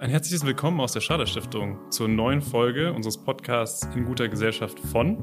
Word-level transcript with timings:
ein 0.00 0.08
herzliches 0.08 0.46
Willkommen 0.46 0.80
aus 0.80 0.92
der 0.92 1.02
Schader 1.02 1.26
Stiftung 1.26 1.78
zur 1.90 2.08
neuen 2.08 2.40
Folge 2.40 2.90
unseres 2.94 3.18
Podcasts 3.18 3.86
In 3.94 4.06
guter 4.06 4.30
Gesellschaft 4.30 4.80
von. 4.80 5.18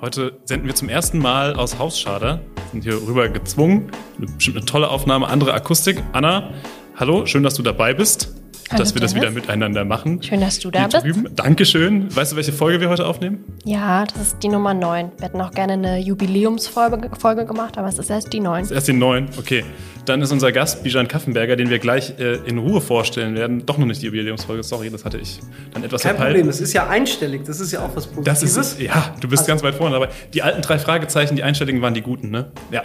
Heute 0.00 0.38
senden 0.44 0.68
wir 0.68 0.74
zum 0.76 0.88
ersten 0.88 1.18
Mal 1.18 1.56
aus 1.56 1.80
Haus 1.80 1.98
Schader, 1.98 2.40
sind 2.70 2.84
hier 2.84 2.94
rüber 2.94 3.28
gezwungen. 3.28 3.90
Bestimmt 4.18 4.58
eine 4.58 4.66
tolle 4.66 4.88
Aufnahme, 4.88 5.26
andere 5.26 5.52
Akustik. 5.52 6.00
Anna, 6.12 6.54
hallo, 6.94 7.26
schön, 7.26 7.42
dass 7.42 7.54
du 7.54 7.62
dabei 7.64 7.92
bist. 7.92 8.37
Hallo, 8.70 8.78
dass 8.80 8.94
wir 8.94 9.00
das 9.00 9.14
Dennis. 9.14 9.30
wieder 9.30 9.40
miteinander 9.40 9.84
machen. 9.84 10.22
Schön, 10.22 10.40
dass 10.42 10.58
du 10.58 10.70
da 10.70 10.80
Hier 10.80 10.88
bist. 10.88 11.04
drüben. 11.04 11.34
Dankeschön. 11.34 12.14
Weißt 12.14 12.32
du, 12.32 12.36
welche 12.36 12.52
Folge 12.52 12.80
wir 12.80 12.90
heute 12.90 13.06
aufnehmen? 13.06 13.44
Ja, 13.64 14.04
das 14.04 14.20
ist 14.28 14.42
die 14.42 14.48
Nummer 14.48 14.74
9. 14.74 15.12
Wir 15.16 15.24
hätten 15.26 15.40
auch 15.40 15.52
gerne 15.52 15.72
eine 15.74 15.98
Jubiläumsfolge 15.98 17.10
Folge 17.18 17.46
gemacht, 17.46 17.78
aber 17.78 17.88
es 17.88 17.98
ist 17.98 18.10
erst 18.10 18.32
die 18.32 18.40
9. 18.40 18.60
Das 18.62 18.70
ist 18.70 18.74
erst 18.74 18.88
die 18.88 18.92
neun. 18.92 19.28
Okay. 19.38 19.64
Dann 20.04 20.20
ist 20.22 20.32
unser 20.32 20.52
Gast 20.52 20.82
Bijan 20.82 21.06
Kaffenberger, 21.08 21.56
den 21.56 21.68
wir 21.70 21.78
gleich 21.78 22.14
äh, 22.18 22.36
in 22.46 22.58
Ruhe 22.58 22.80
vorstellen 22.80 23.34
werden. 23.34 23.64
Doch 23.66 23.76
noch 23.78 23.86
nicht 23.86 24.00
die 24.02 24.06
Jubiläumsfolge, 24.06 24.62
sorry, 24.62 24.90
das 24.90 25.04
hatte 25.04 25.18
ich 25.18 25.40
dann 25.72 25.84
etwas 25.84 26.02
Kein 26.02 26.12
verpeilt. 26.16 26.34
Problem, 26.36 26.48
es 26.48 26.60
ist 26.60 26.72
ja 26.72 26.88
einstellig, 26.88 27.42
das 27.46 27.60
ist 27.60 27.72
ja 27.72 27.80
auch 27.80 27.90
was 27.94 28.04
Das 28.06 28.14
Positives. 28.40 28.56
ist, 28.56 28.80
ja, 28.80 29.14
du 29.20 29.28
bist 29.28 29.40
Also- 29.42 29.52
ganz 29.52 29.62
weit 29.62 29.74
vorne 29.74 29.94
dabei. 29.98 30.08
Die 30.32 30.42
alten 30.42 30.62
drei 30.62 30.78
Fragezeichen, 30.78 31.36
die 31.36 31.42
Einstellungen 31.42 31.82
waren 31.82 31.92
die 31.94 32.00
guten, 32.02 32.30
ne? 32.30 32.52
Ja. 32.70 32.82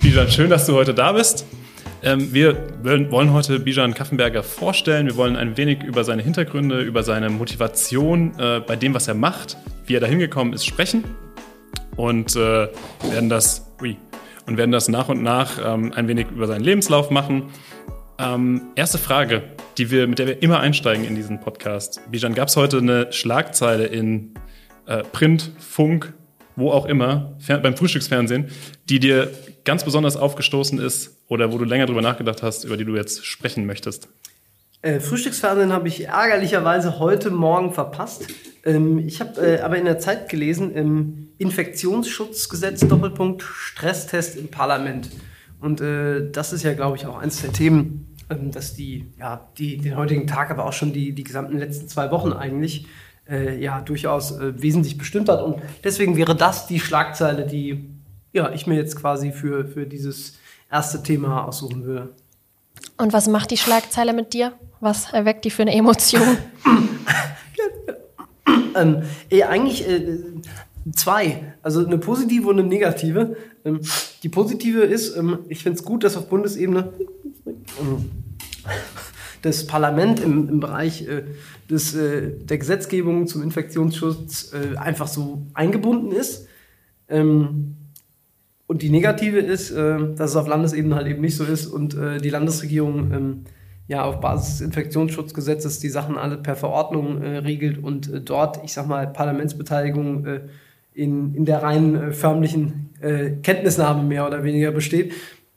Bijan, 0.00 0.30
schön, 0.30 0.48
dass 0.50 0.64
du 0.66 0.74
heute 0.74 0.94
da 0.94 1.12
bist. 1.12 1.44
Ähm, 2.04 2.34
wir 2.34 2.68
wollen 2.82 3.32
heute 3.32 3.58
Bijan 3.58 3.94
Kaffenberger 3.94 4.42
vorstellen. 4.42 5.06
Wir 5.06 5.16
wollen 5.16 5.36
ein 5.36 5.56
wenig 5.56 5.82
über 5.82 6.04
seine 6.04 6.22
Hintergründe, 6.22 6.82
über 6.82 7.02
seine 7.02 7.30
Motivation 7.30 8.38
äh, 8.38 8.60
bei 8.60 8.76
dem, 8.76 8.92
was 8.92 9.08
er 9.08 9.14
macht, 9.14 9.56
wie 9.86 9.94
er 9.94 10.00
da 10.00 10.06
hingekommen 10.06 10.52
ist, 10.52 10.66
sprechen. 10.66 11.02
Und 11.96 12.36
äh, 12.36 12.68
werden 13.10 13.30
das, 13.30 13.72
ui, 13.80 13.96
und 14.46 14.58
werden 14.58 14.70
das 14.70 14.88
nach 14.88 15.08
und 15.08 15.22
nach 15.22 15.58
ähm, 15.64 15.94
ein 15.94 16.06
wenig 16.06 16.26
über 16.30 16.46
seinen 16.46 16.62
Lebenslauf 16.62 17.10
machen. 17.10 17.44
Ähm, 18.18 18.64
erste 18.74 18.98
Frage, 18.98 19.42
die 19.78 19.90
wir, 19.90 20.06
mit 20.06 20.18
der 20.18 20.26
wir 20.26 20.42
immer 20.42 20.60
einsteigen 20.60 21.06
in 21.06 21.14
diesen 21.14 21.40
Podcast. 21.40 22.02
Bijan, 22.10 22.34
gab 22.34 22.48
es 22.48 22.56
heute 22.56 22.78
eine 22.78 23.14
Schlagzeile 23.14 23.86
in 23.86 24.34
äh, 24.84 25.02
Print, 25.04 25.52
Funk, 25.58 26.12
wo 26.54 26.70
auch 26.70 26.84
immer, 26.84 27.38
beim 27.48 27.76
Frühstücksfernsehen, 27.78 28.48
die 28.90 29.00
dir 29.00 29.30
ganz 29.64 29.84
besonders 29.84 30.16
aufgestoßen 30.16 30.78
ist 30.78 31.16
oder 31.28 31.52
wo 31.52 31.58
du 31.58 31.64
länger 31.64 31.86
drüber 31.86 32.02
nachgedacht 32.02 32.42
hast, 32.42 32.64
über 32.64 32.76
die 32.76 32.84
du 32.84 32.96
jetzt 32.96 33.24
sprechen 33.24 33.66
möchtest? 33.66 34.08
Äh, 34.82 35.00
Frühstücksfernsehen 35.00 35.72
habe 35.72 35.88
ich 35.88 36.08
ärgerlicherweise 36.08 36.98
heute 36.98 37.30
Morgen 37.30 37.72
verpasst. 37.72 38.26
Ähm, 38.64 38.98
ich 38.98 39.20
habe 39.20 39.40
äh, 39.40 39.60
aber 39.60 39.78
in 39.78 39.86
der 39.86 39.98
Zeit 39.98 40.28
gelesen, 40.28 40.74
im 40.74 41.28
Infektionsschutzgesetz 41.38 42.86
Doppelpunkt 42.86 43.42
Stresstest 43.42 44.36
im 44.36 44.48
Parlament. 44.48 45.08
Und 45.58 45.80
äh, 45.80 46.30
das 46.30 46.52
ist 46.52 46.62
ja, 46.64 46.74
glaube 46.74 46.98
ich, 46.98 47.06
auch 47.06 47.16
eins 47.16 47.40
der 47.40 47.52
Themen, 47.52 48.14
ähm, 48.28 48.50
dass 48.50 48.74
die, 48.74 49.06
ja, 49.18 49.48
die 49.56 49.78
den 49.78 49.96
heutigen 49.96 50.26
Tag, 50.26 50.50
aber 50.50 50.66
auch 50.66 50.74
schon 50.74 50.92
die, 50.92 51.12
die 51.12 51.24
gesamten 51.24 51.56
letzten 51.56 51.88
zwei 51.88 52.10
Wochen 52.10 52.34
eigentlich 52.34 52.86
äh, 53.26 53.58
ja 53.58 53.80
durchaus 53.80 54.38
äh, 54.38 54.60
wesentlich 54.60 54.98
bestimmt 54.98 55.30
hat. 55.30 55.42
Und 55.42 55.62
deswegen 55.82 56.18
wäre 56.18 56.36
das 56.36 56.66
die 56.66 56.80
Schlagzeile, 56.80 57.46
die 57.46 57.93
ja, 58.34 58.52
ich 58.52 58.66
mir 58.66 58.74
jetzt 58.74 58.96
quasi 58.96 59.32
für, 59.32 59.66
für 59.66 59.86
dieses 59.86 60.34
erste 60.70 61.02
Thema 61.02 61.46
aussuchen 61.46 61.84
würde. 61.84 62.14
Und 62.98 63.12
was 63.12 63.28
macht 63.28 63.50
die 63.50 63.56
Schlagzeile 63.56 64.12
mit 64.12 64.34
dir? 64.34 64.52
Was 64.80 65.12
erweckt 65.12 65.44
die 65.44 65.50
für 65.50 65.62
eine 65.62 65.74
Emotion? 65.74 66.36
Ähm, 68.76 69.02
eh, 69.30 69.44
eigentlich 69.44 69.88
äh, 69.88 70.18
zwei. 70.92 71.54
Also 71.62 71.86
eine 71.86 71.98
positive 71.98 72.48
und 72.48 72.58
eine 72.58 72.68
negative. 72.68 73.36
Ähm, 73.64 73.80
die 74.22 74.28
positive 74.28 74.80
ist, 74.80 75.16
ähm, 75.16 75.38
ich 75.48 75.62
finde 75.62 75.78
es 75.78 75.84
gut, 75.84 76.04
dass 76.04 76.16
auf 76.16 76.28
Bundesebene 76.28 76.92
ähm, 77.46 78.10
das 79.42 79.66
Parlament 79.66 80.20
im, 80.20 80.48
im 80.48 80.60
Bereich 80.60 81.06
äh, 81.06 81.22
des, 81.70 81.94
äh, 81.94 82.32
der 82.36 82.58
Gesetzgebung 82.58 83.26
zum 83.26 83.42
Infektionsschutz 83.42 84.52
äh, 84.52 84.76
einfach 84.76 85.08
so 85.08 85.46
eingebunden 85.54 86.12
ist. 86.12 86.48
Ähm, 87.08 87.76
und 88.66 88.82
die 88.82 88.90
negative 88.90 89.38
ist, 89.38 89.70
äh, 89.70 89.98
dass 90.14 90.30
es 90.30 90.36
auf 90.36 90.48
Landesebene 90.48 90.94
halt 90.94 91.06
eben 91.06 91.20
nicht 91.20 91.36
so 91.36 91.44
ist 91.44 91.66
und 91.66 91.94
äh, 91.94 92.18
die 92.18 92.30
Landesregierung 92.30 93.12
ähm, 93.12 93.44
ja 93.88 94.04
auf 94.04 94.20
Basis 94.20 94.58
des 94.58 94.60
Infektionsschutzgesetzes 94.62 95.80
die 95.80 95.90
Sachen 95.90 96.16
alle 96.16 96.38
per 96.38 96.56
Verordnung 96.56 97.22
äh, 97.22 97.38
regelt 97.38 97.82
und 97.82 98.10
dort, 98.24 98.64
ich 98.64 98.72
sag 98.72 98.86
mal, 98.86 99.06
Parlamentsbeteiligung 99.06 100.26
in, 100.94 101.34
in 101.34 101.44
der 101.44 101.62
rein 101.62 102.12
förmlichen 102.12 102.90
Kenntnisnahme 103.42 104.02
mehr 104.02 104.26
oder 104.26 104.44
weniger 104.44 104.70
besteht. 104.70 105.12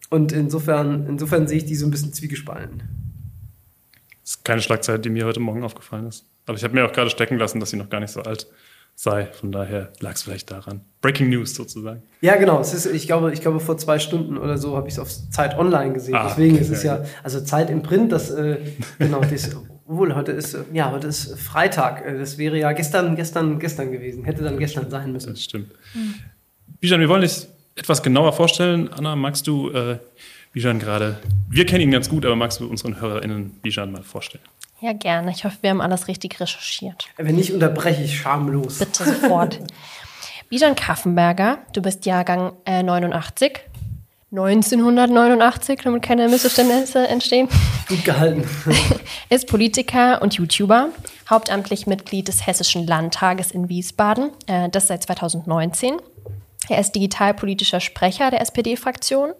Und 0.10 0.34
insofern, 0.34 1.06
insofern 1.08 1.48
sehe 1.48 1.60
ich 1.60 1.66
die 1.66 1.76
so 1.76 1.88
ein 1.88 1.92
bisschen 1.92 2.12
zwiegespalten. 2.12 2.82
Das 4.24 4.32
ist 4.32 4.44
keine 4.44 4.62
Schlagzeile, 4.62 5.00
die 5.00 5.10
mir 5.10 5.26
heute 5.26 5.40
Morgen 5.40 5.64
aufgefallen 5.64 6.08
ist. 6.08 6.26
Aber 6.46 6.58
ich 6.58 6.64
habe 6.66 6.74
mir 6.74 6.86
auch 6.86 6.92
gerade 6.92 7.10
stecken 7.10 7.38
lassen, 7.38 7.62
dass 7.62 7.70
sie 7.70 7.78
noch 7.78 7.90
gar 7.90 8.02
nicht 8.02 8.12
so 8.12 8.22
alt 8.22 8.48
sei. 8.98 9.28
Von 9.28 9.52
daher 9.52 9.94
lag 10.00 10.16
es 10.16 10.24
vielleicht 10.24 10.50
daran. 10.52 10.82
Breaking 11.02 11.30
News 11.30 11.54
sozusagen. 11.54 12.02
Ja, 12.22 12.36
genau. 12.36 12.60
Es 12.60 12.74
ist, 12.74 12.88
ich, 12.88 13.06
glaube, 13.06 13.32
ich 13.32 13.42
glaube, 13.42 13.60
vor 13.60 13.78
zwei 13.78 14.00
Stunden 14.00 14.38
oder 14.38 14.58
so 14.58 14.76
habe 14.76 14.88
ich 14.88 14.96
es 14.96 15.00
auf 15.00 15.10
Zeit 15.30 15.58
Online 15.58 15.94
gesehen. 15.94 16.16
Ah, 16.16 16.28
Deswegen 16.28 16.56
okay, 16.56 16.64
ist 16.64 16.72
es 16.72 16.84
ja, 16.84 17.06
also 17.24 17.40
Zeit 17.42 17.70
im 17.70 17.84
Print, 17.84 18.12
das, 18.12 18.32
äh, 18.32 18.58
genau, 19.00 19.22
das, 19.22 19.56
obwohl, 19.88 20.16
heute 20.16 20.32
ist, 20.32 20.58
ja, 20.74 20.92
heute 20.92 21.08
ist 21.08 21.40
Freitag. 21.40 22.04
Äh, 22.06 22.18
Das 22.18 22.40
wäre 22.40 22.58
ja 22.58 22.72
gestern, 22.72 23.16
gestern, 23.16 23.60
gestern 23.60 23.92
gewesen. 23.92 24.26
Hätte 24.26 24.44
dann 24.44 24.58
gestern 24.58 24.90
sein 24.90 25.12
müssen. 25.12 25.30
Das 25.30 25.44
stimmt. 25.44 25.72
Bijan, 26.80 27.00
wir 27.00 27.08
wollen 27.08 27.22
dich 27.22 27.48
etwas 27.76 28.02
genauer 28.02 28.34
vorstellen. 28.34 28.90
Anna, 28.92 29.16
magst 29.16 29.46
du 29.46 29.70
äh, 29.70 30.00
Bijan 30.54 30.80
gerade, 30.80 31.20
wir 31.50 31.68
kennen 31.68 31.84
ihn 31.84 31.92
ganz 31.92 32.10
gut, 32.10 32.26
aber 32.26 32.36
magst 32.36 32.60
du 32.60 32.68
unseren 32.68 33.00
HörerInnen 33.00 33.52
Bijan 33.62 33.92
mal 33.92 34.02
vorstellen? 34.02 34.44
Ja, 34.80 34.94
gerne. 34.94 35.32
Ich 35.32 35.44
hoffe, 35.44 35.58
wir 35.62 35.72
haben 35.72 35.82
alles 35.82 36.08
richtig 36.08 36.40
recherchiert. 36.40 37.08
Wenn 37.18 37.36
nicht, 37.36 37.52
unterbreche 37.52 38.04
ich 38.04 38.18
schamlos. 38.18 38.80
Bitte 38.80 39.06
sofort. 39.06 39.60
Bijan 40.50 40.76
Kaffenberger, 40.76 41.60
du 41.74 41.82
bist 41.82 42.06
Jahrgang 42.06 42.54
äh, 42.66 42.84
89. 42.84 43.60
1989, 44.32 45.80
damit 45.84 46.04
keine 46.04 46.28
Missverständnisse 46.28 47.08
entstehen. 47.08 47.48
Gut 47.88 48.04
gehalten. 48.04 48.48
ist 49.30 49.48
Politiker 49.48 50.22
und 50.22 50.34
YouTuber, 50.34 50.90
hauptamtlich 51.30 51.88
Mitglied 51.88 52.28
des 52.28 52.46
Hessischen 52.46 52.86
Landtages 52.86 53.52
in 53.52 53.70
Wiesbaden, 53.70 54.32
äh, 54.48 54.70
das 54.70 54.88
seit 54.88 55.04
2019. 55.04 55.96
Er 56.70 56.80
ist 56.80 56.92
digitalpolitischer 56.92 57.80
Sprecher 57.80 58.30
der 58.30 58.42
SPD-Fraktion. 58.42 59.32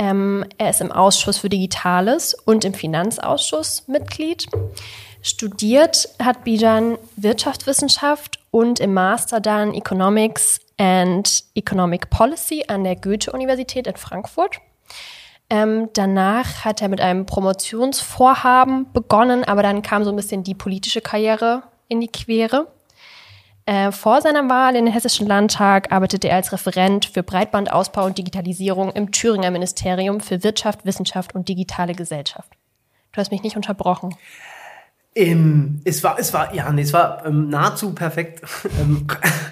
Ähm, 0.00 0.46
er 0.56 0.70
ist 0.70 0.80
im 0.80 0.92
Ausschuss 0.92 1.36
für 1.36 1.50
Digitales 1.50 2.32
und 2.32 2.64
im 2.64 2.72
Finanzausschuss 2.72 3.86
Mitglied. 3.86 4.46
Studiert 5.20 6.08
hat 6.18 6.42
Bijan 6.44 6.96
Wirtschaftswissenschaft 7.16 8.38
und 8.50 8.80
im 8.80 8.94
Master 8.94 9.40
dann 9.40 9.74
Economics 9.74 10.58
and 10.78 11.44
Economic 11.54 12.08
Policy 12.08 12.64
an 12.68 12.82
der 12.82 12.96
Goethe-Universität 12.96 13.86
in 13.86 13.96
Frankfurt. 13.96 14.56
Ähm, 15.50 15.90
danach 15.92 16.64
hat 16.64 16.80
er 16.80 16.88
mit 16.88 17.02
einem 17.02 17.26
Promotionsvorhaben 17.26 18.90
begonnen, 18.94 19.44
aber 19.44 19.62
dann 19.62 19.82
kam 19.82 20.04
so 20.04 20.10
ein 20.10 20.16
bisschen 20.16 20.44
die 20.44 20.54
politische 20.54 21.02
Karriere 21.02 21.62
in 21.88 22.00
die 22.00 22.08
Quere. 22.08 22.68
Äh, 23.66 23.92
vor 23.92 24.20
seiner 24.20 24.48
Wahl 24.48 24.74
in 24.74 24.86
den 24.86 24.94
Hessischen 24.94 25.26
Landtag 25.26 25.92
arbeitete 25.92 26.28
er 26.28 26.36
als 26.36 26.52
Referent 26.52 27.06
für 27.06 27.22
Breitbandausbau 27.22 28.06
und 28.06 28.18
Digitalisierung 28.18 28.90
im 28.92 29.12
Thüringer 29.12 29.50
Ministerium 29.50 30.20
für 30.20 30.42
Wirtschaft, 30.42 30.84
Wissenschaft 30.84 31.34
und 31.34 31.48
digitale 31.48 31.94
Gesellschaft. 31.94 32.50
Du 33.12 33.20
hast 33.20 33.30
mich 33.30 33.42
nicht 33.42 33.56
unterbrochen. 33.56 34.14
Ähm, 35.14 35.80
es 35.84 36.04
war, 36.04 36.18
es 36.18 36.32
war, 36.32 36.54
ja, 36.54 36.70
nee, 36.72 36.82
es 36.82 36.92
war 36.92 37.26
ähm, 37.26 37.48
nahezu 37.48 37.94
perfekt. 37.94 38.42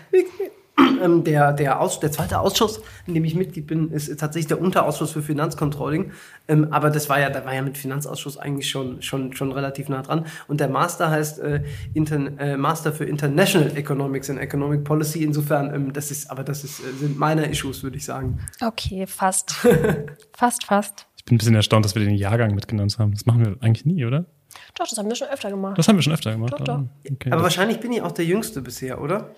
ähm, 1.02 1.24
der, 1.24 1.52
der, 1.52 1.80
Aus, 1.80 2.00
der 2.00 2.12
zweite 2.12 2.40
Ausschuss, 2.40 2.80
in 3.06 3.14
dem 3.14 3.24
ich 3.24 3.34
Mitglied 3.34 3.66
bin, 3.66 3.90
ist 3.90 4.18
tatsächlich 4.18 4.48
der 4.48 4.60
Unterausschuss 4.60 5.12
für 5.12 5.22
Finanzcontrolling. 5.22 6.12
Ähm, 6.46 6.68
aber 6.72 6.90
das 6.90 7.08
war 7.08 7.20
ja, 7.20 7.30
da 7.30 7.44
war 7.44 7.54
ja 7.54 7.62
mit 7.62 7.76
Finanzausschuss 7.76 8.36
eigentlich 8.36 8.68
schon, 8.68 9.02
schon, 9.02 9.32
schon 9.34 9.52
relativ 9.52 9.88
nah 9.88 10.02
dran. 10.02 10.26
Und 10.46 10.60
der 10.60 10.68
Master 10.68 11.10
heißt 11.10 11.40
äh, 11.40 11.62
Inter, 11.94 12.38
äh, 12.38 12.56
Master 12.56 12.92
für 12.92 13.04
International 13.04 13.76
Economics 13.76 14.30
and 14.30 14.38
Economic 14.38 14.84
Policy. 14.84 15.24
Insofern, 15.24 15.74
ähm, 15.74 15.92
das 15.92 16.10
ist, 16.10 16.30
aber 16.30 16.44
das 16.44 16.64
ist, 16.64 16.80
äh, 16.80 16.92
sind 16.98 17.18
meine 17.18 17.46
Issues, 17.46 17.82
würde 17.82 17.96
ich 17.96 18.04
sagen. 18.04 18.38
Okay, 18.60 19.06
fast. 19.06 19.52
fast, 20.36 20.64
fast. 20.64 21.06
Ich 21.16 21.24
bin 21.24 21.34
ein 21.34 21.38
bisschen 21.38 21.54
erstaunt, 21.54 21.84
dass 21.84 21.94
wir 21.94 22.04
den 22.04 22.14
Jahrgang 22.14 22.54
mitgenannt 22.54 22.98
haben. 22.98 23.12
Das 23.12 23.26
machen 23.26 23.44
wir 23.44 23.56
eigentlich 23.60 23.84
nie, 23.84 24.04
oder? 24.04 24.26
Doch, 24.74 24.86
das 24.88 24.96
haben 24.96 25.08
wir 25.08 25.16
schon 25.16 25.28
öfter 25.28 25.50
gemacht. 25.50 25.76
Das 25.76 25.88
haben 25.88 25.96
wir 25.96 26.02
schon 26.02 26.12
öfter 26.12 26.32
gemacht. 26.32 26.52
Doch, 26.52 26.64
doch. 26.64 26.84
Okay. 27.10 27.30
Aber 27.30 27.42
wahrscheinlich 27.42 27.80
bin 27.80 27.92
ich 27.92 28.02
auch 28.02 28.12
der 28.12 28.24
Jüngste 28.24 28.62
bisher, 28.62 29.00
oder? 29.00 29.30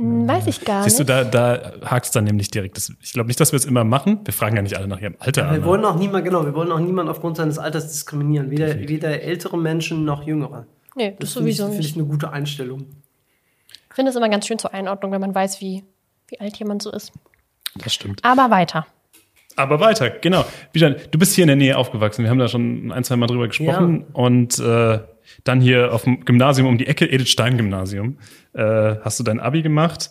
Hm, 0.00 0.26
Weiß 0.26 0.46
ich 0.46 0.64
gar 0.64 0.82
Siehst 0.82 0.98
du, 0.98 1.02
nicht. 1.02 1.10
da, 1.10 1.24
da 1.24 1.72
hakt 1.84 2.06
es 2.06 2.10
dann 2.10 2.24
nämlich 2.24 2.50
direkt. 2.50 2.78
Das, 2.78 2.90
ich 3.02 3.12
glaube 3.12 3.26
nicht, 3.26 3.38
dass 3.38 3.52
wir 3.52 3.58
es 3.58 3.66
immer 3.66 3.84
machen. 3.84 4.20
Wir 4.24 4.32
fragen 4.32 4.56
ja 4.56 4.62
nicht 4.62 4.74
alle 4.76 4.88
nach 4.88 4.98
ihrem 4.98 5.16
Alter. 5.18 5.42
Wir 5.42 5.50
Anna. 5.58 5.64
wollen 5.66 5.84
auch 5.84 5.96
niemand, 5.96 6.24
genau, 6.24 6.46
wir 6.46 6.54
wollen 6.54 6.72
auch 6.72 6.78
niemanden 6.78 7.10
aufgrund 7.10 7.36
seines 7.36 7.58
Alters 7.58 7.88
diskriminieren. 7.88 8.50
Weder, 8.50 8.78
weder 8.88 9.20
ältere 9.20 9.58
Menschen 9.58 10.06
noch 10.06 10.22
jüngere. 10.26 10.66
Nee, 10.96 11.16
das, 11.20 11.34
finde 11.34 11.50
ich, 11.50 11.56
sowieso 11.58 11.64
finde 11.66 11.80
ich 11.80 11.96
nicht. 11.96 11.98
eine 11.98 12.06
gute 12.06 12.30
Einstellung. 12.32 12.86
Ich 13.90 13.94
finde 13.94 14.08
es 14.10 14.16
immer 14.16 14.30
ganz 14.30 14.46
schön 14.46 14.58
zur 14.58 14.72
Einordnung, 14.72 15.12
wenn 15.12 15.20
man 15.20 15.34
weiß, 15.34 15.60
wie, 15.60 15.84
wie 16.28 16.40
alt 16.40 16.56
jemand 16.56 16.80
so 16.80 16.90
ist. 16.90 17.12
Das 17.76 17.92
stimmt. 17.92 18.24
Aber 18.24 18.50
weiter. 18.50 18.86
Aber 19.56 19.80
weiter, 19.80 20.08
genau. 20.08 20.46
Bijan, 20.72 20.96
du 21.10 21.18
bist 21.18 21.34
hier 21.34 21.44
in 21.44 21.48
der 21.48 21.56
Nähe 21.56 21.76
aufgewachsen. 21.76 22.22
Wir 22.22 22.30
haben 22.30 22.38
da 22.38 22.48
schon 22.48 22.90
ein, 22.90 23.04
zwei 23.04 23.16
Mal 23.16 23.26
drüber 23.26 23.48
gesprochen. 23.48 24.06
Ja. 24.08 24.14
Und 24.14 24.58
äh, 24.60 25.00
dann 25.44 25.60
hier 25.60 25.92
auf 25.92 26.04
dem 26.04 26.24
Gymnasium 26.24 26.68
um 26.68 26.78
die 26.78 26.86
Ecke, 26.86 27.10
Edith 27.10 27.28
Stein 27.28 27.56
Gymnasium, 27.56 28.18
äh, 28.52 28.96
hast 29.02 29.18
du 29.18 29.24
dein 29.24 29.40
Abi 29.40 29.62
gemacht. 29.62 30.10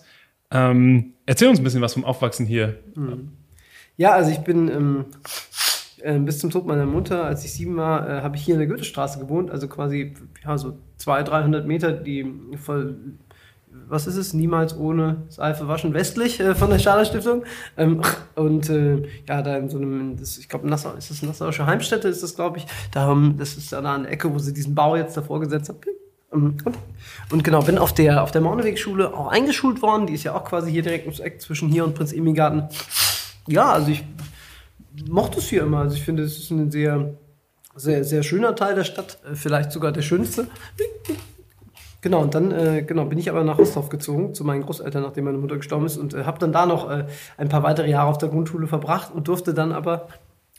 Ähm, 0.52 1.14
erzähl 1.26 1.48
uns 1.48 1.60
ein 1.60 1.64
bisschen 1.64 1.82
was 1.82 1.94
vom 1.94 2.06
Aufwachsen 2.06 2.46
hier. 2.46 2.80
Mhm. 2.96 3.32
Ja, 3.98 4.12
also 4.14 4.32
ich 4.32 4.40
bin 4.40 4.70
ähm, 4.70 5.06
äh, 6.02 6.18
bis 6.20 6.40
zum 6.40 6.50
Tod 6.50 6.66
meiner 6.66 6.86
Mutter, 6.86 7.26
als 7.26 7.44
ich 7.44 7.54
sieben 7.54 7.76
war, 7.78 8.10
äh, 8.10 8.22
habe 8.22 8.36
ich 8.36 8.44
hier 8.44 8.56
in 8.56 8.60
der 8.60 8.68
Goethestraße 8.68 9.20
gewohnt, 9.20 9.52
also 9.52 9.68
quasi 9.68 10.14
ja, 10.44 10.58
so 10.58 10.78
200, 10.98 11.28
300 11.30 11.68
Meter, 11.68 11.92
die 11.92 12.26
voll 12.58 12.96
was 13.90 14.08
ist 14.08 14.16
es, 14.16 14.34
niemals 14.34 14.78
ohne 14.78 15.24
Seife 15.30 15.68
waschen, 15.68 15.94
westlich 15.94 16.40
äh, 16.40 16.56
von 16.56 16.70
der 16.70 16.80
Schader 16.80 17.06
Stiftung. 17.06 17.44
Ähm, 17.76 18.02
und 18.36 18.70
äh, 18.70 19.08
ja, 19.28 19.42
da 19.42 19.58
in 19.58 19.70
so 19.70 19.78
einem, 19.78 20.16
das, 20.18 20.38
ich 20.38 20.48
glaube, 20.48 20.70
Nassau, 20.70 20.94
ist 20.94 21.10
das 21.10 21.22
Nassauische 21.24 21.66
Heimstätte, 21.66 22.08
ist 22.08 22.24
das, 22.24 22.36
glaube 22.36 22.60
ich. 22.60 22.68
Da, 22.92 23.16
das 23.38 23.58
ist 23.58 23.74
da 23.74 23.80
an 23.80 24.04
der 24.04 24.12
Ecke, 24.12 24.34
wo 24.34 24.40
sie 24.40 24.54
diesen 24.54 24.76
Bau 24.76 24.96
jetzt 24.96 25.18
davor 25.18 25.40
gesetzt 25.40 25.70
haben. 25.70 25.80
Ähm, 26.32 26.58
und, 26.64 26.78
und, 27.32 27.44
genau, 27.44 27.62
bin 27.62 27.78
auf 27.78 27.94
der, 27.94 28.24
auf 28.24 28.32
der 28.32 28.42
Mauneweg-Schule 28.42 29.14
auch 29.14 29.28
eingeschult 29.28 29.82
worden. 29.82 30.08
Die 30.08 30.14
ist 30.14 30.24
ja 30.24 30.36
auch 30.36 30.46
quasi 30.46 30.72
hier 30.72 30.84
direkt 30.84 31.06
ums 31.06 31.20
Eck 31.20 31.42
zwischen 31.42 31.70
hier 31.70 31.84
und 31.84 31.96
Prinz 31.96 32.14
Emigarten. 32.14 32.70
Ja, 33.48 33.72
also 33.72 33.90
ich 33.90 34.04
mochte 35.10 35.40
es 35.40 35.50
hier 35.50 35.64
immer. 35.64 35.80
Also 35.80 35.96
ich 35.96 36.04
finde, 36.04 36.24
es 36.24 36.38
ist 36.38 36.52
ein 36.52 36.70
sehr, 36.70 37.16
sehr, 37.76 38.04
sehr 38.04 38.24
schöner 38.24 38.56
Teil 38.56 38.76
der 38.76 38.84
Stadt. 38.84 39.18
Äh, 39.26 39.36
vielleicht 39.36 39.72
sogar 39.72 39.92
der 39.92 40.04
schönste. 40.04 40.48
Genau, 42.02 42.22
und 42.22 42.34
dann 42.34 42.52
äh, 42.52 42.84
genau, 42.84 43.06
bin 43.06 43.18
ich 43.18 43.30
aber 43.30 43.44
nach 43.44 43.58
Rostov 43.58 43.90
gezogen, 43.90 44.34
zu 44.34 44.46
meinen 44.46 44.62
Großeltern, 44.64 45.04
nachdem 45.04 45.26
meine 45.26 45.38
Mutter 45.38 45.58
gestorben 45.58 45.86
ist, 45.86 45.98
und 45.98 46.14
äh, 46.14 46.24
habe 46.24 46.40
dann 46.40 46.54
da 46.54 46.66
noch 46.66 46.90
äh, 46.90 47.06
ein 47.38 47.50
paar 47.50 47.64
weitere 47.64 47.90
Jahre 47.90 48.10
auf 48.10 48.18
der 48.18 48.30
Grundschule 48.30 48.68
verbracht 48.68 49.14
und 49.14 49.28
durfte 49.28 49.54
dann 49.54 49.72
aber 49.72 50.08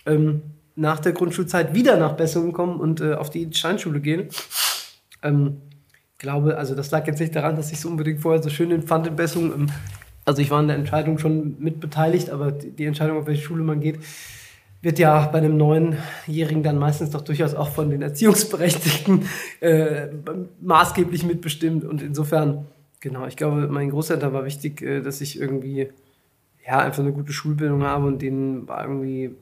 ähm, 0.05 0.43
nach 0.77 1.01
der 1.01 1.13
Grundschulzeit 1.13 1.75
wieder 1.75 1.97
nach 1.97 2.13
Bessungen 2.13 2.53
kommen 2.53 2.79
und 2.79 3.01
äh, 3.01 3.15
auf 3.15 3.31
die 3.31 3.53
Steinschule 3.53 4.01
gehen. 4.01 4.29
Ähm, 5.23 5.63
glaube, 6.21 6.57
also 6.57 6.75
das 6.75 6.91
lag 6.91 7.07
jetzt 7.07 7.19
nicht 7.19 7.35
daran, 7.35 7.57
dass 7.57 7.73
ich 7.73 7.79
es 7.79 7.85
unbedingt 7.85 8.21
vorher 8.21 8.43
so 8.43 8.51
schön 8.51 8.83
fand 8.83 9.07
in 9.09 9.17
Bessungen. 9.17 9.53
Ähm, 9.53 9.67
also 10.25 10.43
ich 10.43 10.51
war 10.51 10.61
in 10.61 10.69
der 10.69 10.77
Entscheidung 10.77 11.19
schon 11.19 11.57
mit 11.59 11.81
beteiligt, 11.81 12.31
aber 12.31 12.53
die, 12.53 12.71
die 12.71 12.85
Entscheidung, 12.85 13.19
auf 13.19 13.27
welche 13.27 13.43
Schule 13.43 13.65
man 13.65 13.81
geht, 13.81 13.99
wird 14.83 14.99
ja 14.99 15.27
bei 15.27 15.39
einem 15.39 15.57
Neunjährigen 15.57 16.63
dann 16.63 16.79
meistens 16.79 17.11
doch 17.11 17.21
durchaus 17.21 17.55
auch 17.55 17.69
von 17.69 17.91
den 17.91 18.03
Erziehungsberechtigten 18.03 19.27
äh, 19.61 20.09
maßgeblich 20.61 21.25
mitbestimmt. 21.25 21.85
Und 21.85 22.03
insofern, 22.03 22.67
genau, 23.01 23.27
ich 23.27 23.37
glaube, 23.37 23.69
meinen 23.69 23.91
Großeltern 23.91 24.33
war 24.33 24.45
wichtig, 24.45 24.81
äh, 24.83 25.01
dass 25.03 25.21
ich 25.21 25.39
irgendwie 25.39 25.91
ja 26.67 26.79
einfach 26.79 27.03
eine 27.03 27.13
gute 27.13 27.33
Schulbildung 27.33 27.83
habe 27.83 28.07
und 28.07 28.23
denen 28.23 28.69
war 28.69 28.83
irgendwie, 28.83 29.35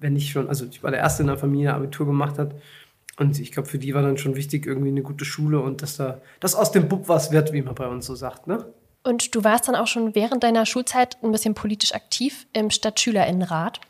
wenn 0.00 0.16
ich 0.16 0.30
schon, 0.30 0.48
also 0.48 0.66
ich 0.70 0.82
war 0.82 0.90
der 0.90 1.00
Erste 1.00 1.22
in 1.22 1.28
der 1.28 1.38
Familie, 1.38 1.66
der 1.66 1.76
Abitur 1.76 2.06
gemacht 2.06 2.38
hat. 2.38 2.54
Und 3.18 3.38
ich 3.38 3.52
glaube, 3.52 3.68
für 3.68 3.78
die 3.78 3.94
war 3.94 4.02
dann 4.02 4.16
schon 4.16 4.36
wichtig, 4.36 4.66
irgendwie 4.66 4.88
eine 4.88 5.02
gute 5.02 5.24
Schule 5.24 5.60
und 5.60 5.82
dass 5.82 5.96
da, 5.96 6.20
dass 6.40 6.54
aus 6.54 6.72
dem 6.72 6.88
Bub 6.88 7.08
was 7.08 7.30
wird, 7.30 7.52
wie 7.52 7.62
man 7.62 7.74
bei 7.74 7.86
uns 7.86 8.06
so 8.06 8.14
sagt, 8.14 8.46
ne? 8.46 8.64
Und 9.04 9.34
du 9.34 9.42
warst 9.42 9.66
dann 9.66 9.74
auch 9.74 9.88
schon 9.88 10.14
während 10.14 10.44
deiner 10.44 10.64
Schulzeit 10.64 11.18
ein 11.22 11.32
bisschen 11.32 11.54
politisch 11.54 11.92
aktiv 11.92 12.46
im 12.52 12.70
Stadtschülerinnenrat. 12.70 13.80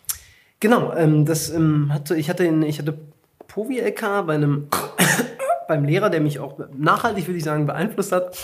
Genau, 0.63 0.95
ähm, 0.95 1.25
das 1.25 1.51
ähm, 1.51 1.93
hatte, 1.93 2.15
ich 2.15 2.31
hatte, 2.31 2.45
in, 2.45 2.63
ich 2.63 2.79
hatte 2.79 2.97
Povi-LK 3.49 4.25
bei 4.29 4.35
einem, 4.35 4.69
beim 5.69 5.85
Lehrer, 5.85 6.09
der 6.09 6.21
mich 6.21 6.39
auch 6.39 6.57
nachhaltig, 6.73 7.27
würde 7.27 7.39
ich 7.39 7.43
sagen, 7.43 7.67
beeinflusst 7.67 8.13
hat. 8.13 8.39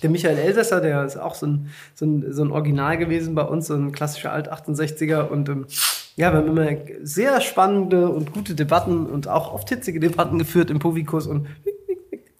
Der 0.00 0.08
Michael 0.08 0.38
Elsässer, 0.38 0.80
der 0.80 1.04
ist 1.04 1.16
auch 1.16 1.34
so 1.34 1.48
ein, 1.48 1.70
so 1.96 2.06
ein, 2.06 2.32
so 2.32 2.44
ein 2.44 2.52
Original 2.52 2.96
gewesen 2.96 3.34
bei 3.34 3.42
uns, 3.42 3.66
so 3.66 3.74
ein 3.74 3.90
klassischer 3.90 4.30
Alt-68er. 4.32 5.26
Und 5.26 5.48
ähm, 5.48 5.66
ja, 6.14 6.32
wir 6.32 6.38
haben 6.38 6.56
immer 6.56 6.76
sehr 7.02 7.40
spannende 7.40 8.08
und 8.08 8.32
gute 8.32 8.54
Debatten 8.54 9.06
und 9.06 9.26
auch 9.26 9.52
oft 9.52 9.68
hitzige 9.68 9.98
Debatten 9.98 10.38
geführt 10.38 10.70
im 10.70 10.78
Povi-Kurs. 10.78 11.26
Und 11.26 11.48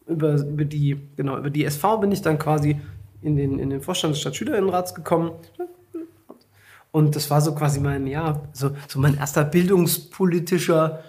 über, 0.07 0.35
über, 0.35 0.65
die, 0.65 0.97
genau, 1.17 1.39
über 1.39 1.51
die 1.51 1.65
SV 1.65 1.99
bin 1.99 2.13
ich 2.13 2.23
dann 2.23 2.39
quasi 2.39 2.81
in 3.21 3.35
den, 3.35 3.59
in 3.59 3.71
den 3.71 3.81
Vorstand 3.81 4.15
des 4.15 4.21
Stadtschülerinnenrats 4.21 4.95
gekommen. 4.95 5.33
Und 6.95 7.17
das 7.17 7.29
war 7.29 7.41
so 7.41 7.57
quasi 7.57 7.81
mein, 7.81 8.07
ja, 8.07 8.41
so, 8.53 8.71
so 8.87 9.01
mein 9.01 9.17
erster 9.17 9.43
bildungspolitischer, 9.43 11.03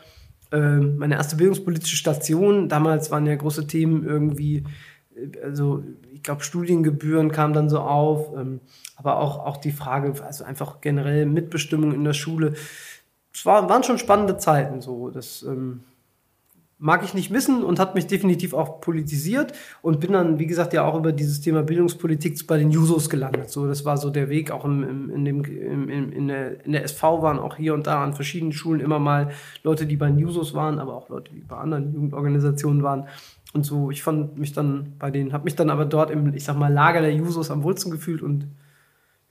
äh, 0.51 0.77
meine 0.79 1.13
erste 1.13 1.35
bildungspolitische 1.35 1.95
Station. 1.95 2.69
Damals 2.69 3.11
waren 3.11 3.27
ja 3.27 3.35
große 3.35 3.67
Themen 3.67 4.03
irgendwie, 4.03 4.63
äh, 5.15 5.39
also 5.43 5.83
ich 6.11 6.23
glaube, 6.23 6.43
Studiengebühren 6.43 7.31
kamen 7.31 7.53
dann 7.53 7.69
so 7.69 7.81
auf, 7.81 8.35
ähm, 8.35 8.61
aber 8.95 9.19
auch, 9.19 9.45
auch 9.45 9.57
die 9.57 9.71
Frage, 9.71 10.15
also 10.25 10.43
einfach 10.43 10.81
generell 10.81 11.27
Mitbestimmung 11.27 11.93
in 11.93 12.03
der 12.03 12.13
Schule. 12.13 12.55
Es 13.31 13.45
war, 13.45 13.69
waren 13.69 13.83
schon 13.83 13.99
spannende 13.99 14.39
Zeiten 14.39 14.81
so. 14.81 15.11
Das, 15.11 15.43
ähm, 15.43 15.83
mag 16.77 17.03
ich 17.05 17.13
nicht 17.13 17.31
missen 17.31 17.63
und 17.63 17.79
hat 17.79 17.95
mich 17.95 18.05
definitiv 18.05 18.53
auch 18.53 18.81
politisiert 18.81 19.53
und 19.81 20.01
bin 20.01 20.11
dann, 20.11 20.39
wie 20.39 20.45
gesagt, 20.45 20.73
ja 20.73 20.83
auch 20.83 20.95
über 20.95 21.13
dieses 21.13 21.39
Thema 21.39 21.63
Bildungspolitik 21.63 22.45
bei 22.47 22.57
den 22.57 22.69
Jusos 22.69 23.09
gelandet. 23.09 23.49
So, 23.49 23.65
das 23.65 23.85
war 23.85 23.97
so 23.97 24.09
der 24.09 24.29
Weg, 24.29 24.51
auch 24.51 24.65
im, 24.65 24.83
im, 24.83 25.09
in, 25.09 25.25
dem, 25.25 25.43
im, 25.45 26.11
in, 26.11 26.27
der, 26.27 26.65
in 26.65 26.73
der 26.73 26.83
SV 26.83 27.21
waren 27.21 27.39
auch 27.39 27.55
hier 27.55 27.73
und 27.73 27.87
da 27.87 28.03
an 28.03 28.13
verschiedenen 28.13 28.51
Schulen 28.51 28.81
immer 28.81 28.99
mal 28.99 29.31
Leute, 29.63 29.85
die 29.85 29.95
bei 29.95 30.07
den 30.07 30.19
Jusos 30.19 30.53
waren, 30.53 30.79
aber 30.79 30.95
auch 30.95 31.07
Leute, 31.07 31.31
die 31.33 31.41
bei 31.41 31.55
anderen 31.55 31.93
Jugendorganisationen 31.93 32.83
waren. 32.83 33.07
Und 33.53 33.65
so, 33.65 33.89
ich 33.89 34.03
fand 34.03 34.37
mich 34.37 34.51
dann 34.51 34.93
bei 34.99 35.11
denen, 35.11 35.31
habe 35.31 35.45
mich 35.45 35.55
dann 35.55 35.69
aber 35.69 35.85
dort 35.85 36.11
im, 36.11 36.33
ich 36.33 36.43
sag 36.43 36.57
mal, 36.57 36.73
Lager 36.73 36.99
der 36.99 37.13
Jusos 37.13 37.51
am 37.51 37.63
wohlsten 37.63 37.89
gefühlt 37.89 38.21
und 38.21 38.47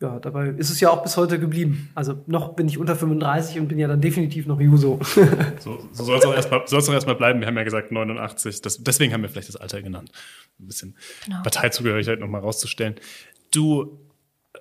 ja, 0.00 0.18
dabei 0.18 0.48
ist 0.48 0.70
es 0.70 0.80
ja 0.80 0.90
auch 0.90 1.02
bis 1.02 1.16
heute 1.16 1.38
geblieben. 1.38 1.90
Also 1.94 2.22
noch 2.26 2.54
bin 2.54 2.66
ich 2.66 2.78
unter 2.78 2.96
35 2.96 3.60
und 3.60 3.68
bin 3.68 3.78
ja 3.78 3.86
dann 3.86 4.00
definitiv 4.00 4.46
noch 4.46 4.60
Juso. 4.60 4.98
so, 5.60 5.88
so 5.92 6.04
soll 6.04 6.18
es 6.18 6.24
auch 6.24 6.34
erstmal 6.34 6.60
erst 6.62 7.18
bleiben. 7.18 7.40
Wir 7.40 7.46
haben 7.46 7.56
ja 7.56 7.62
gesagt 7.62 7.92
89. 7.92 8.60
Das, 8.60 8.82
deswegen 8.82 9.12
haben 9.12 9.22
wir 9.22 9.28
vielleicht 9.28 9.48
das 9.48 9.56
Alter 9.56 9.82
genannt. 9.82 10.10
Ein 10.58 10.66
bisschen 10.66 10.96
genau. 11.24 11.42
Parteizugehörigkeit 11.42 12.18
nochmal 12.18 12.40
rauszustellen. 12.40 12.96
Du, 13.52 14.00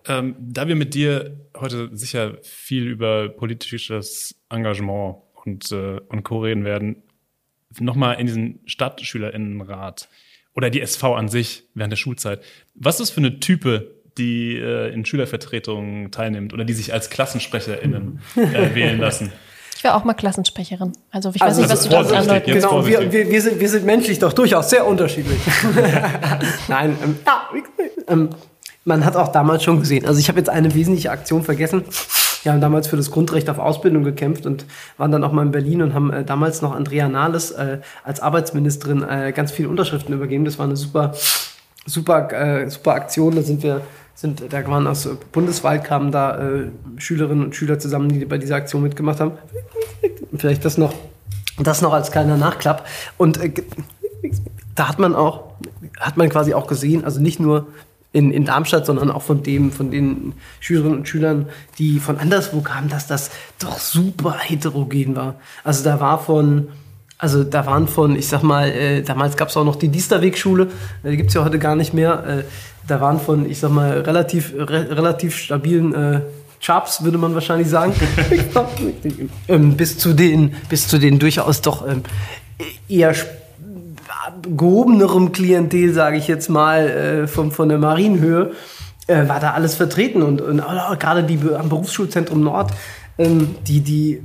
ähm, 0.07 0.35
da 0.39 0.67
wir 0.67 0.75
mit 0.75 0.93
dir 0.93 1.39
heute 1.57 1.89
sicher 1.95 2.37
viel 2.43 2.87
über 2.87 3.29
politisches 3.29 4.35
Engagement 4.49 5.17
und, 5.45 5.71
äh, 5.71 5.99
und 6.09 6.23
Co. 6.23 6.41
reden 6.41 6.63
werden, 6.63 7.03
nochmal 7.79 8.19
in 8.19 8.27
diesen 8.27 8.59
StadtschülerInnenrat 8.67 10.09
oder 10.53 10.69
die 10.69 10.81
SV 10.81 11.15
an 11.15 11.27
sich 11.27 11.63
während 11.73 11.91
der 11.91 11.97
Schulzeit. 11.97 12.43
Was 12.75 12.95
ist 12.95 12.99
das 12.99 13.09
für 13.09 13.21
eine 13.21 13.39
Type 13.39 14.02
die 14.17 14.57
äh, 14.57 14.93
in 14.93 15.05
Schülervertretungen 15.05 16.11
teilnimmt 16.11 16.53
oder 16.53 16.65
die 16.65 16.73
sich 16.73 16.93
als 16.93 17.09
KlassensprecherInnen 17.09 18.19
äh, 18.35 18.75
wählen 18.75 18.99
lassen. 18.99 19.31
Ich 19.75 19.83
wäre 19.83 19.95
auch 19.95 20.05
mal 20.05 20.13
Klassensprecherin. 20.13 20.93
Also 21.11 21.31
ich 21.33 21.41
weiß 21.41 21.59
also, 21.59 21.61
nicht, 21.61 21.71
was 21.71 21.83
du 21.83 21.89
da 21.89 21.99
andeuten 21.99 22.53
Genau, 22.53 22.85
wir, 22.85 23.11
wir, 23.11 23.29
wir, 23.29 23.41
sind, 23.41 23.59
wir 23.59 23.69
sind 23.69 23.85
menschlich 23.85 24.17
doch 24.19 24.31
durchaus 24.31 24.69
sehr 24.69 24.87
unterschiedlich. 24.87 25.39
Nein, 26.69 26.95
ähm, 27.03 27.19
ja, 27.25 27.49
ähm, 28.07 28.29
man 28.85 29.03
hat 29.03 29.15
auch 29.15 29.29
damals 29.29 29.63
schon 29.63 29.79
gesehen. 29.79 30.05
Also 30.05 30.19
ich 30.19 30.29
habe 30.29 30.39
jetzt 30.39 30.49
eine 30.49 30.73
wesentliche 30.73 31.11
Aktion 31.11 31.43
vergessen. 31.43 31.83
Wir 32.43 32.51
haben 32.51 32.61
damals 32.61 32.87
für 32.87 32.97
das 32.97 33.11
Grundrecht 33.11 33.49
auf 33.49 33.57
Ausbildung 33.57 34.03
gekämpft 34.03 34.45
und 34.45 34.65
waren 34.97 35.11
dann 35.11 35.23
auch 35.23 35.31
mal 35.31 35.43
in 35.43 35.51
Berlin 35.51 35.81
und 35.81 35.93
haben 35.93 36.11
äh, 36.11 36.23
damals 36.25 36.61
noch 36.61 36.73
Andrea 36.73 37.07
Nahles 37.07 37.51
äh, 37.51 37.79
als 38.03 38.19
Arbeitsministerin 38.19 39.03
äh, 39.03 39.33
ganz 39.33 39.51
viele 39.51 39.69
Unterschriften 39.69 40.13
übergeben. 40.13 40.45
Das 40.45 40.59
war 40.59 40.65
eine 40.65 40.75
super, 40.75 41.13
super, 41.85 42.31
äh, 42.31 42.69
super 42.69 42.93
Aktion. 42.93 43.35
Da 43.35 43.41
sind 43.41 43.63
wir 43.63 43.81
sind, 44.15 44.43
da 44.53 44.67
waren 44.67 44.87
aus 44.87 45.07
bundesweit 45.31 45.83
kamen 45.83 46.11
da 46.11 46.37
äh, 46.37 46.67
Schülerinnen 46.97 47.45
und 47.45 47.55
Schüler 47.55 47.79
zusammen, 47.79 48.09
die 48.09 48.25
bei 48.25 48.37
dieser 48.37 48.55
Aktion 48.55 48.83
mitgemacht 48.83 49.19
haben. 49.19 49.31
Vielleicht 50.35 50.63
das 50.65 50.77
noch, 50.77 50.93
das 51.59 51.81
noch 51.81 51.93
als 51.93 52.11
kleiner 52.11 52.37
Nachklapp. 52.37 52.85
Und 53.17 53.37
äh, 53.37 53.51
da 54.75 54.87
hat 54.87 54.99
man 54.99 55.15
auch, 55.15 55.55
hat 55.99 56.17
man 56.17 56.29
quasi 56.29 56.53
auch 56.53 56.67
gesehen, 56.67 57.03
also 57.03 57.19
nicht 57.19 57.39
nur 57.39 57.67
in, 58.13 58.31
in 58.31 58.45
Darmstadt, 58.45 58.85
sondern 58.85 59.09
auch 59.11 59.23
von 59.23 59.41
dem, 59.43 59.71
von 59.71 59.89
den 59.89 60.33
Schülerinnen 60.59 60.99
und 60.99 61.09
Schülern, 61.09 61.47
die 61.79 61.99
von 61.99 62.19
anderswo 62.19 62.61
kamen, 62.61 62.87
dass 62.87 63.07
das 63.07 63.31
doch 63.59 63.79
super 63.79 64.37
heterogen 64.39 65.15
war. 65.15 65.35
Also 65.63 65.83
da 65.83 65.99
war 65.99 66.19
von, 66.19 66.69
also 67.17 67.43
da 67.43 67.65
waren 67.65 67.87
von, 67.87 68.15
ich 68.15 68.27
sag 68.27 68.43
mal, 68.43 68.69
äh, 68.69 69.01
damals 69.01 69.35
gab 69.35 69.49
es 69.49 69.57
auch 69.57 69.65
noch 69.65 69.75
die 69.75 69.89
Diesterwegschule, 69.89 70.69
äh, 71.03 71.09
die 71.09 71.17
gibt's 71.17 71.33
ja 71.33 71.43
heute 71.43 71.57
gar 71.57 71.75
nicht 71.75 71.93
mehr. 71.93 72.23
Äh, 72.25 72.43
da 72.87 73.01
waren 73.01 73.19
von, 73.19 73.49
ich 73.49 73.59
sag 73.59 73.71
mal, 73.71 74.01
relativ, 74.01 74.53
re 74.55 74.87
relativ 74.91 75.35
stabilen 75.37 75.93
äh, 75.93 76.21
Charps, 76.59 77.03
würde 77.03 77.17
man 77.17 77.33
wahrscheinlich 77.33 77.67
sagen, 77.67 77.93
ähm, 79.47 79.75
bis, 79.75 79.97
zu 79.97 80.13
den, 80.13 80.55
bis 80.69 80.87
zu 80.87 80.97
den 80.97 81.19
durchaus 81.19 81.61
doch 81.61 81.85
ähm, 81.87 82.03
eher 82.87 83.13
gehobenerem 84.55 85.31
Klientel, 85.31 85.93
sage 85.93 86.17
ich 86.17 86.27
jetzt 86.27 86.49
mal, 86.49 86.87
äh, 86.87 87.27
von, 87.27 87.51
von 87.51 87.69
der 87.69 87.77
Marienhöhe, 87.77 88.51
äh, 89.07 89.27
war 89.27 89.39
da 89.39 89.51
alles 89.51 89.75
vertreten. 89.75 90.21
Und, 90.21 90.41
und 90.41 90.61
oh, 90.61 90.95
gerade 90.97 91.23
die 91.23 91.39
am 91.53 91.69
Berufsschulzentrum 91.69 92.41
Nord, 92.41 92.71
ähm, 93.17 93.55
die, 93.67 93.81
die 93.81 94.21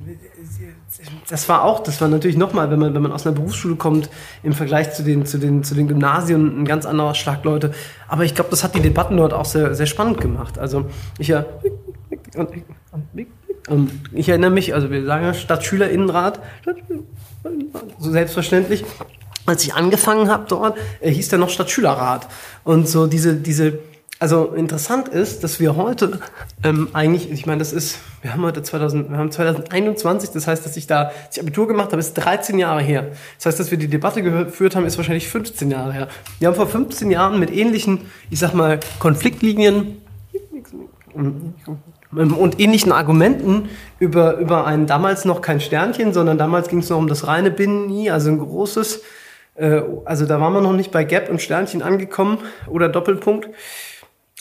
das 1.28 1.49
war 1.49 1.64
auch, 1.64 1.80
das 1.80 2.00
war 2.00 2.08
natürlich 2.08 2.37
nochmal, 2.37 2.70
wenn 2.70 2.78
man, 2.78 2.94
wenn 2.94 3.02
man 3.02 3.12
aus 3.12 3.26
einer 3.26 3.35
Berufsschule 3.35 3.76
kommt, 3.76 4.08
im 4.42 4.52
Vergleich 4.52 4.94
zu 4.94 5.02
den, 5.02 5.26
zu 5.26 5.38
den, 5.38 5.62
zu 5.62 5.75
den 5.75 5.88
Gymnasien 5.88 6.61
ein 6.61 6.64
ganz 6.64 6.87
anderer 6.87 7.14
Schlag 7.14 7.44
Leute. 7.44 7.73
Aber 8.08 8.25
ich 8.25 8.35
glaube, 8.35 8.50
das 8.50 8.64
hat 8.64 8.75
die 8.75 8.80
Debatten 8.80 9.16
dort 9.16 9.35
auch 9.35 9.44
sehr, 9.44 9.75
sehr 9.75 9.87
spannend 9.87 10.20
gemacht. 10.20 10.58
Also 10.58 10.87
ich 11.18 11.28
ja, 11.28 11.44
Ähm, 13.68 13.90
ich 14.12 14.28
erinnere 14.28 14.50
mich, 14.50 14.75
also 14.75 14.90
wir 14.90 15.04
sagen 15.04 15.25
ja 15.25 15.35
Stadtschülerinnenrat, 15.35 16.40
so 17.99 18.11
selbstverständlich. 18.11 18.85
Als 19.47 19.64
ich 19.64 19.75
angefangen 19.75 20.28
habe 20.28 20.44
dort, 20.49 20.76
äh, 21.00 21.11
hieß 21.11 21.30
der 21.30 21.38
noch 21.38 21.49
Stadtschülerrat. 21.49 22.26
Und 22.64 22.88
so 22.88 23.06
diese, 23.06 23.35
diese, 23.35 23.78
also 24.20 24.46
interessant 24.46 25.08
ist, 25.08 25.44
dass 25.44 25.60
wir 25.60 25.76
heute 25.76 26.20
ähm, 26.64 26.88
eigentlich, 26.92 27.30
ich 27.30 27.46
meine, 27.46 27.60
das 27.60 27.72
ist, 27.72 28.00
wir 28.22 28.32
haben 28.32 28.42
heute 28.42 28.62
2000, 28.62 29.10
wir 29.10 29.16
haben 29.16 29.30
2021, 29.30 30.30
das 30.30 30.48
heißt, 30.48 30.66
dass 30.66 30.76
ich 30.76 30.88
da 30.88 31.04
dass 31.04 31.37
ich 31.37 31.40
Abitur 31.40 31.68
gemacht 31.68 31.92
habe, 31.92 32.00
ist 32.00 32.14
13 32.14 32.58
Jahre 32.58 32.80
her. 32.80 33.06
Das 33.37 33.46
heißt, 33.46 33.60
dass 33.60 33.70
wir 33.70 33.78
die 33.78 33.87
Debatte 33.87 34.22
geführt 34.22 34.75
haben, 34.75 34.87
ist 34.87 34.96
wahrscheinlich 34.96 35.28
15 35.28 35.70
Jahre 35.70 35.92
her. 35.92 36.08
Wir 36.40 36.48
haben 36.48 36.56
vor 36.56 36.66
15 36.66 37.10
Jahren 37.10 37.38
mit 37.38 37.54
ähnlichen, 37.54 38.00
ich 38.28 38.40
sag 38.40 38.54
mal, 38.54 38.80
Konfliktlinien 38.98 40.02
und 41.14 42.58
ähnlichen 42.58 42.90
Argumenten 42.90 43.68
über, 44.00 44.38
über 44.38 44.66
ein 44.66 44.87
damals 44.87 45.25
noch 45.26 45.42
kein 45.42 45.60
Sternchen, 45.60 46.12
sondern 46.12 46.38
damals 46.38 46.68
ging 46.68 46.80
es 46.80 46.88
noch 46.88 46.98
um 46.98 47.06
das 47.06 47.26
reine 47.26 47.50
Binnen-I, 47.50 48.10
also 48.10 48.30
ein 48.30 48.38
großes 48.38 49.02
äh, 49.58 49.82
also 50.04 50.25
da 50.25 50.40
waren 50.40 50.52
wir 50.52 50.60
noch 50.60 50.72
nicht 50.72 50.90
bei 50.90 51.04
Gap 51.04 51.28
und 51.28 51.42
Sternchen 51.42 51.82
angekommen 51.82 52.38
oder 52.66 52.88
Doppelpunkt. 52.88 53.48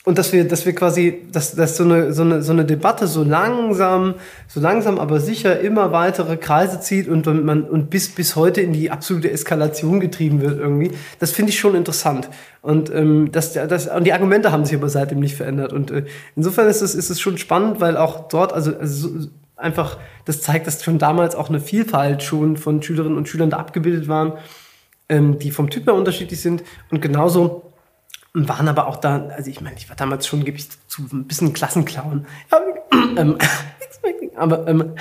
Und 0.08 0.18
dass 0.18 0.32
wir, 0.32 0.48
dass 0.48 0.66
wir 0.66 0.74
quasi, 0.74 1.24
dass, 1.34 1.54
dass 1.54 1.76
so 1.76 1.84
eine, 1.84 2.14
so 2.14 2.22
eine, 2.22 2.42
so 2.42 2.54
eine 2.54 2.64
Debatte 2.64 3.08
so 3.08 3.24
langsam, 3.26 4.16
so 4.48 4.62
langsam, 4.62 5.00
aber 5.00 5.20
sicher 5.20 5.60
immer 5.60 5.92
weitere 5.92 6.38
Kreise 6.38 6.80
zieht 6.80 7.10
und 7.10 7.26
man, 7.44 7.64
und 7.64 7.90
bis, 7.90 8.16
bis 8.16 8.38
heute 8.38 8.62
in 8.62 8.72
die 8.72 8.90
absolute 8.90 9.30
Eskalation 9.30 10.00
getrieben 10.00 10.40
wird 10.40 10.60
irgendwie. 10.60 10.92
Das 11.20 11.32
finde 11.32 11.52
ich 11.52 11.60
schon 11.60 11.76
interessant. 11.76 12.30
Und, 12.62 12.90
ähm, 12.90 13.34
das, 13.34 13.52
das, 13.52 13.88
und 13.88 14.06
die 14.06 14.14
Argumente 14.14 14.54
haben 14.54 14.64
sich 14.64 14.78
aber 14.78 14.88
seitdem 14.88 15.20
nicht 15.20 15.36
verändert. 15.36 15.74
Und 15.74 15.92
äh, 15.92 16.06
insofern 16.38 16.70
ist 16.70 16.82
es, 16.82 16.96
ist 16.96 17.10
es 17.10 17.20
schon 17.20 17.38
spannend, 17.38 17.82
weil 17.82 17.98
auch 17.98 18.30
dort, 18.30 18.54
also, 18.54 18.78
also 18.78 19.10
so, 19.10 19.28
einfach, 19.58 19.98
das 20.24 20.42
zeigt, 20.42 20.68
dass 20.68 20.82
schon 20.82 21.00
damals 21.00 21.36
auch 21.36 21.50
eine 21.50 21.60
Vielfalt 21.60 22.24
schon 22.24 22.56
von 22.56 22.82
Schülerinnen 22.82 23.18
und 23.18 23.28
Schülern 23.28 23.50
da 23.50 23.58
abgebildet 23.58 24.08
waren 24.08 24.36
ähm, 25.10 25.40
die 25.40 25.52
vom 25.52 25.70
Typ 25.70 25.86
her 25.86 25.94
unterschiedlich 25.94 26.42
sind 26.42 26.64
und 26.92 27.02
genauso 27.02 27.67
waren 28.46 28.67
aber 28.67 28.88
auch 28.88 28.98
da, 28.98 29.27
also 29.36 29.50
ich 29.50 29.62
meine, 29.62 29.77
ich 29.77 29.89
war 29.89 29.96
damals 29.96 30.27
schon, 30.27 30.44
gebe 30.44 30.58
ich 30.58 30.67
zu, 30.88 31.03
ein 31.12 31.25
bisschen 31.25 31.53
Klassenclown. 31.53 32.25
Ja, 32.51 32.60
ähm, 33.17 33.38
aber 34.36 34.67
ähm, 34.67 34.94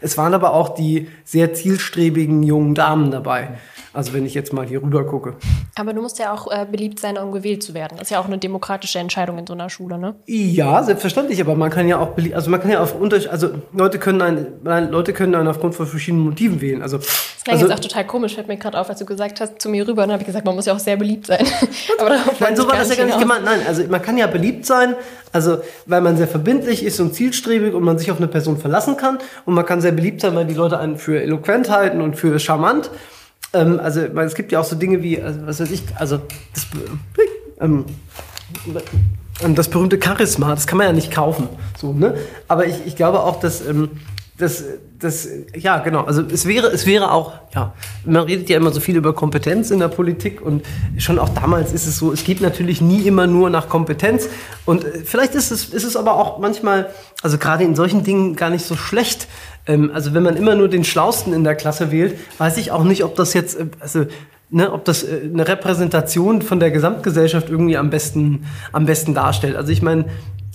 es 0.00 0.18
waren 0.18 0.34
aber 0.34 0.52
auch 0.52 0.74
die 0.74 1.08
sehr 1.24 1.54
zielstrebigen 1.54 2.42
jungen 2.42 2.74
Damen 2.74 3.10
dabei. 3.10 3.58
Also 3.98 4.12
wenn 4.12 4.24
ich 4.24 4.32
jetzt 4.32 4.52
mal 4.52 4.64
hier 4.64 4.80
rüber 4.80 5.04
gucke. 5.04 5.34
Aber 5.74 5.92
du 5.92 6.00
musst 6.00 6.20
ja 6.20 6.32
auch 6.32 6.48
äh, 6.52 6.64
beliebt 6.70 7.00
sein, 7.00 7.18
um 7.18 7.32
gewählt 7.32 7.64
zu 7.64 7.74
werden. 7.74 7.96
Das 7.98 8.02
ist 8.02 8.10
ja 8.10 8.20
auch 8.20 8.26
eine 8.26 8.38
demokratische 8.38 9.00
Entscheidung 9.00 9.38
in 9.38 9.46
so 9.48 9.54
einer 9.54 9.68
Schule, 9.70 9.98
ne? 9.98 10.14
Ja, 10.26 10.84
selbstverständlich. 10.84 11.40
Aber 11.40 11.56
man 11.56 11.68
kann 11.68 11.88
ja 11.88 11.98
auch 11.98 12.10
beliebt, 12.10 12.36
also 12.36 12.48
man 12.48 12.60
kann 12.60 12.70
ja 12.70 12.80
auf 12.80 12.94
Unterschied, 12.94 13.28
also 13.30 13.50
Leute 13.72 13.98
können 13.98 14.22
einen, 14.22 14.92
Leute 14.92 15.12
können 15.12 15.34
einen 15.34 15.48
aufgrund 15.48 15.74
von 15.74 15.88
verschiedenen 15.88 16.22
Motiven 16.22 16.60
wählen. 16.60 16.80
Also 16.80 16.98
das 16.98 17.08
klingt 17.42 17.58
also, 17.58 17.66
jetzt 17.66 17.76
auch 17.76 17.88
total 17.88 18.06
komisch, 18.06 18.36
fällt 18.36 18.46
mir 18.46 18.56
gerade 18.56 18.78
auf, 18.78 18.88
als 18.88 19.00
du 19.00 19.04
gesagt 19.04 19.40
hast 19.40 19.60
zu 19.60 19.68
mir 19.68 19.84
rüber. 19.88 20.02
Dann 20.02 20.12
habe 20.12 20.22
ich 20.22 20.26
gesagt, 20.28 20.46
man 20.46 20.54
muss 20.54 20.66
ja 20.66 20.74
auch 20.74 20.78
sehr 20.78 20.96
beliebt 20.96 21.26
sein. 21.26 21.44
aber 21.98 22.18
Nein, 22.38 22.54
so 22.54 22.68
war 22.68 22.76
das 22.76 22.90
ja 22.90 22.94
gar 22.94 23.06
nicht 23.06 23.18
gemeint. 23.18 23.44
Nein, 23.44 23.62
also 23.66 23.82
man 23.82 24.00
kann 24.00 24.16
ja 24.16 24.28
beliebt 24.28 24.64
sein, 24.64 24.94
also 25.32 25.58
weil 25.86 26.02
man 26.02 26.16
sehr 26.16 26.28
verbindlich 26.28 26.84
ist 26.84 27.00
und 27.00 27.14
zielstrebig 27.14 27.74
und 27.74 27.82
man 27.82 27.98
sich 27.98 28.12
auf 28.12 28.18
eine 28.18 28.28
Person 28.28 28.58
verlassen 28.58 28.96
kann. 28.96 29.18
Und 29.44 29.54
man 29.54 29.66
kann 29.66 29.80
sehr 29.80 29.90
beliebt 29.90 30.20
sein, 30.20 30.36
weil 30.36 30.44
die 30.44 30.54
Leute 30.54 30.78
einen 30.78 30.98
für 30.98 31.20
eloquent 31.20 31.68
halten 31.68 32.00
und 32.00 32.14
für 32.14 32.38
charmant. 32.38 32.92
Ähm, 33.52 33.80
also 33.80 34.00
es 34.00 34.34
gibt 34.34 34.52
ja 34.52 34.60
auch 34.60 34.64
so 34.64 34.76
Dinge 34.76 35.02
wie, 35.02 35.20
also, 35.20 35.46
was 35.46 35.60
weiß 35.60 35.70
ich, 35.70 35.82
also 35.96 36.20
das, 36.54 36.66
ähm, 37.60 37.84
ähm, 39.42 39.54
das 39.54 39.68
berühmte 39.68 39.98
Charisma, 40.02 40.50
das 40.50 40.66
kann 40.66 40.78
man 40.78 40.86
ja 40.86 40.92
nicht 40.92 41.12
kaufen. 41.12 41.48
So, 41.76 41.92
ne? 41.92 42.14
Aber 42.48 42.66
ich, 42.66 42.86
ich 42.86 42.96
glaube 42.96 43.20
auch, 43.20 43.40
dass 43.40 43.66
ähm, 43.66 43.90
das, 44.38 44.62
das, 45.00 45.28
ja, 45.56 45.78
genau. 45.78 46.04
Also 46.04 46.22
es 46.22 46.46
wäre, 46.46 46.68
es 46.68 46.86
wäre 46.86 47.10
auch, 47.10 47.32
ja, 47.54 47.74
man 48.04 48.22
redet 48.22 48.48
ja 48.48 48.56
immer 48.56 48.70
so 48.70 48.78
viel 48.78 48.96
über 48.96 49.12
Kompetenz 49.12 49.72
in 49.72 49.80
der 49.80 49.88
Politik 49.88 50.40
und 50.40 50.64
schon 50.96 51.18
auch 51.18 51.30
damals 51.30 51.72
ist 51.72 51.88
es 51.88 51.98
so, 51.98 52.12
es 52.12 52.22
geht 52.22 52.40
natürlich 52.40 52.80
nie 52.80 53.02
immer 53.02 53.26
nur 53.26 53.50
nach 53.50 53.68
Kompetenz 53.68 54.28
und 54.64 54.84
äh, 54.84 55.00
vielleicht 55.04 55.34
ist 55.34 55.50
es, 55.50 55.70
ist 55.70 55.84
es 55.84 55.96
aber 55.96 56.14
auch 56.14 56.38
manchmal, 56.38 56.88
also 57.20 57.36
gerade 57.36 57.64
in 57.64 57.74
solchen 57.74 58.04
Dingen 58.04 58.36
gar 58.36 58.50
nicht 58.50 58.64
so 58.64 58.76
schlecht, 58.76 59.26
ähm, 59.68 59.92
also 59.94 60.14
wenn 60.14 60.24
man 60.24 60.36
immer 60.36 60.56
nur 60.56 60.68
den 60.68 60.82
Schlausten 60.82 61.32
in 61.32 61.44
der 61.44 61.54
Klasse 61.54 61.92
wählt, 61.92 62.18
weiß 62.38 62.56
ich 62.56 62.72
auch 62.72 62.82
nicht, 62.82 63.04
ob 63.04 63.14
das 63.14 63.34
jetzt, 63.34 63.60
äh, 63.60 63.66
also 63.78 64.06
Ne, 64.50 64.72
ob 64.72 64.86
das 64.86 65.02
äh, 65.02 65.20
eine 65.30 65.46
Repräsentation 65.46 66.40
von 66.40 66.58
der 66.58 66.70
Gesamtgesellschaft 66.70 67.50
irgendwie 67.50 67.76
am 67.76 67.90
besten, 67.90 68.46
am 68.72 68.86
besten 68.86 69.12
darstellt. 69.12 69.56
Also 69.56 69.70
ich 69.72 69.82
meine, 69.82 70.06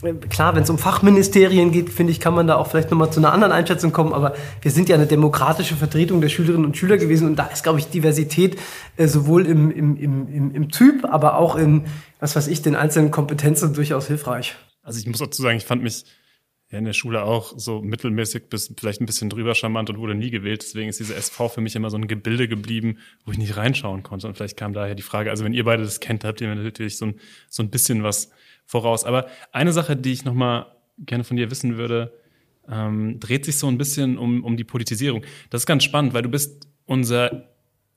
äh, 0.02 0.14
klar, 0.14 0.56
wenn 0.56 0.64
es 0.64 0.70
um 0.72 0.80
Fachministerien 0.80 1.72
geht, 1.72 1.92
finde 1.92 2.12
ich, 2.12 2.20
kann 2.20 2.34
man 2.34 2.48
da 2.48 2.56
auch 2.56 2.66
vielleicht 2.66 2.90
nochmal 2.90 3.12
zu 3.12 3.20
einer 3.20 3.32
anderen 3.32 3.54
Einschätzung 3.54 3.92
kommen, 3.92 4.12
aber 4.12 4.34
wir 4.64 4.72
sind 4.72 4.90
ja 4.90 4.96
eine 4.96 5.06
demokratische 5.06 5.76
Vertretung 5.76 6.22
der 6.22 6.30
Schülerinnen 6.30 6.66
und 6.66 6.76
Schüler 6.76 6.98
gewesen 6.98 7.28
und 7.28 7.36
da 7.36 7.46
ist, 7.46 7.62
glaube 7.62 7.78
ich, 7.78 7.88
Diversität 7.88 8.58
äh, 8.98 9.08
sowohl 9.08 9.46
im, 9.46 9.70
im, 9.70 9.96
im, 9.98 10.56
im 10.56 10.70
Typ, 10.70 11.06
aber 11.06 11.38
auch 11.38 11.56
in, 11.56 11.86
was 12.20 12.36
weiß 12.36 12.48
ich, 12.48 12.64
den 12.64 12.76
einzelnen 12.76 13.12
Kompetenzen 13.12 13.76
durchaus 13.76 14.08
hilfreich. 14.08 14.56
Also 14.82 14.98
ich 14.98 15.06
muss 15.06 15.20
dazu 15.20 15.44
sagen, 15.44 15.58
ich 15.58 15.66
fand 15.66 15.84
mich 15.84 16.04
ja 16.74 16.80
in 16.80 16.86
der 16.86 16.94
Schule 16.94 17.24
auch 17.24 17.54
so 17.56 17.82
mittelmäßig 17.82 18.50
bis 18.50 18.74
vielleicht 18.78 19.00
ein 19.00 19.06
bisschen 19.06 19.30
drüber 19.30 19.54
charmant 19.56 19.90
und 19.90 20.00
wurde 20.00 20.16
nie 20.16 20.32
gewählt. 20.32 20.64
Deswegen 20.64 20.90
ist 20.90 21.00
diese 21.00 21.16
SV 21.16 21.50
für 21.50 21.62
mich 21.62 21.76
immer 21.76 21.90
so 21.90 21.98
ein 21.98 22.08
Gebilde 22.08 22.48
geblieben, 22.48 22.98
wo 23.26 23.32
ich 23.32 23.38
nicht 23.38 23.56
reinschauen 23.56 24.04
konnte. 24.04 24.28
Und 24.28 24.36
vielleicht 24.36 24.58
kam 24.58 24.74
daher 24.74 24.96
die 24.96 25.04
Frage, 25.04 25.30
also 25.30 25.46
wenn 25.46 25.54
ihr 25.54 25.64
beide 25.64 25.84
das 25.84 26.00
kennt, 26.00 26.24
habt 26.26 26.42
ihr 26.42 26.54
natürlich 26.54 26.98
so 26.98 27.06
ein, 27.06 27.20
so 27.48 27.62
ein 27.64 27.70
bisschen 27.70 28.04
was 28.04 28.32
voraus. 28.66 29.06
Aber 29.06 29.28
eine 29.52 29.72
Sache, 29.72 29.96
die 29.96 30.12
ich 30.12 30.26
nochmal 30.26 30.66
gerne 30.98 31.24
von 31.24 31.38
dir 31.38 31.52
wissen 31.52 31.78
würde, 31.78 32.14
ähm, 32.68 33.20
dreht 33.20 33.46
sich 33.46 33.58
so 33.60 33.68
ein 33.68 33.78
bisschen 33.78 34.18
um, 34.18 34.44
um 34.44 34.58
die 34.58 34.64
Politisierung. 34.64 35.24
Das 35.52 35.62
ist 35.62 35.66
ganz 35.68 35.84
spannend, 35.84 36.14
weil 36.14 36.24
du 36.24 36.30
bist 36.30 36.68
unser 36.86 37.50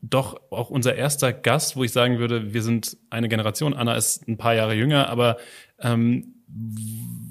doch 0.03 0.39
auch 0.51 0.69
unser 0.69 0.95
erster 0.95 1.33
Gast, 1.33 1.77
wo 1.77 1.83
ich 1.83 1.93
sagen 1.93 2.19
würde, 2.19 2.53
wir 2.53 2.63
sind 2.63 2.99
eine 3.09 3.29
Generation. 3.29 3.73
Anna 3.73 3.95
ist 3.97 4.29
ein 4.29 4.37
paar 4.37 4.55
Jahre 4.55 4.75
jünger, 4.75 5.09
aber 5.09 5.39
ähm, 5.81 6.35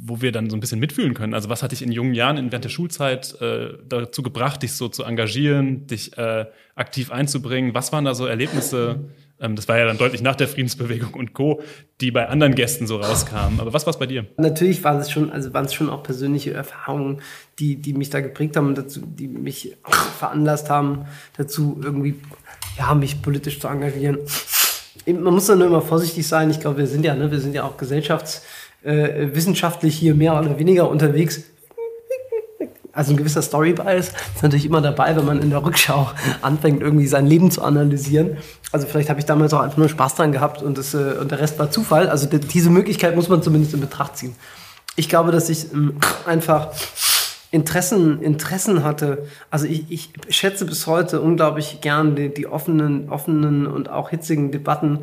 wo 0.08 0.22
wir 0.22 0.32
dann 0.32 0.50
so 0.50 0.56
ein 0.56 0.60
bisschen 0.60 0.80
mitfühlen 0.80 1.14
können. 1.14 1.34
Also 1.34 1.50
was 1.50 1.64
hat 1.64 1.72
dich 1.72 1.82
in 1.82 1.92
jungen 1.92 2.14
Jahren 2.14 2.38
während 2.52 2.64
der 2.64 2.70
Schulzeit 2.70 3.40
äh, 3.42 3.74
dazu 3.88 4.22
gebracht, 4.22 4.62
dich 4.62 4.74
so 4.74 4.88
zu 4.88 5.04
engagieren, 5.04 5.88
dich 5.88 6.18
äh, 6.18 6.46
aktiv 6.76 7.12
einzubringen? 7.12 7.74
Was 7.74 7.92
waren 7.92 8.06
da 8.06 8.14
so 8.14 8.26
Erlebnisse? 8.26 9.00
Ähm, 9.40 9.56
das 9.56 9.68
war 9.68 9.78
ja 9.78 9.86
dann 9.86 9.98
deutlich 9.98 10.22
nach 10.22 10.36
der 10.36 10.48
Friedensbewegung 10.48 11.14
und 11.14 11.34
Co., 11.34 11.62
die 12.02 12.12
bei 12.12 12.28
anderen 12.28 12.56
Gästen 12.56 12.88
so 12.88 12.98
rauskamen. 12.98 13.60
Aber 13.60 13.74
was 13.74 13.86
war 13.86 13.92
es 13.92 14.00
bei 14.00 14.06
dir? 14.06 14.26
Natürlich 14.38 14.84
waren 14.84 15.00
es 15.00 15.10
schon, 15.10 15.32
also 15.32 15.54
waren 15.54 15.66
es 15.66 15.74
schon 15.74 15.90
auch 15.90 16.04
persönliche 16.04 16.54
Erfahrungen, 16.54 17.22
die, 17.60 17.78
die 17.78 17.94
mich 17.94 18.10
da 18.10 18.22
geprägt 18.22 18.56
haben 18.56 18.68
und 18.68 18.78
dazu, 18.78 19.02
die 19.02 19.28
mich 19.28 19.76
veranlasst 20.20 20.70
haben, 20.70 21.06
dazu 21.36 21.80
irgendwie, 21.84 22.16
ja, 22.78 22.94
mich 22.94 23.22
politisch 23.22 23.60
zu 23.60 23.68
engagieren. 23.68 24.20
Man 25.08 25.34
muss 25.34 25.48
da 25.48 25.56
nur 25.56 25.68
immer 25.68 25.82
vorsichtig 25.82 26.28
sein. 26.28 26.50
Ich 26.50 26.60
glaube, 26.60 26.78
wir 26.78 26.88
sind 26.88 27.04
ja, 27.06 27.16
ne, 27.16 27.30
wir 27.32 27.40
sind 27.40 27.54
ja 27.54 27.64
auch 27.64 27.78
Gesellschafts- 27.78 28.42
äh, 28.86 29.34
wissenschaftlich 29.34 29.98
hier 29.98 30.16
mehr 30.16 30.40
oder 30.40 30.60
weniger 30.60 30.90
unterwegs. 30.90 31.44
Also 32.92 33.12
ein 33.12 33.18
gewisser 33.18 33.42
Story-Bias 33.42 34.08
ist 34.08 34.42
natürlich 34.42 34.66
immer 34.66 34.80
dabei, 34.80 35.16
wenn 35.18 35.26
man 35.26 35.42
in 35.42 35.50
der 35.50 35.66
Rückschau 35.66 36.10
anfängt, 36.42 36.82
irgendwie 36.82 37.08
sein 37.08 37.28
Leben 37.28 37.52
zu 37.52 37.62
analysieren. 37.62 38.38
Also 38.72 38.88
vielleicht 38.88 39.10
habe 39.10 39.20
ich 39.20 39.26
damals 39.26 39.54
auch 39.54 39.60
einfach 39.60 39.78
nur 39.78 39.90
Spaß 39.90 40.16
dran 40.16 40.32
gehabt 40.32 40.62
und, 40.62 40.78
das, 40.78 40.94
äh, 40.94 41.16
und 41.20 41.30
der 41.30 41.40
Rest 41.40 41.60
war 41.60 41.70
Zufall. 41.70 42.08
Also 42.08 42.26
die, 42.26 42.40
diese 42.40 42.70
Möglichkeit 42.70 43.16
muss 43.16 43.28
man 43.28 43.44
zumindest 43.44 43.74
in 43.74 43.82
Betracht 43.82 44.16
ziehen. 44.16 44.36
Ich 44.96 45.10
glaube, 45.10 45.34
dass 45.34 45.50
ich 45.50 45.74
ähm, 45.74 45.98
einfach 46.26 46.72
Interessen, 47.52 48.22
Interessen 48.22 48.84
hatte. 48.84 49.26
Also 49.50 49.66
ich, 49.66 49.86
ich 49.90 50.14
schätze 50.30 50.66
bis 50.66 50.88
heute 50.88 51.20
unglaublich 51.22 51.80
gern 51.82 52.16
die, 52.16 52.34
die 52.34 52.48
offenen, 52.48 53.10
offenen 53.10 53.68
und 53.68 53.90
auch 53.90 54.10
hitzigen 54.10 54.52
Debatten 54.52 55.00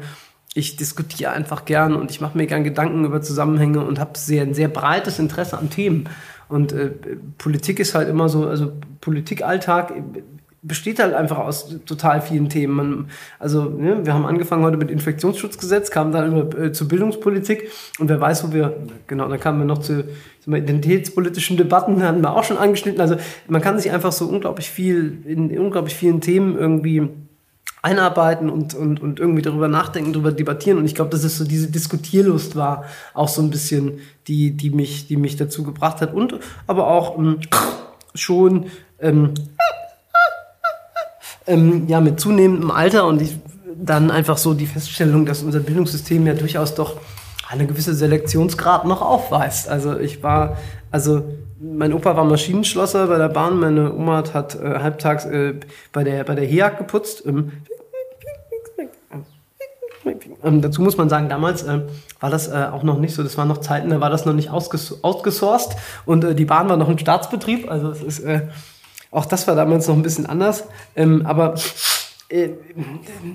ich 0.55 0.77
diskutiere 0.77 1.33
einfach 1.33 1.65
gern 1.65 1.95
und 1.95 2.11
ich 2.11 2.21
mache 2.21 2.37
mir 2.37 2.47
gern 2.47 2.65
Gedanken 2.65 3.05
über 3.05 3.23
Zusammenhänge 3.23 3.85
und 3.85 3.99
habe 3.99 4.19
sehr, 4.19 4.43
ein 4.43 4.55
sehr 4.55 4.69
breites 4.69 5.19
Interesse 5.19 5.59
an 5.59 5.71
Themen. 5.71 6.09
Und 6.49 6.73
äh, 6.73 6.91
Politik 7.39 7.81
ist 7.81 7.95
halt 7.95 8.09
immer 8.09 8.29
so, 8.29 8.47
also 8.47 8.73
Politikalltag 9.01 9.95
besteht 10.65 11.01
halt 11.01 11.13
einfach 11.13 11.39
aus 11.39 11.77
total 11.87 12.21
vielen 12.21 12.49
Themen. 12.49 12.77
Man, 12.77 13.11
also 13.39 13.65
ne, 13.65 14.05
wir 14.05 14.15
haben 14.15 14.27
angefangen 14.27 14.63
heute 14.63 14.77
mit 14.77 14.91
Infektionsschutzgesetz, 14.91 15.91
kamen 15.91 16.13
dann 16.13 16.31
immer 16.31 16.59
äh, 16.59 16.73
zur 16.73 16.87
Bildungspolitik 16.87 17.69
und 17.99 18.09
wer 18.09 18.21
weiß, 18.21 18.47
wo 18.47 18.53
wir, 18.53 18.77
genau, 19.09 19.29
dann 19.29 19.41
kamen 19.41 19.59
wir 19.59 19.65
noch 19.65 19.79
zu 19.79 20.05
wir, 20.45 20.59
identitätspolitischen 20.59 21.57
Debatten, 21.57 22.03
hatten 22.03 22.21
wir 22.21 22.37
auch 22.37 22.45
schon 22.45 22.59
angeschnitten. 22.59 23.01
Also 23.01 23.17
man 23.49 23.61
kann 23.61 23.79
sich 23.79 23.91
einfach 23.91 24.13
so 24.13 24.27
unglaublich 24.27 24.71
viel, 24.71 25.23
in 25.25 25.59
unglaublich 25.59 25.95
vielen 25.95 26.21
Themen 26.21 26.57
irgendwie 26.57 27.09
einarbeiten 27.83 28.49
und, 28.49 28.75
und, 28.75 29.01
und 29.01 29.19
irgendwie 29.19 29.43
darüber 29.43 29.67
nachdenken, 29.67 30.13
darüber 30.13 30.31
debattieren. 30.31 30.79
Und 30.79 30.85
ich 30.87 30.95
glaube, 30.95 31.11
dass 31.11 31.25
es 31.25 31.37
so 31.37 31.45
diese 31.45 31.69
Diskutierlust 31.69 32.55
war, 32.55 32.85
auch 33.13 33.29
so 33.29 33.43
ein 33.43 33.51
bisschen, 33.51 33.99
die, 34.29 34.53
die, 34.53 34.71
mich, 34.71 35.09
die 35.09 35.17
mich 35.17 35.37
dazu 35.37 35.65
gebracht 35.65 36.01
hat. 36.01 36.15
Und 36.15 36.39
aber 36.69 36.87
auch 36.87 37.19
ähm, 37.19 37.41
schon 38.15 38.67
ähm, 39.01 39.35
ähm, 41.47 41.89
ja, 41.89 42.01
mit 42.01 42.21
zunehmendem 42.21 42.71
Alter 42.71 43.07
und 43.07 43.21
ich, 43.21 43.37
dann 43.77 44.13
einfach 44.13 44.39
so 44.39 44.55
die 44.55 44.67
Feststellung, 44.67 45.27
dass 45.27 45.43
unser 45.43 45.59
Bildungssystem 45.59 46.25
ja 46.27 46.35
durchaus 46.35 46.77
doch 46.77 47.01
eine 47.49 47.67
gewisse 47.67 47.95
Selektionsgrad 47.95 48.85
noch 48.85 49.03
aufweist. 49.03 49.69
Also 49.69 49.99
ich 49.99 50.23
war, 50.23 50.57
also 50.93 51.25
mein 51.63 51.93
Opa 51.93 52.17
war 52.17 52.25
Maschinenschlosser 52.25 53.07
bei 53.07 53.19
der 53.19 53.29
Bahn, 53.29 53.59
meine 53.59 53.95
Oma 53.95 54.25
hat, 54.33 54.57
äh, 54.57 54.81
halbtags 54.81 55.25
äh, 55.27 55.55
bei 55.93 56.03
der, 56.03 56.25
bei 56.25 56.35
der 56.35 56.45
HEAG 56.45 56.79
geputzt. 56.79 57.25
Ähm, 57.25 57.53
ähm, 60.43 60.61
dazu 60.61 60.83
muss 60.83 60.97
man 60.97 61.09
sagen, 61.09 61.29
damals 61.29 61.63
äh, 61.63 61.83
war 62.19 62.31
das 62.31 62.49
äh, 62.49 62.67
auch 62.73 62.83
noch 62.83 62.99
nicht 62.99 63.15
so, 63.15 63.23
das 63.23 63.39
waren 63.39 63.47
noch 63.47 63.59
Zeiten, 63.59 63.91
da 63.91 64.01
war 64.01 64.11
das 64.11 64.27
noch 64.27 64.33
nicht 64.33 64.51
ausges 64.51 65.05
outgesourced 65.05 65.77
und 66.05 66.25
äh, 66.25 66.35
die 66.35 66.45
Bahn 66.45 66.69
war 66.69 66.77
noch 66.77 66.89
ein 66.89 66.99
Staatsbetrieb, 66.99 67.71
also 67.71 67.91
es 67.91 68.03
ist, 68.03 68.21
äh, 68.21 68.49
auch 69.13 69.27
das 69.27 69.47
war 69.47 69.55
damals 69.55 69.87
noch 69.87 69.95
ein 69.95 70.03
bisschen 70.03 70.27
anders, 70.27 70.65
ähm, 70.97 71.25
aber 71.25 71.55
äh, 72.29 72.49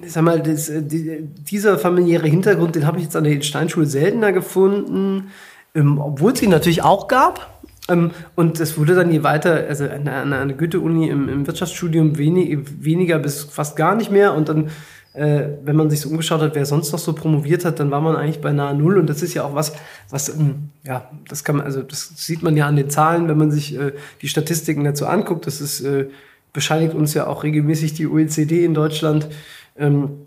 sag 0.06 0.24
mal, 0.24 0.42
das, 0.42 0.68
äh, 0.68 0.84
die, 0.84 1.22
dieser 1.22 1.78
familiäre 1.78 2.28
Hintergrund, 2.28 2.76
den 2.76 2.86
habe 2.86 2.98
ich 2.98 3.06
jetzt 3.06 3.16
an 3.16 3.24
der 3.24 3.40
Steinschule 3.42 3.86
seltener 3.86 4.34
gefunden, 4.34 5.32
ähm, 5.74 6.00
obwohl 6.00 6.34
es 6.34 6.42
ihn 6.42 6.50
natürlich 6.50 6.84
auch 6.84 7.08
gab. 7.08 7.57
Ähm, 7.89 8.12
und 8.36 8.60
es 8.60 8.77
wurde 8.77 8.96
dann 8.96 9.12
je 9.12 9.24
weiter, 9.24 9.65
also 9.67 9.86
an 9.86 10.08
einer 10.08 10.53
Goethe-Uni 10.53 11.08
im, 11.10 11.29
im 11.29 11.48
Wirtschaftsstudium 11.48 12.17
wenig, 12.17 12.60
weniger 12.79 13.20
bis 13.20 13.44
fast 13.44 13.75
gar 13.75 13.96
nicht 13.96 14.12
mehr 14.12 14.34
und 14.34 14.50
dann 14.50 14.70
äh, 15.17 15.58
wenn 15.63 15.75
man 15.75 15.89
sich 15.89 16.01
so 16.01 16.10
umgeschaut 16.10 16.41
hat, 16.41 16.53
wer 16.53 16.67
sonst 16.67 16.91
noch 16.91 17.00
so 17.00 17.13
promoviert 17.13 17.65
hat, 17.65 17.79
dann 17.79 17.89
war 17.89 18.01
man 18.01 18.15
eigentlich 18.15 18.39
bei 18.39 18.53
nahe 18.53 18.75
Null. 18.75 19.00
Und 19.00 19.10
das 19.10 19.24
ist 19.24 19.34
ja 19.34 19.44
auch 19.44 19.56
was, 19.56 19.74
was, 20.12 20.29
ähm, 20.29 20.70
ja, 20.84 21.10
das 21.27 21.44
kann 21.44 21.56
man, 21.56 21.65
also 21.65 21.82
das 21.82 22.12
sieht 22.17 22.44
man 22.44 22.56
ja 22.56 22.67
an 22.67 22.75
den 22.75 22.91
Zahlen, 22.91 23.27
wenn 23.27 23.38
man 23.38 23.50
sich 23.50 23.75
äh, 23.75 23.94
die 24.22 24.27
Statistiken 24.27 24.84
dazu 24.84 25.08
anguckt. 25.08 25.48
Das 25.48 25.60
ist, 25.60 25.82
äh, 25.82 26.06
bescheinigt 26.53 26.94
uns 26.94 27.15
ja 27.15 27.25
auch 27.25 27.44
regelmäßig 27.44 27.96
die 27.96 28.06
OECD 28.06 28.63
in 28.63 28.75
Deutschland. 28.75 29.27
Ähm, 29.75 30.27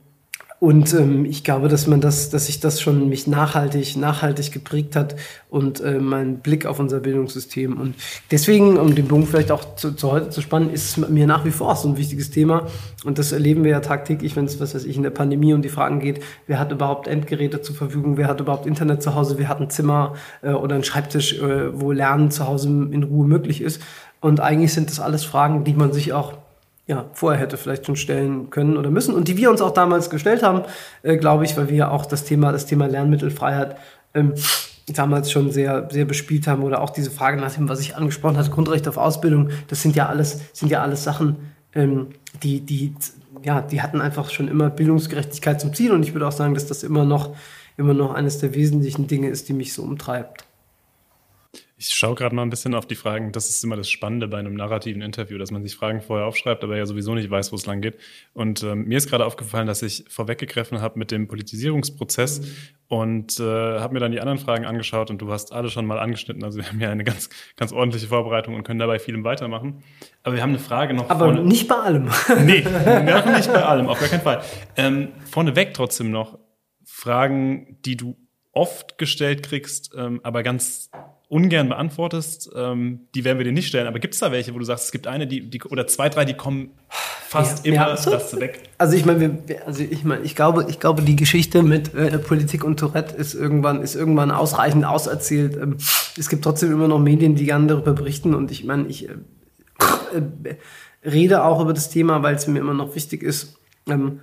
und 0.60 0.92
ähm, 0.92 1.24
ich 1.24 1.42
glaube, 1.42 1.68
dass 1.68 1.86
man 1.86 2.02
das, 2.02 2.28
dass 2.28 2.46
sich 2.46 2.60
das 2.60 2.82
schon 2.82 3.08
mich 3.08 3.26
nachhaltig, 3.26 3.96
nachhaltig 3.96 4.52
geprägt 4.52 4.94
hat 4.94 5.16
und 5.48 5.80
äh, 5.80 5.98
mein 5.98 6.40
Blick 6.40 6.66
auf 6.66 6.78
unser 6.78 7.00
Bildungssystem. 7.00 7.80
Und 7.80 7.94
deswegen, 8.30 8.76
um 8.76 8.94
den 8.94 9.08
Bogen 9.08 9.26
vielleicht 9.26 9.52
auch 9.52 9.76
zu, 9.76 9.92
zu 9.92 10.12
heute 10.12 10.28
zu 10.28 10.42
spannen, 10.42 10.68
ist 10.68 10.98
mir 10.98 11.26
nach 11.26 11.46
wie 11.46 11.50
vor 11.50 11.74
so 11.76 11.88
ein 11.88 11.96
wichtiges 11.96 12.30
Thema. 12.30 12.66
Und 13.06 13.18
das 13.18 13.32
erleben 13.32 13.64
wir 13.64 13.70
ja 13.70 13.80
tagtäglich, 13.80 14.36
wenn 14.36 14.44
es, 14.44 14.60
was 14.60 14.74
weiß 14.74 14.84
ich, 14.84 14.98
in 14.98 15.02
der 15.02 15.08
Pandemie 15.08 15.54
um 15.54 15.62
die 15.62 15.70
Fragen 15.70 15.98
geht, 15.98 16.22
wer 16.46 16.58
hat 16.58 16.70
überhaupt 16.72 17.08
Endgeräte 17.08 17.62
zur 17.62 17.74
Verfügung, 17.74 18.18
wer 18.18 18.28
hat 18.28 18.40
überhaupt 18.40 18.66
Internet 18.66 19.02
zu 19.02 19.14
Hause, 19.14 19.38
wer 19.38 19.48
hat 19.48 19.62
ein 19.62 19.70
Zimmer 19.70 20.12
äh, 20.42 20.50
oder 20.50 20.74
einen 20.74 20.84
Schreibtisch, 20.84 21.40
äh, 21.40 21.80
wo 21.80 21.90
Lernen 21.90 22.30
zu 22.30 22.46
Hause 22.46 22.68
in 22.68 23.02
Ruhe 23.02 23.26
möglich 23.26 23.62
ist. 23.62 23.80
Und 24.20 24.40
eigentlich 24.40 24.74
sind 24.74 24.90
das 24.90 25.00
alles 25.00 25.24
Fragen, 25.24 25.64
die 25.64 25.72
man 25.72 25.94
sich 25.94 26.12
auch 26.12 26.34
ja, 26.90 27.08
vorher 27.12 27.40
hätte 27.40 27.56
vielleicht 27.56 27.86
schon 27.86 27.94
stellen 27.94 28.50
können 28.50 28.76
oder 28.76 28.90
müssen 28.90 29.14
und 29.14 29.28
die 29.28 29.36
wir 29.36 29.48
uns 29.48 29.62
auch 29.62 29.70
damals 29.70 30.10
gestellt 30.10 30.42
haben, 30.42 30.62
äh, 31.04 31.16
glaube 31.16 31.44
ich, 31.44 31.56
weil 31.56 31.68
wir 31.68 31.76
ja 31.76 31.90
auch 31.90 32.04
das 32.04 32.24
Thema, 32.24 32.50
das 32.50 32.66
Thema 32.66 32.88
Lernmittelfreiheit 32.88 33.76
ähm, 34.12 34.34
damals 34.88 35.30
schon 35.30 35.52
sehr, 35.52 35.88
sehr 35.92 36.04
bespielt 36.04 36.48
haben 36.48 36.64
oder 36.64 36.80
auch 36.80 36.90
diese 36.90 37.12
Frage 37.12 37.40
nach 37.40 37.54
dem, 37.54 37.68
was 37.68 37.78
ich 37.78 37.94
angesprochen 37.94 38.36
hatte, 38.36 38.50
Grundrecht 38.50 38.88
auf 38.88 38.96
Ausbildung, 38.96 39.50
das 39.68 39.82
sind 39.82 39.94
ja 39.94 40.08
alles, 40.08 40.40
sind 40.52 40.68
ja 40.68 40.82
alles 40.82 41.04
Sachen, 41.04 41.36
ähm, 41.76 42.08
die, 42.42 42.60
die, 42.60 42.92
ja, 43.44 43.60
die 43.60 43.82
hatten 43.82 44.00
einfach 44.00 44.28
schon 44.28 44.48
immer 44.48 44.68
Bildungsgerechtigkeit 44.68 45.60
zum 45.60 45.72
Ziel 45.72 45.92
und 45.92 46.02
ich 46.02 46.12
würde 46.12 46.26
auch 46.26 46.32
sagen, 46.32 46.54
dass 46.54 46.66
das 46.66 46.82
immer 46.82 47.04
noch, 47.04 47.36
immer 47.76 47.94
noch 47.94 48.14
eines 48.14 48.38
der 48.38 48.52
wesentlichen 48.52 49.06
Dinge 49.06 49.28
ist, 49.28 49.48
die 49.48 49.52
mich 49.52 49.74
so 49.74 49.82
umtreibt. 49.82 50.44
Ich 51.82 51.94
schaue 51.94 52.14
gerade 52.14 52.34
mal 52.34 52.42
ein 52.42 52.50
bisschen 52.50 52.74
auf 52.74 52.84
die 52.84 52.94
Fragen. 52.94 53.32
Das 53.32 53.48
ist 53.48 53.64
immer 53.64 53.74
das 53.74 53.88
Spannende 53.88 54.28
bei 54.28 54.36
einem 54.36 54.52
narrativen 54.52 55.00
Interview, 55.00 55.38
dass 55.38 55.50
man 55.50 55.62
sich 55.62 55.74
Fragen 55.74 56.02
vorher 56.02 56.26
aufschreibt, 56.26 56.62
aber 56.62 56.76
ja 56.76 56.84
sowieso 56.84 57.14
nicht 57.14 57.30
weiß, 57.30 57.52
wo 57.52 57.56
es 57.56 57.64
lang 57.64 57.80
geht. 57.80 57.96
Und 58.34 58.62
ähm, 58.62 58.84
mir 58.84 58.98
ist 58.98 59.08
gerade 59.08 59.24
aufgefallen, 59.24 59.66
dass 59.66 59.80
ich 59.80 60.04
vorweggegriffen 60.06 60.82
habe 60.82 60.98
mit 60.98 61.10
dem 61.10 61.26
Politisierungsprozess 61.26 62.40
mhm. 62.40 62.46
und 62.88 63.40
äh, 63.40 63.44
habe 63.80 63.94
mir 63.94 64.00
dann 64.00 64.12
die 64.12 64.20
anderen 64.20 64.38
Fragen 64.38 64.66
angeschaut 64.66 65.08
und 65.08 65.22
du 65.22 65.32
hast 65.32 65.54
alle 65.54 65.70
schon 65.70 65.86
mal 65.86 65.98
angeschnitten. 65.98 66.44
Also 66.44 66.58
wir 66.58 66.68
haben 66.68 66.80
ja 66.80 66.90
eine 66.90 67.02
ganz, 67.02 67.30
ganz 67.56 67.72
ordentliche 67.72 68.08
Vorbereitung 68.08 68.56
und 68.56 68.62
können 68.62 68.78
dabei 68.78 68.98
vielem 68.98 69.24
weitermachen. 69.24 69.82
Aber 70.22 70.34
wir 70.34 70.42
haben 70.42 70.50
eine 70.50 70.58
Frage 70.58 70.92
noch. 70.92 71.08
Aber 71.08 71.32
vorne. 71.32 71.44
nicht 71.44 71.66
bei 71.66 71.76
allem. 71.76 72.10
nee, 72.44 72.62
nicht 72.62 73.52
bei 73.54 73.64
allem, 73.64 73.86
auf 73.86 73.98
gar 73.98 74.08
keinen 74.10 74.20
Fall. 74.20 74.42
Ähm, 74.76 75.12
vorneweg 75.30 75.72
trotzdem 75.72 76.10
noch 76.10 76.38
Fragen, 76.84 77.78
die 77.86 77.96
du 77.96 78.18
oft 78.52 78.98
gestellt 78.98 79.42
kriegst, 79.42 79.94
ähm, 79.96 80.20
aber 80.22 80.42
ganz 80.42 80.90
ungern 81.30 81.68
beantwortest, 81.68 82.50
ähm, 82.56 83.02
die 83.14 83.24
werden 83.24 83.38
wir 83.38 83.44
dir 83.44 83.52
nicht 83.52 83.68
stellen. 83.68 83.86
Aber 83.86 84.00
gibt 84.00 84.14
es 84.14 84.20
da 84.20 84.32
welche, 84.32 84.52
wo 84.52 84.58
du 84.58 84.64
sagst, 84.64 84.86
es 84.86 84.92
gibt 84.92 85.06
eine, 85.06 85.28
die, 85.28 85.48
die 85.48 85.62
oder 85.62 85.86
zwei, 85.86 86.08
drei, 86.08 86.24
die 86.24 86.34
kommen 86.34 86.70
fast 86.88 87.64
ja, 87.64 87.72
immer 87.72 87.88
ja, 87.90 87.96
so, 87.96 88.10
das 88.10 88.38
weg? 88.40 88.68
Also 88.78 88.96
ich 88.96 89.06
meine, 89.06 89.38
also 89.64 89.84
ich 89.84 90.02
meine, 90.02 90.24
ich 90.24 90.34
glaube, 90.34 90.66
ich 90.68 90.80
glaube, 90.80 91.02
die 91.02 91.14
Geschichte 91.14 91.62
mit 91.62 91.94
äh, 91.94 92.18
Politik 92.18 92.64
und 92.64 92.80
Tourette 92.80 93.14
ist 93.14 93.34
irgendwann, 93.34 93.80
ist 93.80 93.94
irgendwann 93.94 94.32
ausreichend 94.32 94.84
auserzählt. 94.84 95.56
Ähm, 95.56 95.76
es 96.18 96.28
gibt 96.28 96.42
trotzdem 96.42 96.72
immer 96.72 96.88
noch 96.88 96.98
Medien, 96.98 97.36
die 97.36 97.44
gerne 97.44 97.68
darüber 97.68 97.92
berichten. 97.92 98.34
Und 98.34 98.50
ich 98.50 98.64
meine, 98.64 98.88
ich 98.88 99.08
äh, 99.08 99.12
äh, 100.12 100.56
rede 101.08 101.44
auch 101.44 101.60
über 101.60 101.72
das 101.72 101.90
Thema, 101.90 102.24
weil 102.24 102.34
es 102.34 102.48
mir 102.48 102.58
immer 102.58 102.74
noch 102.74 102.96
wichtig 102.96 103.22
ist, 103.22 103.56
ähm, 103.88 104.18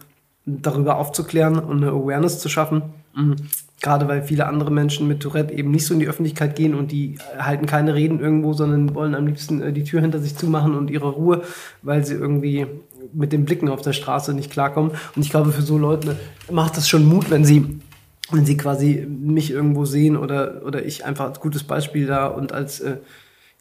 darüber 0.46 0.98
aufzuklären 0.98 1.58
und 1.58 1.84
eine 1.84 1.91
Awareness 1.91 2.39
zu 2.39 2.50
schaffen. 2.50 2.82
Mhm. 3.15 3.38
Gerade 3.82 4.08
weil 4.08 4.24
viele 4.24 4.48
andere 4.48 4.72
Menschen 4.72 5.08
mit 5.08 5.20
Tourette 5.20 5.54
eben 5.54 5.70
nicht 5.70 5.86
so 5.86 5.94
in 5.94 6.00
die 6.00 6.08
Öffentlichkeit 6.08 6.56
gehen 6.56 6.74
und 6.74 6.92
die 6.92 7.20
halten 7.38 7.68
keine 7.68 7.94
Reden 7.94 8.20
irgendwo, 8.20 8.54
sondern 8.54 8.96
wollen 8.96 9.13
am 9.13 9.28
liebsten 9.28 9.62
äh, 9.62 9.72
die 9.72 9.84
Tür 9.84 10.02
hinter 10.02 10.20
sich 10.20 10.36
zumachen 10.36 10.76
und 10.76 10.90
ihre 10.90 11.10
Ruhe, 11.10 11.44
weil 11.84 12.04
sie 12.04 12.16
irgendwie 12.16 12.66
mit 13.13 13.34
den 13.34 13.46
Blicken 13.46 13.70
auf 13.70 13.82
der 13.82 13.94
Straße 13.94 14.34
nicht 14.34 14.52
klarkommen. 14.52 14.92
Und 15.16 15.22
ich 15.22 15.30
glaube, 15.30 15.52
für 15.52 15.62
so 15.62 15.78
Leute 15.78 16.18
macht 16.52 16.76
das 16.76 16.90
schon 16.90 17.06
Mut, 17.06 17.30
wenn 17.30 17.46
sie, 17.46 17.80
wenn 18.32 18.46
sie 18.46 18.58
quasi 18.58 19.08
mich 19.08 19.52
irgendwo 19.52 19.86
sehen 19.86 20.18
oder, 20.18 20.63
oder 20.66 20.84
ich 20.84 21.06
einfach 21.06 21.26
als 21.26 21.40
gutes 21.40 21.63
Beispiel 21.63 22.08
da 22.08 22.28
und 22.28 22.54
als 22.54 22.80
äh, 22.80 22.98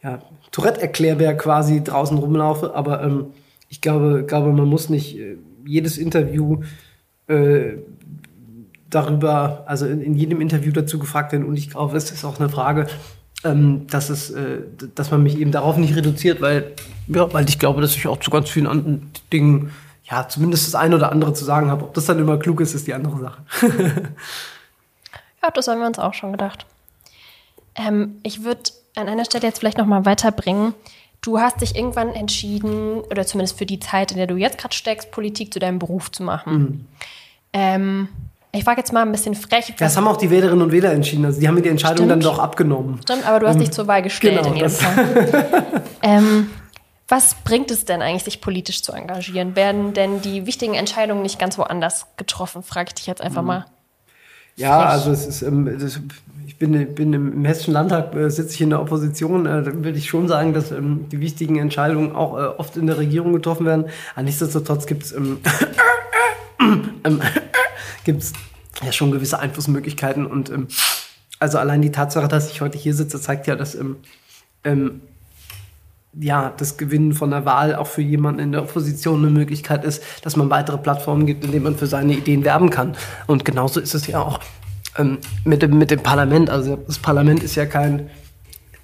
ja, 0.02 0.20
Tourette-Erklärbär 0.50 1.36
quasi 1.36 1.84
draußen 1.84 2.16
rumlaufe. 2.16 2.74
Aber 2.74 3.02
ähm, 3.02 3.26
ich 3.68 3.80
glaube, 3.80 4.24
glaube, 4.26 4.52
man 4.52 4.66
muss 4.66 4.88
nicht 4.88 5.18
äh, 5.18 5.36
jedes 5.66 5.98
Interview 5.98 6.62
äh, 7.28 7.74
darüber, 8.96 9.62
also 9.66 9.86
in, 9.86 10.00
in, 10.00 10.14
jedem 10.14 10.40
Interview 10.40 10.72
dazu 10.72 10.98
gefragt 10.98 11.32
werden. 11.32 11.46
Und 11.46 11.56
ich 11.56 11.70
glaube, 11.70 11.96
es 11.96 12.10
ist 12.10 12.24
auch 12.24 12.40
eine 12.40 12.48
Frage, 12.48 12.86
ähm, 13.44 13.86
dass, 13.88 14.10
es, 14.10 14.30
äh, 14.30 14.58
dass 14.94 15.10
man 15.10 15.22
mich 15.22 15.38
eben 15.38 15.52
darauf 15.52 15.76
nicht 15.76 15.94
reduziert, 15.94 16.40
weil, 16.40 16.72
ja, 17.06 17.32
weil 17.32 17.48
ich 17.48 17.58
glaube, 17.58 17.80
dass 17.80 17.94
ich 17.94 18.06
auch 18.08 18.18
zu 18.18 18.30
ganz 18.30 18.48
vielen 18.48 18.66
anderen 18.66 19.10
Dingen 19.32 19.70
ja, 20.10 20.28
zumindest 20.28 20.66
das 20.66 20.74
eine 20.74 20.96
oder 20.96 21.12
andere 21.12 21.34
zu 21.34 21.44
sagen 21.44 21.70
habe. 21.70 21.84
Ob 21.84 21.94
das 21.94 22.06
dann 22.06 22.18
immer 22.18 22.38
klug 22.38 22.60
ist, 22.60 22.74
ist 22.74 22.86
die 22.86 22.94
andere 22.94 23.18
Sache. 23.18 23.42
ja, 25.42 25.50
das 25.50 25.68
haben 25.68 25.80
wir 25.80 25.86
uns 25.86 25.98
auch 25.98 26.14
schon 26.14 26.32
gedacht. 26.32 26.64
Ähm, 27.74 28.16
ich 28.22 28.44
würde 28.44 28.70
an 28.94 29.08
einer 29.08 29.24
Stelle 29.24 29.46
jetzt 29.46 29.58
vielleicht 29.58 29.78
noch 29.78 29.86
mal 29.86 30.04
weiterbringen. 30.04 30.74
Du 31.22 31.40
hast 31.40 31.60
dich 31.60 31.74
irgendwann 31.74 32.10
entschieden, 32.10 33.00
oder 33.00 33.26
zumindest 33.26 33.58
für 33.58 33.66
die 33.66 33.80
Zeit, 33.80 34.12
in 34.12 34.16
der 34.16 34.28
du 34.28 34.36
jetzt 34.36 34.58
gerade 34.58 34.74
steckst, 34.74 35.10
Politik 35.10 35.52
zu 35.52 35.58
deinem 35.58 35.80
Beruf 35.80 36.12
zu 36.12 36.22
machen. 36.22 36.52
Mhm. 36.52 36.86
Ähm, 37.52 38.08
ich 38.56 38.64
frage 38.64 38.80
jetzt 38.80 38.92
mal 38.92 39.02
ein 39.02 39.12
bisschen 39.12 39.34
frech. 39.34 39.74
Das 39.78 39.96
haben 39.96 40.08
auch 40.08 40.16
die 40.16 40.30
Wählerinnen 40.30 40.62
und 40.62 40.72
Wähler 40.72 40.92
entschieden. 40.92 41.24
Also 41.24 41.40
die 41.40 41.48
haben 41.48 41.54
mir 41.54 41.62
die 41.62 41.68
Entscheidung 41.68 42.06
Stimmt. 42.06 42.10
dann 42.10 42.20
doch 42.20 42.38
abgenommen. 42.38 43.00
Stimmt, 43.02 43.26
aber 43.26 43.40
du 43.40 43.46
hast 43.46 43.54
ähm, 43.54 43.60
dich 43.60 43.70
zur 43.70 43.86
Wahl 43.86 44.02
gestellt 44.02 44.38
genau, 44.38 44.50
in 44.50 44.56
jedem 44.56 44.70
Fall. 44.70 45.82
ähm, 46.02 46.50
was 47.08 47.34
bringt 47.44 47.70
es 47.70 47.84
denn 47.84 48.02
eigentlich, 48.02 48.24
sich 48.24 48.40
politisch 48.40 48.82
zu 48.82 48.92
engagieren? 48.92 49.54
Werden 49.54 49.92
denn 49.92 50.20
die 50.22 50.46
wichtigen 50.46 50.74
Entscheidungen 50.74 51.22
nicht 51.22 51.38
ganz 51.38 51.56
woanders 51.56 52.06
getroffen? 52.16 52.62
Frage 52.62 52.88
ich 52.88 52.94
dich 52.94 53.06
jetzt 53.06 53.22
einfach 53.22 53.42
mhm. 53.42 53.48
mal. 53.48 53.66
Ja, 54.56 54.80
frech. 54.80 54.90
also 54.90 55.10
es 55.12 55.26
ist, 55.26 55.42
ähm, 55.42 55.68
ich 56.46 56.58
bin, 56.58 56.94
bin 56.94 57.12
im 57.12 57.44
Hessischen 57.44 57.74
Landtag, 57.74 58.14
äh, 58.14 58.30
sitze 58.30 58.54
ich 58.54 58.60
in 58.62 58.70
der 58.70 58.80
Opposition, 58.80 59.46
äh, 59.46 59.62
da 59.62 59.72
würde 59.74 59.98
ich 59.98 60.08
schon 60.08 60.26
sagen, 60.26 60.54
dass 60.54 60.70
ähm, 60.70 61.06
die 61.10 61.20
wichtigen 61.20 61.58
Entscheidungen 61.58 62.16
auch 62.16 62.38
äh, 62.38 62.46
oft 62.58 62.76
in 62.76 62.86
der 62.86 62.96
Regierung 62.96 63.32
getroffen 63.34 63.66
werden. 63.66 63.86
Aber 64.14 64.22
nichtsdestotrotz 64.22 64.86
gibt 64.86 65.04
es 65.04 65.12
ähm, 65.12 65.40
ähm, 66.58 67.20
gibt 68.06 68.22
es 68.22 68.32
ja 68.82 68.92
schon 68.92 69.10
gewisse 69.10 69.38
Einflussmöglichkeiten. 69.38 70.24
Und 70.24 70.48
ähm, 70.48 70.68
also 71.38 71.58
allein 71.58 71.82
die 71.82 71.92
Tatsache, 71.92 72.28
dass 72.28 72.50
ich 72.50 72.62
heute 72.62 72.78
hier 72.78 72.94
sitze, 72.94 73.20
zeigt 73.20 73.46
ja, 73.46 73.56
dass 73.56 73.74
ähm, 73.74 73.96
ähm, 74.64 75.02
ja, 76.18 76.54
das 76.56 76.78
Gewinnen 76.78 77.12
von 77.12 77.30
der 77.30 77.44
Wahl 77.44 77.74
auch 77.74 77.88
für 77.88 78.00
jemanden 78.00 78.40
in 78.40 78.52
der 78.52 78.62
Opposition 78.62 79.18
eine 79.18 79.30
Möglichkeit 79.30 79.84
ist, 79.84 80.02
dass 80.22 80.36
man 80.36 80.48
weitere 80.48 80.78
Plattformen 80.78 81.26
gibt, 81.26 81.44
in 81.44 81.52
denen 81.52 81.64
man 81.64 81.76
für 81.76 81.86
seine 81.86 82.14
Ideen 82.14 82.42
werben 82.44 82.70
kann. 82.70 82.96
Und 83.26 83.44
genauso 83.44 83.80
ist 83.80 83.94
es 83.94 84.06
ja 84.06 84.22
auch 84.22 84.40
ähm, 84.96 85.18
mit, 85.44 85.60
dem, 85.60 85.76
mit 85.76 85.90
dem 85.90 86.02
Parlament. 86.02 86.48
Also 86.48 86.76
das 86.76 86.98
Parlament 86.98 87.42
ist 87.42 87.54
ja 87.54 87.66
kein 87.66 88.08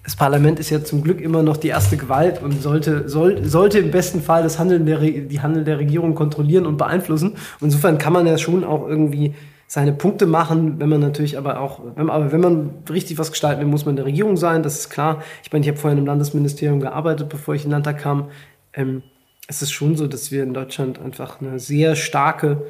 das 0.04 0.16
Parlament 0.16 0.58
ist 0.58 0.70
ja 0.70 0.82
zum 0.82 1.02
Glück 1.02 1.20
immer 1.20 1.42
noch 1.42 1.56
die 1.56 1.68
erste 1.68 1.96
Gewalt 1.96 2.42
und 2.42 2.60
sollte, 2.60 3.08
soll, 3.08 3.44
sollte 3.44 3.78
im 3.78 3.92
besten 3.92 4.20
Fall 4.20 4.42
das 4.42 4.58
Handeln 4.58 4.84
der, 4.84 4.98
die 4.98 5.40
Handeln 5.40 5.64
der 5.64 5.78
Regierung 5.78 6.14
kontrollieren 6.14 6.66
und 6.66 6.76
beeinflussen. 6.76 7.32
Und 7.60 7.68
insofern 7.68 7.98
kann 7.98 8.12
man 8.12 8.26
ja 8.26 8.36
schon 8.36 8.64
auch 8.64 8.86
irgendwie 8.88 9.34
seine 9.68 9.92
Punkte 9.92 10.26
machen, 10.26 10.80
wenn 10.80 10.88
man 10.88 11.00
natürlich 11.00 11.38
aber 11.38 11.60
auch, 11.60 11.80
wenn, 11.94 12.10
aber 12.10 12.32
wenn 12.32 12.40
man 12.40 12.70
richtig 12.90 13.16
was 13.16 13.30
gestalten 13.30 13.60
will, 13.60 13.68
muss 13.68 13.86
man 13.86 13.92
in 13.92 13.96
der 13.96 14.04
Regierung 14.04 14.36
sein, 14.36 14.62
das 14.62 14.80
ist 14.80 14.90
klar. 14.90 15.22
Ich 15.44 15.52
meine, 15.52 15.64
ich 15.64 15.68
habe 15.68 15.78
vorher 15.78 15.98
im 15.98 16.04
Landesministerium 16.04 16.80
gearbeitet, 16.80 17.28
bevor 17.28 17.54
ich 17.54 17.62
in 17.62 17.68
den 17.68 17.74
Landtag 17.74 17.98
kam. 17.98 18.28
Ähm, 18.74 19.02
es 19.48 19.62
ist 19.62 19.72
schon 19.72 19.96
so, 19.96 20.08
dass 20.08 20.30
wir 20.32 20.42
in 20.42 20.52
Deutschland 20.52 21.00
einfach 21.00 21.40
eine 21.40 21.58
sehr 21.58 21.94
starke 21.94 22.66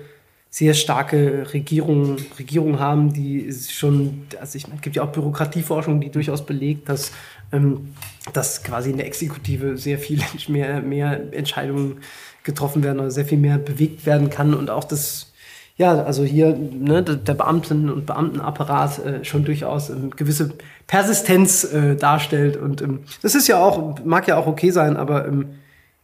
sehr 0.54 0.74
starke 0.74 1.50
Regierungen, 1.54 2.16
Regierungen 2.38 2.78
haben, 2.78 3.14
die 3.14 3.50
schon, 3.70 4.26
also 4.38 4.58
ich 4.58 4.64
meine, 4.64 4.76
es 4.76 4.82
gibt 4.82 4.96
ja 4.96 5.02
auch 5.02 5.10
Bürokratieforschung, 5.10 5.98
die 5.98 6.10
durchaus 6.10 6.44
belegt, 6.44 6.90
dass, 6.90 7.10
ähm, 7.52 7.94
dass 8.34 8.62
quasi 8.62 8.90
in 8.90 8.98
der 8.98 9.06
Exekutive 9.06 9.78
sehr 9.78 9.98
viel 9.98 10.20
mehr, 10.48 10.82
mehr 10.82 11.32
Entscheidungen 11.32 12.00
getroffen 12.42 12.82
werden 12.84 13.00
oder 13.00 13.10
sehr 13.10 13.24
viel 13.24 13.38
mehr 13.38 13.56
bewegt 13.56 14.04
werden 14.04 14.28
kann 14.28 14.52
und 14.52 14.68
auch 14.68 14.84
das, 14.84 15.32
ja, 15.78 16.04
also 16.04 16.22
hier 16.22 16.54
ne, 16.54 17.02
der 17.02 17.34
Beamten- 17.34 17.88
und 17.88 18.04
Beamtenapparat 18.04 18.98
äh, 19.06 19.24
schon 19.24 19.44
durchaus 19.44 19.88
ähm, 19.88 20.10
gewisse 20.10 20.52
Persistenz 20.86 21.64
äh, 21.64 21.96
darstellt 21.96 22.58
und 22.58 22.82
ähm, 22.82 23.04
das 23.22 23.34
ist 23.34 23.48
ja 23.48 23.56
auch, 23.56 24.04
mag 24.04 24.28
ja 24.28 24.36
auch 24.36 24.46
okay 24.46 24.70
sein, 24.70 24.98
aber 24.98 25.26
ähm, 25.26 25.46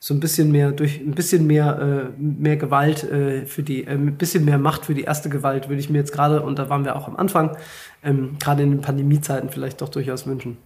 so 0.00 0.14
ein 0.14 0.20
bisschen 0.20 0.52
mehr 0.52 0.70
durch 0.72 1.00
ein 1.00 1.14
bisschen 1.14 1.46
mehr 1.46 2.12
äh, 2.16 2.20
mehr 2.20 2.56
Gewalt 2.56 3.02
äh, 3.04 3.46
für 3.46 3.62
die 3.62 3.84
äh, 3.84 3.90
ein 3.90 4.16
bisschen 4.16 4.44
mehr 4.44 4.58
Macht 4.58 4.84
für 4.86 4.94
die 4.94 5.02
erste 5.02 5.28
Gewalt 5.28 5.68
würde 5.68 5.80
ich 5.80 5.90
mir 5.90 5.98
jetzt 5.98 6.12
gerade 6.12 6.42
und 6.42 6.58
da 6.58 6.70
waren 6.70 6.84
wir 6.84 6.94
auch 6.94 7.08
am 7.08 7.16
Anfang 7.16 7.56
ähm, 8.02 8.36
gerade 8.38 8.62
in 8.62 8.70
den 8.70 8.80
Pandemiezeiten 8.80 9.50
vielleicht 9.50 9.80
doch 9.80 9.88
durchaus 9.88 10.26
wünschen. 10.26 10.56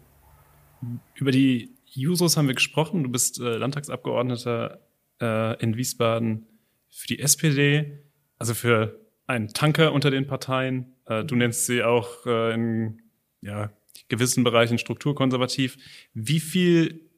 Über 1.14 1.30
die 1.30 1.70
Jusos 1.86 2.36
haben 2.36 2.46
wir 2.46 2.54
gesprochen. 2.54 3.04
Du 3.04 3.10
bist 3.10 3.40
äh, 3.40 3.56
Landtagsabgeordneter 3.56 4.80
äh, 5.20 5.62
in 5.62 5.76
Wiesbaden 5.76 6.46
für 6.90 7.06
die 7.06 7.20
SPD, 7.20 8.04
also 8.38 8.54
für 8.54 9.00
einen 9.26 9.48
Tanker 9.48 9.92
unter 9.92 10.10
den 10.10 10.26
Parteien. 10.26 10.94
Äh, 11.06 11.24
du 11.24 11.36
nennst 11.36 11.66
sie 11.66 11.82
auch 11.82 12.26
in 12.26 13.00
ja, 13.40 13.70
gewissen 14.08 14.44
Bereichen 14.44 14.78
strukturkonservativ. 14.78 15.78
Wie 16.12 16.40
viel 16.40 17.08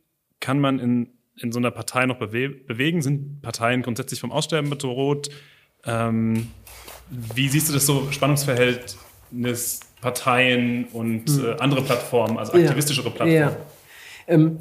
kann 0.41 0.61
man 0.61 0.79
in 0.79 1.14
in 1.41 1.53
so 1.53 1.59
einer 1.59 1.71
Partei 1.71 2.07
noch 2.07 2.19
bewe 2.19 2.49
bewegen? 2.49 3.03
Sind 3.03 3.43
Parteien 3.43 3.83
grundsätzlich 3.83 4.21
vom 4.21 4.33
Aussterben 4.33 4.71
bedroht? 4.71 5.31
Ähm, 5.85 6.49
wie 7.11 7.49
siehst 7.49 7.69
du 7.69 7.73
das 7.73 7.87
so, 7.87 8.11
Spannungsverhältnis 8.11 9.81
Parteien 10.01 10.87
und 10.93 11.29
hm. 11.29 11.45
äh, 11.45 11.57
andere 11.61 11.83
Plattformen, 11.83 12.39
also 12.39 12.53
aktivistischere 12.53 13.11
Plattformen? 13.11 13.33
Ja. 13.33 13.57
Ähm, 14.27 14.61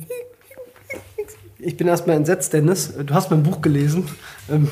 ich 1.59 1.77
bin 1.77 1.88
erstmal 1.88 2.17
entsetzt, 2.17 2.51
Dennis. 2.51 2.93
Du 2.93 3.13
hast 3.13 3.31
mein 3.31 3.41
Buch 3.43 3.62
gelesen. 3.62 4.09
Ähm, 4.51 4.67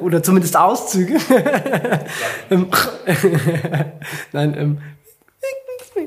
oder 0.00 0.22
zumindest 0.22 0.56
Auszüge. 0.56 1.18
Ähm, 2.50 2.68
Nein, 4.32 4.54
ähm, 4.58 4.78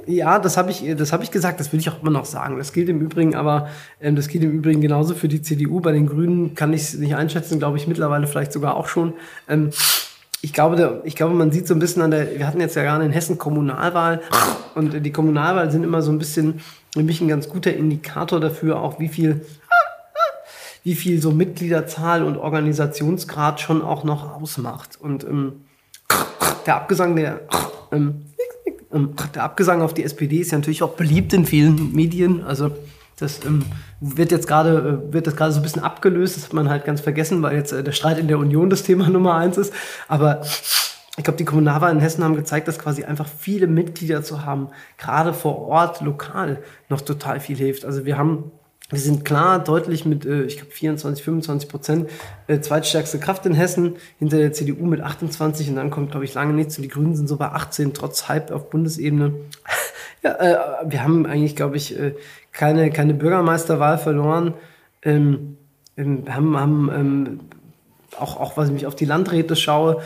ja, 0.06 0.39
das 0.39 0.58
habe 0.58 0.71
ich, 0.71 0.84
das 0.98 1.13
habe 1.13 1.24
ich 1.24 1.32
gesagt. 1.32 1.60
Das 1.60 1.71
will 1.71 1.80
ich 1.80 1.89
auch 1.89 2.02
immer 2.02 2.12
noch 2.12 2.26
sagen. 2.26 2.58
Das 2.58 2.74
gilt 2.74 2.89
im 2.89 3.02
Übrigen, 3.02 3.36
aber 3.36 3.69
ähm, 4.02 4.15
das 4.15 4.28
gilt 4.28 4.43
im 4.43 4.52
Übrigen 4.52 4.82
genauso 4.82 5.15
für 5.15 5.28
die 5.28 5.41
CDU. 5.41 5.80
Bei 5.80 5.91
den 5.91 6.08
Grünen 6.08 6.56
kann 6.56 6.74
ich 6.74 6.82
es 6.82 6.93
nicht 6.95 7.15
einschätzen, 7.15 7.60
glaube 7.60 7.78
ich 7.78 7.88
mittlerweile 7.88 8.28
vielleicht 8.28 8.54
sogar 8.54 8.76
auch 8.76 8.88
schon. 8.88 9.13
Ähm, 9.48 9.71
ich 10.41 10.54
glaube, 10.54 10.76
der, 10.76 11.02
ich 11.06 11.15
glaube, 11.15 11.34
man 11.34 11.52
sieht 11.52 11.67
so 11.67 11.74
ein 11.74 11.80
bisschen 11.80 12.02
an 12.02 12.12
der. 12.12 12.38
Wir 12.38 12.48
hatten 12.48 12.60
jetzt 12.60 12.76
ja 12.76 12.84
gerade 12.84 13.04
in 13.04 13.12
Hessen 13.12 13.38
Kommunalwahl 13.38 14.21
und 14.76 15.04
die 15.06 15.12
Kommunalwahl 15.12 15.71
sind 15.71 15.84
immer 15.84 16.02
so 16.02 16.12
ein 16.12 16.19
bisschen 16.19 16.62
für 16.93 17.04
mich 17.04 17.19
ein 17.19 17.28
ganz 17.28 17.50
guter 17.50 17.74
Indikator 17.74 18.39
dafür, 18.39 18.80
auch 18.80 19.00
wie 19.00 19.08
viel 19.08 19.45
wie 20.84 20.93
viel 20.93 21.19
so 21.19 21.32
Mitgliederzahl 21.32 22.24
und 22.24 22.38
Organisationsgrad 22.38 23.60
schon 23.60 23.82
auch 23.82 24.04
noch 24.04 24.39
ausmacht. 24.39 25.00
Und 25.02 25.24
ähm, 25.24 25.65
der 26.67 26.76
Abgesang 26.76 27.15
der 27.15 27.41
ähm, 27.91 28.26
der 29.34 29.44
Abgesang 29.44 29.82
auf 29.82 29.94
die 29.94 30.04
SPD 30.04 30.38
ist 30.38 30.52
ja 30.52 30.58
natürlich 30.58 30.84
auch 30.84 30.94
beliebt 30.94 31.34
in 31.34 31.46
vielen 31.46 31.94
Medien. 31.94 32.44
Also 32.44 32.72
das 33.18 33.46
ähm, 33.46 33.66
wird 34.02 34.32
jetzt 34.32 34.48
gerade 34.48 35.02
äh, 35.10 35.14
wird 35.14 35.28
das 35.28 35.36
gerade 35.36 35.52
so 35.52 35.60
ein 35.60 35.64
bisschen 35.64 35.84
abgelöst. 35.84 36.38
Das 36.38 36.46
hat 36.46 36.54
man 36.54 36.70
halt 36.70 36.86
ganz 36.86 37.02
vergessen, 37.02 37.42
weil 37.42 37.56
jetzt 37.56 37.72
äh, 37.72 37.84
der 37.84 37.94
Streit 37.94 38.20
in 38.20 38.28
der 38.28 38.40
Union 38.40 38.70
das 38.70 38.84
Thema 38.84 39.10
Nummer 39.10 39.36
eins 39.36 39.58
ist. 39.58 39.74
Aber 40.08 40.42
ich 41.18 41.24
glaube, 41.24 41.38
die 41.38 41.46
Kommunalwahlen 41.46 41.98
in 41.98 42.04
Hessen 42.04 42.24
haben 42.24 42.36
gezeigt, 42.36 42.68
dass 42.68 42.78
quasi 42.78 43.06
einfach 43.06 43.28
viele 43.28 43.68
Mitglieder 43.68 44.22
zu 44.22 44.46
haben, 44.46 44.70
gerade 44.98 45.34
vor 45.34 45.60
Ort, 45.60 46.02
lokal, 46.02 46.62
noch 46.90 47.00
total 47.02 47.40
viel 47.40 47.56
hilft. 47.56 47.86
Also 47.86 48.06
wir 48.06 48.18
haben 48.18 48.52
wir 48.89 49.00
sind 49.00 49.26
klar 49.26 49.63
deutlich 49.63 50.06
mit, 50.06 50.26
äh, 50.26 50.43
ich 50.43 50.58
glaube, 50.58 50.71
24, 50.71 51.24
25 51.24 51.69
Prozent 51.69 52.10
äh, 52.48 52.60
zweitstärkste 52.60 53.19
Kraft 53.19 53.45
in 53.45 53.54
Hessen, 53.54 53.95
hinter 54.19 54.38
der 54.38 54.54
CDU 54.54 54.86
mit 54.86 55.02
28 55.02 55.69
und 55.69 55.76
dann 55.76 55.89
kommt, 55.89 56.12
glaube 56.12 56.26
ich, 56.26 56.34
lange 56.36 56.54
nichts 56.54 56.78
und 56.78 56.84
die 56.84 56.89
Grünen 56.89 57.15
sind 57.15 57.28
so 57.28 57.38
bei 57.38 57.48
18, 57.48 57.93
trotz 57.93 58.28
Hype 58.28 58.52
auf 58.52 58.69
Bundesebene. 58.69 59.34
ja, 60.24 60.32
äh, 60.34 60.58
wir 60.86 61.04
haben 61.04 61.26
eigentlich, 61.26 61.56
glaube 61.56 61.78
ich, 61.78 61.95
keine, 62.52 62.91
keine 62.91 63.13
Bürgermeisterwahl 63.15 63.98
verloren. 63.98 64.54
Ähm, 65.02 65.58
ähm, 65.98 66.24
haben, 66.30 66.60
haben 66.60 66.91
ähm, 66.93 67.39
auch, 68.19 68.39
auch, 68.39 68.58
was 68.58 68.67
ich 68.67 68.74
mich 68.74 68.86
auf 68.86 68.95
die 68.95 69.06
Landräte 69.06 69.56
schaue, 69.56 70.02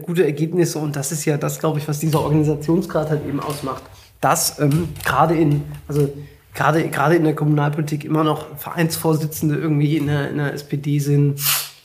gute 0.00 0.24
Ergebnisse 0.24 0.78
und 0.78 0.96
das 0.96 1.12
ist 1.12 1.26
ja 1.26 1.36
das, 1.36 1.58
glaube 1.58 1.78
ich, 1.78 1.86
was 1.86 1.98
dieser 1.98 2.22
Organisationsgrad 2.22 3.10
halt 3.10 3.26
eben 3.28 3.38
ausmacht. 3.38 3.82
Das 4.22 4.56
gerade 5.04 5.34
in, 5.36 5.62
also 5.86 6.08
gerade, 6.58 6.88
gerade 6.88 7.14
in 7.14 7.22
der 7.22 7.36
Kommunalpolitik 7.36 8.04
immer 8.04 8.24
noch 8.24 8.56
Vereinsvorsitzende 8.56 9.54
irgendwie 9.54 9.96
in 9.96 10.08
der, 10.08 10.30
in 10.30 10.38
der 10.38 10.52
SPD 10.52 10.98
sind 10.98 11.40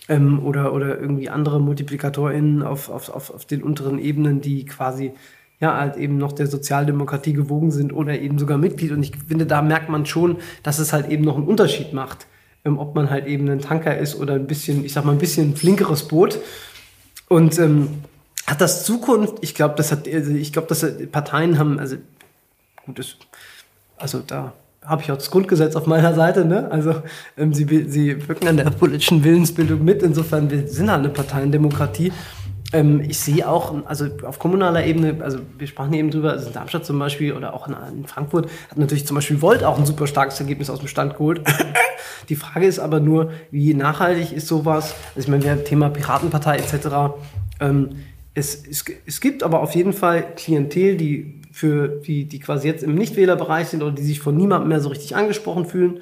ähm, 0.10 0.44
oder, 0.44 0.74
oder 0.74 1.00
irgendwie 1.00 1.30
andere 1.30 1.60
MultiplikatorInnen 1.60 2.64
auf, 2.64 2.90
auf, 2.90 3.10
auf, 3.10 3.30
auf 3.30 3.46
den 3.46 3.62
unteren 3.62 4.00
Ebenen, 4.00 4.42
die 4.42 4.66
quasi 4.66 5.14
ja, 5.60 5.78
halt 5.78 5.96
eben 5.96 6.18
noch 6.18 6.32
der 6.32 6.48
Sozialdemokratie 6.48 7.34
gewogen 7.34 7.70
sind 7.70 7.94
oder 7.94 8.20
eben 8.20 8.40
sogar 8.40 8.58
Mitglied. 8.58 8.92
Und 8.92 9.04
ich 9.04 9.14
finde, 9.28 9.46
da 9.46 9.62
merkt 9.62 9.90
man 9.90 10.08
schon, 10.08 10.38
dass 10.64 10.80
es 10.80 10.92
halt 10.92 11.10
eben 11.10 11.24
noch 11.24 11.38
einen 11.38 11.48
Unterschied 11.48 11.94
macht, 11.94 12.26
ähm, 12.66 12.80
ob 12.80 12.96
man 12.96 13.12
halt 13.12 13.28
eben 13.28 13.48
ein 13.50 13.62
Tanker 13.62 13.96
ist 13.96 14.20
oder 14.20 14.34
ein 14.34 14.48
bisschen, 14.48 14.84
ich 14.84 14.94
sag 14.94 15.06
mal, 15.06 15.12
ein 15.12 15.20
bisschen 15.20 15.56
flinkeres 15.56 16.08
Boot. 16.08 16.40
Und 17.30 17.60
ähm, 17.60 17.90
hat 18.48 18.60
das 18.60 18.86
Zukunft? 18.86 19.36
Ich 19.42 19.54
glaube, 19.54 19.76
das 19.78 19.92
hat, 19.92 20.12
also 20.12 20.32
ich 20.32 20.52
glaube, 20.52 20.68
dass 20.68 20.84
Parteien 21.12 21.60
haben, 21.60 21.80
also 21.80 21.98
gut, 22.86 22.98
das, 22.98 23.16
also 23.98 24.20
da 24.20 24.54
habe 24.86 25.02
ich 25.02 25.12
auch 25.12 25.18
das 25.18 25.32
Grundgesetz 25.32 25.76
auf 25.76 25.88
meiner 25.88 26.14
Seite. 26.14 26.46
Ne? 26.46 26.70
Also 26.72 26.96
ähm, 27.38 27.54
sie, 27.54 27.66
sie 27.88 28.28
wirken 28.28 28.48
an 28.48 28.58
der 28.58 28.66
politischen 28.66 29.24
Willensbildung 29.24 29.84
mit. 29.84 30.04
Insofern, 30.04 30.50
wir 30.50 30.68
sind 30.68 30.90
halt 30.90 31.00
eine 31.00 31.10
Parteiendemokratie. 31.10 32.12
Ähm, 32.74 33.02
ich 33.02 33.20
sehe 33.20 33.48
auch, 33.48 33.86
also 33.86 34.08
auf 34.24 34.40
kommunaler 34.40 34.86
Ebene, 34.86 35.18
also 35.22 35.40
wir 35.58 35.68
sprachen 35.68 35.94
eben 35.94 36.10
drüber, 36.10 36.32
also 36.32 36.48
in 36.48 36.54
Darmstadt 36.54 36.86
zum 36.86 37.00
Beispiel 37.00 37.34
oder 37.34 37.54
auch 37.54 37.68
in, 37.68 37.76
in 38.00 38.08
Frankfurt 38.08 38.50
hat 38.70 38.78
natürlich 38.78 39.06
zum 39.06 39.16
Beispiel 39.16 39.42
Volt 39.42 39.64
auch 39.64 39.78
ein 39.78 39.86
super 39.86 40.08
starkes 40.08 40.40
Ergebnis 40.40 40.70
aus 40.70 40.80
dem 40.80 40.88
Stand 40.88 41.14
geholt. 41.14 41.42
Die 42.30 42.36
Frage 42.36 42.66
ist 42.66 42.80
aber 42.80 43.00
nur, 43.00 43.32
wie 43.52 43.74
nachhaltig 43.74 44.32
ist 44.32 44.48
sowas? 44.48 44.96
Also 45.16 45.20
ich 45.20 45.28
meine, 45.28 45.44
wir 45.44 45.52
haben 45.52 45.66
Thema 45.66 45.90
Piratenpartei 45.90 46.58
etc. 46.58 47.16
Ähm, 47.60 47.90
es, 48.34 48.66
es, 48.66 48.86
es 49.06 49.22
gibt 49.22 49.44
aber 49.44 49.62
auf 49.62 49.76
jeden 49.76 49.94
Fall 49.94 50.34
Klientel, 50.36 50.98
die 50.98 51.43
für 51.54 51.88
die, 51.88 52.26
die 52.26 52.40
quasi 52.40 52.68
jetzt 52.68 52.84
im 52.84 52.96
Nichtwählerbereich 52.96 53.68
sind 53.68 53.84
oder 53.84 53.94
die 53.94 54.02
sich 54.02 54.20
von 54.20 54.36
niemandem 54.36 54.70
mehr 54.70 54.80
so 54.80 54.90
richtig 54.90 55.16
angesprochen 55.16 55.66
fühlen. 55.66 56.00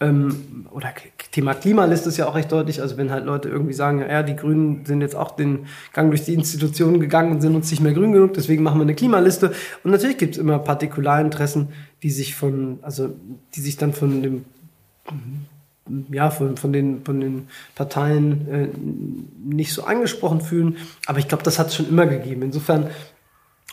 Ähm, 0.00 0.66
oder 0.70 0.94
Thema 1.30 1.54
Klimaliste 1.54 2.08
ist 2.08 2.16
ja 2.16 2.26
auch 2.26 2.34
recht 2.34 2.50
deutlich. 2.50 2.80
Also 2.80 2.96
wenn 2.96 3.10
halt 3.10 3.26
Leute 3.26 3.50
irgendwie 3.50 3.74
sagen, 3.74 4.00
ja, 4.00 4.22
die 4.22 4.34
Grünen 4.34 4.86
sind 4.86 5.02
jetzt 5.02 5.14
auch 5.14 5.32
den 5.32 5.66
Gang 5.92 6.10
durch 6.10 6.24
die 6.24 6.32
Institutionen 6.32 7.00
gegangen 7.00 7.32
und 7.32 7.42
sind 7.42 7.54
uns 7.54 7.70
nicht 7.70 7.82
mehr 7.82 7.92
grün 7.92 8.12
genug, 8.12 8.32
deswegen 8.32 8.62
machen 8.62 8.78
wir 8.78 8.84
eine 8.84 8.94
Klimaliste. 8.94 9.52
Und 9.84 9.90
natürlich 9.90 10.16
gibt 10.16 10.36
es 10.36 10.38
immer 10.40 10.58
Partikularinteressen, 10.58 11.68
die 12.02 12.10
sich 12.10 12.34
von, 12.34 12.78
also 12.80 13.10
die 13.54 13.60
sich 13.60 13.76
dann 13.76 13.92
von 13.92 14.22
dem 14.22 14.44
ja, 16.10 16.30
von, 16.30 16.56
von, 16.56 16.72
den, 16.72 17.04
von 17.04 17.20
den 17.20 17.48
Parteien 17.74 18.48
äh, 18.48 18.68
nicht 19.42 19.72
so 19.72 19.84
angesprochen 19.84 20.40
fühlen. 20.40 20.76
Aber 21.06 21.18
ich 21.18 21.28
glaube, 21.28 21.42
das 21.44 21.58
hat 21.58 21.68
es 21.68 21.76
schon 21.76 21.88
immer 21.88 22.06
gegeben. 22.06 22.42
Insofern 22.42 22.90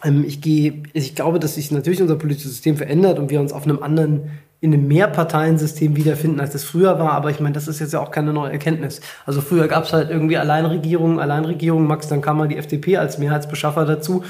ich 0.04 0.42
gehe, 0.42 0.84
ich 0.94 1.16
glaube, 1.16 1.40
dass 1.40 1.56
sich 1.56 1.72
natürlich 1.72 2.02
unser 2.02 2.16
politisches 2.16 2.52
System 2.52 2.78
verändert 2.78 3.18
und 3.18 3.30
wir 3.30 3.40
uns 3.40 3.54
auf 3.54 3.64
einem 3.64 3.82
anderen, 3.82 4.32
in 4.62 4.74
einem 4.74 4.88
Mehrparteiensystem 4.88 5.96
wiederfinden, 5.96 6.40
als 6.40 6.52
das 6.52 6.64
früher 6.64 7.00
war. 7.00 7.12
Aber 7.12 7.30
ich 7.30 7.40
meine, 7.40 7.54
das 7.54 7.68
ist 7.68 7.80
jetzt 7.80 7.94
ja 7.94 8.00
auch 8.00 8.12
keine 8.12 8.34
neue 8.34 8.52
Erkenntnis. 8.52 9.02
Also 9.26 9.42
früher 9.42 9.68
gab 9.68 9.86
es 9.86 9.94
halt 9.94 10.10
irgendwie 10.10 10.38
Alleinregierungen, 10.38 11.20
Alleinregierungen, 11.20 11.88
Max, 11.88 12.08
dann 12.08 12.22
kam 12.22 12.38
mal 12.38 12.48
die 12.48 12.58
FDP 12.58 12.98
als 12.98 13.18
Mehrheitsbeschaffer 13.18 13.86
dazu 13.86 14.24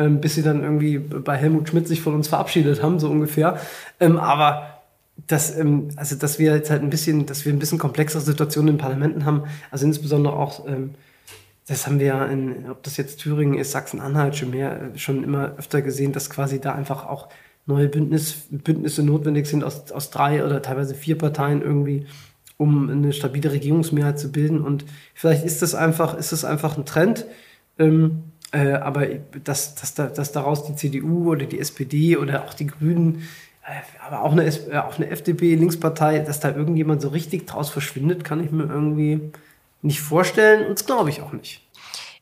ähm, 0.00 0.20
bis 0.20 0.34
sie 0.34 0.42
dann 0.42 0.62
irgendwie 0.62 0.98
bei 0.98 1.36
Helmut 1.36 1.68
Schmidt 1.68 1.86
sich 1.86 2.00
von 2.00 2.14
uns 2.14 2.28
verabschiedet 2.28 2.82
haben, 2.82 2.98
so 2.98 3.10
ungefähr. 3.10 3.58
Ähm, 4.00 4.18
aber 4.18 4.80
dass, 5.26 5.56
ähm, 5.56 5.88
also 5.96 6.16
dass 6.16 6.38
wir 6.38 6.54
jetzt 6.54 6.70
halt 6.70 6.82
ein 6.82 6.90
bisschen, 6.90 7.26
dass 7.26 7.44
wir 7.44 7.52
ein 7.52 7.58
bisschen 7.58 7.78
komplexere 7.78 8.22
Situationen 8.22 8.74
in 8.74 8.78
Parlamenten 8.78 9.26
haben, 9.26 9.44
also 9.70 9.84
insbesondere 9.84 10.34
auch 10.34 10.66
ähm, 10.66 10.94
das 11.70 11.86
haben 11.86 12.00
wir 12.00 12.06
ja 12.06 12.26
in, 12.26 12.68
ob 12.68 12.82
das 12.82 12.96
jetzt 12.96 13.20
Thüringen 13.20 13.56
ist, 13.56 13.70
Sachsen-Anhalt 13.70 14.34
schon 14.34 14.50
mehr, 14.50 14.90
schon 14.96 15.22
immer 15.22 15.54
öfter 15.56 15.82
gesehen, 15.82 16.12
dass 16.12 16.28
quasi 16.28 16.60
da 16.60 16.74
einfach 16.74 17.06
auch 17.06 17.28
neue 17.64 17.88
Bündnis, 17.88 18.48
Bündnisse 18.50 19.04
notwendig 19.04 19.46
sind 19.46 19.62
aus, 19.62 19.92
aus 19.92 20.10
drei 20.10 20.44
oder 20.44 20.62
teilweise 20.62 20.96
vier 20.96 21.16
Parteien 21.16 21.62
irgendwie, 21.62 22.06
um 22.56 22.90
eine 22.90 23.12
stabile 23.12 23.52
Regierungsmehrheit 23.52 24.18
zu 24.18 24.32
bilden. 24.32 24.62
Und 24.62 24.84
vielleicht 25.14 25.44
ist 25.44 25.62
das 25.62 25.76
einfach, 25.76 26.14
ist 26.18 26.32
das 26.32 26.44
einfach 26.44 26.76
ein 26.76 26.86
Trend. 26.86 27.24
Ähm, 27.78 28.24
äh, 28.50 28.72
aber 28.72 29.06
dass, 29.44 29.76
dass, 29.76 29.94
da, 29.94 30.06
dass 30.06 30.32
daraus 30.32 30.66
die 30.66 30.74
CDU 30.74 31.30
oder 31.30 31.46
die 31.46 31.60
SPD 31.60 32.16
oder 32.16 32.46
auch 32.46 32.54
die 32.54 32.66
Grünen, 32.66 33.28
äh, 33.64 34.04
aber 34.04 34.24
auch 34.24 34.32
eine, 34.32 34.44
äh, 34.44 34.78
auch 34.78 34.96
eine 34.96 35.08
FDP, 35.08 35.54
Linkspartei, 35.54 36.18
dass 36.18 36.40
da 36.40 36.52
irgendjemand 36.52 37.00
so 37.00 37.10
richtig 37.10 37.46
draus 37.46 37.70
verschwindet, 37.70 38.24
kann 38.24 38.42
ich 38.42 38.50
mir 38.50 38.64
irgendwie 38.64 39.30
nicht 39.82 40.00
vorstellen 40.00 40.66
und 40.66 40.78
das 40.78 40.86
glaube 40.86 41.10
ich 41.10 41.22
auch 41.22 41.32
nicht. 41.32 41.62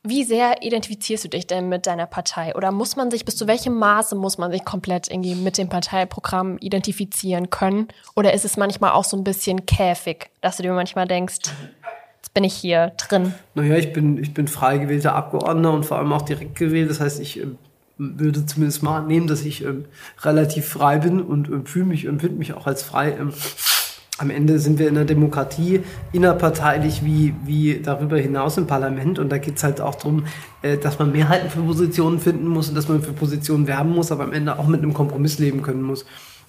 Wie 0.04 0.22
sehr 0.22 0.62
identifizierst 0.62 1.24
du 1.24 1.28
dich 1.28 1.46
denn 1.46 1.68
mit 1.68 1.86
deiner 1.86 2.06
Partei? 2.06 2.54
Oder 2.54 2.70
muss 2.70 2.94
man 2.94 3.10
sich, 3.10 3.24
bis 3.24 3.36
zu 3.36 3.48
welchem 3.48 3.74
Maße 3.74 4.14
muss 4.14 4.38
man 4.38 4.52
sich 4.52 4.64
komplett 4.64 5.10
irgendwie 5.10 5.34
mit 5.34 5.58
dem 5.58 5.68
Parteiprogramm 5.68 6.56
identifizieren 6.58 7.50
können? 7.50 7.88
Oder 8.14 8.32
ist 8.32 8.44
es 8.44 8.56
manchmal 8.56 8.92
auch 8.92 9.04
so 9.04 9.16
ein 9.16 9.24
bisschen 9.24 9.66
käfig, 9.66 10.30
dass 10.40 10.56
du 10.56 10.62
dir 10.62 10.72
manchmal 10.72 11.08
denkst, 11.08 11.50
jetzt 12.16 12.32
bin 12.32 12.44
ich 12.44 12.54
hier 12.54 12.92
drin? 12.96 13.34
Naja, 13.54 13.76
ich 13.76 13.92
bin, 13.92 14.18
ich 14.18 14.32
bin 14.32 14.46
frei 14.46 14.78
gewählter 14.78 15.14
Abgeordneter 15.14 15.72
und 15.72 15.84
vor 15.84 15.98
allem 15.98 16.12
auch 16.12 16.22
direkt 16.22 16.54
gewählt. 16.54 16.88
Das 16.88 17.00
heißt, 17.00 17.20
ich 17.20 17.40
äh, 17.40 17.46
würde 17.98 18.46
zumindest 18.46 18.84
mal 18.84 18.98
annehmen, 18.98 19.26
dass 19.26 19.44
ich 19.44 19.64
ähm, 19.64 19.86
relativ 20.20 20.68
frei 20.68 20.98
bin 20.98 21.20
und 21.20 21.48
äh, 21.48 21.68
fühle 21.68 21.86
mich, 21.86 22.04
empfinde 22.04 22.38
mich 22.38 22.52
auch 22.52 22.68
als 22.68 22.84
frei. 22.84 23.16
Am 24.18 24.30
Ende 24.30 24.58
sind 24.58 24.80
wir 24.80 24.88
in 24.88 24.96
der 24.96 25.04
Demokratie 25.04 25.80
innerparteilich 26.12 27.04
wie, 27.04 27.34
wie 27.44 27.80
darüber 27.80 28.18
hinaus 28.18 28.58
im 28.58 28.66
Parlament 28.66 29.20
und 29.20 29.30
da 29.30 29.38
geht 29.38 29.56
es 29.56 29.64
halt 29.64 29.80
auch 29.80 29.94
darum, 29.94 30.24
äh, 30.62 30.76
dass 30.76 30.98
man 30.98 31.12
Mehrheiten 31.12 31.50
für 31.50 31.60
Positionen 31.60 32.18
finden 32.18 32.48
muss 32.48 32.68
und 32.68 32.74
dass 32.74 32.88
man 32.88 33.00
für 33.00 33.12
Positionen 33.12 33.68
werben 33.68 33.94
muss, 33.94 34.10
aber 34.10 34.24
am 34.24 34.32
Ende 34.32 34.58
auch 34.58 34.66
mit 34.66 34.82
einem 34.82 34.92
Kompromiss 34.92 35.38
leben 35.38 35.62
können 35.62 35.82
muss. 35.82 36.04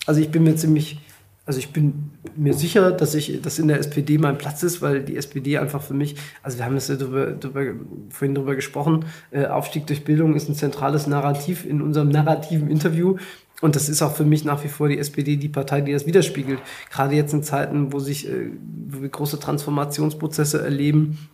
Also 0.08 0.20
ich 0.20 0.32
bin 0.32 0.44
mir 0.44 0.56
ziemlich, 0.56 1.00
also 1.46 1.60
ich 1.60 1.72
bin 1.72 2.10
mir 2.36 2.56
sicher, 2.56 2.92
dass 2.92 3.14
ich, 3.14 3.40
dass 3.42 3.60
in 3.60 3.68
der 3.68 3.78
SPD 3.78 4.18
mein 4.18 4.40
Platz 4.40 4.64
ist, 4.64 4.82
weil 4.82 5.04
die 5.04 5.16
SPD 5.16 5.60
einfach 5.60 5.84
für 5.84 5.94
mich, 5.94 6.16
also 6.42 6.58
wir 6.58 6.66
haben 6.66 6.74
das 6.74 6.88
ja 6.88 6.96
drüber, 6.96 7.28
drüber, 7.34 7.62
vorhin 8.10 8.34
drüber 8.34 8.56
gesprochen, 8.56 9.06
äh, 9.30 9.46
Aufstieg 9.46 9.86
durch 9.86 10.04
Bildung 10.04 10.36
ist 10.36 10.50
ein 10.50 10.56
zentrales 10.56 11.06
Narrativ 11.06 11.66
in 11.66 11.84
unserem 11.84 12.10
narrativen 12.10 12.68
Interview 12.68 13.18
und 13.62 13.76
das 13.76 13.90
ist 13.90 14.02
auch 14.02 14.16
für 14.16 14.26
mich 14.26 14.46
nach 14.46 14.64
wie 14.64 14.70
vor 14.70 14.88
die 14.88 14.98
SPD 14.98 15.36
die 15.36 15.50
Partei, 15.50 15.82
die 15.82 15.92
das 15.92 16.06
widerspiegelt. 16.06 16.60
Gerade 16.92 17.16
jetzt 17.16 17.34
in 17.34 17.44
Zeiten, 17.44 17.92
wo 17.92 18.00
sich 18.00 18.30
äh, 18.30 18.52
wo 18.88 19.02
wir 19.02 19.10
große 19.10 19.40
Transformationsprozesse 19.40 20.62
erleben, 20.62 21.30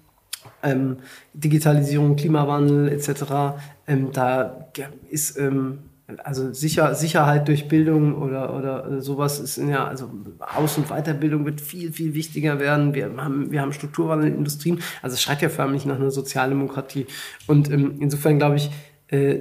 ähm, 0.63 0.97
Digitalisierung, 1.33 2.15
Klimawandel 2.15 2.89
etc., 2.89 3.57
ähm, 3.87 4.11
da 4.11 4.67
ist 5.09 5.37
ähm, 5.37 5.79
also 6.23 6.53
Sicher, 6.53 6.93
Sicherheit 6.93 7.47
durch 7.47 7.67
Bildung 7.67 8.15
oder, 8.15 8.55
oder 8.55 9.01
sowas 9.01 9.39
ist 9.39 9.57
ja, 9.57 9.87
also 9.87 10.11
Aus- 10.39 10.77
und 10.77 10.89
Weiterbildung 10.89 11.45
wird 11.45 11.61
viel, 11.61 11.91
viel 11.91 12.13
wichtiger 12.13 12.59
werden. 12.59 12.93
Wir 12.93 13.11
haben, 13.17 13.51
wir 13.51 13.61
haben 13.61 13.73
Strukturwandel 13.73 14.29
in 14.29 14.35
Industrien. 14.35 14.81
Also 15.01 15.15
es 15.15 15.21
schreit 15.21 15.41
ja 15.41 15.49
förmlich 15.49 15.85
nach 15.85 15.95
einer 15.95 16.11
Sozialdemokratie. 16.11 17.07
Und 17.47 17.71
ähm, 17.71 17.95
insofern 17.99 18.37
glaube 18.37 18.57
ich, 18.57 18.69
äh, 19.07 19.37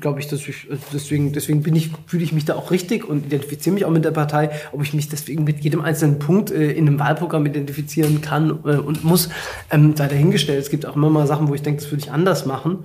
glaube 0.00 0.20
ich, 0.20 0.28
dass 0.28 0.46
ich, 0.46 0.68
deswegen, 0.92 1.32
deswegen 1.32 1.62
bin 1.62 1.74
ich, 1.74 1.90
fühle 2.06 2.24
ich 2.24 2.32
mich 2.32 2.44
da 2.44 2.56
auch 2.56 2.70
richtig 2.70 3.08
und 3.08 3.26
identifiziere 3.26 3.74
mich 3.74 3.84
auch 3.84 3.90
mit 3.90 4.04
der 4.04 4.10
Partei. 4.10 4.50
Ob 4.72 4.82
ich 4.82 4.92
mich 4.92 5.08
deswegen 5.08 5.44
mit 5.44 5.60
jedem 5.60 5.80
einzelnen 5.80 6.18
Punkt 6.18 6.50
äh, 6.50 6.72
in 6.72 6.86
einem 6.86 6.98
Wahlprogramm 6.98 7.46
identifizieren 7.46 8.20
kann 8.20 8.50
äh, 8.64 8.76
und 8.76 9.04
muss, 9.04 9.30
ähm, 9.70 9.96
sei 9.96 10.08
dahingestellt. 10.08 10.60
Es 10.60 10.70
gibt 10.70 10.84
auch 10.84 10.96
immer 10.96 11.10
mal 11.10 11.26
Sachen, 11.26 11.48
wo 11.48 11.54
ich 11.54 11.62
denke, 11.62 11.80
das 11.80 11.90
würde 11.90 12.04
ich 12.04 12.12
anders 12.12 12.44
machen. 12.44 12.84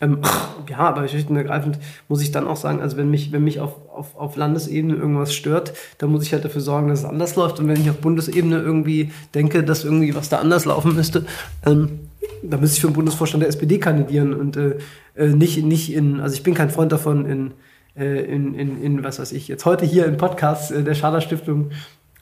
Ähm, 0.00 0.18
ja, 0.68 0.78
aber 0.78 1.08
schlicht 1.08 1.30
und 1.30 1.36
ergreifend 1.36 1.78
muss 2.08 2.22
ich 2.22 2.30
dann 2.30 2.46
auch 2.46 2.56
sagen, 2.56 2.80
also 2.80 2.96
wenn 2.96 3.10
mich, 3.10 3.32
wenn 3.32 3.42
mich 3.42 3.60
auf, 3.60 3.74
auf, 3.90 4.16
auf 4.16 4.36
Landesebene 4.36 4.94
irgendwas 4.94 5.34
stört, 5.34 5.72
dann 5.98 6.10
muss 6.10 6.22
ich 6.22 6.32
halt 6.32 6.44
dafür 6.44 6.60
sorgen, 6.60 6.88
dass 6.88 7.00
es 7.00 7.04
anders 7.04 7.34
läuft. 7.34 7.58
Und 7.58 7.66
wenn 7.66 7.80
ich 7.80 7.90
auf 7.90 7.98
Bundesebene 7.98 8.58
irgendwie 8.58 9.10
denke, 9.34 9.64
dass 9.64 9.84
irgendwie 9.84 10.14
was 10.14 10.28
da 10.28 10.38
anders 10.38 10.64
laufen 10.64 10.94
müsste, 10.94 11.26
ähm, 11.64 12.05
da 12.42 12.56
müsste 12.56 12.76
ich 12.76 12.80
für 12.80 12.88
den 12.88 12.94
Bundesvorstand 12.94 13.42
der 13.42 13.48
SPD 13.48 13.78
kandidieren 13.78 14.34
und 14.34 14.56
äh, 14.56 14.78
äh, 15.14 15.28
nicht, 15.28 15.62
nicht 15.64 15.92
in, 15.92 16.20
also 16.20 16.34
ich 16.34 16.42
bin 16.42 16.54
kein 16.54 16.70
Freund 16.70 16.92
davon, 16.92 17.26
in, 17.26 17.52
äh, 17.96 18.24
in, 18.24 18.54
in, 18.54 18.82
in 18.82 19.04
was 19.04 19.18
weiß 19.18 19.32
ich, 19.32 19.48
jetzt 19.48 19.64
heute 19.64 19.84
hier 19.84 20.06
im 20.06 20.16
Podcast 20.16 20.70
äh, 20.72 20.82
der 20.82 20.94
Schader 20.94 21.20
Stiftung 21.20 21.70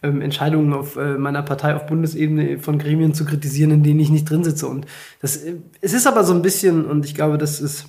ähm, 0.02 0.20
Entscheidungen 0.20 0.72
auf 0.72 0.96
äh, 0.96 1.16
meiner 1.18 1.42
Partei 1.42 1.74
auf 1.74 1.86
Bundesebene 1.86 2.58
von 2.58 2.78
Gremien 2.78 3.14
zu 3.14 3.24
kritisieren, 3.24 3.70
in 3.70 3.82
denen 3.82 4.00
ich 4.00 4.10
nicht 4.10 4.28
drin 4.28 4.44
sitze. 4.44 4.66
Und 4.66 4.86
das, 5.20 5.36
äh, 5.36 5.56
es 5.80 5.94
ist 5.94 6.06
aber 6.06 6.24
so 6.24 6.34
ein 6.34 6.42
bisschen, 6.42 6.84
und 6.84 7.04
ich 7.04 7.14
glaube, 7.14 7.38
das 7.38 7.60
ist 7.60 7.86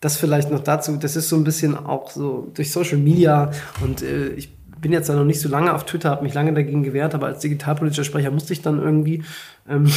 das 0.00 0.16
vielleicht 0.16 0.50
noch 0.50 0.60
dazu, 0.60 0.96
das 0.96 1.16
ist 1.16 1.28
so 1.28 1.36
ein 1.36 1.44
bisschen 1.44 1.76
auch 1.76 2.10
so 2.10 2.50
durch 2.54 2.72
Social 2.72 2.98
Media 2.98 3.50
und 3.82 4.02
äh, 4.02 4.28
ich 4.28 4.56
bin 4.80 4.92
jetzt 4.92 5.10
da 5.10 5.14
noch 5.14 5.24
nicht 5.24 5.40
so 5.40 5.48
lange 5.48 5.74
auf 5.74 5.84
Twitter, 5.84 6.10
habe 6.10 6.22
mich 6.22 6.32
lange 6.32 6.54
dagegen 6.54 6.82
gewehrt, 6.82 7.14
aber 7.14 7.26
als 7.26 7.40
digitalpolitischer 7.40 8.04
Sprecher 8.04 8.30
musste 8.30 8.54
ich 8.54 8.62
dann 8.62 8.80
irgendwie 8.80 9.22
ähm, 9.68 9.90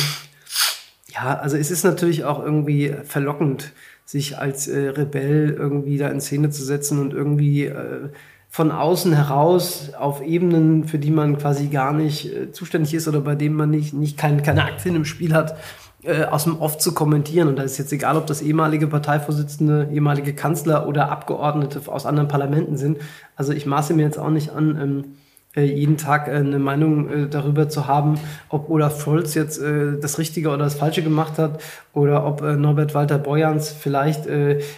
ja, 1.14 1.38
also 1.38 1.58
es 1.58 1.72
ist 1.72 1.84
natürlich 1.84 2.24
auch 2.24 2.44
irgendwie 2.44 2.94
verlockend, 3.04 3.72
sich 4.06 4.38
als 4.38 4.68
äh, 4.68 4.90
Rebell 4.90 5.56
irgendwie 5.58 5.98
da 5.98 6.10
in 6.10 6.20
Szene 6.22 6.50
zu 6.50 6.64
setzen 6.64 7.00
und 7.00 7.14
irgendwie 7.14 7.66
äh, 7.66 8.10
von 8.50 8.72
außen 8.72 9.14
heraus 9.14 9.92
auf 9.98 10.22
Ebenen, 10.22 10.86
für 10.86 11.00
die 11.00 11.12
man 11.12 11.38
quasi 11.38 11.68
gar 11.68 11.94
nicht 11.94 12.34
äh, 12.34 12.52
zuständig 12.52 12.94
ist 12.94 13.08
oder 13.08 13.22
bei 13.22 13.36
denen 13.36 13.56
man 13.56 13.70
nicht, 13.70 13.94
nicht 13.94 14.18
kein, 14.18 14.44
keine 14.44 14.64
Aktien 14.66 14.96
im 14.96 15.06
Spiel 15.06 15.34
hat, 15.34 15.58
äh, 16.04 16.26
aus 16.26 16.44
dem 16.44 16.60
Off 16.60 16.78
zu 16.78 16.94
kommentieren. 16.94 17.48
Und 17.48 17.58
da 17.58 17.64
ist 17.64 17.78
jetzt 17.78 17.94
egal, 17.94 18.18
ob 18.18 18.28
das 18.28 18.42
ehemalige 18.42 18.88
Parteivorsitzende, 18.88 19.90
ehemalige 19.92 20.34
Kanzler 20.34 20.88
oder 20.88 21.10
Abgeordnete 21.10 21.82
aus 21.88 22.06
anderen 22.06 22.28
Parlamenten 22.28 22.78
sind. 22.78 23.00
Also 23.36 23.54
ich 23.54 23.66
maße 23.66 23.94
mir 23.94 24.04
jetzt 24.04 24.20
auch 24.20 24.30
nicht 24.30 24.52
an, 24.52 24.78
ähm, 24.82 25.00
äh, 25.00 25.23
jeden 25.62 25.98
Tag 25.98 26.28
äh, 26.28 26.32
eine 26.32 26.60
Meinung 26.60 27.10
äh, 27.10 27.28
darüber 27.30 27.70
zu 27.70 27.88
haben, 27.88 28.20
ob 28.50 28.70
Olaf 28.70 29.02
Scholz 29.04 29.36
jetzt 29.36 29.62
das 29.62 30.18
Richtige 30.18 30.50
oder 30.50 30.60
das 30.60 30.76
Falsche 30.76 31.04
gemacht 31.04 31.38
hat 31.38 31.62
oder 31.94 32.26
ob 32.26 32.42
Norbert 32.42 32.96
Walter 32.96 33.18
Borjans 33.18 33.72
vielleicht 33.72 34.28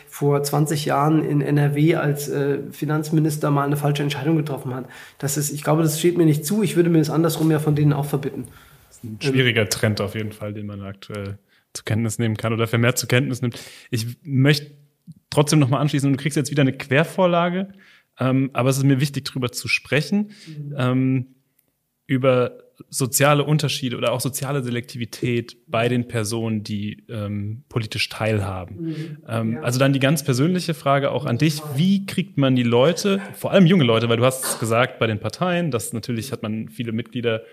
vor 0.08 0.44
20 0.44 0.86
Jahren 0.86 1.24
in 1.24 1.42
NRW 1.42 1.96
als 1.96 2.32
Finanzminister 2.72 3.52
mal 3.52 3.66
eine 3.66 3.78
falsche 3.78 4.04
Entscheidung 4.04 4.38
getroffen 4.38 4.74
hat. 4.74 4.86
Das 5.18 5.38
ist, 5.38 5.52
ich 5.52 5.64
glaube, 5.64 5.84
das 5.84 6.00
steht 6.00 6.18
mir 6.18 6.26
nicht 6.26 6.46
zu. 6.46 6.64
Ich 6.64 6.76
würde 6.76 6.90
mir 6.90 7.00
das 7.00 7.10
andersrum 7.10 7.52
ja 7.52 7.60
von 7.60 7.76
denen 7.76 7.94
auch 7.94 8.06
verbitten. 8.06 8.46
Das 8.88 8.98
ist 8.98 9.04
ein 9.04 9.18
schwieriger 9.22 9.68
Trend 9.70 10.02
auf 10.02 10.16
jeden 10.16 10.32
Fall, 10.32 10.54
den 10.54 10.66
man 10.66 10.82
aktuell 10.82 11.38
zur 11.74 11.86
Kenntnis 11.86 12.20
nehmen 12.20 12.38
kann 12.38 12.54
oder 12.54 12.68
vermehrt 12.68 12.98
zur 12.98 13.10
Kenntnis 13.10 13.42
nimmt. 13.42 13.60
Ich 13.92 14.18
möchte 14.24 14.72
trotzdem 15.30 15.60
nochmal 15.60 15.82
anschließen, 15.82 16.12
du 16.12 16.18
kriegst 16.18 16.38
jetzt 16.38 16.52
wieder 16.52 16.62
eine 16.62 16.74
Quervorlage. 16.74 17.70
Ähm, 18.20 18.50
aber 18.54 18.70
es 18.70 18.78
ist 18.78 18.84
mir 18.84 19.00
wichtig, 19.00 19.26
darüber 19.26 19.52
zu 19.52 19.68
sprechen, 19.68 20.32
mhm. 20.48 20.76
ähm, 20.78 21.26
über 22.08 22.58
soziale 22.90 23.44
Unterschiede 23.44 23.98
oder 23.98 24.12
auch 24.12 24.22
soziale 24.22 24.62
Selektivität 24.64 25.58
bei 25.68 25.88
den 25.88 26.08
Personen, 26.08 26.64
die 26.64 27.06
ähm, 27.10 27.64
politisch 27.70 28.10
teilhaben. 28.10 28.82
Mhm. 28.82 29.54
Ja. 29.54 29.62
Also 29.62 29.80
dann 29.80 29.94
die 29.94 30.00
ganz 30.00 30.24
persönliche 30.24 30.74
Frage 30.74 31.12
auch 31.12 31.26
an 31.26 31.38
dich, 31.38 31.62
wie 31.76 32.06
kriegt 32.06 32.38
man 32.38 32.56
die 32.56 32.64
Leute, 32.64 33.22
vor 33.34 33.52
allem 33.52 33.66
junge 33.66 33.86
Leute, 33.86 34.10
weil 34.10 34.18
du 34.18 34.26
hast 34.26 34.44
es 34.44 34.60
gesagt 34.60 35.00
bei 35.00 35.08
den 35.08 35.20
Parteien, 35.20 35.72
dass 35.72 35.94
natürlich 35.94 36.32
hat 36.32 36.44
man 36.44 36.70
viele 36.70 36.92
Mitglieder, 36.92 37.44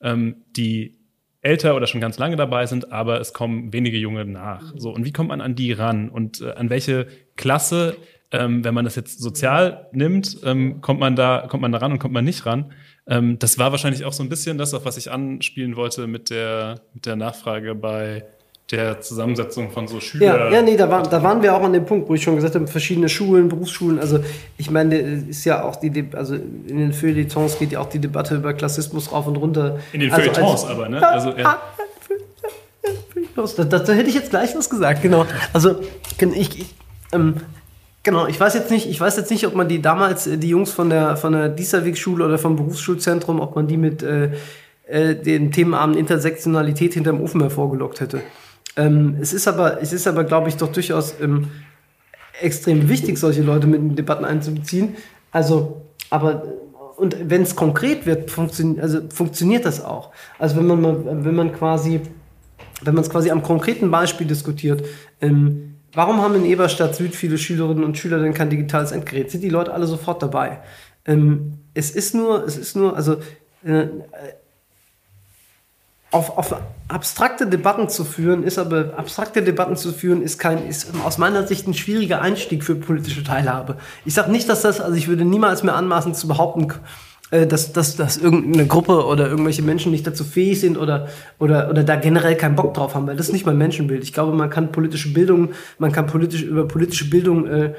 ähm, 0.00 0.36
die 0.56 0.98
älter 1.42 1.74
oder 1.74 1.86
schon 1.86 2.00
ganz 2.00 2.18
lange 2.18 2.36
dabei 2.36 2.66
sind, 2.66 2.92
aber 2.92 3.20
es 3.20 3.32
kommen 3.32 3.72
wenige 3.72 3.98
Junge 3.98 4.24
nach. 4.24 4.72
So, 4.76 4.90
und 4.94 5.04
wie 5.04 5.12
kommt 5.12 5.28
man 5.28 5.40
an 5.40 5.56
die 5.56 5.72
ran 5.72 6.08
und 6.08 6.40
äh, 6.40 6.52
an 6.52 6.70
welche 6.70 7.08
Klasse 7.36 7.96
ähm, 8.32 8.64
wenn 8.64 8.74
man 8.74 8.84
das 8.84 8.96
jetzt 8.96 9.20
sozial 9.20 9.88
nimmt, 9.92 10.38
ähm, 10.44 10.80
kommt 10.80 10.98
man 10.98 11.14
da, 11.14 11.46
kommt 11.48 11.60
man 11.60 11.70
da 11.70 11.78
ran 11.78 11.92
und 11.92 11.98
kommt 11.98 12.14
man 12.14 12.24
nicht 12.24 12.46
ran. 12.46 12.72
Ähm, 13.06 13.38
das 13.38 13.58
war 13.58 13.70
wahrscheinlich 13.72 14.04
auch 14.04 14.12
so 14.12 14.22
ein 14.22 14.28
bisschen 14.28 14.58
das, 14.58 14.74
auf 14.74 14.84
was 14.84 14.96
ich 14.96 15.10
anspielen 15.10 15.76
wollte 15.76 16.06
mit 16.06 16.30
der, 16.30 16.80
mit 16.94 17.06
der 17.06 17.16
Nachfrage 17.16 17.74
bei 17.74 18.24
der 18.70 19.00
Zusammensetzung 19.02 19.70
von 19.70 19.86
so 19.86 20.00
Schülern. 20.00 20.50
Ja, 20.50 20.50
ja 20.50 20.62
nee, 20.62 20.76
da, 20.76 20.88
war, 20.88 21.02
da 21.02 21.22
waren 21.22 21.42
wir 21.42 21.54
auch 21.54 21.62
an 21.62 21.74
dem 21.74 21.84
Punkt, 21.84 22.08
wo 22.08 22.14
ich 22.14 22.22
schon 22.22 22.36
gesagt 22.36 22.54
habe, 22.54 22.66
verschiedene 22.66 23.08
Schulen, 23.10 23.48
Berufsschulen, 23.48 23.98
also 23.98 24.20
ich 24.56 24.70
meine, 24.70 24.96
ist 24.96 25.44
ja 25.44 25.62
auch 25.62 25.76
die, 25.76 26.08
also 26.12 26.34
in 26.34 26.78
den 26.78 26.92
Feuilletons 26.94 27.58
geht 27.58 27.72
ja 27.72 27.80
auch 27.80 27.88
die 27.88 27.98
Debatte 27.98 28.36
über 28.36 28.54
Klassismus 28.54 29.12
rauf 29.12 29.26
und 29.26 29.36
runter. 29.36 29.78
In 29.92 30.00
den 30.00 30.10
also 30.10 30.30
Feuilletons 30.30 30.64
aber, 30.64 30.88
ne? 30.88 31.06
Also, 31.06 31.36
ja. 31.36 31.60
Da, 33.34 33.64
da, 33.64 33.78
da, 33.78 33.92
hätte 33.92 34.08
ich 34.08 34.14
jetzt 34.14 34.30
gleich 34.30 34.54
was 34.54 34.68
gesagt, 34.68 35.02
genau. 35.02 35.26
Also 35.52 35.80
ich, 36.20 36.56
ich 36.58 36.66
ähm, 37.12 37.36
Genau, 38.04 38.26
ich 38.26 38.38
weiß 38.38 38.54
jetzt 38.54 38.70
nicht, 38.70 38.88
ich 38.88 39.00
weiß 39.00 39.16
jetzt 39.16 39.30
nicht, 39.30 39.46
ob 39.46 39.54
man 39.54 39.68
die 39.68 39.80
damals, 39.80 40.26
äh, 40.26 40.36
die 40.36 40.48
Jungs 40.48 40.72
von 40.72 40.90
der, 40.90 41.16
von 41.16 41.32
der 41.32 41.48
Dieserweg-Schule 41.48 42.24
oder 42.24 42.38
vom 42.38 42.56
Berufsschulzentrum, 42.56 43.40
ob 43.40 43.54
man 43.54 43.68
die 43.68 43.76
mit 43.76 44.02
äh, 44.02 44.32
äh, 44.86 45.14
den 45.14 45.52
Themenabend 45.52 45.96
Intersektionalität 45.96 46.94
hinterm 46.94 47.20
Ofen 47.20 47.40
hervorgelockt 47.40 48.00
hätte. 48.00 48.22
Ähm, 48.76 49.16
es 49.20 49.32
ist 49.32 49.46
aber, 49.46 49.80
es 49.80 49.92
ist 49.92 50.08
aber, 50.08 50.24
glaube 50.24 50.48
ich, 50.48 50.56
doch 50.56 50.72
durchaus 50.72 51.14
ähm, 51.20 51.48
extrem 52.40 52.88
wichtig, 52.88 53.18
solche 53.18 53.42
Leute 53.42 53.66
mit 53.66 53.80
in 53.80 53.94
Debatten 53.94 54.24
einzubeziehen. 54.24 54.96
Also, 55.30 55.82
aber 56.10 56.42
und 56.96 57.16
wenn 57.30 57.42
es 57.42 57.56
konkret 57.56 58.06
wird, 58.06 58.30
funktio 58.30 58.76
also 58.80 59.00
funktioniert 59.08 59.64
das 59.64 59.84
auch. 59.84 60.10
Also 60.38 60.56
wenn 60.56 60.66
man 60.66 60.80
mal, 60.80 61.24
wenn 61.24 61.34
man 61.34 61.52
quasi, 61.52 62.00
wenn 62.82 62.94
man 62.94 63.02
es 63.02 63.10
quasi 63.10 63.30
am 63.30 63.42
konkreten 63.42 63.90
Beispiel 63.90 64.26
diskutiert, 64.26 64.84
ähm, 65.20 65.71
Warum 65.94 66.22
haben 66.22 66.34
in 66.34 66.44
Eberstadt 66.44 66.94
Süd 66.94 67.14
viele 67.14 67.36
Schülerinnen 67.36 67.84
und 67.84 67.98
Schüler 67.98 68.18
denn 68.18 68.34
kein 68.34 68.50
digitales 68.50 68.92
Endgerät? 68.92 69.30
Sind 69.30 69.42
die 69.42 69.50
Leute 69.50 69.74
alle 69.74 69.86
sofort 69.86 70.22
dabei? 70.22 70.60
Ähm, 71.04 71.58
es 71.74 71.90
ist 71.90 72.14
nur, 72.14 72.44
es 72.44 72.56
ist 72.56 72.76
nur, 72.76 72.96
also 72.96 73.16
äh, 73.64 73.88
auf, 76.10 76.36
auf 76.36 76.54
abstrakte 76.88 77.46
Debatten 77.46 77.88
zu 77.88 78.04
führen, 78.04 78.42
ist 78.42 78.58
aber 78.58 78.94
abstrakte 78.96 79.42
Debatten 79.42 79.76
zu 79.76 79.92
führen, 79.92 80.22
ist 80.22 80.38
kein, 80.38 80.66
ist 80.66 80.88
aus 81.04 81.18
meiner 81.18 81.46
Sicht 81.46 81.66
ein 81.66 81.74
schwieriger 81.74 82.20
Einstieg 82.20 82.64
für 82.64 82.74
politische 82.74 83.24
Teilhabe. 83.24 83.78
Ich 84.04 84.14
sage 84.14 84.30
nicht, 84.30 84.48
dass 84.48 84.62
das, 84.62 84.80
also 84.80 84.96
ich 84.96 85.08
würde 85.08 85.24
niemals 85.24 85.62
mehr 85.62 85.74
anmaßen 85.74 86.14
zu 86.14 86.28
behaupten, 86.28 86.68
äh, 86.70 86.74
dass, 87.32 87.72
dass, 87.72 87.96
dass 87.96 88.18
irgendeine 88.18 88.66
Gruppe 88.66 89.06
oder 89.06 89.28
irgendwelche 89.28 89.62
Menschen 89.62 89.90
nicht 89.90 90.06
dazu 90.06 90.22
fähig 90.22 90.60
sind 90.60 90.76
oder, 90.76 91.08
oder, 91.38 91.70
oder 91.70 91.82
da 91.82 91.96
generell 91.96 92.36
keinen 92.36 92.56
Bock 92.56 92.74
drauf 92.74 92.94
haben, 92.94 93.06
weil 93.06 93.16
das 93.16 93.28
ist 93.28 93.32
nicht 93.32 93.46
mein 93.46 93.56
Menschenbild. 93.56 94.04
Ich 94.04 94.12
glaube, 94.12 94.36
man 94.36 94.50
kann 94.50 94.70
politische 94.70 95.12
Bildung, 95.14 95.50
man 95.78 95.92
kann 95.92 96.06
politisch, 96.06 96.42
über 96.42 96.68
politische 96.68 97.08
Bildung 97.08 97.46
äh, 97.46 97.74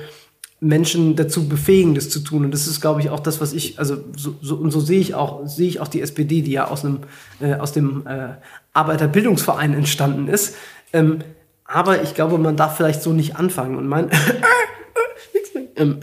Menschen 0.60 1.16
dazu 1.16 1.48
befähigen, 1.48 1.94
das 1.94 2.10
zu 2.10 2.22
tun. 2.22 2.46
Und 2.46 2.52
das 2.52 2.68
ist, 2.68 2.82
glaube 2.82 3.02
ich, 3.02 3.10
auch 3.10 3.20
das, 3.20 3.42
was 3.42 3.54
ich, 3.54 3.78
also 3.78 3.98
so, 4.16 4.36
so 4.42 4.56
und 4.56 4.72
so 4.72 4.80
sehe 4.80 5.00
ich 5.00 5.14
auch, 5.14 5.46
sehe 5.46 5.68
ich 5.68 5.80
auch 5.80 5.88
die 5.88 6.02
SPD, 6.02 6.42
die 6.42 6.54
ja 6.54 6.70
aus 6.70 6.84
einem 6.84 7.02
äh, 7.40 7.54
aus 7.56 7.74
dem 7.74 8.08
äh, 8.08 8.30
Arbeiterbildungsverein 8.74 9.74
entstanden 9.74 10.28
ist. 10.28 10.56
Ähm, 10.94 11.20
aber 11.66 12.02
ich 12.02 12.16
glaube, 12.16 12.38
man 12.38 12.56
darf 12.56 12.78
vielleicht 12.78 13.04
so 13.04 13.14
nicht 13.14 13.36
anfangen. 13.36 13.78
Und 13.78 13.88
mein 13.88 14.10
ähm, 15.54 15.68
ähm, 15.76 16.00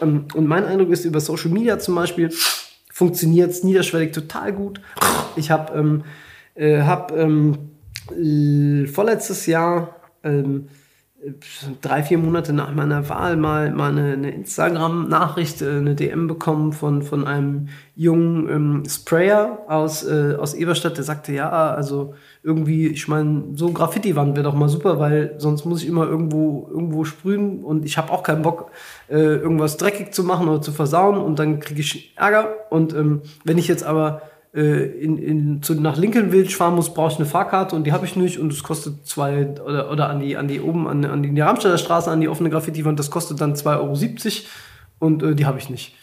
und 0.00 0.46
mein 0.46 0.64
Eindruck 0.64 0.90
ist, 0.90 1.04
über 1.04 1.20
Social 1.20 1.50
Media 1.50 1.78
zum 1.78 1.94
Beispiel 1.94 2.30
funktioniert 2.92 3.50
es 3.50 3.64
niederschwellig 3.64 4.12
total 4.12 4.52
gut. 4.52 4.80
Ich 5.36 5.50
habe 5.50 5.72
ähm, 5.78 6.04
äh, 6.54 6.82
hab, 6.82 7.12
ähm, 7.12 7.70
vorletztes 8.92 9.46
Jahr 9.46 9.96
ähm, 10.24 10.68
drei, 11.82 12.04
vier 12.04 12.18
Monate 12.18 12.52
nach 12.52 12.72
meiner 12.72 13.08
Wahl 13.08 13.36
mal, 13.36 13.72
mal 13.72 13.90
eine, 13.90 14.12
eine 14.12 14.30
Instagram-Nachricht, 14.30 15.62
äh, 15.62 15.70
eine 15.78 15.96
DM 15.96 16.28
bekommen 16.28 16.72
von, 16.72 17.02
von 17.02 17.26
einem 17.26 17.68
jungen 17.96 18.48
ähm, 18.48 18.82
Sprayer 18.88 19.58
aus, 19.66 20.06
äh, 20.06 20.36
aus 20.38 20.54
Eberstadt, 20.54 20.96
der 20.96 21.04
sagte, 21.04 21.32
ja, 21.32 21.50
also 21.50 22.14
irgendwie, 22.44 22.86
ich 22.86 23.08
meine, 23.08 23.44
so 23.54 23.72
Graffiti-Wand 23.72 24.36
wäre 24.36 24.44
doch 24.44 24.54
mal 24.54 24.68
super, 24.68 25.00
weil 25.00 25.34
sonst 25.38 25.64
muss 25.64 25.82
ich 25.82 25.88
immer 25.88 26.06
irgendwo, 26.06 26.68
irgendwo 26.70 27.04
sprühen 27.04 27.64
und 27.64 27.84
ich 27.84 27.98
habe 27.98 28.12
auch 28.12 28.22
keinen 28.22 28.42
Bock, 28.42 28.70
äh, 29.08 29.16
irgendwas 29.16 29.76
dreckig 29.76 30.14
zu 30.14 30.22
machen 30.22 30.48
oder 30.48 30.62
zu 30.62 30.70
versauen 30.70 31.18
und 31.18 31.40
dann 31.40 31.58
kriege 31.58 31.80
ich 31.80 32.16
Ärger. 32.16 32.54
Und 32.70 32.94
ähm, 32.94 33.22
wenn 33.44 33.58
ich 33.58 33.66
jetzt 33.66 33.82
aber 33.82 34.22
in, 34.60 35.18
in, 35.18 35.62
zu, 35.62 35.74
nach 35.74 35.96
Lincolnville 35.96 36.48
fahren 36.48 36.74
muss, 36.74 36.92
brauche 36.92 37.12
ich 37.12 37.18
eine 37.18 37.26
Fahrkarte 37.26 37.76
und 37.76 37.84
die 37.84 37.92
habe 37.92 38.06
ich 38.06 38.16
nicht 38.16 38.38
und 38.38 38.52
es 38.52 38.62
kostet 38.62 39.06
zwei 39.06 39.48
oder, 39.64 39.90
oder 39.90 40.08
an 40.08 40.20
die, 40.20 40.36
an 40.36 40.48
die 40.48 40.60
oben 40.60 40.86
an, 40.88 41.04
an 41.04 41.22
die 41.22 41.40
Ramstädter 41.40 41.78
Straße, 41.78 42.10
an 42.10 42.20
die 42.20 42.28
offene 42.28 42.50
Graffiti-Wand, 42.50 42.98
das 42.98 43.10
kostet 43.10 43.40
dann 43.40 43.54
2,70 43.54 43.66
Euro 43.76 43.96
und 44.98 45.22
äh, 45.22 45.34
die 45.34 45.46
habe 45.46 45.58
ich 45.58 45.70
nicht. 45.70 45.94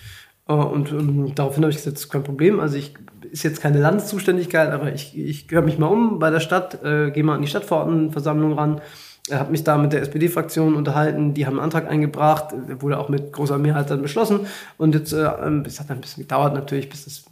Uh, 0.47 0.53
und 0.53 0.91
ähm, 0.91 1.33
daraufhin 1.33 1.63
habe 1.63 1.71
ich 1.71 1.77
gesagt, 1.77 1.95
das 1.95 2.03
ist 2.03 2.11
kein 2.11 2.23
Problem. 2.23 2.59
Also 2.59 2.77
ich 2.77 2.93
ist 3.31 3.43
jetzt 3.43 3.61
keine 3.61 3.79
Landeszuständigkeit, 3.79 4.71
aber 4.71 4.93
ich, 4.93 5.17
ich 5.17 5.47
höre 5.49 5.61
mich 5.61 5.77
mal 5.77 5.87
um 5.87 6.19
bei 6.19 6.29
der 6.29 6.39
Stadt, 6.39 6.83
äh, 6.83 7.11
gehe 7.11 7.23
mal 7.23 7.35
an 7.35 7.41
die 7.41 7.47
Stadtverordnetenversammlung 7.47 8.53
ran, 8.53 8.81
äh, 9.29 9.35
habe 9.35 9.51
mich 9.51 9.63
da 9.63 9.77
mit 9.77 9.91
der 9.91 10.01
SPD-Fraktion 10.01 10.75
unterhalten, 10.75 11.33
die 11.33 11.45
haben 11.45 11.53
einen 11.53 11.63
Antrag 11.63 11.89
eingebracht, 11.89 12.53
wurde 12.79 12.99
auch 12.99 13.09
mit 13.09 13.33
großer 13.33 13.57
Mehrheit 13.57 13.89
dann 13.89 14.01
beschlossen 14.01 14.41
und 14.77 14.95
jetzt, 14.95 15.13
äh, 15.13 15.25
ähm, 15.25 15.63
es 15.65 15.79
hat 15.79 15.89
ein 15.89 15.99
bisschen 15.99 16.23
gedauert 16.23 16.53
natürlich, 16.53 16.89
bis 16.89 17.05
das 17.05 17.25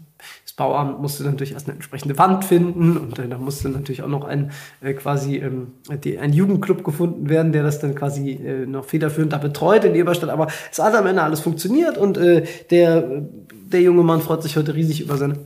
das 0.54 0.68
Bauamt 0.68 1.02
musste 1.02 1.24
natürlich 1.24 1.54
erst 1.54 1.68
eine 1.68 1.76
entsprechende 1.76 2.18
Wand 2.20 2.46
finden 2.46 2.96
und 2.98 3.18
äh, 3.18 3.28
da 3.28 3.40
musste 3.40 3.70
natürlich 3.70 4.04
auch 4.04 4.08
noch 4.08 4.24
ein 4.24 4.52
äh, 4.82 4.94
quasi 4.94 5.38
ähm, 5.38 5.72
die, 6.04 6.20
ein 6.20 6.32
Jugendclub 6.32 6.84
gefunden 6.84 7.28
werden, 7.28 7.52
der 7.52 7.64
das 7.64 7.80
dann 7.80 7.96
quasi 7.96 8.34
äh, 8.34 8.68
noch 8.68 8.86
federführend 8.86 9.34
da 9.34 9.40
betreut 9.40 9.84
in 9.84 9.96
Eberstadt. 9.96 10.30
Aber 10.30 10.48
es 10.72 10.78
hat 10.78 10.94
am 10.94 11.08
Ende 11.08 11.24
alles 11.24 11.40
funktioniert 11.40 11.98
und 11.98 12.18
äh, 12.18 12.44
der, 12.70 13.24
der 13.66 13.82
junge 13.82 14.04
Mann 14.04 14.22
freut 14.22 14.44
sich 14.44 14.56
heute 14.56 14.76
riesig 14.76 15.02
über 15.02 15.18
seine, 15.18 15.40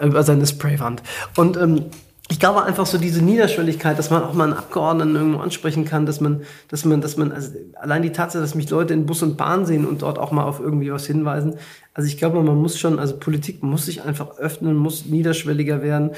über 0.00 0.22
seine 0.22 0.46
Spraywand. 0.46 1.02
Und 1.36 1.58
ähm, 1.58 1.84
ich 2.32 2.40
glaube 2.40 2.62
einfach 2.62 2.86
so 2.86 2.96
diese 2.96 3.22
Niederschwelligkeit, 3.22 3.98
dass 3.98 4.08
man 4.08 4.22
auch 4.22 4.32
mal 4.32 4.44
einen 4.44 4.54
Abgeordneten 4.54 5.16
irgendwo 5.16 5.40
ansprechen 5.40 5.84
kann, 5.84 6.06
dass 6.06 6.20
man, 6.22 6.42
dass 6.68 6.86
man, 6.86 7.02
dass 7.02 7.18
man, 7.18 7.30
also 7.30 7.50
allein 7.74 8.00
die 8.00 8.12
Tatsache, 8.12 8.40
dass 8.40 8.54
mich 8.54 8.70
Leute 8.70 8.94
in 8.94 9.04
Bus 9.04 9.22
und 9.22 9.36
Bahn 9.36 9.66
sehen 9.66 9.84
und 9.84 10.00
dort 10.00 10.18
auch 10.18 10.30
mal 10.30 10.44
auf 10.44 10.58
irgendwie 10.58 10.90
was 10.90 11.06
hinweisen. 11.06 11.56
Also 11.94 12.08
ich 12.08 12.16
glaube, 12.16 12.42
man 12.42 12.56
muss 12.56 12.78
schon, 12.78 12.98
also 12.98 13.18
Politik 13.18 13.62
muss 13.62 13.86
sich 13.86 14.02
einfach 14.02 14.38
öffnen, 14.38 14.76
muss 14.76 15.04
niederschwelliger 15.04 15.82
werden. 15.82 16.12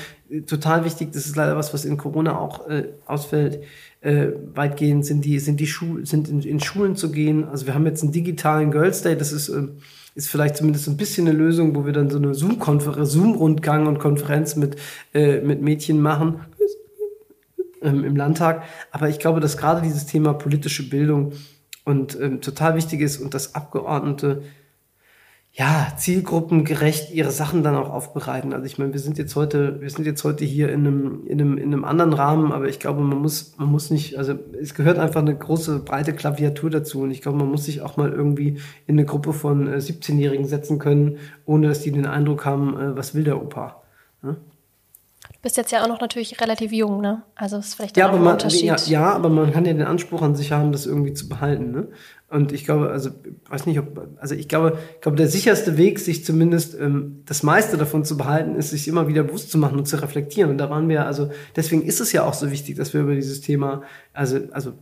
Total 0.47 0.85
wichtig, 0.85 1.11
das 1.13 1.27
ist 1.27 1.35
leider 1.35 1.57
was, 1.57 1.75
was 1.75 1.85
in 1.85 1.97
Corona 1.97 2.39
auch 2.39 2.69
äh, 2.69 2.91
ausfällt. 3.07 3.61
Äh, 4.01 4.29
weitgehend 4.55 5.05
sind 5.05 5.25
die, 5.25 5.41
sind 5.41 5.59
die 5.59 5.67
Schulen, 5.67 6.05
sind 6.05 6.29
in, 6.29 6.43
in, 6.43 6.61
Schulen 6.61 6.95
zu 6.95 7.11
gehen. 7.11 7.45
Also 7.49 7.67
wir 7.67 7.75
haben 7.75 7.87
jetzt 7.87 8.03
einen 8.03 8.13
digitalen 8.13 8.71
Girls 8.71 9.03
Day, 9.03 9.17
das 9.17 9.33
ist, 9.33 9.49
äh, 9.49 9.67
ist 10.15 10.29
vielleicht 10.29 10.57
zumindest 10.57 10.87
ein 10.87 10.97
bisschen 10.97 11.27
eine 11.27 11.37
Lösung, 11.37 11.75
wo 11.75 11.87
wir 11.87 11.93
dann 11.93 12.09
so 12.09 12.19
eine 12.19 12.35
Zoom-Konferenz, 12.35 13.11
Zoom-Rundgang 13.11 13.89
und 13.89 13.99
Konferenz 13.99 14.55
mit, 14.55 14.77
äh, 15.13 15.41
mit 15.41 15.61
Mädchen 15.61 16.01
machen 16.01 16.41
ähm, 17.83 18.05
im 18.05 18.15
Landtag. 18.15 18.63
Aber 18.93 19.09
ich 19.09 19.19
glaube, 19.19 19.41
dass 19.41 19.57
gerade 19.57 19.83
dieses 19.83 20.07
Thema 20.07 20.35
politische 20.35 20.89
Bildung 20.89 21.33
und 21.85 22.19
ähm, 22.21 22.41
total 22.41 22.77
wichtig 22.77 23.01
ist 23.01 23.21
und 23.21 23.35
dass 23.35 23.55
Abgeordnete 23.55 24.43
ja, 25.57 25.93
zielgruppengerecht 25.97 27.13
ihre 27.13 27.31
Sachen 27.31 27.63
dann 27.63 27.77
auch 27.77 27.89
aufbereiten. 27.89 28.53
Also 28.53 28.67
ich 28.67 28.77
meine, 28.77 28.93
wir 28.93 28.99
sind 28.99 29.19
jetzt 29.19 29.37
heute, 29.37 29.81
wir 29.81 29.89
sind 29.89 30.05
jetzt 30.05 30.25
heute 30.25 30.45
hier 30.45 30.69
in 30.73 30.81
einem, 30.81 31.27
in 31.27 31.41
einem, 31.41 31.59
in 31.59 31.73
einem 31.73 31.85
anderen 31.85 32.13
Rahmen, 32.13 32.51
aber 32.51 32.69
ich 32.69 32.81
glaube, 32.81 33.01
man 33.03 33.19
muss, 33.19 33.55
man 33.57 33.69
muss 33.71 33.89
nicht, 33.91 34.19
also 34.19 34.35
es 34.61 34.75
gehört 34.75 34.99
einfach 34.99 35.21
eine 35.21 35.37
große, 35.37 35.79
breite 35.79 36.13
Klaviatur 36.13 36.71
dazu 36.71 37.03
und 37.03 37.13
ich 37.13 37.23
glaube, 37.23 37.39
man 37.39 37.53
muss 37.53 37.67
sich 37.67 37.83
auch 37.83 37.97
mal 37.97 38.13
irgendwie 38.13 38.59
in 38.89 38.99
eine 38.99 39.05
Gruppe 39.05 39.33
von 39.33 39.69
äh, 39.69 39.77
17-Jährigen 39.77 40.47
setzen 40.47 40.81
können, 40.81 41.19
ohne 41.47 41.69
dass 41.69 41.83
die 41.83 41.93
den 41.93 42.07
Eindruck 42.07 42.45
haben, 42.45 42.77
äh, 42.77 42.97
was 42.97 43.15
will 43.15 43.23
der 43.23 43.41
Opa. 43.41 43.81
Du 45.45 45.49
bist 45.49 45.59
jetzt 45.59 45.73
ja 45.73 45.85
auch 45.85 45.89
noch 45.89 46.01
natürlich 46.01 46.41
relativ 46.41 46.73
jung, 46.73 47.03
ne? 47.03 47.23
Also 47.35 47.59
ist 47.59 47.75
vielleicht 47.75 47.99
ja, 47.99 48.09
aber 48.09 48.17
man, 48.17 48.39
ja, 48.49 48.77
ja, 48.87 49.13
aber 49.13 49.29
man 49.29 49.53
kann 49.53 49.67
ja 49.67 49.75
den 49.75 49.83
Anspruch 49.83 50.23
an 50.23 50.35
sich 50.35 50.53
haben, 50.53 50.73
das 50.73 50.87
irgendwie 50.87 51.13
zu 51.13 51.29
behalten, 51.29 51.71
ne? 51.71 51.89
Und 52.31 52.51
ich 52.51 52.65
glaube, 52.65 52.89
also 52.89 53.11
weiß 53.51 53.67
nicht, 53.67 53.79
ob, 53.79 54.09
also 54.19 54.35
ich 54.35 54.49
glaube, 54.49 54.79
ich 54.95 55.03
glaube, 55.03 55.19
der 55.19 55.29
sicherste 55.29 55.77
Weg, 55.77 55.99
sich 55.99 56.25
zumindest 56.25 56.81
ähm, 56.81 57.21
das 57.27 57.43
meiste 57.43 57.77
davon 57.77 58.07
zu 58.07 58.17
behalten, 58.17 58.55
ist, 58.55 58.71
sich 58.71 58.89
immer 58.89 59.07
wieder 59.07 59.23
bewusst 59.23 59.51
zu 59.51 59.59
machen 59.59 59.77
und 59.77 59.87
zu 59.87 60.01
reflektieren. 60.01 60.51
Und 60.51 60.57
da 60.57 60.71
waren 60.71 60.89
wir, 60.89 61.05
also 61.05 61.29
deswegen 61.55 61.83
ist 61.83 62.01
es 62.01 62.13
ja 62.13 62.25
auch 62.25 62.33
so 62.33 62.51
wichtig, 62.51 62.77
dass 62.77 62.95
wir 62.95 63.03
über 63.03 63.15
dieses 63.15 63.43
Thema, 63.43 63.83
also, 64.15 64.39
also 64.51 64.73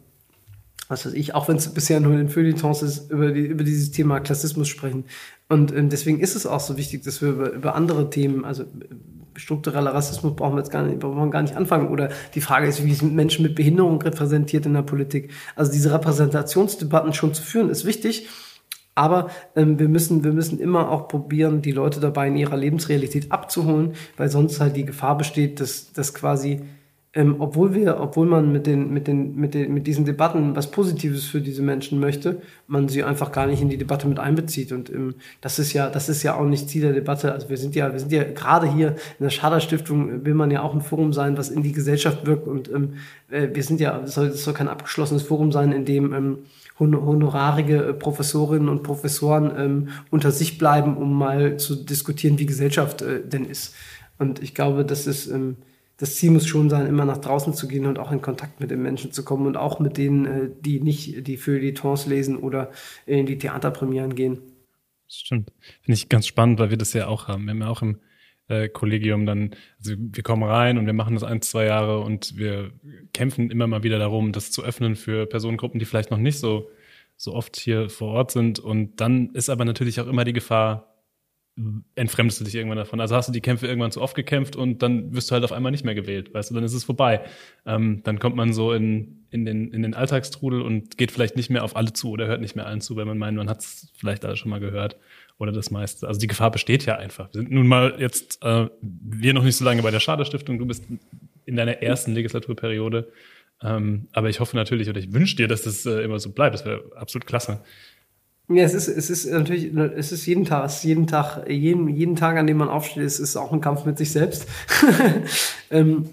was 0.87 1.05
weiß 1.05 1.15
ich, 1.15 1.35
auch 1.35 1.49
wenn 1.49 1.57
es 1.57 1.75
bisher 1.75 1.99
nur 1.99 2.13
in 2.13 2.19
den 2.19 2.29
Feuilletons 2.29 2.83
ist, 2.83 3.11
über, 3.11 3.33
die, 3.33 3.47
über 3.47 3.65
dieses 3.65 3.91
Thema 3.91 4.21
Klassismus 4.21 4.69
sprechen. 4.69 5.07
Und 5.49 5.75
ähm, 5.75 5.89
deswegen 5.89 6.21
ist 6.21 6.37
es 6.37 6.47
auch 6.47 6.61
so 6.61 6.77
wichtig, 6.77 7.03
dass 7.03 7.21
wir 7.21 7.31
über, 7.31 7.51
über 7.51 7.75
andere 7.75 8.11
Themen, 8.11 8.45
also 8.45 8.65
struktureller 9.37 9.95
Rassismus 9.95 10.37
brauchen 10.37 10.55
wir 10.55 10.61
jetzt 10.61 10.71
gar 10.71 10.83
nicht, 10.83 10.99
brauchen 10.99 11.17
wir 11.17 11.31
gar 11.31 11.43
nicht 11.43 11.57
anfangen. 11.57 11.89
Oder 11.89 12.11
die 12.35 12.41
Frage 12.41 12.67
ist, 12.67 12.85
wie 12.85 12.95
sind 12.95 13.15
Menschen 13.15 13.43
mit 13.43 13.55
Behinderung 13.55 14.01
repräsentiert 14.03 14.67
in 14.67 14.75
der 14.75 14.83
Politik? 14.83 15.31
Also 15.57 15.73
diese 15.73 15.93
Repräsentationsdebatten 15.93 17.13
schon 17.13 17.35
zu 17.35 17.43
führen, 17.43 17.71
ist 17.71 17.85
wichtig. 17.85 18.29
Aber 18.95 19.31
ähm, 19.57 19.79
wir, 19.79 19.89
müssen, 19.89 20.23
wir 20.23 20.33
müssen 20.33 20.59
immer 20.59 20.91
auch 20.91 21.09
probieren, 21.09 21.63
die 21.63 21.73
Leute 21.73 21.99
dabei 21.99 22.29
in 22.29 22.37
ihrer 22.37 22.57
Lebensrealität 22.57 23.33
abzuholen, 23.33 23.95
weil 24.17 24.29
sonst 24.29 24.61
halt 24.61 24.77
die 24.77 24.85
Gefahr 24.85 25.17
besteht, 25.17 25.61
dass, 25.61 25.93
dass 25.93 26.13
quasi 26.13 26.63
ähm, 27.15 27.37
obwohl 27.41 27.75
wir, 27.75 28.01
obwohl 28.01 28.27
man 28.27 28.53
mit 28.53 28.67
den, 28.67 28.91
mit 28.91 29.07
den, 29.07 29.35
mit 29.35 29.53
den, 29.53 29.75
mit 29.75 29.87
diesen 29.87 30.07
Debatten 30.07 30.57
was 30.57 30.71
Positives 30.71 31.27
für 31.27 31.43
diese 31.43 31.61
Menschen 31.61 32.01
möchte, 32.01 32.41
man 32.67 32.89
sie 32.89 33.05
einfach 33.05 33.33
gar 33.33 33.47
nicht 33.47 33.61
in 33.61 33.69
die 33.69 33.77
Debatte 33.77 34.09
mit 34.09 34.19
einbezieht. 34.19 34.73
Und 34.73 34.89
ähm, 34.89 35.17
das 35.43 35.59
ist 35.59 35.75
ja, 35.75 35.91
das 35.91 36.09
ist 36.09 36.23
ja 36.23 36.35
auch 36.37 36.47
nicht 36.47 36.71
Ziel 36.71 36.83
der 36.83 36.95
Debatte. 36.95 37.33
Also 37.33 37.51
wir 37.51 37.59
sind 37.59 37.75
ja, 37.75 37.93
wir 37.93 38.01
sind 38.01 38.13
ja 38.13 38.25
gerade 38.25 38.67
hier 38.73 38.89
in 39.19 39.25
der 39.25 39.31
Schader 39.31 39.61
Stiftung 39.61 40.25
will 40.25 40.33
man 40.33 40.51
ja 40.51 40.63
auch 40.63 40.73
ein 40.73 40.81
Forum 40.81 41.13
sein, 41.13 41.37
was 41.37 41.51
in 41.51 41.63
die 41.63 41.73
Gesellschaft 41.73 42.25
wirkt. 42.25 42.49
Und 42.49 42.71
ähm, 42.71 42.95
äh, 43.31 43.49
wir 43.53 43.63
sind 43.63 43.79
ja, 43.79 43.99
das 43.99 44.15
soll, 44.15 44.31
das 44.31 44.43
soll 44.43 44.55
kein 44.55 44.69
abgeschlossenes 44.69 45.23
Forum 45.23 45.53
sein, 45.53 45.73
in 45.73 45.85
dem 45.85 46.15
ähm, 46.15 46.39
honorarige 46.81 47.77
äh, 47.77 47.93
Professorinnen 47.93 48.71
und 48.71 48.83
Professoren 48.83 49.53
ähm, 49.59 49.89
unter 50.11 50.31
sich 50.31 50.57
bleiben, 50.57 50.97
um 50.97 51.13
mal 51.13 51.59
zu 51.59 51.77
diskutieren, 51.77 52.39
wie 52.39 52.47
Gesellschaft 52.47 53.03
äh, 53.03 53.21
denn 53.23 53.45
ist. 53.45 53.75
Und 54.19 54.43
ich 54.43 54.55
glaube, 54.55 54.87
das 54.87 55.07
ist 55.07 55.27
ähm, 55.27 55.57
das 56.03 56.17
Ziel 56.17 56.33
muss 56.33 56.49
schon 56.49 56.69
sein, 56.69 56.89
immer 56.89 57.05
nach 57.05 57.19
draußen 57.19 57.55
zu 57.55 57.69
gehen 57.69 57.87
und 57.87 57.97
auch 57.97 58.11
in 58.11 58.21
Kontakt 58.21 58.59
mit 58.59 58.73
den 58.73 58.83
Menschen 58.83 59.13
zu 59.13 59.25
kommen 59.25 59.47
und 59.47 59.57
auch 59.57 59.79
mit 59.79 59.97
denen, 59.99 60.27
äh, 60.27 60.51
die 60.61 60.81
nicht 60.81 61.29
die 61.29 61.37
Feuilletons 61.37 62.07
lesen 62.07 62.39
oder 62.39 62.73
in 63.07 63.25
die 63.25 63.39
Theaterpremieren 63.39 64.17
gehen. 64.17 64.43
Stimmt. 65.07 65.53
Finde 65.81 65.95
ich 65.95 66.09
ganz 66.09 66.27
spannend, 66.27 66.59
weil 66.59 66.71
wir 66.71 66.77
das 66.77 66.93
ja 66.93 67.07
auch 67.07 67.29
haben. 67.29 67.45
Wir 67.45 67.53
haben 67.53 67.61
ja 67.61 67.69
auch 67.69 67.83
im 67.83 68.01
äh, 68.49 68.69
Kollegium 68.69 69.27
dann, 69.27 69.55
also 69.79 69.95
wir 69.97 70.25
kommen 70.25 70.43
rein 70.43 70.77
und 70.77 70.87
wir 70.87 70.93
machen 70.93 71.15
das 71.15 71.23
ein, 71.23 71.41
zwei 71.41 71.67
Jahre 71.67 72.01
und 72.01 72.37
wir 72.37 72.73
kämpfen 73.15 73.53
immer 73.53 73.69
mal 73.69 73.85
wieder 73.85 74.01
darum, 74.01 74.33
das 74.33 74.51
zu 74.51 74.65
öffnen 74.65 74.97
für 74.97 75.27
Personengruppen, 75.27 75.79
die 75.79 75.87
vielleicht 75.87 76.11
noch 76.11 76.19
nicht 76.19 76.41
so, 76.41 76.69
so 77.17 77.33
oft 77.33 77.55
hier 77.55 77.89
vor 77.89 78.09
Ort 78.09 78.33
sind. 78.33 78.59
Und 78.59 79.01
dann 79.01 79.31
ist 79.35 79.51
aber 79.51 79.65
natürlich 79.65 80.01
auch 80.01 80.09
immer 80.09 80.25
die 80.25 80.33
Gefahr, 80.33 80.92
entfremdest 81.95 82.41
du 82.41 82.45
dich 82.45 82.55
irgendwann 82.55 82.79
davon. 82.79 83.01
Also 83.01 83.15
hast 83.15 83.29
du 83.29 83.33
die 83.33 83.43
Kämpfe 83.43 83.67
irgendwann 83.67 83.93
zu 83.93 84.01
oft 84.01 84.15
gekämpft 84.15 84.57
und 84.57 84.83
dann 84.83 85.15
wirst 85.15 85.31
du 85.31 85.35
halt 85.35 85.45
auf 85.45 85.53
einmal 85.53 85.71
nicht 85.71 85.85
mehr 85.85 85.95
gewählt, 85.95 86.33
weißt 86.33 86.51
du, 86.51 86.55
dann 86.55 86.65
ist 86.65 86.73
es 86.73 86.85
vorbei. 86.85 87.21
Ähm, 87.67 88.01
dann 88.05 88.19
kommt 88.19 88.37
man 88.37 88.55
so 88.55 88.73
in, 88.73 89.27
in, 89.31 89.45
den, 89.45 89.71
in 89.71 89.83
den 89.83 89.95
Alltagstrudel 89.95 90.63
und 90.63 90.97
geht 90.97 91.13
vielleicht 91.13 91.37
nicht 91.37 91.51
mehr 91.51 91.63
auf 91.63 91.77
alle 91.77 91.93
zu 91.93 92.11
oder 92.11 92.27
hört 92.27 92.41
nicht 92.41 92.57
mehr 92.57 92.67
allen 92.67 92.81
zu, 92.81 92.97
weil 92.97 93.05
man 93.05 93.19
meint, 93.19 93.37
man 93.37 93.51
hat 93.51 93.61
es 93.61 93.93
vielleicht 93.95 94.25
alle 94.25 94.37
schon 94.37 94.51
mal 94.51 94.61
gehört 94.61 94.97
oder 95.37 95.53
das 95.53 95.71
meiste. 95.71 96.09
Also 96.09 96.19
die 96.21 96.27
Gefahr 96.27 96.51
besteht 96.51 96.87
ja 96.87 96.97
einfach. 96.97 97.29
Wir 97.35 97.43
sind 97.43 97.51
nun 97.51 97.67
mal 97.67 97.97
jetzt, 97.99 98.43
äh, 98.43 98.69
wir 98.81 99.35
noch 99.35 99.45
nicht 99.45 99.57
so 99.57 99.65
lange 99.65 99.83
bei 99.83 99.91
der 99.91 100.01
Schaderstiftung, 100.01 100.59
du 100.59 100.65
bist 100.67 100.85
in 101.45 101.57
deiner 101.57 101.83
ersten 101.83 102.13
Legislaturperiode. 102.13 103.13
Ähm, 103.63 104.09
aber 104.13 104.29
ich 104.29 104.41
hoffe 104.41 104.57
natürlich 104.57 104.89
oder 104.89 104.99
ich 104.99 105.13
wünsche 105.13 105.37
dir, 105.37 105.49
dass 105.49 105.63
das 105.63 105.85
äh, 105.85 106.03
immer 106.03 106.19
so 106.19 106.31
bleibt. 106.31 106.55
Das 106.55 106.65
wäre 106.65 106.83
absolut 106.97 107.27
klasse. 107.27 107.63
Ja, 108.49 108.65
es 108.65 108.75
ist, 108.75 108.89
es 108.89 109.09
ist 109.09 109.31
natürlich, 109.31 109.73
es 109.75 110.13
ist 110.13 110.27
jeden 110.27 110.45
Tag, 110.45 110.67
es 110.67 110.77
ist 110.77 110.85
jeden 110.85 111.07
Tag, 111.07 111.49
jeden, 111.49 111.89
jeden 111.89 112.17
Tag, 112.17 112.37
an 112.37 112.47
dem 112.47 112.57
man 112.59 112.69
aufsteht, 112.69 113.05
es 113.05 113.21
ist 113.21 113.37
auch 113.37 113.53
ein 113.53 113.61
Kampf 113.61 113.85
mit 113.85 113.99
sich 113.99 114.11
selbst. 114.11 114.47
ähm, 115.71 116.11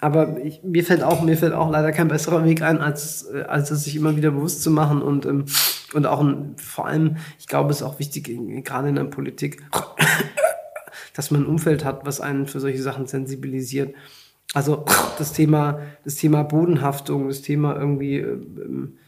aber 0.00 0.38
ich, 0.44 0.62
mir 0.62 0.84
fällt 0.84 1.02
auch, 1.02 1.22
mir 1.22 1.36
fällt 1.36 1.54
auch 1.54 1.70
leider 1.70 1.90
kein 1.90 2.08
besserer 2.08 2.44
Weg 2.44 2.60
ein, 2.60 2.78
als, 2.78 3.26
als 3.26 3.70
es 3.70 3.84
sich 3.84 3.96
immer 3.96 4.16
wieder 4.16 4.32
bewusst 4.32 4.62
zu 4.62 4.70
machen 4.70 5.00
und, 5.00 5.24
ähm, 5.24 5.46
und 5.94 6.04
auch 6.04 6.20
ein, 6.20 6.56
vor 6.58 6.86
allem, 6.86 7.16
ich 7.38 7.46
glaube, 7.46 7.70
es 7.70 7.78
ist 7.78 7.84
auch 7.84 7.98
wichtig, 7.98 8.30
gerade 8.64 8.90
in 8.90 8.96
der 8.96 9.04
Politik, 9.04 9.62
dass 11.14 11.30
man 11.30 11.44
ein 11.44 11.46
Umfeld 11.46 11.86
hat, 11.86 12.04
was 12.04 12.20
einen 12.20 12.46
für 12.46 12.60
solche 12.60 12.82
Sachen 12.82 13.06
sensibilisiert. 13.06 13.94
Also 14.52 14.84
das 15.16 15.32
Thema, 15.32 15.80
das 16.04 16.16
Thema 16.16 16.42
Bodenhaftung, 16.42 17.26
das 17.28 17.40
Thema 17.40 17.74
irgendwie, 17.74 18.18
ähm, 18.18 18.98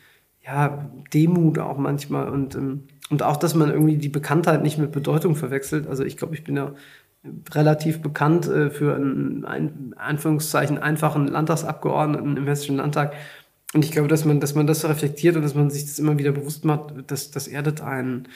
ja, 0.46 0.90
Demut 1.12 1.58
auch 1.58 1.76
manchmal 1.76 2.28
und, 2.28 2.54
ähm, 2.54 2.84
und 3.10 3.22
auch, 3.22 3.36
dass 3.36 3.54
man 3.54 3.70
irgendwie 3.70 3.96
die 3.96 4.08
Bekanntheit 4.08 4.62
nicht 4.62 4.78
mit 4.78 4.92
Bedeutung 4.92 5.34
verwechselt. 5.34 5.86
Also 5.86 6.04
ich 6.04 6.16
glaube, 6.16 6.34
ich 6.34 6.44
bin 6.44 6.56
ja 6.56 6.72
relativ 7.52 8.00
bekannt 8.00 8.46
äh, 8.46 8.70
für 8.70 8.94
einen, 8.94 9.44
ein, 9.44 9.94
Anführungszeichen, 9.96 10.78
einfachen 10.78 11.26
Landtagsabgeordneten 11.26 12.36
im 12.36 12.46
Hessischen 12.46 12.76
Landtag. 12.76 13.14
Und 13.74 13.84
ich 13.84 13.90
glaube, 13.90 14.08
dass 14.08 14.24
man, 14.24 14.38
dass 14.40 14.54
man 14.54 14.66
das 14.68 14.88
reflektiert 14.88 15.36
und 15.36 15.42
dass 15.42 15.54
man 15.54 15.70
sich 15.70 15.84
das 15.84 15.98
immer 15.98 16.18
wieder 16.18 16.32
bewusst 16.32 16.64
macht, 16.64 16.94
das, 17.08 17.32
das 17.32 17.48
erdet 17.48 17.80
einen. 17.80 18.28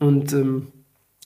Und 0.00 0.32
ähm, 0.32 0.68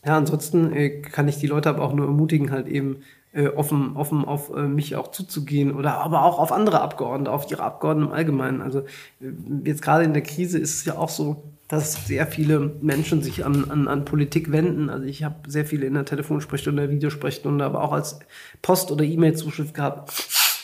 ja, 0.05 0.17
ansonsten 0.19 0.73
äh, 0.73 1.01
kann 1.01 1.29
ich 1.29 1.39
die 1.39 1.47
Leute 1.47 1.71
aber 1.71 1.83
auch 1.83 1.95
nur 1.95 2.07
ermutigen, 2.07 2.51
halt 2.51 2.69
eben 2.69 2.99
äh, 3.39 3.49
offen, 3.55 3.97
offen 3.97 4.25
auf 4.25 4.51
äh, 4.55 4.63
mich 4.63 4.97
auch 4.97 5.13
zuzugehen 5.13 5.73
oder 5.73 5.99
aber 5.99 6.25
auch 6.25 6.41
auf 6.41 6.51
andere 6.51 6.81
Abgeordnete, 6.81 7.31
auf 7.31 7.49
ihre 7.49 7.63
Abgeordneten 7.63 8.11
im 8.11 8.17
Allgemeinen. 8.17 8.61
Also 8.61 8.81
äh, 8.81 9.31
jetzt 9.65 9.81
gerade 9.81 10.03
in 10.03 10.13
der 10.13 10.25
Krise 10.25 10.59
ist 10.59 10.75
es 10.75 10.85
ja 10.85 10.99
auch 10.99 11.09
so, 11.09 11.45
dass 11.69 12.07
sehr 12.07 12.27
viele 12.27 12.73
Menschen 12.81 13.23
sich 13.23 13.45
an, 13.45 13.71
an, 13.71 13.87
an 13.87 14.05
Politik 14.05 14.51
wenden. 14.51 14.91
Also 14.91 15.05
ich 15.05 15.23
habe 15.23 15.37
sehr 15.49 15.65
viele 15.65 15.87
in 15.87 15.95
der 15.95 16.05
Telefonsprechstunde, 16.05 16.91
Videosprechstunde, 16.91 17.65
aber 17.65 17.85
auch 17.85 17.93
als 17.93 18.19
Post- 18.61 18.91
oder 18.91 19.05
E-Mail-Zuschrift 19.05 19.73
gehabt. 19.73 20.11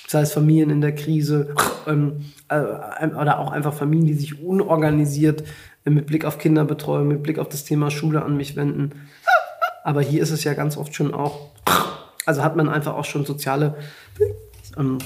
Sei 0.09 0.22
es 0.22 0.33
Familien 0.33 0.70
in 0.70 0.81
der 0.81 0.97
Krise 0.97 1.55
ähm, 1.87 2.25
äh, 2.49 2.57
oder 2.57 3.39
auch 3.39 3.53
einfach 3.53 3.75
Familien, 3.75 4.07
die 4.07 4.14
sich 4.14 4.43
unorganisiert 4.43 5.45
äh, 5.85 5.91
mit 5.91 6.07
Blick 6.07 6.25
auf 6.25 6.39
Kinderbetreuung, 6.39 7.07
mit 7.07 7.22
Blick 7.22 7.39
auf 7.39 7.49
das 7.49 7.62
Thema 7.62 7.93
Schule 7.93 8.25
an 8.25 8.37
mich 8.37 8.57
wenden. 8.57 8.91
Aber 9.85 10.01
hier 10.01 10.22
ist 10.22 10.31
es 10.31 10.43
ja 10.43 10.55
ganz 10.55 10.77
oft 10.77 10.95
schon 10.95 11.14
auch, 11.14 11.51
also 12.27 12.43
hat 12.43 12.57
man 12.57 12.68
einfach 12.68 12.95
auch 12.95 13.05
schon 13.05 13.25
soziale 13.25 13.77
ähm, 14.77 14.99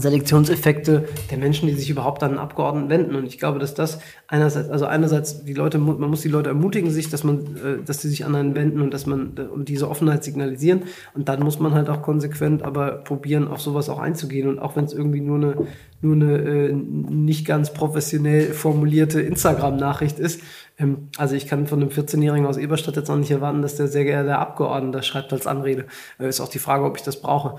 Selektionseffekte 0.00 1.04
der 1.30 1.38
Menschen, 1.38 1.68
die 1.68 1.74
sich 1.74 1.90
überhaupt 1.90 2.22
an 2.22 2.30
einen 2.30 2.38
Abgeordneten 2.38 2.90
wenden. 2.90 3.14
Und 3.14 3.26
ich 3.26 3.38
glaube, 3.38 3.58
dass 3.58 3.74
das 3.74 4.00
einerseits, 4.26 4.68
also 4.68 4.86
einerseits 4.86 5.44
die 5.44 5.54
Leute, 5.54 5.78
man 5.78 6.10
muss 6.10 6.22
die 6.22 6.28
Leute 6.28 6.48
ermutigen, 6.48 6.90
sich, 6.90 7.10
dass 7.10 7.24
man, 7.24 7.56
äh, 7.56 7.84
dass 7.84 8.02
sie 8.02 8.08
sich 8.08 8.24
an 8.24 8.34
einen 8.34 8.54
wenden 8.54 8.80
und 8.80 8.92
dass 8.92 9.06
man 9.06 9.32
und 9.52 9.68
diese 9.68 9.88
Offenheit 9.88 10.24
signalisieren. 10.24 10.82
Und 11.14 11.28
dann 11.28 11.42
muss 11.42 11.60
man 11.60 11.74
halt 11.74 11.88
auch 11.88 12.02
konsequent 12.02 12.62
aber 12.62 12.92
probieren, 13.04 13.48
auf 13.48 13.60
sowas 13.60 13.88
auch 13.88 13.98
einzugehen. 13.98 14.48
Und 14.48 14.58
auch 14.58 14.76
wenn 14.76 14.84
es 14.84 14.92
irgendwie 14.92 15.20
nur 15.20 15.36
eine, 15.36 15.56
nur 16.00 16.14
eine 16.14 16.38
äh, 16.38 16.72
nicht 16.72 17.46
ganz 17.46 17.72
professionell 17.72 18.52
formulierte 18.52 19.20
Instagram-Nachricht 19.20 20.18
ist. 20.18 20.40
Ähm, 20.78 21.08
also 21.16 21.34
ich 21.34 21.46
kann 21.46 21.66
von 21.66 21.80
einem 21.80 21.90
14-Jährigen 21.90 22.46
aus 22.46 22.56
Eberstadt 22.56 22.96
jetzt 22.96 23.10
auch 23.10 23.16
nicht 23.16 23.30
erwarten, 23.30 23.62
dass 23.62 23.76
der 23.76 23.88
sehr 23.88 24.04
geehrte 24.04 24.36
Abgeordnete 24.36 25.02
schreibt 25.02 25.32
als 25.32 25.46
Anrede. 25.46 25.86
Äh, 26.18 26.28
ist 26.28 26.40
auch 26.40 26.48
die 26.48 26.58
Frage, 26.58 26.84
ob 26.84 26.96
ich 26.96 27.02
das 27.02 27.20
brauche. 27.20 27.56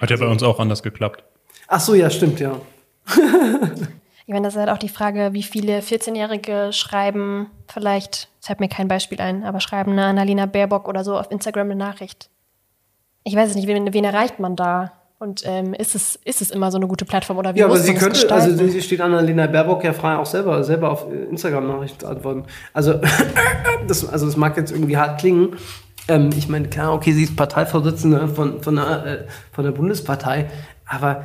Hat 0.00 0.10
ja 0.10 0.16
bei 0.16 0.26
uns 0.26 0.42
auch 0.42 0.60
anders 0.60 0.82
geklappt. 0.82 1.24
Ach 1.68 1.80
so, 1.80 1.94
ja, 1.94 2.10
stimmt, 2.10 2.40
ja. 2.40 2.60
ich 3.06 4.32
meine, 4.32 4.42
das 4.42 4.54
ist 4.54 4.60
halt 4.60 4.70
auch 4.70 4.78
die 4.78 4.88
Frage, 4.88 5.32
wie 5.32 5.42
viele 5.42 5.80
14-Jährige 5.80 6.70
schreiben, 6.72 7.50
vielleicht, 7.68 8.28
es 8.40 8.46
fällt 8.46 8.60
mir 8.60 8.68
kein 8.68 8.88
Beispiel 8.88 9.20
ein, 9.20 9.44
aber 9.44 9.60
schreiben 9.60 9.92
eine 9.92 10.06
Annalena 10.06 10.46
Baerbock 10.46 10.88
oder 10.88 11.04
so 11.04 11.18
auf 11.18 11.30
Instagram 11.30 11.70
eine 11.70 11.76
Nachricht. 11.76 12.30
Ich 13.24 13.34
weiß 13.34 13.50
es 13.50 13.56
nicht, 13.56 13.66
wen, 13.66 13.92
wen 13.92 14.04
erreicht 14.04 14.38
man 14.38 14.54
da? 14.54 14.92
Und 15.18 15.42
ähm, 15.46 15.72
ist, 15.72 15.94
es, 15.94 16.18
ist 16.24 16.42
es 16.42 16.50
immer 16.50 16.70
so 16.70 16.76
eine 16.76 16.86
gute 16.86 17.06
Plattform 17.06 17.38
oder 17.38 17.54
wie 17.54 17.60
Ja, 17.60 17.66
aber 17.66 17.78
sie 17.78 17.94
könnte, 17.94 18.30
also 18.30 18.68
sie 18.68 18.82
steht 18.82 19.00
Annalena 19.00 19.46
Baerbock 19.46 19.82
ja 19.82 19.94
frei 19.94 20.16
auch 20.16 20.26
selber, 20.26 20.62
selber 20.62 20.90
auf 20.90 21.06
Instagram-Nachrichten 21.10 22.00
zu 22.00 22.06
antworten. 22.06 22.44
Also 22.74 23.00
das, 23.88 24.06
also 24.06 24.26
das 24.26 24.36
mag 24.36 24.58
jetzt 24.58 24.72
irgendwie 24.72 24.98
hart 24.98 25.18
klingen. 25.18 25.56
Ähm, 26.08 26.30
ich 26.36 26.48
meine, 26.48 26.68
klar, 26.68 26.92
okay, 26.92 27.12
sie 27.12 27.24
ist 27.24 27.34
Parteivorsitzende 27.34 28.28
von, 28.28 28.62
von, 28.62 28.76
der, 28.76 29.06
äh, 29.06 29.26
von 29.52 29.64
der 29.64 29.72
Bundespartei, 29.72 30.50
aber 30.84 31.24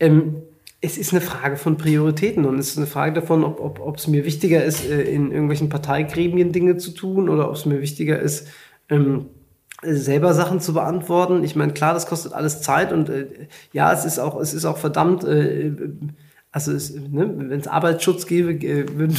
ähm, 0.00 0.42
es 0.80 0.98
ist 0.98 1.12
eine 1.12 1.20
Frage 1.20 1.56
von 1.56 1.76
Prioritäten 1.76 2.44
und 2.44 2.58
es 2.58 2.70
ist 2.70 2.78
eine 2.78 2.86
Frage 2.86 3.20
davon, 3.20 3.44
ob, 3.44 3.60
ob, 3.60 3.80
ob 3.80 3.96
es 3.96 4.08
mir 4.08 4.24
wichtiger 4.24 4.64
ist, 4.64 4.84
äh, 4.84 5.02
in 5.02 5.30
irgendwelchen 5.30 5.68
Parteigremien 5.68 6.50
Dinge 6.50 6.76
zu 6.76 6.90
tun 6.90 7.28
oder 7.28 7.48
ob 7.48 7.54
es 7.54 7.66
mir 7.66 7.80
wichtiger 7.80 8.18
ist, 8.18 8.48
ähm, 8.88 9.26
selber 9.82 10.34
Sachen 10.34 10.60
zu 10.60 10.72
beantworten. 10.74 11.44
Ich 11.44 11.54
meine, 11.56 11.72
klar, 11.72 11.94
das 11.94 12.06
kostet 12.06 12.32
alles 12.32 12.62
Zeit 12.62 12.92
und 12.92 13.08
äh, 13.08 13.48
ja, 13.72 13.92
es 13.92 14.04
ist 14.04 14.18
auch, 14.18 14.40
es 14.40 14.54
ist 14.54 14.64
auch 14.64 14.78
verdammt, 14.78 15.24
äh, 15.24 15.72
also 16.50 16.72
ne, 16.72 17.32
wenn 17.36 17.60
es 17.60 17.68
Arbeitsschutz 17.68 18.26
gäbe, 18.26 18.58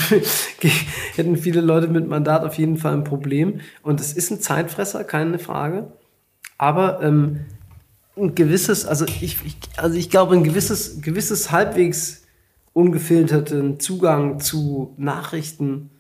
hätten 1.16 1.38
viele 1.38 1.62
Leute 1.62 1.88
mit 1.88 2.08
Mandat 2.08 2.44
auf 2.44 2.56
jeden 2.56 2.78
Fall 2.78 2.94
ein 2.94 3.04
Problem. 3.04 3.62
Und 3.84 4.02
es 4.02 4.14
ist 4.14 4.32
ein 4.32 4.42
Zeitfresser, 4.42 5.04
keine 5.04 5.40
Frage. 5.40 5.94
Aber 6.58 7.02
ähm, 7.02 7.42
ein 8.18 8.36
gewisses, 8.36 8.86
also 8.86 9.06
ich, 9.06 9.38
ich, 9.46 9.56
also 9.78 9.96
ich 9.98 10.10
glaube, 10.10 10.36
ein 10.36 10.44
gewisses, 10.44 11.02
gewisses 11.02 11.52
halbwegs 11.52 12.24
ungefilterten 12.74 13.80
Zugang 13.80 14.40
zu 14.40 14.94
Nachrichten 14.98 15.92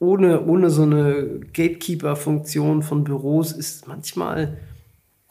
ohne, 0.00 0.44
ohne 0.46 0.70
so 0.70 0.82
eine 0.82 1.40
Gatekeeper-Funktion 1.52 2.82
von 2.82 3.04
Büros 3.04 3.52
ist 3.52 3.86
manchmal 3.86 4.58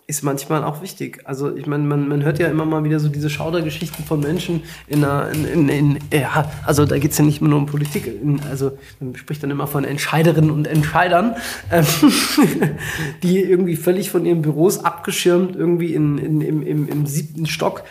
ist 0.09 0.24
manchmal 0.24 0.63
auch 0.63 0.82
wichtig. 0.82 1.22
Also 1.26 1.55
ich 1.55 1.67
meine, 1.67 1.84
man, 1.84 2.07
man 2.07 2.24
hört 2.24 2.39
ja 2.39 2.47
immer 2.47 2.65
mal 2.65 2.84
wieder 2.84 2.99
so 2.99 3.09
diese 3.09 3.30
Schaudergeschichten 3.30 4.03
von 4.03 4.20
Menschen 4.22 4.63
in 4.88 5.03
einer, 5.05 5.30
in, 5.30 5.45
in, 5.45 5.70
in 5.70 5.99
ja, 6.11 6.51
also 6.65 6.88
da 6.88 6.97
geht 6.97 7.11
es 7.11 7.20
ja 7.20 7.24
nicht 7.24 7.43
nur 7.43 7.55
um 7.55 7.67
Politik, 7.67 8.07
in, 8.07 8.39
also 8.49 8.72
man 8.99 9.15
spricht 9.15 9.43
dann 9.43 9.51
immer 9.51 9.67
von 9.67 9.84
Entscheiderinnen 9.84 10.49
und 10.49 10.65
Entscheidern, 10.65 11.36
ähm, 11.72 11.86
die 13.24 13.39
irgendwie 13.39 13.76
völlig 13.76 14.09
von 14.09 14.26
ihren 14.26 14.41
Büros 14.41 14.84
abgeschirmt 14.84 15.55
irgendwie 15.55 15.93
in, 15.93 16.17
in, 16.17 16.41
im, 16.41 16.63
im, 16.63 16.89
im 16.89 17.05
siebten 17.05 17.45
Stock 17.45 17.84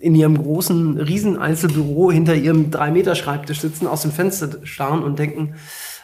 in 0.00 0.14
ihrem 0.14 0.36
großen 0.36 0.98
Rieseneinzelbüro 0.98 2.10
hinter 2.10 2.34
ihrem 2.34 2.70
drei 2.70 2.90
Meter 2.90 3.14
Schreibtisch 3.14 3.60
sitzen, 3.60 3.86
aus 3.86 4.02
dem 4.02 4.10
Fenster 4.10 4.48
starren 4.64 5.02
und 5.02 5.18
denken, 5.18 5.54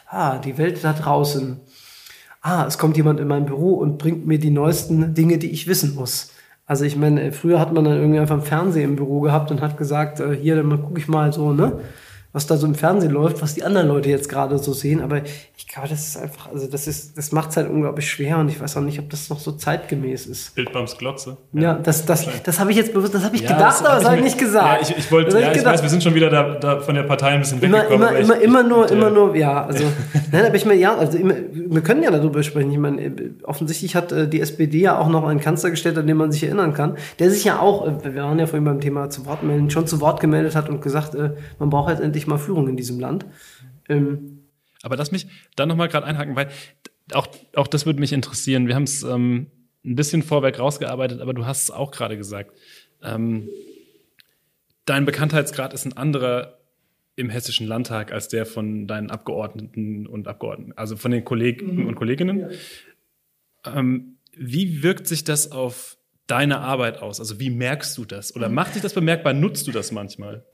ah, 0.07 0.37
die 0.37 0.57
Welt 0.57 0.83
da 0.83 0.93
draußen 0.93 1.59
ah, 2.47 2.65
es 2.65 2.77
kommt 2.77 2.97
jemand 2.97 3.19
in 3.19 3.27
mein 3.27 3.45
Büro 3.45 3.73
und 3.73 3.97
bringt 3.97 4.25
mir 4.25 4.39
die 4.39 4.49
neuesten 4.49 5.13
Dinge, 5.13 5.37
die 5.37 5.51
ich 5.51 5.67
wissen 5.67 5.95
muss. 5.95 6.31
Also 6.65 6.85
ich 6.85 6.95
meine, 6.95 7.31
früher 7.31 7.59
hat 7.59 7.73
man 7.73 7.85
dann 7.85 7.97
irgendwie 7.97 8.19
einfach 8.19 8.35
ein 8.35 8.41
Fernsehen 8.41 8.91
im 8.91 8.95
Büro 8.95 9.21
gehabt 9.21 9.51
und 9.51 9.61
hat 9.61 9.77
gesagt, 9.77 10.19
äh, 10.19 10.35
hier, 10.35 10.55
dann 10.55 10.81
gucke 10.81 10.99
ich 10.99 11.07
mal 11.07 11.31
so, 11.33 11.53
ne? 11.53 11.79
Was 12.37 12.45
da 12.45 12.55
so 12.55 12.67
im 12.67 12.75
Fernsehen 12.75 13.11
läuft, 13.11 13.41
was 13.41 13.55
die 13.55 13.63
anderen 13.63 13.87
Leute 13.87 14.09
jetzt 14.09 14.29
gerade 14.29 14.59
so 14.59 14.71
sehen. 14.71 15.01
Aber 15.01 15.23
ich 15.57 15.67
glaube, 15.67 15.89
das 15.89 16.09
ist 16.09 16.17
einfach, 16.17 16.51
also 16.51 16.67
das 16.67 16.85
ist, 16.85 17.17
das 17.17 17.31
macht 17.31 17.49
es 17.49 17.57
halt 17.57 17.67
unglaublich 17.67 18.07
schwer 18.07 18.37
und 18.37 18.47
ich 18.47 18.61
weiß 18.61 18.77
auch 18.77 18.81
nicht, 18.81 18.99
ob 18.99 19.09
das 19.09 19.31
noch 19.31 19.39
so 19.39 19.53
zeitgemäß 19.53 20.27
ist. 20.27 20.53
Bildbums 20.53 20.99
Glotze. 20.99 21.37
Ja, 21.53 21.61
ja 21.61 21.73
das, 21.73 22.05
das, 22.05 22.27
das 22.43 22.59
habe 22.59 22.69
ich 22.69 22.77
jetzt 22.77 22.93
bewusst, 22.93 23.15
das 23.15 23.23
habe 23.23 23.35
ich 23.35 23.41
ja, 23.41 23.53
gedacht, 23.53 23.83
aber 23.83 23.95
das 23.95 24.05
habe 24.05 24.17
ich 24.17 24.23
nicht 24.23 24.37
gesagt. 24.37 24.67
Ja, 24.67 24.87
ich, 24.87 24.95
ich 24.95 25.11
wollte, 25.11 25.39
ja, 25.39 25.51
ich, 25.51 25.57
ich 25.57 25.65
weiß, 25.65 25.81
wir 25.81 25.89
sind 25.89 26.03
schon 26.03 26.13
wieder 26.13 26.29
da, 26.29 26.59
da 26.59 26.79
von 26.79 26.93
der 26.93 27.03
Partei 27.03 27.29
ein 27.29 27.39
bisschen 27.39 27.59
immer, 27.59 27.79
weggekommen. 27.79 28.07
Immer, 28.07 28.19
immer, 28.19 28.37
ich, 28.37 28.43
immer 28.43 28.61
nur, 28.61 28.91
immer 28.91 29.09
nur, 29.09 29.35
ja, 29.35 29.65
also, 29.65 29.85
nein, 30.31 30.45
aber 30.45 30.55
ich 30.55 30.65
meine, 30.67 30.79
ja, 30.79 30.95
also 30.95 31.17
immer, 31.17 31.33
wir 31.51 31.81
können 31.81 32.03
ja 32.03 32.11
darüber 32.11 32.43
sprechen. 32.43 32.71
Ich 32.71 32.77
meine, 32.77 33.11
offensichtlich 33.41 33.95
hat 33.95 34.11
äh, 34.11 34.27
die 34.27 34.41
SPD 34.41 34.81
ja 34.81 34.99
auch 34.99 35.09
noch 35.09 35.27
einen 35.27 35.39
Kanzler 35.39 35.71
gestellt, 35.71 35.97
an 35.97 36.05
den 36.05 36.17
man 36.17 36.31
sich 36.31 36.43
erinnern 36.43 36.75
kann, 36.75 36.97
der 37.17 37.31
sich 37.31 37.43
ja 37.45 37.59
auch, 37.59 37.87
äh, 37.87 38.13
wir 38.13 38.21
waren 38.21 38.37
ja 38.37 38.45
vorhin 38.45 38.65
beim 38.65 38.79
Thema 38.79 39.09
zu 39.09 39.25
Wort 39.25 39.41
melden, 39.41 39.71
schon 39.71 39.87
zu 39.87 40.01
Wort 40.01 40.19
gemeldet 40.19 40.55
hat 40.55 40.69
und 40.69 40.83
gesagt, 40.83 41.15
äh, 41.15 41.31
man 41.57 41.71
braucht 41.71 41.89
jetzt 41.89 42.01
endlich 42.01 42.26
mal 42.27 42.37
Führung 42.37 42.67
in 42.67 42.77
diesem 42.77 42.99
Land. 42.99 43.25
Ähm, 43.89 44.43
Aber 44.83 44.95
lass 44.95 45.11
mich 45.11 45.27
dann 45.55 45.69
nochmal 45.69 45.87
gerade 45.87 46.05
einhaken, 46.05 46.35
weil 46.35 46.49
auch, 47.13 47.27
auch 47.55 47.67
das 47.67 47.85
würde 47.85 47.99
mich 47.99 48.13
interessieren. 48.13 48.67
Wir 48.67 48.75
haben 48.75 48.83
es 48.83 49.03
ähm, 49.03 49.47
ein 49.85 49.95
bisschen 49.95 50.23
vorweg 50.23 50.59
rausgearbeitet, 50.59 51.21
aber 51.21 51.33
du 51.33 51.45
hast 51.45 51.63
es 51.63 51.71
auch 51.71 51.91
gerade 51.91 52.17
gesagt. 52.17 52.51
Ähm, 53.01 53.49
dein 54.85 55.05
Bekanntheitsgrad 55.05 55.73
ist 55.73 55.85
ein 55.85 55.93
anderer 55.93 56.57
im 57.15 57.29
Hessischen 57.29 57.67
Landtag 57.67 58.11
als 58.11 58.27
der 58.27 58.45
von 58.45 58.87
deinen 58.87 59.09
Abgeordneten 59.09 60.05
und 60.05 60.27
Abgeordneten, 60.27 60.73
also 60.75 60.95
von 60.95 61.11
den 61.11 61.25
Kollegen 61.25 61.77
mhm. 61.77 61.87
und 61.87 61.95
Kolleginnen. 61.95 62.51
Ja. 63.65 63.77
Ähm, 63.77 64.17
wie 64.35 64.83
wirkt 64.83 65.07
sich 65.07 65.23
das 65.23 65.51
auf 65.51 65.97
deine 66.27 66.59
Arbeit 66.59 67.01
aus? 67.01 67.19
Also 67.19 67.39
wie 67.39 67.49
merkst 67.49 67.97
du 67.97 68.05
das? 68.05 68.35
Oder 68.35 68.49
macht 68.49 68.75
dich 68.75 68.83
das 68.83 68.93
bemerkbar? 68.93 69.33
Nutzt 69.33 69.65
du 69.67 69.71
das 69.71 69.91
manchmal? 69.91 70.45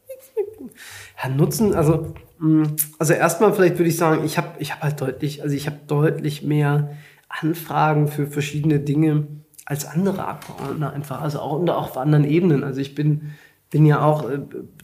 Ja, 1.22 1.30
Nutzen, 1.30 1.74
also, 1.74 2.14
mm, 2.39 2.64
also 2.99 3.14
erstmal 3.14 3.53
vielleicht 3.53 3.78
würde 3.78 3.89
ich 3.89 3.97
sagen, 3.97 4.24
ich 4.26 4.38
habe 4.38 4.49
ich 4.59 4.74
hab 4.74 4.82
halt 4.82 5.01
deutlich, 5.01 5.43
also 5.43 5.55
ich 5.55 5.68
habe 5.68 5.78
deutlich 5.88 6.43
mehr 6.43 6.91
Anfragen 7.30 8.07
für 8.07 8.28
verschiedene 8.28 8.80
Dinge 8.80 9.28
als 9.66 9.86
andere 9.86 10.26
Abgeordnete 10.26 10.91
einfach, 10.91 11.22
also 11.22 11.39
auch, 11.39 11.59
und 11.59 11.70
auch 11.70 11.89
auf 11.89 11.97
anderen 11.97 12.26
Ebenen. 12.26 12.64
Also 12.64 12.82
ich 12.82 12.95
bin, 12.95 13.34
bin 13.70 13.86
ja 13.86 14.01
auch 14.01 14.30
äh, 14.30 14.39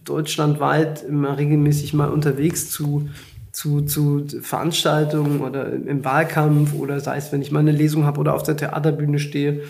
deutschlandweit 0.06 1.04
immer 1.04 1.38
regelmäßig 1.38 1.94
mal 1.94 2.10
unterwegs 2.10 2.72
zu 2.72 3.10
zu, 3.52 3.82
zu 3.82 4.26
Veranstaltungen 4.42 5.42
oder 5.42 5.74
im 5.74 6.06
Wahlkampf 6.06 6.74
oder 6.74 7.00
sei 7.00 7.18
es, 7.18 7.32
wenn 7.32 7.42
ich 7.42 7.52
mal 7.52 7.60
eine 7.60 7.72
Lesung 7.72 8.06
habe 8.06 8.20
oder 8.20 8.34
auf 8.34 8.44
der 8.44 8.56
Theaterbühne 8.56 9.20
stehe. 9.20 9.64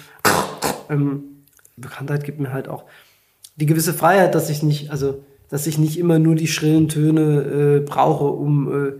Ähm, 0.90 1.46
Bekanntheit 1.78 2.24
gibt 2.24 2.40
mir 2.40 2.52
halt 2.54 2.68
auch 2.68 2.84
die 3.56 3.66
gewisse 3.66 3.94
Freiheit, 3.94 4.36
dass 4.36 4.50
ich 4.50 4.64
nicht, 4.64 4.92
also 4.92 5.24
dass 5.50 5.68
ich 5.68 5.78
nicht 5.78 5.98
immer 5.98 6.20
nur 6.20 6.36
die 6.36 6.48
schrillen 6.48 6.88
Töne 6.88 7.22
äh, 7.22 7.80
brauche, 7.80 8.26
um, 8.26 8.88
äh, 8.88 8.92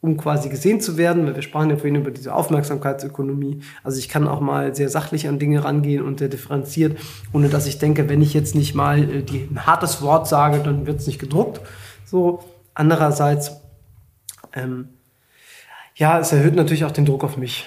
um 0.00 0.16
quasi 0.16 0.48
gesehen 0.48 0.80
zu 0.80 0.96
werden. 0.96 1.26
Weil 1.26 1.34
wir 1.34 1.42
sprachen 1.42 1.70
ja 1.70 1.76
vorhin 1.76 1.96
über 1.96 2.10
diese 2.10 2.34
Aufmerksamkeitsökonomie. 2.34 3.60
Also 3.84 3.98
ich 3.98 4.08
kann 4.08 4.26
auch 4.26 4.40
mal 4.40 4.74
sehr 4.74 4.88
sachlich 4.88 5.28
an 5.28 5.38
Dinge 5.38 5.64
rangehen 5.64 6.02
und 6.02 6.18
sehr 6.18 6.28
differenziert, 6.28 6.98
ohne 7.32 7.48
dass 7.48 7.66
ich 7.66 7.78
denke, 7.78 8.08
wenn 8.08 8.22
ich 8.22 8.34
jetzt 8.34 8.54
nicht 8.54 8.74
mal 8.74 9.02
äh, 9.02 9.22
die, 9.22 9.48
ein 9.50 9.66
hartes 9.66 10.02
Wort 10.02 10.26
sage, 10.26 10.60
dann 10.60 10.86
wird 10.86 11.00
es 11.00 11.06
nicht 11.06 11.18
gedruckt. 11.18 11.60
So. 12.04 12.40
Andererseits, 12.74 13.60
ähm, 14.54 14.88
ja, 15.94 16.20
es 16.20 16.32
erhöht 16.32 16.54
natürlich 16.54 16.84
auch 16.84 16.92
den 16.92 17.04
Druck 17.04 17.24
auf 17.24 17.36
mich. 17.36 17.66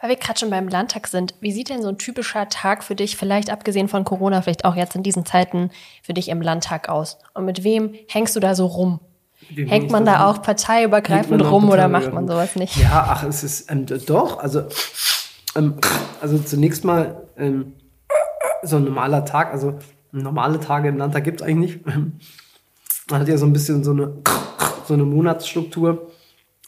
Weil 0.00 0.10
wir 0.10 0.16
gerade 0.16 0.38
schon 0.38 0.50
beim 0.50 0.68
Landtag 0.68 1.06
sind, 1.06 1.34
wie 1.40 1.52
sieht 1.52 1.70
denn 1.70 1.82
so 1.82 1.88
ein 1.88 1.96
typischer 1.96 2.48
Tag 2.48 2.84
für 2.84 2.94
dich, 2.94 3.16
vielleicht 3.16 3.50
abgesehen 3.50 3.88
von 3.88 4.04
Corona, 4.04 4.42
vielleicht 4.42 4.66
auch 4.66 4.76
jetzt 4.76 4.94
in 4.94 5.02
diesen 5.02 5.24
Zeiten 5.24 5.70
für 6.02 6.12
dich 6.12 6.28
im 6.28 6.42
Landtag 6.42 6.88
aus? 6.88 7.18
Und 7.32 7.46
mit 7.46 7.64
wem 7.64 7.94
hängst 8.08 8.36
du 8.36 8.40
da 8.40 8.54
so 8.54 8.66
rum? 8.66 9.00
Wem 9.50 9.68
Hängt 9.68 9.90
man 9.90 10.04
da 10.04 10.26
auch 10.26 10.42
parteiübergreifend 10.42 11.42
rum 11.42 11.70
oder 11.70 11.88
macht 11.88 12.12
man 12.12 12.26
sowas 12.26 12.56
nicht? 12.56 12.76
Ja, 12.76 13.06
ach, 13.08 13.24
es 13.24 13.42
ist 13.42 13.70
ähm, 13.70 13.86
doch, 14.06 14.38
also, 14.38 14.64
ähm, 15.54 15.76
also 16.20 16.38
zunächst 16.38 16.84
mal 16.84 17.28
ähm, 17.36 17.74
so 18.62 18.76
ein 18.76 18.84
normaler 18.84 19.24
Tag, 19.24 19.52
also 19.52 19.78
normale 20.12 20.60
Tage 20.60 20.88
im 20.88 20.98
Landtag 20.98 21.24
gibt 21.24 21.40
es 21.40 21.46
eigentlich 21.46 21.84
nicht. 21.84 21.86
Man 23.10 23.20
hat 23.20 23.28
ja 23.28 23.36
so 23.38 23.46
ein 23.46 23.52
bisschen 23.52 23.84
so 23.84 23.92
eine, 23.92 24.12
so 24.86 24.94
eine 24.94 25.04
Monatsstruktur. 25.04 26.10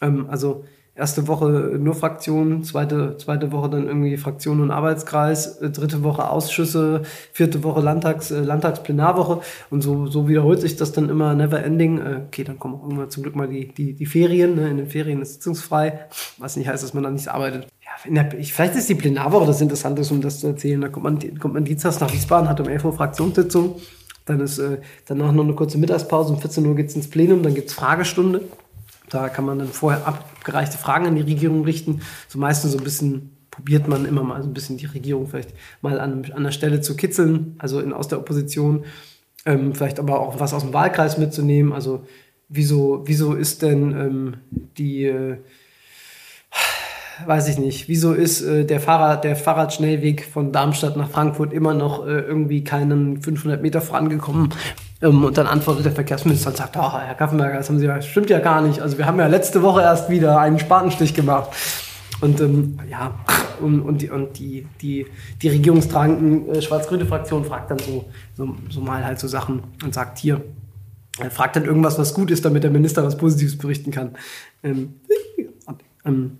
Ähm, 0.01 0.27
also 0.29 0.63
erste 0.99 1.27
Woche 1.27 1.77
nur 1.79 1.95
Fraktionen, 1.95 2.63
zweite, 2.63 3.15
zweite 3.17 3.51
Woche 3.51 3.69
dann 3.69 3.87
irgendwie 3.87 4.17
Fraktion 4.17 4.61
und 4.61 4.69
Arbeitskreis, 4.69 5.57
äh, 5.57 5.69
dritte 5.69 6.03
Woche 6.03 6.29
Ausschüsse, 6.29 7.03
vierte 7.31 7.63
Woche 7.63 7.79
Landtags, 7.79 8.31
äh, 8.31 8.41
Landtagsplenarwoche 8.41 9.41
und 9.69 9.81
so, 9.81 10.07
so 10.07 10.27
wiederholt 10.27 10.59
sich 10.59 10.75
das 10.75 10.91
dann 10.91 11.09
immer 11.09 11.33
never 11.33 11.63
ending. 11.63 11.99
Äh, 11.99 12.21
okay, 12.27 12.43
dann 12.43 12.59
kommen 12.59 12.75
auch 12.75 12.83
irgendwann 12.83 13.09
zum 13.09 13.23
Glück 13.23 13.35
mal 13.35 13.47
die, 13.47 13.69
die, 13.69 13.93
die 13.93 14.05
Ferien, 14.05 14.55
ne? 14.55 14.69
in 14.69 14.77
den 14.77 14.87
Ferien 14.87 15.21
ist 15.21 15.35
sitzungsfrei, 15.35 15.99
was 16.37 16.57
nicht 16.57 16.67
heißt, 16.67 16.83
dass 16.83 16.93
man 16.93 17.03
dann 17.03 17.13
nicht 17.13 17.29
arbeitet. 17.29 17.67
Ja, 17.81 18.23
der, 18.23 18.37
ich, 18.37 18.53
vielleicht 18.53 18.75
ist 18.75 18.89
die 18.89 18.95
Plenarwoche 18.95 19.47
das 19.47 19.61
Interessante, 19.61 20.03
um 20.13 20.21
das 20.21 20.41
zu 20.41 20.47
erzählen. 20.47 20.81
Da 20.81 20.89
kommt 20.89 21.05
man, 21.05 21.39
kommt 21.39 21.53
man 21.53 21.63
dienstags 21.63 21.99
nach 22.01 22.13
Wiesbaden, 22.13 22.49
hat 22.49 22.59
um 22.59 22.67
11 22.67 22.83
Uhr 22.83 22.93
Fraktionssitzung, 22.93 23.75
dann 24.25 24.41
ist 24.41 24.59
äh, 24.59 24.77
danach 25.07 25.31
noch 25.31 25.43
eine 25.43 25.53
kurze 25.53 25.77
Mittagspause, 25.77 26.33
um 26.33 26.39
14 26.39 26.65
Uhr 26.65 26.75
geht's 26.75 26.95
ins 26.95 27.09
Plenum, 27.09 27.41
dann 27.41 27.55
gibt's 27.55 27.73
Fragestunde. 27.73 28.41
Da 29.09 29.29
kann 29.29 29.45
man 29.45 29.59
dann 29.59 29.69
vorher 29.69 30.07
abgereichte 30.07 30.77
Fragen 30.77 31.07
an 31.07 31.15
die 31.15 31.21
Regierung 31.21 31.63
richten. 31.63 32.01
So 32.27 32.39
meistens 32.39 32.71
so 32.71 32.77
ein 32.77 32.83
bisschen 32.83 33.35
probiert 33.59 33.87
man 33.87 34.05
immer 34.05 34.23
mal 34.23 34.41
so 34.41 34.47
ein 34.47 34.53
bisschen 34.53 34.77
die 34.77 34.85
Regierung 34.85 35.27
vielleicht 35.27 35.53
mal 35.81 35.99
an, 35.99 36.25
an 36.33 36.43
der 36.43 36.51
Stelle 36.51 36.79
zu 36.81 36.95
kitzeln, 36.95 37.55
also 37.57 37.79
in, 37.81 37.91
aus 37.91 38.07
der 38.07 38.19
Opposition. 38.19 38.85
Ähm, 39.45 39.75
vielleicht 39.75 39.99
aber 39.99 40.19
auch 40.19 40.39
was 40.39 40.53
aus 40.53 40.63
dem 40.63 40.73
Wahlkreis 40.73 41.17
mitzunehmen. 41.17 41.73
Also 41.73 42.05
wieso, 42.47 43.03
wieso 43.05 43.33
ist 43.33 43.61
denn 43.61 43.91
ähm, 43.91 44.37
die, 44.77 45.05
äh, 45.05 45.37
weiß 47.25 47.49
ich 47.49 47.57
nicht, 47.57 47.87
wieso 47.87 48.13
ist 48.13 48.41
äh, 48.41 48.65
der, 48.65 48.79
Fahrrad, 48.79 49.23
der 49.23 49.35
Fahrradschnellweg 49.35 50.25
von 50.25 50.51
Darmstadt 50.51 50.97
nach 50.97 51.09
Frankfurt 51.09 51.53
immer 51.53 51.73
noch 51.73 52.05
äh, 52.05 52.19
irgendwie 52.19 52.63
keinen 52.63 53.21
500 53.21 53.61
Meter 53.61 53.81
vorangekommen? 53.81 54.53
Ähm, 55.01 55.23
und 55.23 55.37
dann 55.37 55.47
antwortet 55.47 55.85
der 55.85 55.91
Verkehrsminister 55.91 56.49
und 56.49 56.57
sagt, 56.57 56.75
oh, 56.77 56.91
Herr 56.99 57.15
Kaffenberger, 57.15 57.57
das 57.57 57.69
haben 57.69 57.79
Sie 57.79 57.85
ja, 57.85 58.01
stimmt 58.01 58.29
ja 58.29 58.39
gar 58.39 58.61
nicht. 58.61 58.81
Also 58.81 58.97
wir 58.97 59.05
haben 59.05 59.19
ja 59.19 59.27
letzte 59.27 59.61
Woche 59.61 59.81
erst 59.81 60.09
wieder 60.09 60.39
einen 60.39 60.59
Spatenstich 60.59 61.13
gemacht. 61.13 61.49
Und 62.21 62.41
ähm, 62.41 62.77
ja, 62.89 63.13
und, 63.61 63.81
und, 63.81 64.01
die, 64.01 64.09
und 64.09 64.37
die, 64.37 64.67
die, 64.81 65.05
die 65.41 65.49
regierungstragenden 65.49 66.49
äh, 66.49 66.61
schwarz-grüne 66.61 67.05
Fraktion 67.05 67.45
fragt 67.45 67.71
dann 67.71 67.79
so, 67.79 68.05
so, 68.35 68.55
so 68.69 68.81
mal 68.81 69.05
halt 69.05 69.19
so 69.19 69.27
Sachen 69.27 69.63
und 69.83 69.93
sagt 69.93 70.17
hier, 70.17 70.41
er 71.17 71.31
fragt 71.31 71.55
dann 71.55 71.65
irgendwas, 71.65 71.97
was 71.97 72.13
gut 72.13 72.31
ist, 72.31 72.45
damit 72.45 72.63
der 72.63 72.71
Minister 72.71 73.03
was 73.03 73.17
Positives 73.17 73.57
berichten 73.57 73.91
kann. 73.91 74.15
Ähm, 74.63 74.95
ähm, 76.05 76.37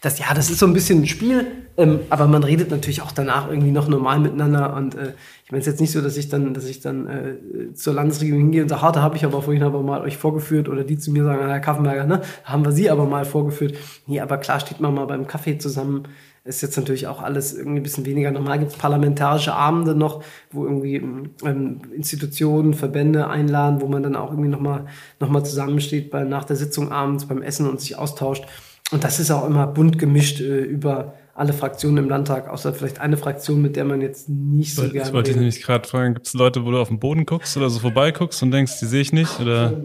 das, 0.00 0.18
ja, 0.18 0.32
das 0.34 0.50
ist 0.50 0.58
so 0.58 0.66
ein 0.66 0.72
bisschen 0.72 1.02
ein 1.02 1.06
Spiel, 1.06 1.46
ähm, 1.76 2.00
aber 2.08 2.26
man 2.26 2.42
redet 2.42 2.70
natürlich 2.70 3.02
auch 3.02 3.12
danach 3.12 3.50
irgendwie 3.50 3.70
noch 3.70 3.86
normal 3.86 4.18
miteinander. 4.18 4.74
Und 4.74 4.94
äh, 4.94 5.12
ich 5.44 5.52
meine 5.52 5.60
es 5.60 5.66
jetzt 5.66 5.80
nicht 5.80 5.92
so, 5.92 6.00
dass 6.00 6.16
ich 6.16 6.28
dann, 6.28 6.54
dass 6.54 6.64
ich 6.64 6.80
dann 6.80 7.06
äh, 7.06 7.74
zur 7.74 7.94
Landesregierung 7.94 8.40
hingehe 8.40 8.62
und 8.62 8.68
sage, 8.68 8.92
da 8.92 9.02
habe 9.02 9.16
ich 9.16 9.24
aber 9.24 9.42
vorhin 9.42 9.62
aber 9.62 9.82
mal 9.82 10.00
euch 10.00 10.16
vorgeführt 10.16 10.68
oder 10.68 10.84
die 10.84 10.98
zu 10.98 11.10
mir 11.12 11.24
sagen, 11.24 11.46
Herr 11.46 11.60
Kaffenberger, 11.60 12.06
ne, 12.06 12.22
haben 12.44 12.64
wir 12.64 12.72
sie 12.72 12.90
aber 12.90 13.04
mal 13.04 13.24
vorgeführt. 13.24 13.76
Nee, 14.06 14.20
aber 14.20 14.38
klar 14.38 14.60
steht 14.60 14.80
man 14.80 14.94
mal 14.94 15.06
beim 15.06 15.26
Kaffee 15.26 15.58
zusammen. 15.58 16.04
Ist 16.44 16.60
jetzt 16.60 16.76
natürlich 16.76 17.06
auch 17.06 17.22
alles 17.22 17.54
irgendwie 17.54 17.78
ein 17.78 17.84
bisschen 17.84 18.04
weniger 18.04 18.32
normal. 18.32 18.58
Gibt 18.58 18.72
es 18.72 18.78
parlamentarische 18.78 19.54
Abende 19.54 19.94
noch, 19.94 20.24
wo 20.50 20.64
irgendwie 20.64 20.96
ähm, 21.44 21.82
Institutionen, 21.94 22.74
Verbände 22.74 23.28
einladen, 23.28 23.80
wo 23.80 23.86
man 23.86 24.02
dann 24.02 24.16
auch 24.16 24.30
irgendwie 24.30 24.48
nochmal 24.48 24.86
noch 25.20 25.28
mal 25.28 25.44
zusammensteht 25.44 26.10
bei, 26.10 26.24
nach 26.24 26.42
der 26.42 26.56
Sitzung 26.56 26.90
abends 26.90 27.26
beim 27.26 27.42
Essen 27.42 27.68
und 27.68 27.80
sich 27.80 27.96
austauscht. 27.96 28.44
Und 28.92 29.04
das 29.04 29.18
ist 29.18 29.30
auch 29.30 29.46
immer 29.46 29.66
bunt 29.66 29.98
gemischt 29.98 30.40
äh, 30.40 30.60
über 30.60 31.14
alle 31.34 31.54
Fraktionen 31.54 32.04
im 32.04 32.10
Landtag, 32.10 32.48
außer 32.48 32.74
vielleicht 32.74 33.00
eine 33.00 33.16
Fraktion, 33.16 33.62
mit 33.62 33.74
der 33.74 33.84
man 33.84 34.02
jetzt 34.02 34.28
nicht 34.28 34.74
so 34.74 34.82
gerne. 34.82 34.98
Das 34.98 35.12
wollte 35.12 35.30
ich 35.30 35.36
nämlich 35.36 35.62
gerade 35.62 35.88
fragen. 35.88 36.14
Gibt 36.14 36.26
es 36.26 36.34
Leute, 36.34 36.64
wo 36.64 36.70
du 36.70 36.78
auf 36.78 36.88
den 36.88 36.98
Boden 37.00 37.24
guckst 37.24 37.56
oder 37.56 37.70
so 37.70 37.80
vorbeiguckst 37.80 38.42
und 38.42 38.50
denkst, 38.50 38.78
die 38.80 38.86
sehe 38.86 39.00
ich 39.00 39.12
nicht? 39.12 39.40
Oder? 39.40 39.80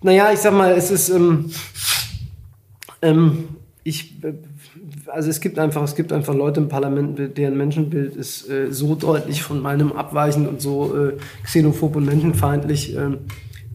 Naja, 0.00 0.32
ich 0.32 0.38
sag 0.38 0.54
mal, 0.54 0.72
es 0.72 0.90
ist. 0.90 1.10
Ähm, 1.10 1.50
ähm, 3.02 3.48
ich, 3.84 4.14
also 5.06 5.28
es 5.28 5.40
gibt 5.40 5.58
einfach, 5.58 5.82
es 5.82 5.94
gibt 5.94 6.12
einfach 6.12 6.34
Leute 6.34 6.60
im 6.60 6.68
Parlament, 6.68 7.36
deren 7.36 7.56
Menschenbild 7.56 8.16
ist 8.16 8.48
äh, 8.48 8.72
so 8.72 8.94
deutlich 8.94 9.42
von 9.42 9.60
meinem 9.60 9.92
abweichend 9.92 10.48
und 10.48 10.62
so 10.62 10.96
äh, 10.96 11.16
xenophob 11.44 11.96
und 11.96 12.06
menschenfeindlich. 12.06 12.96
Äh, 12.96 13.18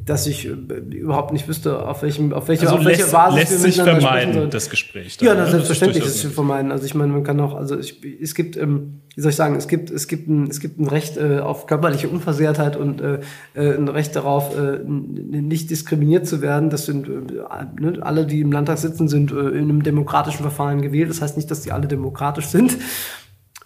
dass 0.07 0.25
ich 0.25 0.47
äh, 0.47 0.51
überhaupt 0.51 1.33
nicht 1.33 1.47
wüsste, 1.47 1.85
auf, 1.85 2.01
welchem, 2.01 2.31
auf 2.31 2.47
welcher, 2.47 2.67
also 2.67 2.77
auf 2.77 2.85
welche 2.85 3.05
Basis 3.05 3.39
lässt 3.39 3.51
wir 3.51 3.57
sich 3.59 3.75
vermeiden, 3.75 4.49
das 4.49 4.69
Gespräch. 4.69 5.17
Dann, 5.17 5.27
ja, 5.27 5.35
das 5.35 5.51
selbstverständlich 5.51 6.05
ist 6.05 6.23
es 6.23 6.33
vermeiden. 6.33 6.71
Also 6.71 6.85
ich 6.85 6.95
meine, 6.95 7.11
man 7.11 7.23
kann 7.23 7.39
auch, 7.41 7.53
also 7.53 7.77
ich, 7.77 8.01
es 8.21 8.33
gibt, 8.33 8.55
ähm, 8.55 9.01
wie 9.15 9.21
soll 9.21 9.31
ich 9.31 9.35
sagen, 9.35 9.55
es 9.55 9.67
gibt, 9.67 9.91
es 9.91 10.07
gibt 10.07 10.29
ein, 10.29 10.47
es 10.47 10.61
gibt 10.61 10.79
ein 10.79 10.87
Recht 10.87 11.17
äh, 11.17 11.39
auf 11.39 11.67
körperliche 11.67 12.07
Unversehrtheit 12.07 12.77
und 12.77 13.01
äh, 13.01 13.19
äh 13.53 13.75
ein 13.75 13.89
Recht 13.89 14.15
darauf, 14.15 14.57
äh, 14.57 14.79
nicht 14.85 15.69
diskriminiert 15.69 16.25
zu 16.25 16.41
werden. 16.41 16.69
Das 16.69 16.85
sind 16.85 17.09
äh, 17.09 17.81
ne, 17.81 17.99
alle, 17.99 18.25
die 18.25 18.39
im 18.39 18.51
Landtag 18.53 18.77
sitzen, 18.77 19.09
sind 19.09 19.31
äh, 19.31 19.35
in 19.35 19.65
einem 19.65 19.83
demokratischen 19.83 20.41
Verfahren 20.41 20.81
gewählt. 20.81 21.09
Das 21.09 21.21
heißt 21.21 21.35
nicht, 21.35 21.51
dass 21.51 21.61
die 21.61 21.73
alle 21.73 21.87
demokratisch 21.87 22.47
sind 22.47 22.77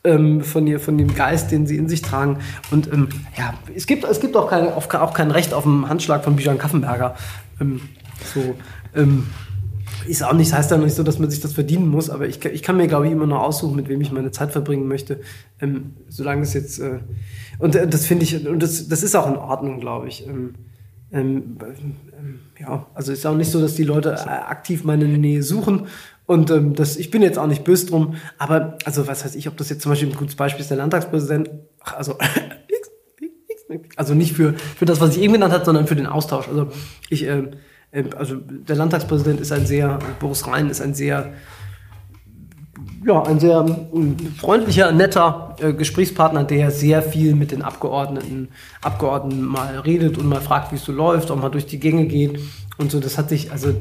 ähm, 0.04 0.42
von, 0.42 0.68
ihr, 0.68 0.80
von 0.80 0.98
dem 0.98 1.14
Geist, 1.14 1.52
den 1.52 1.68
sie 1.68 1.78
in 1.78 1.88
sich 1.88 2.02
tragen. 2.02 2.40
Und 2.72 2.92
ähm, 2.92 3.10
ja, 3.38 3.54
es 3.76 3.88
gibt, 3.88 4.04
es 4.04 4.20
gibt 4.20 4.36
auch, 4.36 4.50
kein, 4.50 4.68
auch 4.70 5.14
kein 5.14 5.32
Recht 5.32 5.54
auf 5.54 5.66
einen 5.66 5.88
Handschlag 5.90 6.24
von 6.24 6.36
Bijan 6.36 6.58
Kaffenberger. 6.58 7.16
Ähm, 7.60 7.82
so, 8.34 8.56
ähm, 8.96 9.28
ist 10.08 10.24
auch 10.24 10.34
nicht, 10.34 10.54
heißt 10.54 10.72
ja 10.72 10.78
nicht 10.78 10.96
so, 10.96 11.04
dass 11.04 11.20
man 11.20 11.30
sich 11.30 11.42
das 11.42 11.54
verdienen 11.54 11.88
muss, 11.88 12.10
aber 12.10 12.28
ich, 12.28 12.44
ich 12.46 12.64
kann 12.64 12.78
mir, 12.78 12.88
glaube 12.88 13.06
ich, 13.06 13.12
immer 13.12 13.28
noch 13.28 13.42
aussuchen, 13.42 13.76
mit 13.76 13.88
wem 13.88 14.02
ich 14.02 14.12
meine 14.12 14.32
Zeit 14.32 14.52
verbringen 14.52 14.88
möchte. 14.88 15.22
Ähm, 15.60 15.94
solange 16.08 16.42
es 16.42 16.54
jetzt, 16.54 16.80
äh, 16.80 17.00
und 17.60 17.76
äh, 17.76 17.88
das 17.88 18.06
finde 18.06 18.24
ich, 18.24 18.48
und 18.48 18.64
das, 18.64 18.88
das 18.88 19.04
ist 19.04 19.16
auch 19.16 19.28
in 19.28 19.38
Ordnung, 19.38 19.80
glaube 19.80 20.08
ich. 20.08 20.28
Ähm, 20.28 20.56
ähm, 21.12 21.58
ähm, 22.18 22.40
ja, 22.60 22.88
also 22.94 23.12
ist 23.12 23.26
auch 23.26 23.36
nicht 23.36 23.52
so, 23.52 23.60
dass 23.60 23.76
die 23.76 23.84
Leute 23.84 24.12
äh, 24.12 24.30
aktiv 24.30 24.84
meine 24.84 25.06
Nähe 25.06 25.44
suchen 25.44 25.88
und 26.32 26.50
ähm, 26.50 26.76
das, 26.76 26.96
ich 26.96 27.12
bin 27.12 27.22
jetzt 27.22 27.38
auch 27.38 27.48
nicht 27.48 27.66
böse 27.66 27.88
drum, 27.88 28.16
aber 28.38 28.78
also 28.86 29.06
was 29.06 29.26
weiß 29.26 29.36
ich, 29.36 29.50
ob 29.50 29.58
das 29.58 29.70
jetzt 29.70 29.82
zum 29.82 29.92
Beispiel 29.92 30.10
ein 30.10 30.16
gutes 30.16 30.36
Beispiel 30.36 30.62
ist, 30.62 30.70
der 30.70 30.78
Landtagspräsident, 30.78 31.50
ach, 31.82 31.98
also 31.98 32.18
also 33.98 34.14
nicht 34.14 34.32
für, 34.32 34.54
für 34.54 34.86
das, 34.86 35.02
was 35.02 35.18
ich 35.18 35.24
eben 35.24 35.34
genannt 35.34 35.54
habe, 35.54 35.66
sondern 35.66 35.88
für 35.88 35.96
den 35.98 36.08
Austausch. 36.08 36.48
Also 36.48 36.70
ich, 37.10 37.26
äh, 37.26 37.50
also 38.18 38.38
der 38.38 38.78
Landtagspräsident 38.78 39.42
ist 39.42 39.52
ein 39.52 39.66
sehr, 39.66 40.00
Boris 40.22 40.48
Rhein 40.48 40.70
ist 40.70 40.80
ein 40.80 40.94
sehr, 40.94 41.34
ja, 43.06 43.24
ein 43.24 43.42
sehr 43.42 43.90
freundlicher, 44.40 44.94
netter 44.94 45.58
äh, 45.60 45.74
Gesprächspartner, 45.74 46.46
der 46.46 46.72
sehr 46.72 47.02
viel 47.02 47.36
mit 47.36 47.52
den 47.52 47.62
Abgeordneten, 47.62 48.48
Abgeordneten 48.82 49.44
mal 49.44 49.80
redet 49.80 50.18
und 50.18 50.28
mal 50.28 50.40
fragt, 50.40 50.72
wie 50.72 50.78
es 50.78 50.86
so 50.86 50.94
läuft, 50.94 51.30
auch 51.30 51.36
mal 51.36 51.50
durch 51.50 51.66
die 51.66 51.80
Gänge 51.80 52.06
geht 52.06 52.40
und 52.78 52.90
so. 52.90 53.02
Das 53.02 53.18
hat 53.18 53.28
sich, 53.28 53.52
also 53.52 53.74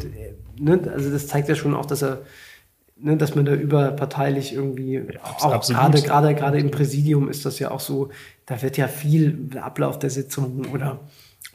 ne, 0.61 0.81
also 0.93 1.11
das 1.11 1.27
zeigt 1.27 1.49
ja 1.49 1.55
schon 1.55 1.75
auch, 1.75 1.87
dass 1.87 2.03
er, 2.03 2.23
ne, 2.97 3.17
dass 3.17 3.35
man 3.35 3.45
da 3.45 3.55
überparteilich 3.55 4.53
irgendwie, 4.53 4.95
ja, 4.95 5.03
auch 5.23 5.67
gerade, 5.67 6.03
gerade, 6.03 6.35
gerade 6.35 6.59
im 6.59 6.71
Präsidium 6.71 7.29
ist 7.29 7.45
das 7.45 7.59
ja 7.59 7.71
auch 7.71 7.81
so, 7.81 8.11
da 8.47 8.61
wird 8.63 8.77
ja 8.77 8.89
viel 8.89 9.51
Ablauf 9.61 9.99
der 9.99 10.11
Sitzung 10.11 10.67
oder 10.73 11.01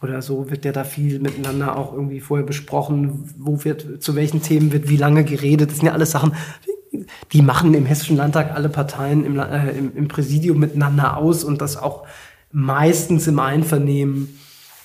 oder 0.01 0.21
so 0.21 0.49
wird 0.51 0.65
ja 0.65 0.71
da 0.71 0.83
viel 0.83 1.19
miteinander 1.19 1.77
auch 1.77 1.93
irgendwie 1.93 2.19
vorher 2.19 2.45
besprochen, 2.45 3.33
wo 3.37 3.63
wird, 3.63 4.03
zu 4.03 4.15
welchen 4.15 4.41
Themen 4.41 4.71
wird 4.73 4.89
wie 4.89 4.97
lange 4.97 5.23
geredet. 5.23 5.69
Das 5.69 5.77
sind 5.77 5.87
ja 5.87 5.93
alles 5.93 6.11
Sachen, 6.11 6.33
die 7.31 7.41
machen 7.41 7.73
im 7.73 7.85
Hessischen 7.85 8.17
Landtag 8.17 8.53
alle 8.53 8.69
Parteien 8.69 9.25
im, 9.25 9.39
äh, 9.39 9.71
im, 9.71 9.95
im 9.95 10.07
Präsidium 10.07 10.59
miteinander 10.59 11.17
aus 11.17 11.43
und 11.43 11.61
das 11.61 11.77
auch 11.77 12.05
meistens 12.51 13.27
im 13.27 13.39
Einvernehmen 13.39 14.37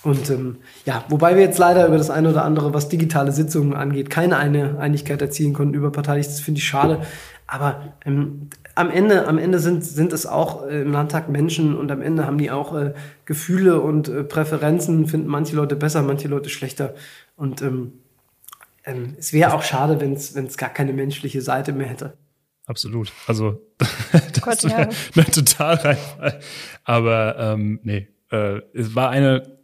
Und 0.03 0.31
ähm, 0.31 0.57
ja, 0.87 1.05
wobei 1.09 1.37
wir 1.37 1.43
jetzt 1.43 1.59
leider 1.59 1.87
über 1.87 1.99
das 1.99 2.09
eine 2.09 2.31
oder 2.31 2.45
andere, 2.45 2.73
was 2.73 2.89
digitale 2.89 3.33
Sitzungen 3.33 3.75
angeht, 3.75 4.09
keine 4.09 4.39
eine 4.39 4.79
Einigkeit 4.79 5.21
erzielen 5.21 5.53
konnten 5.53 5.75
überparteilich. 5.75 6.27
Das 6.27 6.41
finde 6.41 6.59
ich 6.59 6.67
schade. 6.67 7.03
Aber 7.47 7.95
ähm, 8.07 8.49
am 8.75 8.91
Ende, 8.91 9.27
am 9.27 9.37
Ende 9.37 9.59
sind, 9.59 9.85
sind 9.85 10.13
es 10.13 10.25
auch 10.25 10.67
äh, 10.67 10.83
im 10.83 10.93
Landtag 10.93 11.29
Menschen 11.29 11.77
und 11.77 11.91
am 11.91 12.01
Ende 12.01 12.27
haben 12.27 12.39
die 12.39 12.51
auch 12.51 12.75
äh, 12.75 12.95
Gefühle 13.27 13.81
und 13.81 14.09
äh, 14.09 14.25
Präferenzen, 14.25 15.07
finden 15.07 15.29
manche 15.29 15.57
Leute 15.57 15.77
besser, 15.77 16.03
manche 16.03 16.29
Leute 16.29 16.49
schlechter. 16.49 16.95
Und 17.37 17.61
ähm, 17.61 17.93
ähm, 18.85 19.17
es 19.19 19.35
wäre 19.35 19.53
auch 19.53 19.63
schade, 19.63 20.01
wenn 20.01 20.15
es 20.15 20.57
gar 20.57 20.71
keine 20.71 20.95
menschliche 20.95 21.43
Seite 21.43 21.73
mehr 21.73 21.89
hätte. 21.89 22.17
Absolut. 22.67 23.13
Also 23.27 23.61
das 23.79 24.41
Gott, 24.41 24.63
ja. 24.63 24.77
eine 25.15 25.25
total 25.27 25.75
Reinfall. 25.75 26.41
Aber 26.85 27.37
ähm, 27.39 27.81
nee, 27.83 28.09
äh, 28.31 28.61
es 28.73 28.95
war 28.95 29.11
eine 29.11 29.60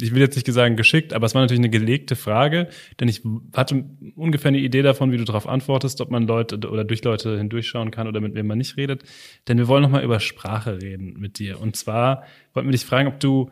ich 0.00 0.14
will 0.14 0.20
jetzt 0.20 0.36
nicht 0.36 0.46
sagen 0.52 0.76
geschickt, 0.76 1.12
aber 1.12 1.26
es 1.26 1.34
war 1.34 1.40
natürlich 1.42 1.60
eine 1.60 1.70
gelegte 1.70 2.16
Frage, 2.16 2.68
denn 3.00 3.08
ich 3.08 3.22
hatte 3.54 3.84
ungefähr 4.16 4.48
eine 4.48 4.58
Idee 4.58 4.82
davon, 4.82 5.12
wie 5.12 5.16
du 5.16 5.24
darauf 5.24 5.46
antwortest, 5.46 6.00
ob 6.00 6.10
man 6.10 6.26
Leute 6.26 6.56
oder 6.68 6.84
durch 6.84 7.02
Leute 7.04 7.38
hindurchschauen 7.38 7.90
kann 7.90 8.06
oder 8.06 8.20
mit 8.20 8.34
wem 8.34 8.46
man 8.46 8.58
nicht 8.58 8.76
redet. 8.76 9.04
Denn 9.46 9.56
wir 9.56 9.68
wollen 9.68 9.82
nochmal 9.82 10.04
über 10.04 10.20
Sprache 10.20 10.82
reden 10.82 11.14
mit 11.18 11.38
dir. 11.38 11.60
Und 11.60 11.76
zwar 11.76 12.24
wollten 12.52 12.68
wir 12.68 12.72
dich 12.72 12.84
fragen, 12.84 13.08
ob 13.08 13.18
du 13.20 13.50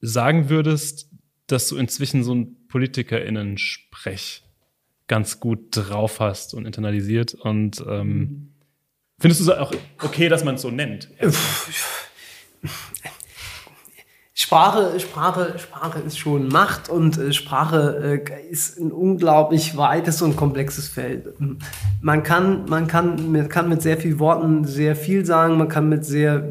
sagen 0.00 0.48
würdest, 0.48 1.10
dass 1.46 1.68
du 1.68 1.76
inzwischen 1.76 2.22
so 2.22 2.34
ein 2.34 2.56
PolitikerInnen-Sprech 2.68 4.42
ganz 5.08 5.40
gut 5.40 5.68
drauf 5.70 6.20
hast 6.20 6.54
und 6.54 6.66
internalisiert. 6.66 7.34
Und 7.34 7.82
ähm, 7.86 8.52
findest 9.18 9.40
du 9.40 9.44
es 9.44 9.58
auch 9.58 9.72
okay, 10.02 10.28
dass 10.28 10.44
man 10.44 10.54
es 10.54 10.62
so 10.62 10.70
nennt? 10.70 11.10
Sprache, 14.48 14.98
Sprache, 14.98 15.58
Sprache 15.58 15.98
ist 16.06 16.18
schon 16.18 16.48
Macht 16.48 16.88
und 16.88 17.18
äh, 17.18 17.34
Sprache 17.34 18.22
äh, 18.26 18.50
ist 18.50 18.78
ein 18.80 18.92
unglaublich 18.92 19.76
weites 19.76 20.22
und 20.22 20.36
komplexes 20.36 20.88
Feld. 20.88 21.34
Man 22.00 22.22
kann, 22.22 22.64
man 22.66 22.86
kann, 22.86 23.30
man 23.30 23.50
kann 23.50 23.68
mit 23.68 23.82
sehr 23.82 23.98
vielen 23.98 24.18
Worten 24.18 24.64
sehr 24.64 24.96
viel 24.96 25.26
sagen, 25.26 25.58
man 25.58 25.68
kann 25.68 25.90
mit 25.90 26.06
sehr 26.06 26.48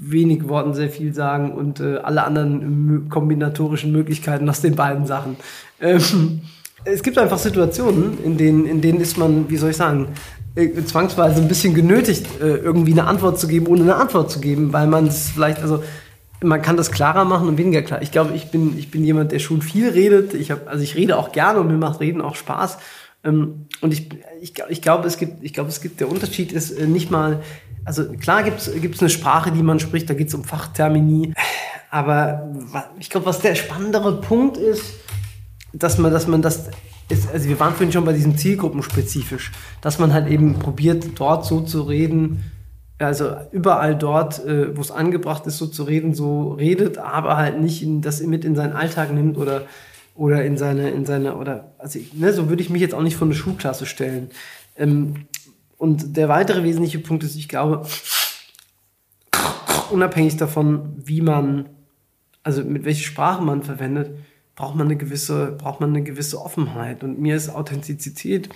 wenig 0.00 0.48
Worten 0.48 0.74
sehr 0.74 0.90
viel 0.90 1.14
sagen 1.14 1.52
und 1.52 1.78
äh, 1.78 1.98
alle 1.98 2.24
anderen 2.24 3.08
kombinatorischen 3.08 3.92
Möglichkeiten 3.92 4.48
aus 4.48 4.60
den 4.60 4.74
beiden 4.74 5.06
Sachen. 5.06 5.36
Ähm, 5.80 6.40
es 6.84 7.04
gibt 7.04 7.18
einfach 7.18 7.38
Situationen, 7.38 8.18
in 8.24 8.36
denen, 8.36 8.66
in 8.66 8.80
denen 8.80 9.00
ist 9.00 9.16
man, 9.16 9.48
wie 9.48 9.58
soll 9.58 9.70
ich 9.70 9.76
sagen, 9.76 10.08
zwangsweise 10.86 11.40
ein 11.40 11.46
bisschen 11.46 11.72
genötigt, 11.72 12.26
irgendwie 12.40 12.92
eine 12.92 13.04
Antwort 13.04 13.38
zu 13.38 13.46
geben, 13.46 13.68
ohne 13.68 13.82
eine 13.82 13.94
Antwort 13.94 14.28
zu 14.28 14.40
geben, 14.40 14.72
weil 14.72 14.88
man 14.88 15.06
es 15.06 15.30
vielleicht, 15.30 15.60
also 15.60 15.84
man 16.42 16.62
kann 16.62 16.76
das 16.76 16.90
klarer 16.90 17.24
machen 17.24 17.48
und 17.48 17.58
weniger 17.58 17.82
klar. 17.82 18.02
Ich 18.02 18.12
glaube, 18.12 18.34
ich 18.34 18.50
bin, 18.50 18.78
ich 18.78 18.90
bin 18.90 19.04
jemand, 19.04 19.32
der 19.32 19.38
schon 19.38 19.62
viel 19.62 19.88
redet. 19.88 20.34
Ich 20.34 20.50
hab, 20.50 20.68
also 20.68 20.82
ich 20.82 20.94
rede 20.94 21.16
auch 21.16 21.32
gerne 21.32 21.60
und 21.60 21.68
mir 21.68 21.76
macht 21.76 22.00
Reden 22.00 22.20
auch 22.20 22.36
Spaß. 22.36 22.78
Ähm, 23.24 23.66
und 23.80 23.92
ich, 23.92 24.08
ich, 24.40 24.54
ich 24.68 24.82
glaube, 24.82 25.06
es 25.08 25.18
gibt, 25.18 25.42
ich 25.42 25.52
glaube, 25.52 25.70
es 25.70 25.80
gibt, 25.80 26.00
der 26.00 26.10
Unterschied 26.10 26.52
ist 26.52 26.70
äh, 26.70 26.86
nicht 26.86 27.10
mal, 27.10 27.42
also 27.84 28.12
klar 28.12 28.42
gibt 28.42 28.60
es 28.60 29.00
eine 29.00 29.10
Sprache, 29.10 29.50
die 29.50 29.62
man 29.62 29.80
spricht, 29.80 30.08
da 30.08 30.14
geht 30.14 30.28
es 30.28 30.34
um 30.34 30.44
Fachtermini. 30.44 31.32
Aber 31.90 32.54
ich 32.98 33.10
glaube, 33.10 33.26
was 33.26 33.40
der 33.40 33.54
spannendere 33.54 34.20
Punkt 34.20 34.56
ist, 34.56 34.84
dass 35.72 35.98
man, 35.98 36.12
dass 36.12 36.26
man 36.26 36.42
das 36.42 36.68
ist, 37.08 37.30
also 37.32 37.48
wir 37.48 37.58
waren 37.58 37.72
vorhin 37.72 37.92
schon 37.92 38.04
bei 38.04 38.12
diesem 38.12 38.36
Zielgruppenspezifisch, 38.36 39.52
dass 39.80 39.98
man 39.98 40.12
halt 40.12 40.28
eben 40.28 40.58
probiert, 40.58 41.06
dort 41.16 41.46
so 41.46 41.62
zu 41.62 41.82
reden, 41.82 42.44
also 42.98 43.36
überall 43.52 43.96
dort, 43.96 44.44
äh, 44.44 44.76
wo 44.76 44.80
es 44.80 44.90
angebracht 44.90 45.46
ist, 45.46 45.58
so 45.58 45.66
zu 45.66 45.84
reden, 45.84 46.14
so 46.14 46.52
redet, 46.52 46.98
aber 46.98 47.36
halt 47.36 47.60
nicht 47.60 47.82
in, 47.82 48.02
das 48.02 48.20
mit 48.22 48.44
in 48.44 48.56
seinen 48.56 48.72
Alltag 48.72 49.12
nimmt 49.12 49.38
oder, 49.38 49.62
oder 50.14 50.44
in 50.44 50.56
seine, 50.56 50.90
in 50.90 51.06
seine, 51.06 51.36
oder, 51.36 51.72
also 51.78 52.00
ne, 52.12 52.32
so 52.32 52.48
würde 52.48 52.62
ich 52.62 52.70
mich 52.70 52.82
jetzt 52.82 52.94
auch 52.94 53.02
nicht 53.02 53.16
von 53.16 53.28
der 53.28 53.36
Schulklasse 53.36 53.86
stellen. 53.86 54.30
Ähm, 54.76 55.26
und 55.76 56.16
der 56.16 56.28
weitere 56.28 56.64
wesentliche 56.64 56.98
Punkt 56.98 57.22
ist, 57.22 57.36
ich 57.36 57.48
glaube, 57.48 57.86
unabhängig 59.90 60.36
davon, 60.36 60.94
wie 60.96 61.20
man, 61.20 61.68
also 62.42 62.64
mit 62.64 62.84
welcher 62.84 63.04
Sprache 63.04 63.42
man 63.42 63.62
verwendet, 63.62 64.10
braucht 64.56 64.74
man 64.74 64.88
eine 64.88 64.96
gewisse, 64.96 65.52
braucht 65.52 65.80
man 65.80 65.90
eine 65.90 66.02
gewisse 66.02 66.40
Offenheit. 66.40 67.04
Und 67.04 67.20
mir 67.20 67.36
ist 67.36 67.48
Authentizität 67.48 68.48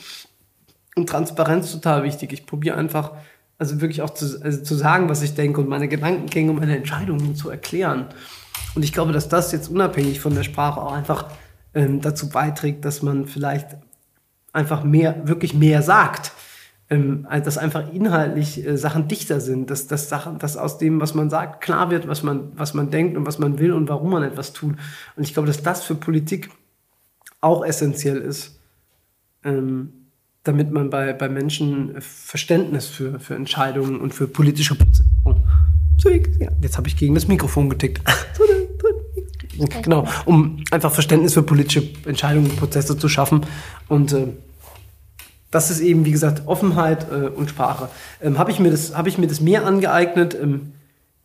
und 0.96 1.08
Transparenz 1.08 1.70
total 1.70 2.02
wichtig. 2.02 2.32
Ich 2.32 2.44
probiere 2.44 2.76
einfach, 2.76 3.12
also 3.58 3.80
wirklich 3.80 4.02
auch 4.02 4.10
zu, 4.10 4.42
also 4.42 4.62
zu 4.62 4.74
sagen, 4.74 5.08
was 5.08 5.22
ich 5.22 5.34
denke 5.34 5.60
und 5.60 5.68
meine 5.68 5.88
Gedankengänge 5.88 6.50
und 6.50 6.58
meine 6.58 6.76
Entscheidungen 6.76 7.34
zu 7.34 7.50
erklären. 7.50 8.06
Und 8.74 8.84
ich 8.84 8.92
glaube, 8.92 9.12
dass 9.12 9.28
das 9.28 9.52
jetzt 9.52 9.68
unabhängig 9.68 10.20
von 10.20 10.34
der 10.34 10.42
Sprache 10.42 10.80
auch 10.80 10.92
einfach 10.92 11.26
ähm, 11.74 12.00
dazu 12.00 12.28
beiträgt, 12.28 12.84
dass 12.84 13.02
man 13.02 13.26
vielleicht 13.26 13.76
einfach 14.52 14.84
mehr, 14.84 15.26
wirklich 15.26 15.54
mehr 15.54 15.82
sagt. 15.82 16.32
Ähm, 16.90 17.26
also 17.28 17.44
dass 17.44 17.58
einfach 17.58 17.92
inhaltlich 17.92 18.66
äh, 18.66 18.76
Sachen 18.76 19.08
dichter 19.08 19.40
sind, 19.40 19.70
dass, 19.70 19.86
dass 19.86 20.08
Sachen, 20.08 20.38
dass 20.38 20.56
aus 20.56 20.78
dem, 20.78 21.00
was 21.00 21.14
man 21.14 21.30
sagt, 21.30 21.62
klar 21.62 21.90
wird, 21.90 22.08
was 22.08 22.22
man, 22.22 22.52
was 22.56 22.74
man 22.74 22.90
denkt 22.90 23.16
und 23.16 23.26
was 23.26 23.38
man 23.38 23.58
will 23.58 23.72
und 23.72 23.88
warum 23.88 24.10
man 24.10 24.22
etwas 24.22 24.52
tut. 24.52 24.76
Und 25.16 25.22
ich 25.22 25.32
glaube, 25.32 25.46
dass 25.46 25.62
das 25.62 25.82
für 25.84 25.94
Politik 25.94 26.50
auch 27.40 27.64
essentiell 27.64 28.18
ist. 28.18 28.60
Ähm, 29.44 30.01
damit 30.44 30.72
man 30.72 30.90
bei, 30.90 31.12
bei 31.12 31.28
Menschen 31.28 31.94
Verständnis 32.00 32.86
für, 32.86 33.20
für 33.20 33.34
Entscheidungen 33.34 34.00
und 34.00 34.12
für 34.12 34.26
politische 34.26 34.74
Prozesse. 34.74 35.04
Jetzt 36.60 36.76
habe 36.76 36.88
ich 36.88 36.96
gegen 36.96 37.14
das 37.14 37.28
Mikrofon 37.28 37.70
getickt. 37.70 38.02
genau, 39.82 40.08
um 40.24 40.64
einfach 40.70 40.92
Verständnis 40.92 41.34
für 41.34 41.42
politische 41.42 41.88
Entscheidungen 42.06 42.50
und 42.50 42.56
Prozesse 42.56 42.98
zu 42.98 43.08
schaffen. 43.08 43.46
Und 43.88 44.12
äh, 44.12 44.28
das 45.52 45.70
ist 45.70 45.80
eben, 45.80 46.04
wie 46.04 46.10
gesagt, 46.10 46.42
Offenheit 46.46 47.06
äh, 47.12 47.28
und 47.28 47.50
Sprache. 47.50 47.88
Ähm, 48.20 48.38
habe 48.38 48.50
ich, 48.50 48.58
mir 48.58 48.70
das, 48.70 48.96
hab 48.96 49.06
ich 49.06 49.18
mir 49.18 49.28
das 49.28 49.40
mehr 49.40 49.64
angeeignet? 49.64 50.36
Ähm, 50.40 50.72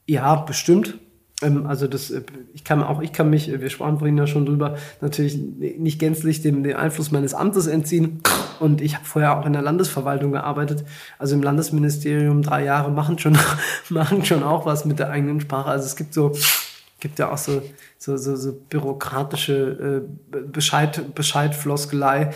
ja, 0.06 0.36
bestimmt. 0.36 0.98
Ähm, 1.42 1.66
also 1.66 1.88
das, 1.88 2.12
äh, 2.12 2.22
ich 2.54 2.64
kann 2.64 2.84
auch, 2.84 3.02
ich 3.02 3.14
kann 3.14 3.30
mich, 3.30 3.50
äh, 3.50 3.62
wir 3.62 3.70
sprachen 3.70 4.00
vorhin 4.00 4.18
ja 4.18 4.28
schon 4.28 4.46
drüber, 4.46 4.76
natürlich 5.02 5.38
nicht 5.38 5.98
gänzlich 5.98 6.42
dem, 6.42 6.64
dem 6.64 6.78
Einfluss 6.78 7.12
meines 7.12 7.34
Amtes 7.34 7.68
entziehen. 7.68 8.22
Und 8.60 8.82
ich 8.82 8.96
habe 8.96 9.06
vorher 9.06 9.38
auch 9.38 9.46
in 9.46 9.54
der 9.54 9.62
Landesverwaltung 9.62 10.32
gearbeitet, 10.32 10.86
also 11.18 11.36
im 11.36 11.44
Landesministerium 11.44 12.42
drei 12.42 12.64
Jahre 12.64 12.92
machen 12.92 13.20
schon, 13.20 13.38
machen 13.90 14.26
schon 14.26 14.44
auch 14.44 14.66
was 14.66 14.86
mit 14.86 15.00
der 15.00 15.10
eigenen 15.10 15.42
Sprache. 15.42 15.70
Also 15.70 15.86
es 15.86 15.96
gibt 15.96 16.14
so, 16.14 16.34
gibt 17.00 17.20
ja 17.20 17.32
auch 17.32 17.38
so, 17.38 17.62
so, 17.98 18.18
so, 18.18 18.36
so 18.36 18.54
bürokratische 18.54 20.06
äh, 20.34 20.40
Bescheid, 20.42 21.14
Bescheidfloskelei, 21.16 22.32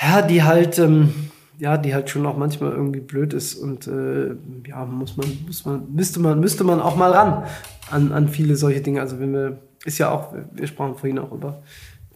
ja, 0.00 0.22
die 0.22 0.42
halt, 0.42 0.78
ähm, 0.78 1.30
ja, 1.58 1.76
die 1.76 1.94
halt 1.94 2.10
schon 2.10 2.26
auch 2.26 2.36
manchmal 2.36 2.72
irgendwie 2.72 3.00
blöd 3.00 3.34
ist 3.34 3.54
und 3.54 3.86
äh, 3.86 4.34
ja, 4.66 4.84
muss 4.84 5.16
man, 5.16 5.26
muss 5.46 5.64
man, 5.64 5.92
müsste 5.92 6.20
man, 6.20 6.40
müsste 6.40 6.64
man 6.64 6.80
auch 6.80 6.96
mal 6.96 7.12
ran 7.12 7.44
an, 7.90 8.12
an 8.12 8.28
viele 8.28 8.56
solche 8.56 8.80
Dinge. 8.80 9.00
Also 9.00 9.20
wenn 9.20 9.32
wir, 9.32 9.58
ist 9.84 9.98
ja 9.98 10.10
auch, 10.10 10.34
wir 10.52 10.66
sprachen 10.66 10.96
vorhin 10.96 11.18
auch 11.18 11.30
über 11.30 11.62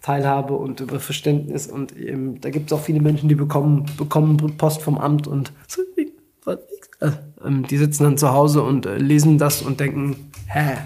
Teilhabe 0.06 0.54
und 0.54 0.78
über 0.78 1.00
Verständnis 1.00 1.66
und 1.66 1.96
eben, 1.96 2.40
da 2.40 2.50
gibt 2.50 2.70
es 2.70 2.78
auch 2.78 2.80
viele 2.80 3.00
Menschen, 3.00 3.28
die 3.28 3.34
bekommen, 3.34 3.86
bekommen 3.98 4.56
Post 4.56 4.80
vom 4.80 4.98
Amt 4.98 5.26
und 5.26 5.52
äh, 6.46 7.08
ähm, 7.44 7.66
die 7.66 7.76
sitzen 7.76 8.04
dann 8.04 8.16
zu 8.16 8.30
Hause 8.30 8.62
und 8.62 8.86
äh, 8.86 8.98
lesen 8.98 9.36
das 9.36 9.62
und 9.62 9.80
denken, 9.80 10.30
hä? 10.46 10.76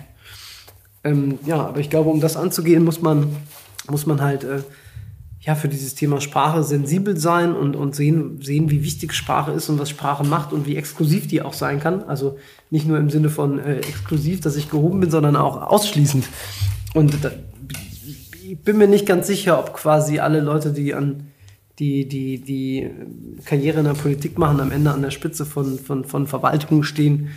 Ähm, 1.04 1.38
ja, 1.44 1.66
aber 1.66 1.80
ich 1.80 1.90
glaube, 1.90 2.08
um 2.08 2.22
das 2.22 2.38
anzugehen, 2.38 2.82
muss 2.82 3.02
man, 3.02 3.36
muss 3.90 4.06
man 4.06 4.22
halt 4.22 4.42
äh, 4.42 4.62
ja, 5.42 5.54
für 5.54 5.68
dieses 5.68 5.94
Thema 5.94 6.22
Sprache 6.22 6.62
sensibel 6.62 7.18
sein 7.18 7.54
und, 7.54 7.76
und 7.76 7.94
sehen, 7.94 8.40
sehen, 8.40 8.70
wie 8.70 8.82
wichtig 8.82 9.12
Sprache 9.12 9.52
ist 9.52 9.68
und 9.68 9.78
was 9.78 9.90
Sprache 9.90 10.24
macht 10.24 10.54
und 10.54 10.66
wie 10.66 10.76
exklusiv 10.76 11.28
die 11.28 11.42
auch 11.42 11.52
sein 11.52 11.78
kann. 11.78 12.04
Also 12.04 12.38
nicht 12.70 12.88
nur 12.88 12.96
im 12.96 13.10
Sinne 13.10 13.28
von 13.28 13.58
äh, 13.58 13.80
exklusiv, 13.80 14.40
dass 14.40 14.56
ich 14.56 14.70
gehoben 14.70 15.00
bin, 15.00 15.10
sondern 15.10 15.36
auch 15.36 15.60
ausschließend. 15.60 16.26
Und 16.94 17.22
da, 17.22 17.30
bin 18.64 18.78
mir 18.78 18.88
nicht 18.88 19.06
ganz 19.06 19.26
sicher, 19.26 19.58
ob 19.58 19.74
quasi 19.74 20.18
alle 20.18 20.40
Leute, 20.40 20.72
die 20.72 20.94
an 20.94 21.28
die, 21.78 22.06
die, 22.06 22.40
die 22.40 22.90
Karriere 23.44 23.78
in 23.78 23.86
der 23.86 23.94
Politik 23.94 24.38
machen, 24.38 24.60
am 24.60 24.70
Ende 24.70 24.90
an 24.90 25.02
der 25.02 25.10
Spitze 25.10 25.46
von, 25.46 25.78
von, 25.78 26.04
von 26.04 26.26
Verwaltungen 26.26 26.84
stehen, 26.84 27.30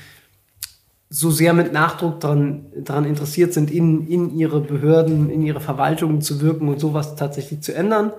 so 1.10 1.32
sehr 1.32 1.54
mit 1.54 1.72
Nachdruck 1.72 2.20
daran, 2.20 2.66
daran 2.76 3.06
interessiert 3.06 3.54
sind, 3.54 3.72
in, 3.72 4.06
in 4.08 4.36
ihre 4.36 4.60
Behörden, 4.60 5.30
in 5.30 5.44
ihre 5.44 5.62
Verwaltungen 5.62 6.22
zu 6.22 6.42
wirken 6.42 6.68
und 6.68 6.80
sowas 6.80 7.16
tatsächlich 7.16 7.62
zu 7.62 7.74
ändern. 7.74 8.12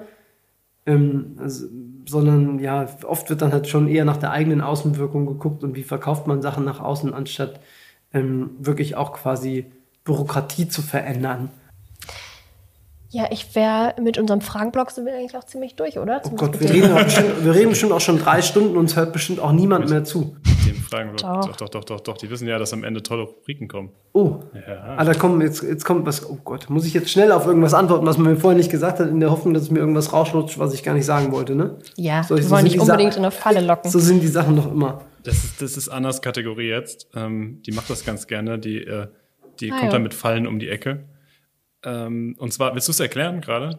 Ähm, 0.87 1.37
also, 1.39 1.67
sondern 2.09 2.59
ja, 2.59 2.87
oft 3.05 3.29
wird 3.31 3.43
dann 3.43 3.53
halt 3.53 3.69
schon 3.69 3.89
eher 3.89 4.05
nach 4.05 4.19
der 4.19 4.31
eigenen 4.31 4.61
Außenwirkung 4.61 5.27
geguckt 5.27 5.65
und 5.65 5.75
wie 5.75 5.83
verkauft 5.83 6.27
man 6.27 6.43
Sachen 6.43 6.65
nach 6.65 6.81
außen, 6.81 7.13
anstatt 7.13 7.61
ähm, 8.13 8.51
wirklich 8.59 8.97
auch 8.97 9.13
quasi 9.13 9.67
Bürokratie 10.05 10.69
zu 10.69 10.83
verändern. 10.83 11.51
Ja, 13.15 13.29
ich 13.31 13.55
wäre 13.55 13.95
mit 14.03 14.19
unserem 14.19 14.41
Fragenblock 14.41 14.91
sind 14.91 15.07
wir 15.07 15.15
eigentlich 15.15 15.37
auch 15.37 15.45
ziemlich 15.45 15.77
durch, 15.77 15.99
oder? 16.01 16.21
Oh 16.25 16.29
Zumindest 16.31 16.39
Gott, 16.41 16.51
mit 16.53 16.61
wir 16.61 16.67
dem- 16.69 16.83
reden, 16.83 16.97
auch 16.99 17.05
bestimmt, 17.05 17.45
wir 17.45 17.55
reden 17.55 17.71
bestimmt 17.71 17.93
auch 17.93 18.01
schon 18.01 18.19
drei 18.19 18.43
Stunden, 18.43 18.77
uns 18.77 18.97
hört 18.97 19.13
bestimmt 19.13 19.39
auch 19.39 19.53
niemand 19.53 19.89
mehr 19.89 20.03
zu. 20.03 20.37
Dem 20.67 20.75
fragen 20.75 21.11
wir. 21.11 21.17
Doch. 21.19 21.47
Doch, 21.47 21.57
doch, 21.57 21.69
doch, 21.69 21.85
doch, 21.85 22.01
doch. 22.01 22.17
Die 22.17 22.29
wissen 22.29 22.49
ja, 22.49 22.59
dass 22.59 22.73
am 22.73 22.83
Ende 22.83 23.05
tolle 23.05 23.23
Rubriken 23.23 23.69
kommen. 23.69 23.91
Oh, 24.15 24.41
Ja. 24.67 24.97
ah, 24.97 25.05
da 25.05 25.15
kommt 25.15 25.41
jetzt, 25.45 25.63
jetzt 25.63 25.85
kommt 25.85 26.05
was. 26.07 26.29
Oh 26.29 26.39
Gott, 26.43 26.69
muss 26.71 26.87
ich 26.87 26.93
jetzt 26.95 27.09
schnell 27.09 27.31
auf 27.31 27.47
irgendwas 27.47 27.73
antworten, 27.73 28.05
was 28.05 28.19
man 28.19 28.33
mir 28.33 28.37
vorher 28.41 28.57
nicht 28.59 28.71
gesagt 28.71 28.99
hat, 28.99 29.09
in 29.09 29.21
der 29.21 29.31
Hoffnung, 29.31 29.55
dass 29.55 29.63
es 29.65 29.71
mir 29.71 29.79
irgendwas 29.79 30.13
rausschlutscht, 30.13 30.59
was 30.59 30.75
ich 30.75 30.83
gar 30.83 30.95
nicht 30.95 31.07
sagen 31.07 31.31
wollte, 31.31 31.55
ne? 31.55 31.77
Ja, 31.97 32.25
So, 32.25 32.35
wir 32.35 32.43
so 32.43 32.51
wollen 32.51 32.65
nicht 32.65 32.81
unbedingt 32.81 33.13
Sa- 33.13 33.19
in 33.21 33.25
eine 33.25 33.31
Falle 33.31 33.61
locken. 33.61 33.91
So 33.93 34.01
sind 34.01 34.23
die 34.25 34.27
Sachen 34.29 34.57
doch 34.57 34.73
immer. 34.73 35.03
Das 35.23 35.37
ist, 35.45 35.63
das 35.63 35.77
ist 35.77 35.89
Annas 35.89 36.21
Kategorie 36.21 36.69
jetzt. 36.69 37.07
Ähm, 37.15 37.63
die 37.65 37.71
macht 37.71 37.89
das 37.91 38.05
ganz 38.05 38.27
gerne. 38.27 38.59
Die, 38.59 38.79
äh, 38.79 39.07
die 39.61 39.71
Ah, 39.71 39.75
kommt 39.77 39.85
ja. 39.85 39.91
dann 39.91 40.03
mit 40.03 40.15
Fallen 40.15 40.49
um 40.49 40.59
die 40.59 40.69
Ecke. 40.69 41.05
Ähm, 41.85 42.35
und 42.39 42.53
zwar, 42.53 42.75
willst 42.75 42.89
du 42.89 42.93
es 42.93 43.01
erklären 43.01 43.41
gerade? 43.41 43.79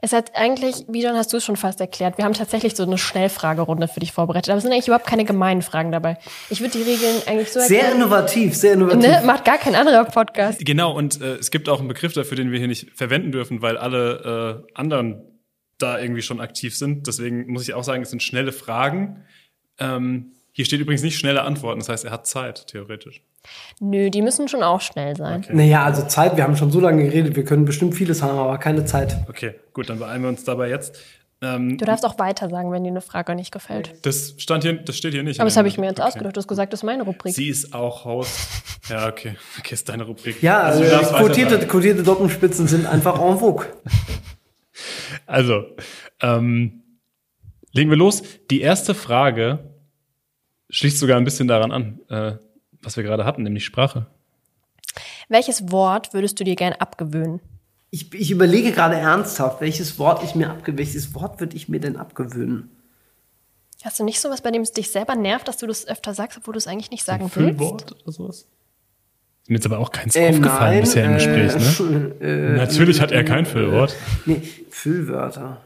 Es 0.00 0.12
hat 0.12 0.34
eigentlich, 0.34 0.84
wie 0.88 1.02
dann 1.02 1.16
hast 1.16 1.32
du 1.32 1.38
es 1.38 1.44
schon 1.44 1.56
fast 1.56 1.80
erklärt, 1.80 2.16
wir 2.16 2.24
haben 2.24 2.34
tatsächlich 2.34 2.74
so 2.74 2.84
eine 2.84 2.96
Schnellfragerunde 2.96 3.88
für 3.88 4.00
dich 4.00 4.12
vorbereitet, 4.12 4.48
aber 4.50 4.58
es 4.58 4.62
sind 4.62 4.72
eigentlich 4.72 4.86
überhaupt 4.86 5.06
keine 5.06 5.24
gemeinen 5.24 5.62
Fragen 5.62 5.92
dabei. 5.92 6.18
Ich 6.48 6.60
würde 6.60 6.78
die 6.78 6.82
Regeln 6.82 7.16
eigentlich 7.26 7.52
so 7.52 7.60
Sehr 7.60 7.80
erklären. 7.80 8.02
innovativ, 8.02 8.54
sehr 8.54 8.74
innovativ. 8.74 9.02
Ne? 9.02 9.22
Macht 9.26 9.44
gar 9.44 9.58
kein 9.58 9.74
anderer 9.74 10.04
Podcast. 10.04 10.64
Genau, 10.64 10.96
und 10.96 11.20
äh, 11.20 11.34
es 11.36 11.50
gibt 11.50 11.68
auch 11.68 11.80
einen 11.80 11.88
Begriff 11.88 12.12
dafür, 12.12 12.36
den 12.36 12.50
wir 12.52 12.58
hier 12.58 12.68
nicht 12.68 12.90
verwenden 12.96 13.32
dürfen, 13.32 13.62
weil 13.62 13.76
alle 13.76 14.64
äh, 14.66 14.72
anderen 14.74 15.22
da 15.78 15.98
irgendwie 15.98 16.22
schon 16.22 16.40
aktiv 16.40 16.76
sind. 16.76 17.06
Deswegen 17.06 17.50
muss 17.50 17.62
ich 17.62 17.74
auch 17.74 17.84
sagen, 17.84 18.02
es 18.02 18.10
sind 18.10 18.22
schnelle 18.22 18.52
Fragen. 18.52 19.24
Ähm, 19.78 20.32
hier 20.52 20.64
steht 20.64 20.80
übrigens 20.80 21.02
nicht 21.02 21.18
schnelle 21.18 21.42
Antworten, 21.42 21.80
das 21.80 21.88
heißt, 21.88 22.04
er 22.04 22.10
hat 22.10 22.26
Zeit, 22.26 22.66
theoretisch. 22.66 23.22
Nö, 23.80 24.10
die 24.10 24.22
müssen 24.22 24.48
schon 24.48 24.62
auch 24.62 24.80
schnell 24.80 25.16
sein. 25.16 25.46
Naja, 25.50 25.84
also 25.84 26.06
Zeit, 26.06 26.36
wir 26.36 26.44
haben 26.44 26.56
schon 26.56 26.70
so 26.70 26.80
lange 26.80 27.04
geredet, 27.04 27.36
wir 27.36 27.44
können 27.44 27.64
bestimmt 27.64 27.94
vieles 27.94 28.22
haben, 28.22 28.38
aber 28.38 28.58
keine 28.58 28.84
Zeit. 28.84 29.16
Okay, 29.28 29.54
gut, 29.72 29.88
dann 29.88 29.98
beeilen 29.98 30.22
wir 30.22 30.28
uns 30.28 30.44
dabei 30.44 30.68
jetzt. 30.68 30.98
Ähm, 31.42 31.78
Du 31.78 31.86
darfst 31.86 32.04
auch 32.04 32.18
weiter 32.18 32.50
sagen, 32.50 32.70
wenn 32.70 32.84
dir 32.84 32.90
eine 32.90 33.00
Frage 33.00 33.34
nicht 33.34 33.50
gefällt. 33.50 33.94
das 34.02 34.34
stand 34.36 34.62
hier, 34.62 34.74
das 34.74 34.96
steht 34.98 35.14
hier 35.14 35.22
nicht. 35.22 35.40
Aber 35.40 35.46
das 35.46 35.56
habe 35.56 35.68
ich 35.68 35.78
mir 35.78 35.86
jetzt 35.86 35.98
okay. 35.98 36.08
ausgedacht. 36.08 36.36
Du 36.36 36.38
hast 36.38 36.48
gesagt, 36.48 36.72
das 36.72 36.80
ist 36.80 36.84
meine 36.84 37.02
Rubrik. 37.02 37.34
Sie 37.34 37.48
ist 37.48 37.72
auch 37.72 38.04
Host. 38.04 38.38
Ja, 38.88 39.08
okay. 39.08 39.36
Okay, 39.58 39.74
ist 39.74 39.88
deine 39.88 40.04
Rubrik. 40.04 40.42
Ja, 40.42 40.60
Also, 40.60 40.82
also, 40.82 41.14
quotierte, 41.14 41.66
quotierte 41.66 42.02
Doppelspitzen 42.02 42.66
sind 42.66 42.86
einfach 42.86 43.18
en 43.20 43.38
vogue. 43.38 43.66
Also, 45.26 45.64
ähm, 46.20 46.82
legen 47.72 47.90
wir 47.90 47.96
los. 47.96 48.22
Die 48.50 48.60
erste 48.62 48.94
Frage 48.94 49.69
schließt 50.70 50.98
sogar 50.98 51.16
ein 51.18 51.24
bisschen 51.24 51.48
daran 51.48 51.72
an, 51.72 52.00
äh, 52.08 52.32
was 52.82 52.96
wir 52.96 53.04
gerade 53.04 53.24
hatten, 53.24 53.42
nämlich 53.42 53.64
Sprache. 53.64 54.06
Welches 55.28 55.70
Wort 55.70 56.12
würdest 56.14 56.40
du 56.40 56.44
dir 56.44 56.56
gern 56.56 56.72
abgewöhnen? 56.72 57.40
Ich, 57.90 58.12
ich 58.14 58.30
überlege 58.30 58.72
gerade 58.72 58.96
ernsthaft, 58.96 59.60
welches 59.60 59.98
Wort 59.98 60.22
ich 60.24 60.34
mir 60.34 60.48
abgewöhnen, 60.50 60.78
welches 60.78 61.14
Wort 61.14 61.40
würde 61.40 61.56
ich 61.56 61.68
mir 61.68 61.80
denn 61.80 61.96
abgewöhnen? 61.96 62.70
Hast 63.82 63.98
du 63.98 64.04
nicht 64.04 64.20
sowas, 64.20 64.42
bei 64.42 64.50
dem 64.50 64.62
es 64.62 64.72
dich 64.72 64.90
selber 64.90 65.16
nervt, 65.16 65.48
dass 65.48 65.56
du 65.56 65.66
das 65.66 65.86
öfter 65.88 66.14
sagst, 66.14 66.38
obwohl 66.38 66.52
du 66.52 66.58
es 66.58 66.66
eigentlich 66.66 66.90
nicht 66.90 67.04
sagen 67.04 67.22
willst? 67.22 67.34
Füllwort 67.34 67.92
oder 68.02 68.12
sowas? 68.12 68.46
Ist 69.42 69.48
mir 69.48 69.54
jetzt 69.56 69.66
aber 69.66 69.78
auch 69.78 69.90
keins 69.90 70.14
Äh, 70.14 70.28
aufgefallen 70.28 70.72
nein, 70.72 70.80
bisher 70.82 71.04
im 71.04 71.14
Gespräch, 71.14 71.80
ne? 71.80 72.14
äh, 72.20 72.56
Natürlich 72.56 73.00
hat 73.00 73.10
er 73.10 73.24
kein 73.24 73.46
Füllwort. 73.46 73.96
Nee, 74.26 74.42
Füllwörter. 74.68 75.62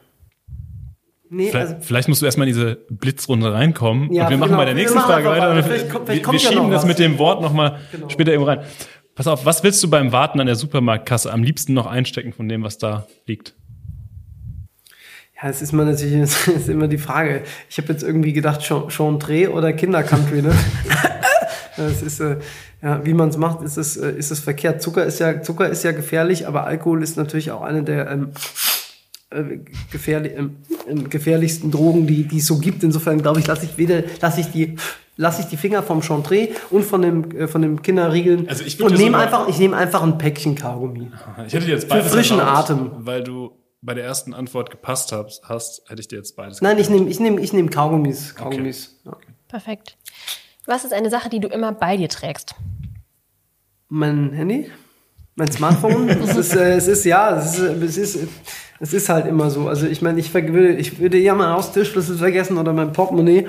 Nee, 1.34 1.48
Vielleicht, 1.50 1.68
also, 1.72 1.76
vielleicht 1.82 2.08
musst 2.08 2.22
du 2.22 2.26
erstmal 2.26 2.46
in 2.48 2.54
diese 2.54 2.76
Blitzrunde 2.90 3.52
reinkommen 3.52 4.12
Ja, 4.12 4.24
und 4.24 4.30
wir 4.30 4.36
machen 4.38 4.48
genau. 4.50 4.58
bei 4.60 4.64
der 4.66 4.74
nächsten 4.74 4.98
Frage 5.00 5.26
weiter. 5.28 5.62
Vielleicht 5.62 5.90
kommt- 5.90 6.06
vielleicht 6.06 6.26
wir 6.26 6.32
wir 6.32 6.38
schieben 6.38 6.70
das 6.70 6.82
was. 6.82 6.88
mit 6.88 6.98
dem 6.98 7.18
Wort 7.18 7.42
nochmal 7.42 7.78
Genau. 7.92 8.08
später 8.08 8.32
irgendwo 8.32 8.50
rein. 8.50 8.60
Pass 9.14 9.26
auf, 9.26 9.44
was 9.46 9.62
willst 9.62 9.82
du 9.82 9.88
beim 9.90 10.12
Warten 10.12 10.40
an 10.40 10.46
der 10.46 10.56
Supermarktkasse 10.56 11.32
am 11.32 11.42
liebsten 11.42 11.72
noch 11.72 11.86
einstecken 11.86 12.32
von 12.32 12.48
dem, 12.48 12.62
was 12.62 12.78
da 12.78 13.06
liegt? 13.26 13.54
ja, 15.42 15.48
es 15.50 15.60
ist 15.62 15.72
mal 15.72 15.84
natürlich 15.84 16.14
ist 16.48 16.68
immer 16.68 16.88
die 16.88 16.98
Frage. 16.98 17.42
Ich 17.68 17.78
habe 17.78 17.92
jetzt 17.92 18.02
irgendwie 18.02 18.32
gedacht, 18.32 18.60
Cha- 18.62 18.88
Chantre 18.88 19.50
oder 19.52 19.72
Kindercountry, 19.72 20.42
ne? 20.42 20.54
Das 21.76 22.02
ist, 22.02 22.20
äh, 22.20 22.36
ja, 22.82 23.04
wie 23.04 23.14
man 23.14 23.30
es 23.30 23.36
macht, 23.36 23.60
ist 23.62 23.76
es, 23.76 23.96
äh, 23.96 24.12
ist 24.12 24.30
es 24.30 24.38
verkehrt. 24.38 24.80
Zucker 24.80 25.04
ist 25.04 25.18
ja, 25.18 25.42
Zucker 25.42 25.68
ist 25.68 25.82
ja 25.82 25.90
gefährlich, 25.90 26.46
aber 26.46 26.66
Alkohol 26.66 27.02
ist 27.02 27.16
natürlich 27.16 27.50
auch 27.50 27.62
eine 27.62 27.82
der 27.82 28.08
ähm, 28.12 28.30
äh, 29.34 29.60
gefährlich, 29.90 30.32
ähm, 30.36 30.56
ähm, 30.88 31.10
gefährlichsten 31.10 31.70
Drogen, 31.70 32.06
die, 32.06 32.24
die 32.24 32.38
es 32.38 32.46
so 32.46 32.58
gibt. 32.58 32.82
Insofern 32.82 33.20
glaube 33.20 33.40
ich, 33.40 33.46
lasse 33.46 33.66
ich 33.66 33.76
weder, 33.76 34.02
lasse 34.20 34.40
ich 34.40 34.46
die, 34.52 34.76
lasse 35.16 35.42
ich 35.42 35.48
die 35.48 35.56
Finger 35.56 35.82
vom 35.82 36.02
Chantre 36.02 36.48
und 36.70 36.84
von 36.84 37.02
dem, 37.02 37.30
äh, 37.32 37.48
von 37.48 37.62
dem 37.62 37.82
Kinderriegeln 37.82 38.48
Also 38.48 38.64
ich 38.64 38.82
und 38.82 38.96
nehme 38.96 39.18
einfach, 39.18 39.48
ich 39.48 39.58
nehme 39.58 39.76
einfach 39.76 40.02
ein 40.02 40.18
Päckchen 40.18 40.54
Kaugummi. 40.54 41.10
Ich 41.46 41.54
hätte 41.54 41.66
dir 41.66 41.74
jetzt 41.74 41.88
beides 41.88 42.12
frischen 42.12 42.38
erlaubt, 42.38 42.70
Atem. 42.70 42.90
Weil 42.98 43.22
du 43.22 43.52
bei 43.82 43.94
der 43.94 44.04
ersten 44.04 44.32
Antwort 44.32 44.70
gepasst 44.70 45.12
hast, 45.12 45.42
hast 45.44 45.82
hätte 45.88 46.00
ich 46.00 46.08
dir 46.08 46.16
jetzt 46.16 46.36
beides 46.36 46.62
Nein, 46.62 46.78
ich 46.78 46.88
nehme, 46.88 47.08
ich 47.08 47.20
nehme, 47.20 47.40
ich 47.40 47.52
nehme 47.52 47.68
Kaugummis, 47.68 48.34
Kaugummis. 48.34 49.00
Ja. 49.04 49.16
Perfekt. 49.48 49.96
Was 50.66 50.84
ist 50.84 50.92
eine 50.92 51.10
Sache, 51.10 51.28
die 51.28 51.40
du 51.40 51.48
immer 51.48 51.72
bei 51.72 51.96
dir 51.96 52.08
trägst? 52.08 52.54
Mein 53.88 54.32
Handy, 54.32 54.70
mein 55.34 55.52
Smartphone. 55.52 56.08
es 56.24 56.36
ist, 56.36 56.56
äh, 56.56 56.76
es 56.76 56.88
ist 56.88 57.04
ja, 57.04 57.36
es 57.36 57.58
ist, 57.58 57.60
äh, 57.60 57.84
es 57.84 57.96
ist, 57.98 58.28
es 58.84 58.92
ist 58.92 59.08
halt 59.08 59.24
immer 59.24 59.48
so. 59.48 59.66
Also 59.66 59.86
ich 59.86 60.02
meine, 60.02 60.20
ich 60.20 60.34
würde, 60.34 60.74
ich 60.74 60.98
würde 60.98 61.16
ja 61.16 61.34
meinen 61.34 61.54
Haustischschlüssel 61.54 62.18
vergessen 62.18 62.58
oder 62.58 62.74
mein 62.74 62.92
Portemonnaie 62.92 63.48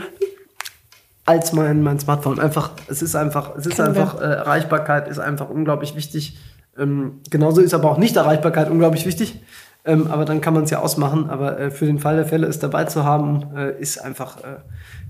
als 1.26 1.52
mein, 1.52 1.84
mein 1.84 2.00
Smartphone. 2.00 2.40
Einfach, 2.40 2.72
es 2.88 3.02
ist 3.02 3.18
einfach, 3.18 3.54
es 3.58 3.66
ist 3.66 3.78
wir. 3.78 3.86
einfach, 3.86 4.16
äh, 4.22 4.24
Erreichbarkeit 4.24 5.10
ist 5.10 5.20
einfach 5.20 5.50
unglaublich 5.50 5.94
wichtig. 5.98 6.38
Ähm, 6.78 7.20
genauso 7.30 7.60
ist 7.60 7.74
aber 7.74 7.92
auch 7.92 7.98
Nicht-Erreichbarkeit 7.98 8.70
unglaublich 8.70 9.06
wichtig. 9.06 9.42
Ähm, 9.84 10.08
aber 10.08 10.24
dann 10.24 10.40
kann 10.40 10.54
man 10.54 10.64
es 10.64 10.70
ja 10.70 10.80
ausmachen. 10.80 11.30
Aber 11.30 11.60
äh, 11.60 11.70
für 11.70 11.86
den 11.86 12.00
Fall 12.00 12.16
der 12.16 12.26
Fälle, 12.26 12.48
es 12.48 12.60
dabei 12.60 12.86
zu 12.86 13.04
haben, 13.04 13.58
äh, 13.58 13.78
ist 13.78 13.98
einfach 13.98 14.38
äh, 14.38 14.60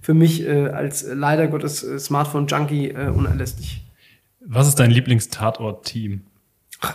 für 0.01 0.15
mich 0.15 0.43
äh, 0.43 0.69
als 0.69 1.03
äh, 1.03 1.13
leider 1.13 1.45
Gottes 1.47 1.83
äh, 1.83 1.99
Smartphone-Junkie 1.99 2.89
äh, 2.89 3.09
unerlässlich. 3.09 3.85
Was 4.43 4.67
ist 4.67 4.79
dein 4.79 4.89
Lieblingstatort-Team? 4.89 6.21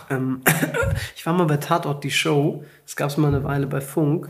Ähm, 0.09 0.41
ich 1.15 1.25
war 1.25 1.33
mal 1.33 1.45
bei 1.45 1.57
Tatort 1.57 2.03
die 2.03 2.11
Show. 2.11 2.63
Das 2.85 2.95
gab 2.95 3.09
es 3.09 3.17
mal 3.17 3.29
eine 3.29 3.43
Weile 3.43 3.67
bei 3.67 3.81
Funk. 3.81 4.29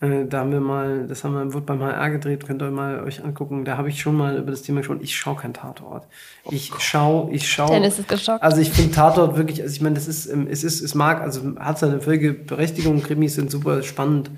Äh, 0.00 0.24
da 0.26 0.40
haben 0.40 0.52
wir 0.52 0.60
mal, 0.60 1.06
das 1.06 1.24
haben 1.24 1.34
wir, 1.34 1.52
wurde 1.52 1.66
beim 1.66 1.82
HR 1.82 2.10
gedreht, 2.10 2.46
könnt 2.46 2.62
ihr 2.62 2.70
mal 2.70 3.04
euch 3.04 3.22
angucken. 3.22 3.66
Da 3.66 3.76
habe 3.76 3.90
ich 3.90 4.00
schon 4.00 4.16
mal 4.16 4.38
über 4.38 4.50
das 4.50 4.62
Thema 4.62 4.78
gesprochen. 4.80 5.00
Ich 5.02 5.14
schaue 5.14 5.36
kein 5.36 5.52
Tatort. 5.52 6.06
Ich 6.50 6.72
schaue, 6.78 7.30
ich 7.32 7.50
schaue. 7.50 7.70
Dennis 7.70 7.98
ist 7.98 8.08
geschockt. 8.08 8.42
Also 8.42 8.62
ich 8.62 8.70
finde 8.70 8.92
Tatort 8.92 9.36
wirklich, 9.36 9.60
also 9.60 9.74
ich 9.74 9.82
meine, 9.82 9.96
das 9.96 10.08
ist, 10.08 10.26
ähm, 10.26 10.46
es 10.50 10.64
ist, 10.64 10.80
es 10.80 10.94
mag, 10.94 11.20
also 11.20 11.54
hat 11.58 11.78
seine 11.78 12.00
völlige 12.00 12.32
Berechtigung. 12.32 13.02
Krimis 13.02 13.34
sind 13.34 13.50
super 13.50 13.82
spannend 13.82 14.30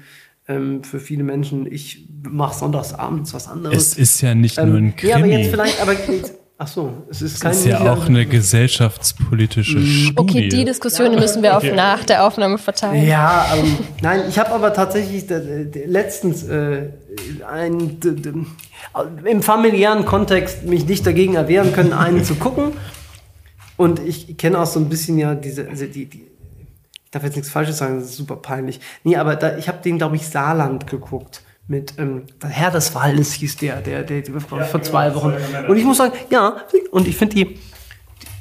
ähm, 0.49 0.83
für 0.83 0.99
viele 0.99 1.23
Menschen. 1.23 1.71
Ich 1.71 2.09
mache 2.29 2.59
sonntags 2.59 2.93
abends 2.95 3.33
was 3.33 3.47
anderes. 3.47 3.93
Es 3.93 3.99
ist 3.99 4.21
ja 4.21 4.35
nicht 4.35 4.57
nur 4.57 4.77
ein 4.77 4.95
ja, 5.01 5.17
aber 5.17 5.27
jetzt 5.27 5.37
Krimi. 5.37 5.51
vielleicht, 5.51 5.81
aber 5.81 5.93
jetzt, 6.09 6.35
ach 6.63 6.69
so, 6.69 6.93
es 7.11 7.23
ist 7.23 7.41
kein 7.41 7.51
ist 7.51 7.67
ja 7.67 7.93
auch 7.93 8.07
eine 8.07 8.25
gesellschaftspolitische 8.25 9.81
Studie. 9.81 10.15
Okay, 10.17 10.49
die 10.49 10.65
Diskussion 10.65 11.15
müssen 11.17 11.43
wir 11.43 11.57
auf 11.57 11.65
nach 11.65 12.05
der 12.05 12.25
Aufnahme 12.25 12.57
verteilen. 12.57 13.05
Ja, 13.05 13.47
ähm, 13.57 13.79
nein, 14.01 14.23
ich 14.29 14.39
habe 14.39 14.53
aber 14.53 14.73
tatsächlich 14.73 15.29
äh, 15.29 15.63
letztens 15.87 16.45
äh, 16.45 16.91
ein, 17.51 17.99
im 19.25 19.43
familiären 19.43 20.05
Kontext 20.05 20.65
mich 20.65 20.87
nicht 20.87 21.05
dagegen 21.05 21.35
erwehren 21.35 21.73
können, 21.73 21.93
einen 21.93 22.25
zu 22.25 22.37
gucken. 22.37 22.75
Und 23.77 23.99
ich 23.99 24.37
kenne 24.37 24.61
auch 24.61 24.67
so 24.67 24.79
ein 24.79 24.89
bisschen 24.89 25.19
ja 25.19 25.35
diese, 25.35 25.69
also 25.69 25.87
die, 25.87 26.07
die, 26.07 26.29
ich 27.05 27.11
darf 27.11 27.25
jetzt 27.25 27.35
nichts 27.35 27.51
Falsches 27.51 27.79
sagen, 27.79 27.99
das 27.99 28.11
ist 28.11 28.17
super 28.17 28.37
peinlich. 28.37 28.79
Nee, 29.03 29.17
aber 29.17 29.35
da, 29.35 29.57
ich 29.57 29.67
habe 29.67 29.83
den, 29.83 29.99
glaube 29.99 30.15
ich, 30.15 30.29
Saarland 30.29 30.87
geguckt. 30.87 31.43
Mit 31.73 31.95
ähm, 31.99 32.25
der 32.43 32.51
Herr 32.51 32.71
des 32.71 32.95
Waldes 32.95 33.33
hieß 33.33 33.57
der, 33.57 33.81
der, 33.81 34.03
der, 34.03 34.21
der 34.21 34.41
vor, 34.43 34.61
vor 34.61 34.83
zwei 34.83 35.15
Wochen. 35.15 35.33
Und 35.69 35.77
ich 35.79 35.85
muss 35.85 35.97
sagen, 35.97 36.13
ja, 36.29 36.59
und 36.91 37.09
ich 37.09 37.17
finde 37.17 37.35
die, 37.35 37.59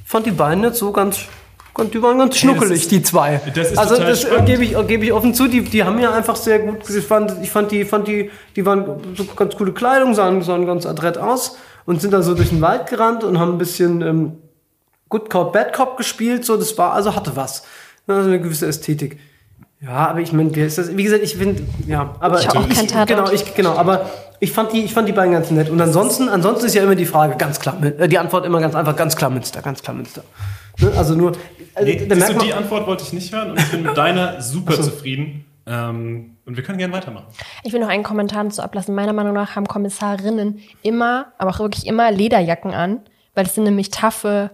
fand 0.03 0.25
die 0.25 0.31
beiden 0.31 0.61
jetzt 0.65 0.79
so 0.79 0.91
ganz, 0.91 1.21
die 1.93 2.03
waren 2.03 2.17
ganz 2.17 2.35
schnuckelig, 2.37 2.81
ist- 2.81 2.91
die 2.91 3.01
zwei. 3.01 3.39
das 3.55 3.71
ist 3.71 3.77
also 3.77 3.95
das 3.97 4.25
äh, 4.25 4.41
gebe 4.45 4.65
ich, 4.65 4.75
gebe 4.85 5.05
ich 5.05 5.13
offen 5.13 5.33
zu, 5.33 5.47
die, 5.47 5.61
die 5.61 5.81
haben 5.85 5.95
mir 5.95 6.13
einfach 6.13 6.35
sehr 6.35 6.59
gut, 6.59 6.89
ich 6.89 7.05
fand, 7.05 7.33
ich 7.41 7.49
fand 7.49 7.71
die, 7.71 7.85
fand 7.85 8.05
die, 8.09 8.29
die 8.57 8.65
waren 8.65 8.85
so 9.15 9.23
ganz 9.23 9.55
coole 9.55 9.71
Kleidung, 9.71 10.13
sahen, 10.13 10.41
sahen 10.41 10.65
ganz 10.65 10.85
adrett 10.85 11.17
aus 11.17 11.55
und 11.85 12.01
sind 12.01 12.11
da 12.11 12.21
so 12.23 12.35
durch 12.35 12.49
den 12.49 12.59
Wald 12.59 12.87
gerannt 12.87 13.23
und 13.23 13.39
haben 13.39 13.53
ein 13.53 13.57
bisschen 13.57 14.01
ähm, 14.01 14.33
Good 15.07 15.29
Cop, 15.29 15.53
Bad 15.53 15.71
Cop 15.71 15.95
gespielt, 15.95 16.43
so, 16.43 16.57
das 16.57 16.77
war, 16.77 16.91
also 16.91 17.15
hatte 17.15 17.33
was. 17.37 17.63
Also 18.07 18.27
eine 18.27 18.41
gewisse 18.41 18.67
Ästhetik. 18.67 19.19
Ja, 19.81 20.09
aber 20.09 20.19
ich 20.19 20.31
meine, 20.31 20.53
wie 20.55 21.03
gesagt, 21.03 21.23
ich 21.23 21.35
finde, 21.35 21.63
ja, 21.87 22.15
aber 22.19 22.39
Ich 22.39 22.49
auch 22.49 22.69
kein 22.69 22.87
Tatort. 22.87 23.07
genau, 23.07 23.31
ich, 23.31 23.55
genau, 23.55 23.75
aber 23.75 24.09
ich 24.39 24.51
fand 24.51 24.73
die, 24.73 24.83
ich 24.83 24.93
fand 24.93 25.07
die 25.07 25.11
beiden 25.11 25.33
ganz 25.33 25.49
nett. 25.49 25.69
Und 25.69 25.81
ansonsten, 25.81 26.29
ansonsten 26.29 26.67
ist 26.67 26.75
ja 26.75 26.83
immer 26.83 26.95
die 26.95 27.07
Frage 27.07 27.35
ganz 27.35 27.59
klar, 27.59 27.77
äh, 27.83 28.07
die 28.07 28.19
Antwort 28.19 28.45
immer 28.45 28.59
ganz 28.59 28.75
einfach, 28.75 28.95
ganz 28.95 29.15
klar 29.15 29.31
Münster, 29.31 29.61
ganz 29.63 29.81
klar 29.81 29.95
Münster. 29.95 30.23
Ne? 30.79 30.91
Also 30.95 31.15
nur, 31.15 31.31
also, 31.73 31.91
Nee, 31.91 32.07
siehst 32.13 32.29
du, 32.29 32.37
die 32.39 32.53
Antwort 32.53 32.85
wollte 32.85 33.03
ich 33.03 33.13
nicht 33.13 33.33
hören 33.33 33.51
und 33.51 33.59
ich 33.59 33.71
bin 33.71 33.81
mit 33.81 33.97
deiner 33.97 34.39
super 34.41 34.79
zufrieden. 34.81 35.45
Ähm, 35.65 36.37
und 36.45 36.57
wir 36.57 36.63
können 36.63 36.77
gerne 36.77 36.93
weitermachen. 36.93 37.25
Ich 37.63 37.73
will 37.73 37.79
noch 37.79 37.87
einen 37.89 38.03
Kommentar 38.03 38.43
dazu 38.43 38.61
ablassen. 38.61 38.93
Meiner 38.93 39.13
Meinung 39.13 39.33
nach 39.33 39.55
haben 39.55 39.67
Kommissarinnen 39.67 40.59
immer, 40.81 41.27
aber 41.37 41.51
auch 41.51 41.59
wirklich 41.59 41.87
immer 41.87 42.11
Lederjacken 42.11 42.73
an, 42.73 42.99
weil 43.35 43.45
es 43.45 43.55
sind 43.55 43.63
nämlich 43.63 43.89
taffe 43.89 44.51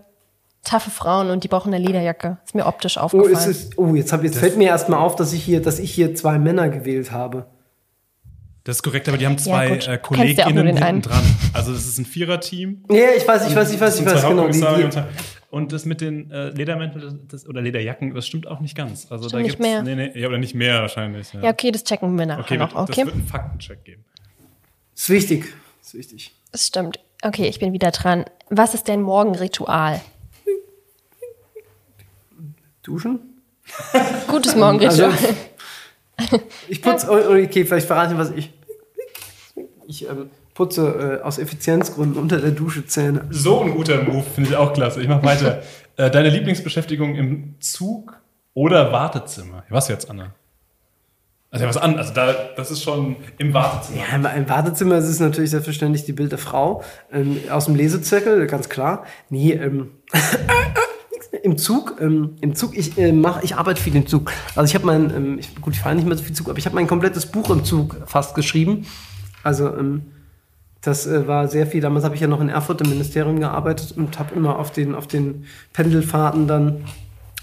taffe 0.68 0.89
Frauen 0.91 1.30
und 1.30 1.43
die 1.43 1.47
brauchen 1.47 1.74
eine 1.74 1.84
Lederjacke. 1.86 2.38
Ist 2.45 2.55
mir 2.55 2.65
optisch 2.65 2.97
Oh, 2.97 3.01
aufgefallen. 3.01 3.34
ist 3.34 3.45
es, 3.47 3.78
oh 3.78 3.95
jetzt, 3.95 4.11
hab, 4.13 4.24
jetzt 4.24 4.38
fällt 4.38 4.57
mir 4.57 4.68
erst 4.70 4.89
mal 4.89 4.97
auf, 4.97 5.15
dass 5.15 5.34
ich, 5.34 5.43
hier, 5.43 5.61
dass 5.61 5.80
ich 5.80 5.91
hier 5.93 6.13
zwei 6.15 6.38
Männer 6.39 6.70
gewählt 6.70 7.11
habe. 7.11 7.47
Das 8.63 8.78
ist 8.78 8.84
korrekt, 8.84 9.07
aber 9.07 9.18
die 9.18 9.26
haben 9.26 9.38
zwei 9.38 9.70
gut. 9.70 9.88
äh, 9.88 9.91
ja 9.91 9.91
nur 9.93 10.01
Kolleginnen 10.01 10.68
hinten 10.68 10.84
einen. 10.84 11.01
dran. 11.01 11.24
Also 11.53 11.72
das 11.72 11.88
ist 11.88 11.97
ein 11.99 12.05
Viererteam. 12.05 12.84
Ja, 12.91 13.11
ich 13.15 13.26
weiß, 13.26 13.47
ich 13.47 13.55
weiß, 13.55 13.72
ich 13.72 13.80
weiß, 13.80 13.99
ich 14.01 14.05
weiß, 14.05 14.28
genau. 14.28 14.49
Die, 14.49 15.01
und 15.49 15.72
das 15.72 15.86
mit 15.86 16.01
den 16.01 16.30
äh, 16.32 16.49
Ledermänteln 16.49 17.28
das, 17.30 17.47
oder 17.47 17.61
Lederjacken, 17.61 18.13
das 18.13 18.28
stimmt 18.28 18.45
auch 18.47 18.59
nicht 18.59 18.76
ganz. 18.76 19.09
Also 19.09 19.30
da 19.30 19.38
nicht 19.38 19.51
gibt's, 19.51 19.61
mehr. 19.65 19.82
Nee, 19.84 19.95
nee, 19.95 20.11
ja, 20.20 20.28
oder 20.28 20.38
nicht 20.38 20.53
mehr 20.53 20.82
wahrscheinlich. 20.82 21.32
Ja, 21.32 21.41
ja, 21.43 21.49
okay, 21.51 21.72
das 21.72 21.86
checken 21.86 22.18
wir 22.20 22.26
nachher 22.26 22.41
okay, 22.41 22.57
noch. 22.57 22.76
wird, 22.76 22.89
Okay, 22.89 22.95
das 22.97 23.05
wird 23.05 23.15
einen 23.15 23.28
Faktencheck 23.28 23.86
geben. 23.86 24.03
ist 24.93 25.09
wichtig. 25.09 25.45
Ist 25.82 25.93
wichtig. 25.93 26.36
das 26.51 26.68
stimmt. 26.68 26.99
Okay, 27.24 27.47
ich 27.47 27.59
bin 27.59 27.72
wieder 27.72 27.91
dran. 27.91 28.26
Was 28.49 28.74
ist 28.74 28.89
dein 28.89 29.01
Morgenritual? 29.01 30.01
Duschen? 32.88 33.20
Gutes 34.28 34.56
Morgenritual. 34.56 35.12
Also, 36.16 36.42
ich 36.70 36.82
putze, 36.82 37.08
oh, 37.12 37.34
okay, 37.34 37.66
vielleicht 37.66 37.86
verrate 37.86 38.14
ich 38.14 38.20
was 38.20 38.32
ich. 38.32 38.54
Ich 39.88 40.08
ähm, 40.10 40.30
putze 40.54 41.20
äh, 41.22 41.24
aus 41.24 41.38
Effizienzgründen 41.38 42.20
unter 42.20 42.40
der 42.40 42.52
Dusche 42.52 42.86
Zähne. 42.88 43.28
So 43.30 43.62
ein 43.62 43.72
guter 43.72 44.02
Move, 44.04 44.24
finde 44.24 44.52
ich 44.52 44.56
auch 44.56 44.72
klasse. 44.74 45.02
Ich 45.02 45.08
mach 45.10 45.22
weiter. 45.22 45.64
äh, 45.98 46.10
deine 46.10 46.30
Lieblingsbeschäftigung 46.30 47.16
im 47.16 47.56
Zug 47.60 48.18
oder 48.54 48.92
Wartezimmer? 48.94 49.64
Was 49.70 49.90
jetzt, 49.90 50.10
Anna? 50.10 50.34
Also 51.52 51.64
ja, 51.64 51.70
was 51.70 51.78
an, 51.78 51.98
also 51.98 52.14
da, 52.14 52.34
das 52.56 52.72
ist 52.72 52.84
schon 52.84 53.18
im 53.38 53.54
Wartezimmer. 53.54 54.00
Ja, 54.00 54.16
im, 54.16 54.26
im 54.26 54.50
Wartezimmer 54.50 54.98
ist 54.98 55.06
es 55.06 55.20
natürlich 55.20 55.52
selbstverständlich 55.52 56.06
die 56.06 56.14
Bild 56.14 56.32
der 56.32 56.40
Frau. 56.40 56.84
Ähm, 57.12 57.40
aus 57.50 57.66
dem 57.66 57.76
Lesezirkel, 57.76 58.48
ganz 58.48 58.70
klar. 58.70 59.06
Nee, 59.30 59.52
ähm, 59.52 59.92
im 61.48 61.58
Zug, 61.58 61.95
ähm, 62.02 62.36
im 62.41 62.56
Zug, 62.56 62.78
ich 62.78 62.98
äh, 62.98 63.14
mach, 63.14 63.41
ich 63.41 63.56
arbeite 63.56 63.82
viel 63.82 63.95
im 63.95 64.06
Zug. 64.06 64.32
Also 64.54 64.70
ich 64.70 64.76
habe 64.76 64.86
mein, 64.86 65.10
ähm, 65.16 65.39
ich, 65.39 65.56
gut, 65.62 65.74
ich 65.74 65.80
fahre 65.80 65.95
nicht 65.95 66.06
mehr 66.06 66.18
so 66.18 66.24
viel 66.24 66.36
Zug, 66.36 66.50
aber 66.50 66.60
ich 66.60 66.66
habe 66.66 66.76
mein 66.76 66.88
komplettes 66.88 67.26
Buch 67.26 67.50
im 67.50 67.64
Zug 67.64 67.95
fast 68.06 68.36
geschrieben. 68.36 68.86
Also 69.43 69.74
ähm, 69.74 70.12
das 70.82 71.08
äh, 71.08 71.26
war 71.26 71.48
sehr 71.48 71.66
viel. 71.66 71.80
Damals 71.80 72.04
habe 72.04 72.16
ich 72.16 72.22
ja 72.22 72.28
noch 72.28 72.41
in 72.41 72.50
Erfurt 72.50 72.82
im 72.82 72.89
Ministerium 72.89 73.39
gearbeitet 73.39 73.93
und 73.95 74.20
habe 74.20 74.36
immer 74.36 74.60
auf 74.60 74.72
den, 74.72 74.93
auf 74.93 75.08
den 75.08 75.45
Pendelfahrten 75.72 76.48
dann 76.48 76.84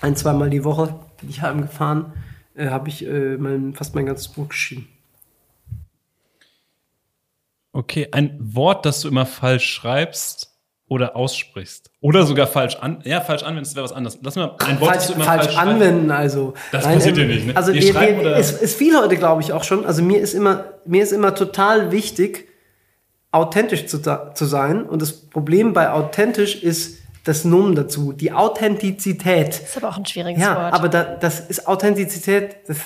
ein, 0.03 0.17
zweimal 0.17 0.51
die 0.51 0.65
Woche 0.65 0.95
bin 1.19 1.31
ich 1.31 1.41
heimgefahren, 1.41 2.13
äh, 2.55 2.69
habe 2.69 2.91
ich 2.91 3.07
äh, 3.07 3.39
mein, 3.39 3.73
fast 3.73 3.95
mein 3.95 4.05
ganzes 4.05 4.29
Buch 4.29 4.51
geschrieben. 4.51 4.87
Okay, 7.73 8.09
ein 8.13 8.37
Wort, 8.39 8.85
das 8.85 9.01
du 9.01 9.09
immer 9.09 9.25
falsch 9.25 9.65
schreibst 9.65 10.54
oder 10.89 11.17
aussprichst. 11.17 11.91
Oder 12.01 12.25
sogar 12.27 12.47
falsch 12.47 12.77
an, 12.77 13.01
ja, 13.05 13.21
falsch 13.23 13.43
anwendest, 13.43 13.75
wäre 13.75 13.85
was 13.85 13.93
anderes. 13.93 14.19
Lass 14.23 14.37
mal 14.37 14.55
ein 14.67 14.81
Wort, 14.81 14.97
falsch, 14.97 15.11
immer 15.11 15.25
falsch 15.25 15.45
falsch 15.47 15.57
anwenden, 15.57 16.11
also. 16.11 16.53
Das 16.73 16.85
passiert 16.85 17.17
ähm, 17.19 17.29
dir 17.29 17.35
nicht, 17.35 17.47
ne? 17.47 17.57
Also 17.57 17.73
Wir 17.73 17.83
wir, 17.83 17.93
schreiben 17.93 18.21
wir, 18.21 18.27
oder- 18.31 18.37
es 18.37 18.53
ist 18.53 18.77
viel 18.77 18.99
heute, 18.99 19.17
glaube 19.17 19.41
ich, 19.43 19.53
auch 19.53 19.65
schon. 19.65 19.87
Also 19.87 20.03
mir 20.03 20.21
ist 20.21 20.35
immer, 20.35 20.65
mir 20.85 21.03
ist 21.03 21.13
immer 21.13 21.35
total 21.35 21.91
wichtig, 21.91 22.49
authentisch 23.31 23.87
zu, 23.87 24.01
zu 24.01 24.45
sein. 24.45 24.85
Und 24.85 25.01
das 25.03 25.13
Problem 25.13 25.73
bei 25.73 25.91
authentisch 25.91 26.63
ist 26.63 26.99
das 27.25 27.45
Nomen 27.45 27.75
dazu, 27.75 28.13
die 28.13 28.33
Authentizität. 28.33 29.49
Das 29.49 29.61
ist 29.71 29.77
aber 29.79 29.89
auch 29.89 29.97
ein 29.97 30.05
schwieriges 30.07 30.43
Ja, 30.43 30.57
Wort. 30.65 30.75
aber 30.75 30.89
da, 30.91 31.05
das 31.05 31.41
ist 31.41 31.67
Authentizität, 31.67 32.57
das, 32.67 32.77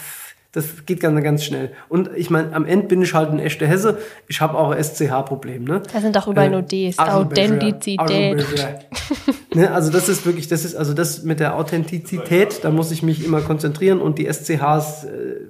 das 0.53 0.87
geht 0.87 1.01
ganz, 1.01 1.23
ganz 1.23 1.45
schnell. 1.45 1.73
Und 1.89 2.11
ich 2.17 2.31
meine, 2.31 2.55
am 2.55 2.65
Ende 2.65 2.87
bin 2.87 3.03
ich 3.03 3.13
halt 3.13 3.31
ein 3.31 3.39
echter 3.39 3.67
Hesse. 3.67 3.99
Ich 4.29 4.41
habe 4.41 4.57
auch 4.57 4.75
SCH-Problem, 4.75 5.65
ne? 5.65 5.83
da 5.93 6.01
sind 6.01 6.17
doch 6.17 6.27
überall 6.27 6.51
nur 6.51 6.63
Ds. 6.63 6.99
Authentizität. 6.99 7.99
Authentizität. 7.99 8.87
ne, 9.55 9.71
also 9.71 9.91
das 9.91 10.09
ist 10.09 10.25
wirklich, 10.25 10.49
das 10.49 10.65
ist, 10.65 10.75
also 10.75 10.95
das 10.95 11.23
mit 11.23 11.41
der 11.41 11.55
Authentizität, 11.55 12.65
da 12.65 12.71
muss 12.71 12.91
ich 12.91 13.03
mich 13.03 13.25
immer 13.25 13.43
konzentrieren 13.43 14.01
und 14.01 14.19
die 14.19 14.33
SCHs 14.33 15.05
äh, 15.05 15.49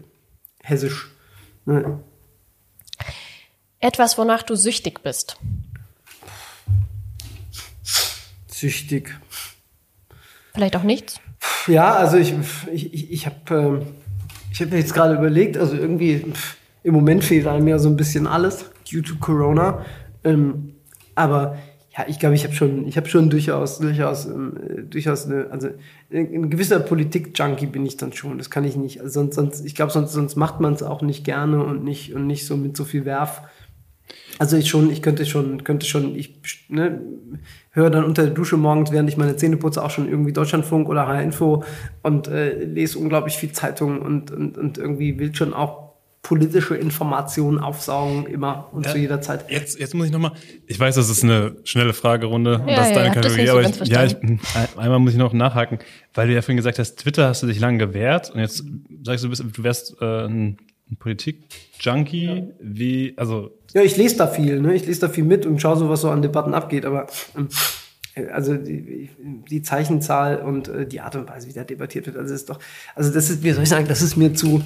hessisch. 0.63 1.13
Ne? 1.65 2.01
Etwas, 3.79 4.19
wonach 4.19 4.43
du 4.43 4.57
süchtig 4.57 5.03
bist. 5.05 5.37
Süchtig. 8.49 9.17
Vielleicht 10.55 10.75
auch 10.75 10.83
nichts. 10.83 11.21
Ja, 11.69 11.95
also 11.95 12.17
ich, 12.17 12.35
ich, 12.73 12.93
ich, 12.93 13.13
ich 13.13 13.27
habe 13.27 13.37
ähm, 13.55 13.87
ich 14.53 14.61
hab 14.61 14.71
mir 14.71 14.79
jetzt 14.79 14.95
gerade 14.95 15.15
überlegt, 15.15 15.57
also 15.57 15.75
irgendwie 15.75 16.19
pff, 16.19 16.57
im 16.83 16.95
Moment 16.95 17.25
fehlt 17.25 17.47
einem 17.47 17.69
ja 17.69 17.79
so 17.79 17.89
ein 17.89 17.97
bisschen 17.97 18.27
alles 18.27 18.67
due 18.91 19.03
to 19.03 19.17
Corona. 19.21 19.85
Ähm, 20.25 20.75
aber 21.15 21.57
ja, 21.97 22.05
ich 22.07 22.19
glaube, 22.19 22.37
ich 22.37 22.45
habe 22.45 22.55
schon, 22.55 22.87
ich 22.87 22.97
habe 22.97 23.09
schon 23.09 23.29
durchaus, 23.29 23.79
durchaus, 23.81 24.27
äh, 24.27 24.83
durchaus 24.89 25.27
eine, 25.27 25.51
also 25.51 25.69
ein 26.13 26.35
ein 26.35 26.51
gewisser 26.51 26.79
Politik-Junkie 26.79 27.67
bin 27.67 27.85
ich 27.85 27.97
dann 27.97 28.13
schon. 28.13 28.39
Das 28.39 28.51
kann 28.51 28.65
ich 28.65 28.77
nicht. 28.77 29.01
Also 29.01 29.21
sonst, 29.21 29.35
sonst, 29.35 29.67
ich 29.67 29.75
glaube, 29.75 29.91
sonst, 29.91 30.13
sonst 30.13 30.37
macht 30.37 30.61
man 30.61 30.75
es 30.75 30.83
auch 30.83 31.03
nicht 31.03 31.25
gerne 31.25 31.63
und 31.65 31.83
nicht 31.83 32.15
und 32.15 32.27
nicht 32.27 32.47
so 32.47 32.57
mit 32.57 32.77
so 32.77 32.85
viel 32.85 33.05
Werf. 33.05 33.43
Also 34.39 34.57
ich 34.57 34.69
schon, 34.69 34.91
ich 34.91 35.03
könnte 35.03 35.27
schon, 35.27 35.65
könnte 35.65 35.87
schon, 35.87 36.15
ich 36.17 36.41
ne, 36.69 37.01
höre 37.73 37.91
dann 37.91 38.05
unter 38.05 38.23
der 38.25 38.33
Dusche 38.35 38.57
morgens, 38.57 38.93
während 38.93 39.09
ich 39.09 39.17
meine 39.17 39.37
Zähne 39.37 39.57
putze, 39.57 39.83
auch 39.83 39.91
schon 39.91 40.09
irgendwie 40.09 40.33
Deutschlandfunk 40.33 40.89
oder 40.89 41.07
H-Info 41.09 41.65
und 42.03 42.29
äh, 42.29 42.65
lese 42.65 42.99
unglaublich 42.99 43.37
viel 43.37 43.53
Zeitung 43.53 44.01
und, 44.01 44.31
und, 44.31 44.57
und 44.59 44.79
irgendwie 44.79 45.19
will 45.19 45.35
schon 45.35 45.55
auch 45.55 45.89
politische 46.23 46.75
Informationen 46.77 47.59
aufsaugen, 47.59 48.27
immer 48.27 48.69
und 48.73 48.85
Ja. 48.85 48.93
zu 48.93 48.99
jeder 48.99 49.21
Zeit. 49.21 49.51
Jetzt, 49.51 49.79
jetzt 49.79 49.95
muss 49.95 50.07
ich 50.07 50.13
nochmal, 50.13 50.33
ich 50.67 50.79
weiß, 50.79 50.97
das 50.97 51.09
ist 51.09 51.23
eine 51.25 51.57
schnelle 51.65 51.93
Fragerunde 51.95 52.59
und 52.59 52.69
Ja, 52.69 52.75
das 52.75 52.89
ist 52.89 52.97
ja, 52.97 53.03
deine 53.03 53.15
das 53.15 53.23
Kategorie, 53.37 53.49
aber 53.51 53.63
ich, 53.63 53.89
ja, 53.89 54.05
ich, 54.05 54.17
ein- 54.23 54.41
einmal 54.77 54.99
muss 54.99 55.13
ich 55.13 55.19
noch 55.19 55.33
nachhaken, 55.33 55.79
weil 56.15 56.27
du 56.29 56.35
ja 56.35 56.43
vorhin 56.43 56.57
gesagt 56.59 56.79
hast, 56.79 56.97
Twitter 56.97 57.29
hast 57.29 57.43
du 57.43 57.47
dich 57.47 57.61
lange 57.61 57.79
gewehrt 57.79 58.31
und 58.31 58.41
jetzt 58.41 58.63
sagst 59.05 59.25
du, 59.25 59.29
du, 59.29 59.31
bist, 59.31 59.45
du 59.57 59.63
wärst 59.63 59.97
äh, 60.03 60.27
ein, 60.27 60.59
ein 60.91 60.97
Politik-Junkie, 60.97 62.45
wie, 62.61 63.15
also 63.17 63.51
Ja, 63.75 63.83
ich 63.83 63.97
lese 63.97 64.17
da 64.17 64.27
viel, 64.27 64.61
ne? 64.61 64.75
Ich 64.75 64.87
lese 64.87 65.01
da 65.01 65.09
viel 65.09 65.25
mit 65.25 65.47
und 65.47 65.61
schaue 65.61 65.77
so, 65.77 65.89
was 65.89 66.01
so 66.01 66.11
an 66.11 66.23
Debatten 66.23 66.55
abgeht, 66.55 66.85
aber 66.85 67.07
ähm, 67.37 67.49
äh, 68.15 68.29
also 68.29 68.55
die, 68.57 69.11
die 69.51 69.63
Zeichenzahl 69.63 70.39
und 70.39 70.69
äh, 70.69 70.87
die 70.87 71.01
Art 71.01 71.17
und 71.17 71.29
Weise, 71.29 71.49
wie 71.49 71.53
da 71.53 71.65
debattiert 71.65 72.07
wird, 72.07 72.17
also 72.17 72.35
ist 72.35 72.49
doch, 72.49 72.59
also 72.95 73.13
das 73.13 73.31
ist, 73.31 73.43
wie 73.43 73.53
soll 73.53 73.65
ich 73.65 73.69
sagen, 73.69 73.89
das 73.89 74.03
ist 74.03 74.17
mir 74.17 74.35
zu, 74.35 74.63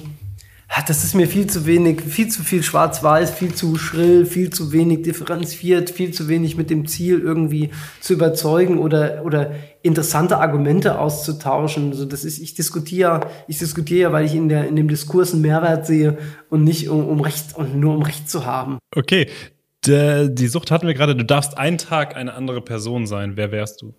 das 0.81 1.03
ist 1.03 1.13
mir 1.13 1.27
viel 1.27 1.47
zu 1.47 1.65
wenig, 1.65 2.01
viel 2.01 2.29
zu 2.29 2.43
viel 2.43 2.63
schwarz-weiß, 2.63 3.31
viel 3.31 3.53
zu 3.53 3.77
schrill, 3.77 4.25
viel 4.25 4.49
zu 4.49 4.71
wenig 4.71 5.03
differenziert, 5.03 5.89
viel 5.89 6.11
zu 6.11 6.27
wenig 6.27 6.57
mit 6.57 6.69
dem 6.69 6.87
Ziel 6.87 7.19
irgendwie 7.19 7.69
zu 7.99 8.13
überzeugen 8.13 8.79
oder, 8.79 9.23
oder 9.23 9.51
interessante 9.83 10.39
Argumente 10.39 10.97
auszutauschen. 10.97 11.91
Also 11.91 12.05
das 12.05 12.25
ist, 12.25 12.39
ich 12.39 12.55
diskutiere, 12.55 13.21
ich 13.47 13.59
diskutiere 13.59 14.11
weil 14.11 14.25
ich 14.25 14.33
in 14.33 14.49
der, 14.49 14.67
in 14.67 14.75
dem 14.75 14.87
Diskurs 14.87 15.33
einen 15.33 15.41
Mehrwert 15.41 15.85
sehe 15.85 16.17
und 16.49 16.63
nicht 16.63 16.89
um, 16.89 17.07
um 17.07 17.19
Recht 17.21 17.55
und 17.55 17.75
nur 17.75 17.95
um 17.95 18.01
Recht 18.01 18.29
zu 18.29 18.45
haben. 18.45 18.79
Okay, 18.95 19.27
die 19.85 20.47
Sucht 20.47 20.71
hatten 20.71 20.87
wir 20.87 20.93
gerade. 20.93 21.15
Du 21.15 21.25
darfst 21.25 21.57
einen 21.57 21.77
Tag 21.77 22.15
eine 22.15 22.33
andere 22.33 22.61
Person 22.61 23.05
sein. 23.05 23.33
Wer 23.35 23.51
wärst 23.51 23.81
du? 23.81 23.93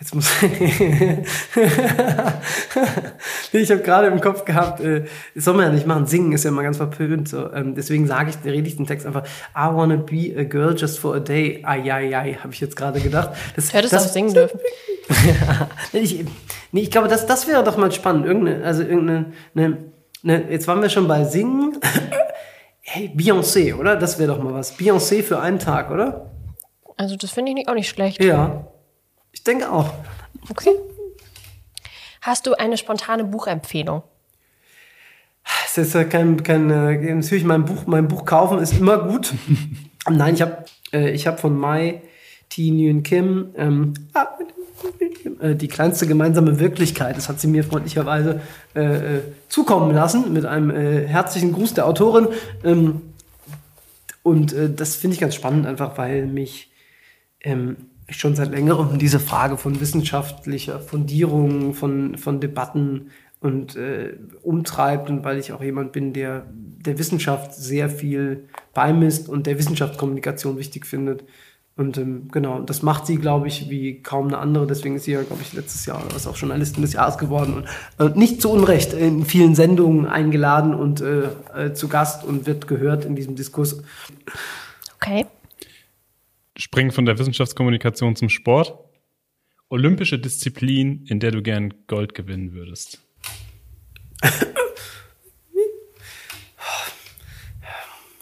Jetzt 0.00 0.14
muss 0.14 0.30
ich 3.52 3.70
habe 3.70 3.82
gerade 3.82 4.06
im 4.06 4.20
Kopf 4.20 4.44
gehabt, 4.44 4.80
äh, 4.80 5.06
das 5.34 5.44
soll 5.44 5.54
man 5.54 5.66
ja 5.66 5.72
nicht 5.72 5.86
machen. 5.86 6.06
Singen 6.06 6.32
ist 6.32 6.44
ja 6.44 6.50
immer 6.50 6.62
ganz 6.62 6.76
verpönt. 6.76 7.28
So. 7.28 7.52
Ähm, 7.52 7.74
deswegen 7.74 8.06
sage 8.06 8.30
ich, 8.30 8.36
rede 8.44 8.68
ich 8.68 8.76
den 8.76 8.86
Text 8.86 9.06
einfach. 9.06 9.24
I 9.56 9.74
wanna 9.74 9.96
be 9.96 10.32
a 10.36 10.44
girl 10.44 10.76
just 10.76 11.00
for 11.00 11.16
a 11.16 11.20
day. 11.20 11.62
Ai, 11.64 11.92
ai, 11.92 12.16
ai, 12.16 12.34
habe 12.34 12.52
ich 12.52 12.60
jetzt 12.60 12.76
gerade 12.76 13.00
gedacht. 13.00 13.30
Das, 13.56 13.72
Hättest 13.72 13.92
das, 13.92 14.06
auch 14.06 14.12
singen 14.12 14.34
dürfen. 14.34 14.60
ich, 15.92 16.24
nee, 16.70 16.82
ich 16.82 16.90
glaube, 16.90 17.08
das, 17.08 17.26
das 17.26 17.48
wäre 17.48 17.64
doch 17.64 17.76
mal 17.76 17.90
spannend. 17.90 18.24
Irgendeine, 18.26 18.64
also 18.64 18.82
irgendeine, 18.82 19.32
ne, 19.54 19.78
ne, 20.22 20.44
jetzt 20.50 20.68
waren 20.68 20.80
wir 20.80 20.90
schon 20.90 21.08
bei 21.08 21.24
Singen. 21.24 21.76
hey, 22.82 23.10
Beyoncé, 23.16 23.74
oder? 23.74 23.96
Das 23.96 24.18
wäre 24.18 24.28
doch 24.28 24.42
mal 24.42 24.54
was. 24.54 24.78
Beyoncé 24.78 25.24
für 25.24 25.40
einen 25.40 25.58
Tag, 25.58 25.90
oder? 25.90 26.30
Also 26.96 27.16
das 27.16 27.32
finde 27.32 27.52
ich 27.56 27.68
auch 27.68 27.74
nicht 27.74 27.88
schlecht. 27.88 28.22
Ja. 28.22 28.68
Ich 29.32 29.44
denke 29.44 29.70
auch. 29.70 29.92
Okay. 30.48 30.74
Hast 32.20 32.46
du 32.46 32.54
eine 32.54 32.76
spontane 32.76 33.24
Buchempfehlung? 33.24 34.02
Es 35.64 35.78
ist 35.78 35.94
ja 35.94 36.04
kein, 36.04 36.42
kein 36.42 36.70
äh, 36.70 37.14
natürlich 37.14 37.44
mein 37.44 37.64
Buch, 37.64 37.86
mein 37.86 38.08
Buch 38.08 38.24
kaufen 38.24 38.58
ist 38.58 38.74
immer 38.74 38.98
gut. 38.98 39.32
Nein, 40.08 40.34
ich 40.34 40.42
habe 40.42 40.64
äh, 40.92 41.10
ich 41.10 41.26
habe 41.26 41.38
von 41.38 41.56
Mai 41.56 42.02
T. 42.48 42.70
Nguyen 42.70 43.02
Kim 43.02 43.54
ähm, 43.56 43.94
ah, 44.14 44.26
äh, 45.40 45.54
die 45.54 45.68
kleinste 45.68 46.06
gemeinsame 46.06 46.58
Wirklichkeit. 46.60 47.16
Das 47.16 47.28
hat 47.28 47.40
sie 47.40 47.48
mir 47.48 47.64
freundlicherweise 47.64 48.40
äh, 48.74 49.20
zukommen 49.48 49.94
lassen 49.94 50.32
mit 50.32 50.44
einem 50.44 50.70
äh, 50.70 51.06
herzlichen 51.06 51.52
Gruß 51.52 51.74
der 51.74 51.86
Autorin. 51.86 52.28
Ähm, 52.64 53.02
und 54.22 54.52
äh, 54.52 54.72
das 54.72 54.96
finde 54.96 55.14
ich 55.14 55.20
ganz 55.20 55.34
spannend, 55.34 55.66
einfach 55.66 55.96
weil 55.98 56.26
mich 56.26 56.70
ähm, 57.40 57.76
schon 58.10 58.34
seit 58.34 58.50
längerem 58.50 58.98
diese 58.98 59.20
Frage 59.20 59.56
von 59.56 59.80
wissenschaftlicher 59.80 60.80
Fundierung, 60.80 61.74
von, 61.74 62.16
von 62.16 62.40
Debatten 62.40 63.10
und 63.40 63.76
äh, 63.76 64.16
umtreibt 64.42 65.10
und 65.10 65.24
weil 65.24 65.38
ich 65.38 65.52
auch 65.52 65.62
jemand 65.62 65.92
bin, 65.92 66.12
der 66.12 66.46
der 66.88 66.98
Wissenschaft 66.98 67.54
sehr 67.54 67.90
viel 67.90 68.48
beimisst 68.72 69.28
und 69.28 69.46
der 69.46 69.58
Wissenschaftskommunikation 69.58 70.58
wichtig 70.58 70.86
findet. 70.86 71.24
Und 71.76 71.96
ähm, 71.96 72.28
genau, 72.32 72.60
das 72.60 72.82
macht 72.82 73.06
sie, 73.06 73.16
glaube 73.16 73.46
ich, 73.46 73.70
wie 73.70 74.02
kaum 74.02 74.28
eine 74.28 74.38
andere. 74.38 74.66
Deswegen 74.66 74.96
ist 74.96 75.04
sie 75.04 75.12
ja, 75.12 75.22
glaube 75.22 75.42
ich, 75.42 75.52
letztes 75.52 75.86
Jahr 75.86 76.02
was 76.12 76.26
auch 76.26 76.36
Journalistin 76.36 76.82
des 76.82 76.92
Jahres 76.92 77.18
geworden. 77.18 77.64
Und 77.98 78.14
äh, 78.14 78.18
nicht 78.18 78.42
zu 78.42 78.50
Unrecht 78.50 78.94
in 78.94 79.24
vielen 79.24 79.54
Sendungen 79.54 80.06
eingeladen 80.06 80.74
und 80.74 81.00
äh, 81.00 81.28
äh, 81.54 81.72
zu 81.74 81.86
Gast 81.86 82.24
und 82.24 82.46
wird 82.46 82.66
gehört 82.66 83.04
in 83.04 83.14
diesem 83.14 83.36
Diskurs. 83.36 83.80
Okay. 84.96 85.26
Springen 86.58 86.90
von 86.90 87.04
der 87.06 87.18
Wissenschaftskommunikation 87.18 88.16
zum 88.16 88.28
Sport. 88.28 88.74
Olympische 89.70 90.18
Disziplin, 90.18 91.04
in 91.06 91.20
der 91.20 91.30
du 91.30 91.40
gern 91.42 91.72
Gold 91.86 92.14
gewinnen 92.14 92.52
würdest. 92.52 93.00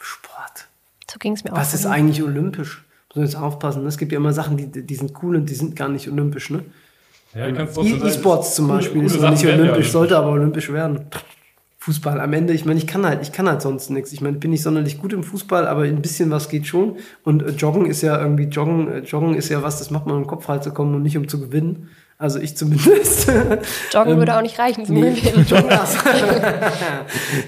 Sport. 0.00 0.68
So 1.10 1.18
ging 1.18 1.32
es 1.32 1.44
mir 1.44 1.52
auch. 1.52 1.56
Was 1.56 1.74
ist 1.74 1.86
eigentlich 1.86 2.22
olympisch? 2.22 2.84
Muss 3.08 3.16
man 3.16 3.24
jetzt 3.24 3.36
aufpassen. 3.36 3.82
ne? 3.82 3.88
Es 3.88 3.98
gibt 3.98 4.12
ja 4.12 4.18
immer 4.18 4.32
Sachen, 4.32 4.56
die, 4.56 4.84
die 4.86 4.94
sind 4.94 5.12
cool 5.22 5.36
und 5.36 5.48
die 5.48 5.54
sind 5.54 5.76
gar 5.76 5.88
nicht 5.88 6.08
olympisch. 6.08 6.50
Ne? 6.50 6.64
Ja, 7.34 7.46
E- 7.48 8.06
E-Sports 8.08 8.54
zum 8.54 8.68
Beispiel 8.68 9.02
ist 9.04 9.20
noch 9.20 9.30
nicht 9.30 9.44
olympisch, 9.46 9.90
sollte 9.90 10.16
aber 10.16 10.30
olympisch 10.30 10.70
werden. 10.72 11.06
Fußball 11.86 12.20
am 12.20 12.32
Ende, 12.32 12.52
ich 12.52 12.64
meine, 12.64 12.80
ich 12.80 12.88
kann 12.88 13.06
halt, 13.06 13.22
ich 13.22 13.30
kann 13.30 13.48
halt 13.48 13.62
sonst 13.62 13.90
nichts. 13.90 14.10
Ich 14.10 14.20
meine, 14.20 14.34
ich 14.34 14.40
bin 14.40 14.50
nicht 14.50 14.64
sonderlich 14.64 14.98
gut 15.00 15.12
im 15.12 15.22
Fußball, 15.22 15.68
aber 15.68 15.82
ein 15.82 16.02
bisschen 16.02 16.32
was 16.32 16.48
geht 16.48 16.66
schon. 16.66 16.96
Und 17.22 17.44
äh, 17.44 17.50
Joggen 17.50 17.86
ist 17.86 18.02
ja 18.02 18.20
irgendwie, 18.20 18.42
Joggen, 18.46 18.90
äh, 18.90 18.98
Joggen 19.02 19.36
ist 19.36 19.50
ja 19.50 19.62
was, 19.62 19.78
das 19.78 19.92
macht 19.92 20.04
man 20.04 20.16
um 20.16 20.26
Kopf 20.26 20.46
frei 20.46 20.58
zu 20.58 20.72
kommen 20.72 20.96
und 20.96 21.04
nicht 21.04 21.16
um 21.16 21.28
zu 21.28 21.38
gewinnen. 21.40 21.88
Also 22.18 22.40
ich 22.40 22.56
zumindest. 22.56 23.28
Joggen 23.92 24.14
Ähm, 24.14 24.18
würde 24.18 24.36
auch 24.36 24.42
nicht 24.42 24.58
reichen 24.58 24.84
zum 24.84 24.96
Nee, 24.96 25.12
Gewinnen. 25.12 25.46
Joggen 25.46 25.70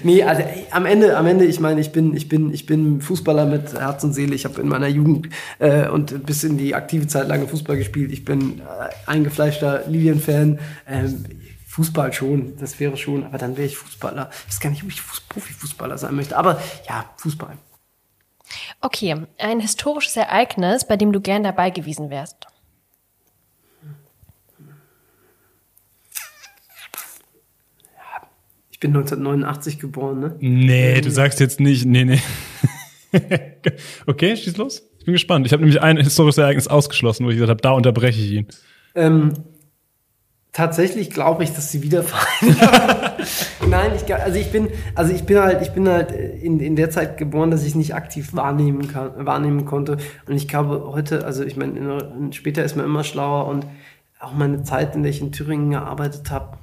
nee, 0.03 0.23
also 0.23 0.41
ey, 0.41 0.67
am 0.71 0.85
Ende, 0.85 1.17
am 1.17 1.27
Ende, 1.27 1.43
ich 1.43 1.59
meine, 1.59 1.81
ich 1.81 1.91
bin, 1.91 2.15
ich 2.15 2.29
bin, 2.29 2.53
ich 2.53 2.65
bin 2.65 3.01
Fußballer 3.01 3.45
mit 3.45 3.73
Herz 3.77 4.05
und 4.05 4.13
Seele. 4.13 4.35
Ich 4.35 4.45
habe 4.45 4.61
in 4.61 4.69
meiner 4.69 4.87
Jugend 4.87 5.27
äh, 5.57 5.89
und 5.89 6.25
bis 6.25 6.45
in 6.45 6.57
die 6.57 6.75
aktive 6.75 7.07
Zeit 7.07 7.27
lange 7.27 7.45
Fußball 7.45 7.75
gespielt. 7.75 8.13
Ich 8.13 8.23
bin 8.23 8.59
äh, 8.59 8.89
eingefleischter 9.05 9.83
Lilien-Fan. 9.89 10.59
Ähm, 10.87 11.25
Fußball 11.69 12.11
schon, 12.13 12.57
das 12.57 12.79
wäre 12.79 12.97
schon, 12.97 13.23
aber 13.23 13.37
dann 13.37 13.55
wäre 13.55 13.67
ich 13.67 13.77
Fußballer. 13.77 14.31
Ich 14.31 14.47
weiß 14.47 14.59
gar 14.59 14.71
nicht, 14.71 14.81
ob 14.81 14.89
ich 14.89 15.01
Fuß 15.01 15.21
Profifußballer 15.29 15.99
sein 15.99 16.15
möchte, 16.15 16.35
aber 16.35 16.59
ja, 16.87 17.05
Fußball. 17.17 17.55
Okay, 18.81 19.15
ein 19.37 19.59
historisches 19.59 20.17
Ereignis, 20.17 20.87
bei 20.87 20.97
dem 20.97 21.11
du 21.11 21.21
gern 21.21 21.43
dabei 21.43 21.69
gewesen 21.69 22.09
wärst. 22.09 22.47
Ich 28.71 28.79
bin 28.79 28.89
1989 28.89 29.77
geboren, 29.77 30.19
ne? 30.21 30.35
Nee, 30.39 31.01
du 31.01 31.11
sagst 31.11 31.39
jetzt 31.39 31.59
nicht, 31.59 31.85
nee, 31.85 32.03
nee. 32.03 32.21
okay, 34.07 34.35
schieß 34.35 34.57
los. 34.57 34.89
Ich 34.97 35.05
bin 35.05 35.13
gespannt. 35.13 35.45
Ich 35.45 35.53
habe 35.53 35.61
nämlich 35.61 35.83
ein 35.83 35.97
historisches 35.97 36.39
Ereignis 36.39 36.67
ausgeschlossen, 36.67 37.27
wo 37.27 37.29
ich 37.29 37.35
gesagt 37.35 37.51
habe, 37.51 37.61
da 37.61 37.71
unterbreche 37.71 38.19
ich 38.19 38.31
ihn. 38.31 38.47
Ähm, 38.95 39.33
tatsächlich 40.51 41.09
glaube 41.11 41.43
ich, 41.43 41.53
dass 41.53 41.71
sie 41.71 41.81
wiederfallen. 41.83 42.55
Nein, 43.67 43.91
ich, 43.95 44.13
also 44.13 44.37
ich 44.39 44.51
bin, 44.51 44.69
also 44.95 45.13
ich 45.13 45.23
bin 45.25 45.37
halt, 45.39 45.61
ich 45.61 45.71
bin 45.73 45.87
halt 45.87 46.11
in, 46.11 46.59
in 46.59 46.75
der 46.75 46.89
Zeit 46.89 47.17
geboren, 47.17 47.51
dass 47.51 47.63
ich 47.63 47.75
nicht 47.75 47.93
aktiv 47.95 48.33
wahrnehmen 48.33 48.87
kann, 48.87 49.25
wahrnehmen 49.25 49.65
konnte. 49.65 49.97
Und 50.27 50.35
ich 50.35 50.47
glaube 50.47 50.83
heute, 50.91 51.25
also 51.25 51.43
ich 51.43 51.55
meine, 51.57 51.77
in- 51.77 52.23
in- 52.25 52.33
später 52.33 52.63
ist 52.63 52.75
man 52.75 52.85
immer 52.85 53.03
schlauer 53.03 53.47
und 53.47 53.65
auch 54.19 54.33
meine 54.33 54.63
Zeit, 54.63 54.95
in 54.95 55.03
der 55.03 55.11
ich 55.11 55.21
in 55.21 55.31
Thüringen 55.31 55.71
gearbeitet 55.71 56.29
habe, 56.31 56.57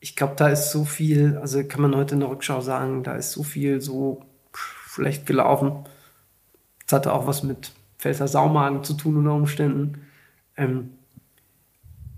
ich 0.00 0.14
glaube, 0.14 0.34
da 0.36 0.48
ist 0.48 0.70
so 0.70 0.84
viel, 0.84 1.36
also 1.38 1.62
kann 1.64 1.80
man 1.82 1.96
heute 1.96 2.14
in 2.14 2.20
der 2.20 2.30
Rückschau 2.30 2.60
sagen, 2.60 3.02
da 3.02 3.14
ist 3.16 3.32
so 3.32 3.42
viel 3.42 3.80
so 3.80 4.22
schlecht 4.52 5.26
gelaufen. 5.26 5.84
Das 6.86 6.92
hatte 6.98 7.12
auch 7.12 7.26
was 7.26 7.42
mit 7.42 7.72
Pfälzer 7.98 8.28
Saumagen 8.28 8.84
zu 8.84 8.94
tun 8.94 9.16
unter 9.16 9.32
Umständen. 9.34 10.02
Ähm, 10.56 10.90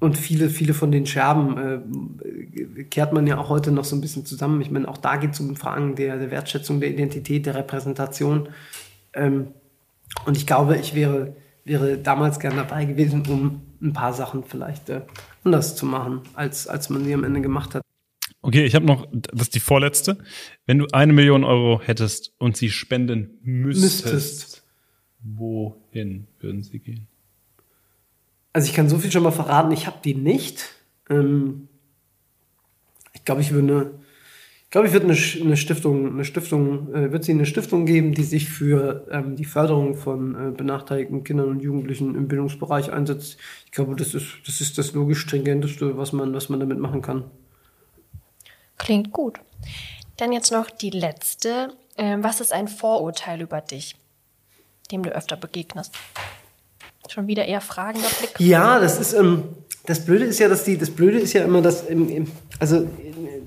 und 0.00 0.16
viele, 0.16 0.48
viele 0.48 0.74
von 0.74 0.92
den 0.92 1.06
Scherben 1.06 1.56
äh, 1.58 2.84
kehrt 2.84 3.12
man 3.12 3.26
ja 3.26 3.38
auch 3.38 3.48
heute 3.48 3.72
noch 3.72 3.84
so 3.84 3.96
ein 3.96 4.00
bisschen 4.00 4.24
zusammen. 4.24 4.60
Ich 4.60 4.70
meine, 4.70 4.88
auch 4.88 4.98
da 4.98 5.16
geht 5.16 5.32
es 5.32 5.40
um 5.40 5.56
Fragen 5.56 5.96
der, 5.96 6.18
der 6.18 6.30
Wertschätzung, 6.30 6.80
der 6.80 6.90
Identität, 6.90 7.46
der 7.46 7.56
Repräsentation. 7.56 8.48
Ähm, 9.12 9.48
und 10.24 10.36
ich 10.36 10.46
glaube, 10.46 10.76
ich 10.76 10.94
wäre, 10.94 11.34
wäre 11.64 11.98
damals 11.98 12.38
gern 12.38 12.56
dabei 12.56 12.84
gewesen, 12.84 13.24
um 13.28 13.62
ein 13.82 13.92
paar 13.92 14.12
Sachen 14.12 14.44
vielleicht 14.44 14.88
äh, 14.88 15.02
anders 15.44 15.74
zu 15.74 15.86
machen, 15.86 16.20
als, 16.34 16.68
als 16.68 16.90
man 16.90 17.04
sie 17.04 17.14
am 17.14 17.24
Ende 17.24 17.40
gemacht 17.40 17.74
hat. 17.74 17.82
Okay, 18.40 18.64
ich 18.64 18.74
habe 18.76 18.86
noch, 18.86 19.06
das 19.12 19.42
ist 19.42 19.54
die 19.56 19.60
vorletzte. 19.60 20.18
Wenn 20.66 20.78
du 20.78 20.86
eine 20.92 21.12
Million 21.12 21.42
Euro 21.42 21.80
hättest 21.84 22.32
und 22.38 22.56
sie 22.56 22.70
spenden 22.70 23.38
müsstest, 23.42 24.04
Müsstest. 24.04 24.62
wohin 25.22 26.28
würden 26.38 26.62
sie 26.62 26.78
gehen? 26.78 27.08
Also 28.58 28.70
ich 28.70 28.74
kann 28.74 28.88
so 28.88 28.98
viel 28.98 29.12
schon 29.12 29.22
mal 29.22 29.30
verraten, 29.30 29.70
ich 29.70 29.86
habe 29.86 29.98
die 30.04 30.16
nicht. 30.16 30.64
Ähm, 31.08 31.68
ich 33.12 33.24
glaube, 33.24 33.40
ich 33.40 33.52
würde 33.52 34.00
ich 34.64 34.70
glaube, 34.70 34.88
ich 34.88 34.92
würde 34.92 35.06
eine, 35.06 35.16
eine 35.44 35.56
Stiftung, 35.56 36.08
eine 36.08 36.24
Stiftung, 36.24 36.92
äh, 36.92 37.12
wird 37.12 37.22
sie 37.22 37.30
eine 37.30 37.46
Stiftung 37.46 37.86
geben, 37.86 38.14
die 38.14 38.24
sich 38.24 38.48
für 38.48 39.06
ähm, 39.12 39.36
die 39.36 39.44
Förderung 39.44 39.94
von 39.94 40.34
äh, 40.34 40.50
benachteiligten 40.50 41.22
Kindern 41.22 41.50
und 41.50 41.60
Jugendlichen 41.60 42.16
im 42.16 42.26
Bildungsbereich 42.26 42.90
einsetzt. 42.90 43.38
Ich 43.66 43.70
glaube, 43.70 43.94
das 43.94 44.12
ist 44.14 44.26
das, 44.44 44.60
ist 44.60 44.76
das 44.76 44.92
logisch 44.92 45.20
stringenteste, 45.20 45.96
was 45.96 46.12
man, 46.12 46.34
was 46.34 46.48
man 46.48 46.58
damit 46.58 46.80
machen 46.80 47.00
kann. 47.00 47.30
Klingt 48.76 49.12
gut. 49.12 49.38
Dann 50.16 50.32
jetzt 50.32 50.50
noch 50.50 50.68
die 50.68 50.90
letzte. 50.90 51.68
Ähm, 51.96 52.24
was 52.24 52.40
ist 52.40 52.52
ein 52.52 52.66
Vorurteil 52.66 53.40
über 53.40 53.60
dich, 53.60 53.94
dem 54.90 55.04
du 55.04 55.10
öfter 55.10 55.36
begegnest? 55.36 55.94
Schon 57.08 57.26
wieder 57.26 57.44
eher 57.46 57.60
fragender 57.60 58.08
Blick. 58.18 58.38
Ja, 58.38 58.78
das 58.80 59.00
ist 59.00 59.12
ähm, 59.14 59.42
das 59.86 60.04
Blöde 60.04 60.24
ist 60.26 60.38
ja, 60.38 60.48
dass 60.48 60.64
die 60.64 60.76
das 60.78 60.90
Blöde 60.90 61.18
ist 61.18 61.32
ja 61.32 61.44
immer, 61.44 61.62
dass 61.62 61.86
im, 61.86 62.26
also 62.58 62.86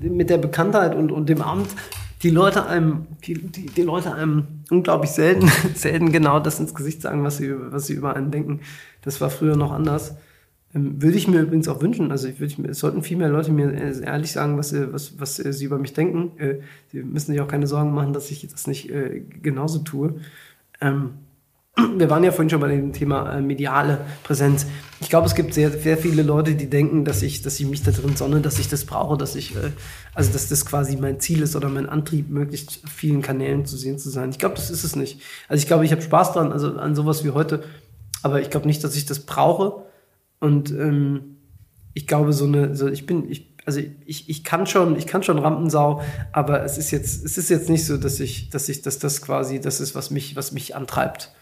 mit 0.00 0.28
der 0.30 0.38
Bekanntheit 0.38 0.94
und, 0.94 1.12
und 1.12 1.28
dem 1.28 1.40
Amt 1.42 1.68
die 2.22 2.30
Leute 2.30 2.66
einem 2.66 3.06
die, 3.26 3.34
die, 3.34 3.66
die 3.66 3.82
Leute 3.82 4.12
einem 4.14 4.46
unglaublich 4.70 5.10
selten 5.10 5.48
selten 5.74 6.12
genau 6.12 6.40
das 6.40 6.58
ins 6.60 6.74
Gesicht 6.74 7.02
sagen, 7.02 7.22
was 7.24 7.36
sie 7.38 7.46
über- 7.46 7.72
was 7.72 7.86
sie 7.86 7.94
über 7.94 8.14
einen 8.16 8.30
denken. 8.30 8.60
Das 9.02 9.20
war 9.20 9.30
früher 9.30 9.56
noch 9.56 9.72
anders. 9.72 10.16
Ähm, 10.74 11.02
würde 11.02 11.16
ich 11.16 11.28
mir 11.28 11.40
übrigens 11.42 11.68
auch 11.68 11.82
wünschen. 11.82 12.10
Also 12.10 12.28
ich 12.28 12.40
würde, 12.40 12.70
es 12.70 12.78
sollten 12.78 13.02
viel 13.02 13.16
mehr 13.18 13.28
Leute 13.28 13.52
mir 13.52 13.72
äh, 13.72 14.02
ehrlich 14.04 14.32
sagen, 14.32 14.56
was 14.58 14.70
sie, 14.70 14.92
was, 14.92 15.20
was 15.20 15.38
äh, 15.44 15.52
sie 15.52 15.66
über 15.66 15.78
mich 15.78 15.92
denken. 15.92 16.32
Äh, 16.40 16.60
sie 16.90 17.02
müssen 17.02 17.32
sich 17.32 17.40
auch 17.40 17.48
keine 17.48 17.66
Sorgen 17.66 17.92
machen, 17.92 18.12
dass 18.12 18.30
ich 18.30 18.46
das 18.48 18.66
nicht 18.66 18.90
äh, 18.90 19.22
genauso 19.42 19.80
tue. 19.80 20.14
Ähm, 20.80 21.10
wir 21.96 22.10
waren 22.10 22.22
ja 22.22 22.32
vorhin 22.32 22.50
schon 22.50 22.60
bei 22.60 22.68
dem 22.68 22.92
Thema 22.92 23.32
äh, 23.32 23.40
mediale 23.40 23.98
Präsenz. 24.24 24.66
Ich 25.00 25.08
glaube, 25.08 25.26
es 25.26 25.34
gibt 25.34 25.54
sehr, 25.54 25.70
sehr 25.70 25.96
viele 25.96 26.22
Leute, 26.22 26.54
die 26.54 26.68
denken, 26.68 27.04
dass 27.04 27.22
ich, 27.22 27.40
dass 27.40 27.58
ich 27.58 27.66
mich 27.66 27.82
da 27.82 27.92
drin 27.92 28.14
sonne, 28.14 28.40
dass 28.40 28.58
ich 28.58 28.68
das 28.68 28.84
brauche, 28.84 29.16
dass 29.16 29.36
ich, 29.36 29.56
äh, 29.56 29.70
also 30.14 30.32
dass 30.32 30.48
das 30.48 30.66
quasi 30.66 30.96
mein 30.96 31.18
Ziel 31.18 31.40
ist 31.40 31.56
oder 31.56 31.70
mein 31.70 31.88
Antrieb, 31.88 32.28
möglichst 32.28 32.82
vielen 32.88 33.22
Kanälen 33.22 33.64
zu 33.64 33.76
sehen 33.78 33.98
zu 33.98 34.10
sein. 34.10 34.30
Ich 34.30 34.38
glaube, 34.38 34.56
das 34.56 34.70
ist 34.70 34.84
es 34.84 34.96
nicht. 34.96 35.20
Also 35.48 35.62
ich 35.62 35.66
glaube, 35.66 35.84
ich 35.86 35.92
habe 35.92 36.02
Spaß 36.02 36.34
dran, 36.34 36.52
also 36.52 36.76
an 36.76 36.94
sowas 36.94 37.24
wie 37.24 37.30
heute, 37.30 37.64
aber 38.22 38.42
ich 38.42 38.50
glaube 38.50 38.66
nicht, 38.66 38.84
dass 38.84 38.94
ich 38.94 39.06
das 39.06 39.20
brauche. 39.20 39.86
Und 40.40 40.70
ähm, 40.72 41.36
ich 41.94 42.06
glaube, 42.06 42.34
so 42.34 42.44
eine, 42.44 42.76
so 42.76 42.88
ich 42.88 43.06
bin, 43.06 43.30
ich, 43.30 43.56
also 43.64 43.80
ich, 44.04 44.28
ich 44.28 44.44
kann 44.44 44.66
schon, 44.66 44.96
ich 44.96 45.06
kann 45.06 45.22
schon 45.22 45.38
Rampensau, 45.38 46.02
aber 46.32 46.64
es 46.64 46.76
ist 46.76 46.90
jetzt, 46.90 47.24
es 47.24 47.38
ist 47.38 47.48
jetzt 47.48 47.70
nicht 47.70 47.86
so, 47.86 47.96
dass 47.96 48.20
ich, 48.20 48.50
dass 48.50 48.68
ich, 48.68 48.82
dass 48.82 48.98
das 48.98 49.22
quasi, 49.22 49.58
das 49.60 49.80
ist, 49.80 49.94
was 49.94 50.10
mich, 50.10 50.36
was 50.36 50.52
mich 50.52 50.76
antreibt. 50.76 51.32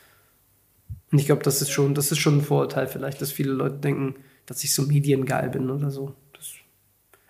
Und 1.13 1.19
ich 1.19 1.27
glaube, 1.27 1.43
das 1.43 1.61
ist 1.61 1.71
schon, 1.71 1.95
das 1.95 2.13
ist 2.13 2.19
schon 2.19 2.39
ein 2.39 2.43
Vorurteil 2.43 2.87
vielleicht, 2.87 3.21
dass 3.21 3.33
viele 3.33 3.53
Leute 3.53 3.77
denken, 3.77 4.15
dass 4.47 4.63
ich 4.65 4.75
so 4.75 4.83
mediengeil 4.83 5.49
bin 5.51 5.71
oder 5.71 5.91
so. 5.91 6.15
Das, 6.33 6.53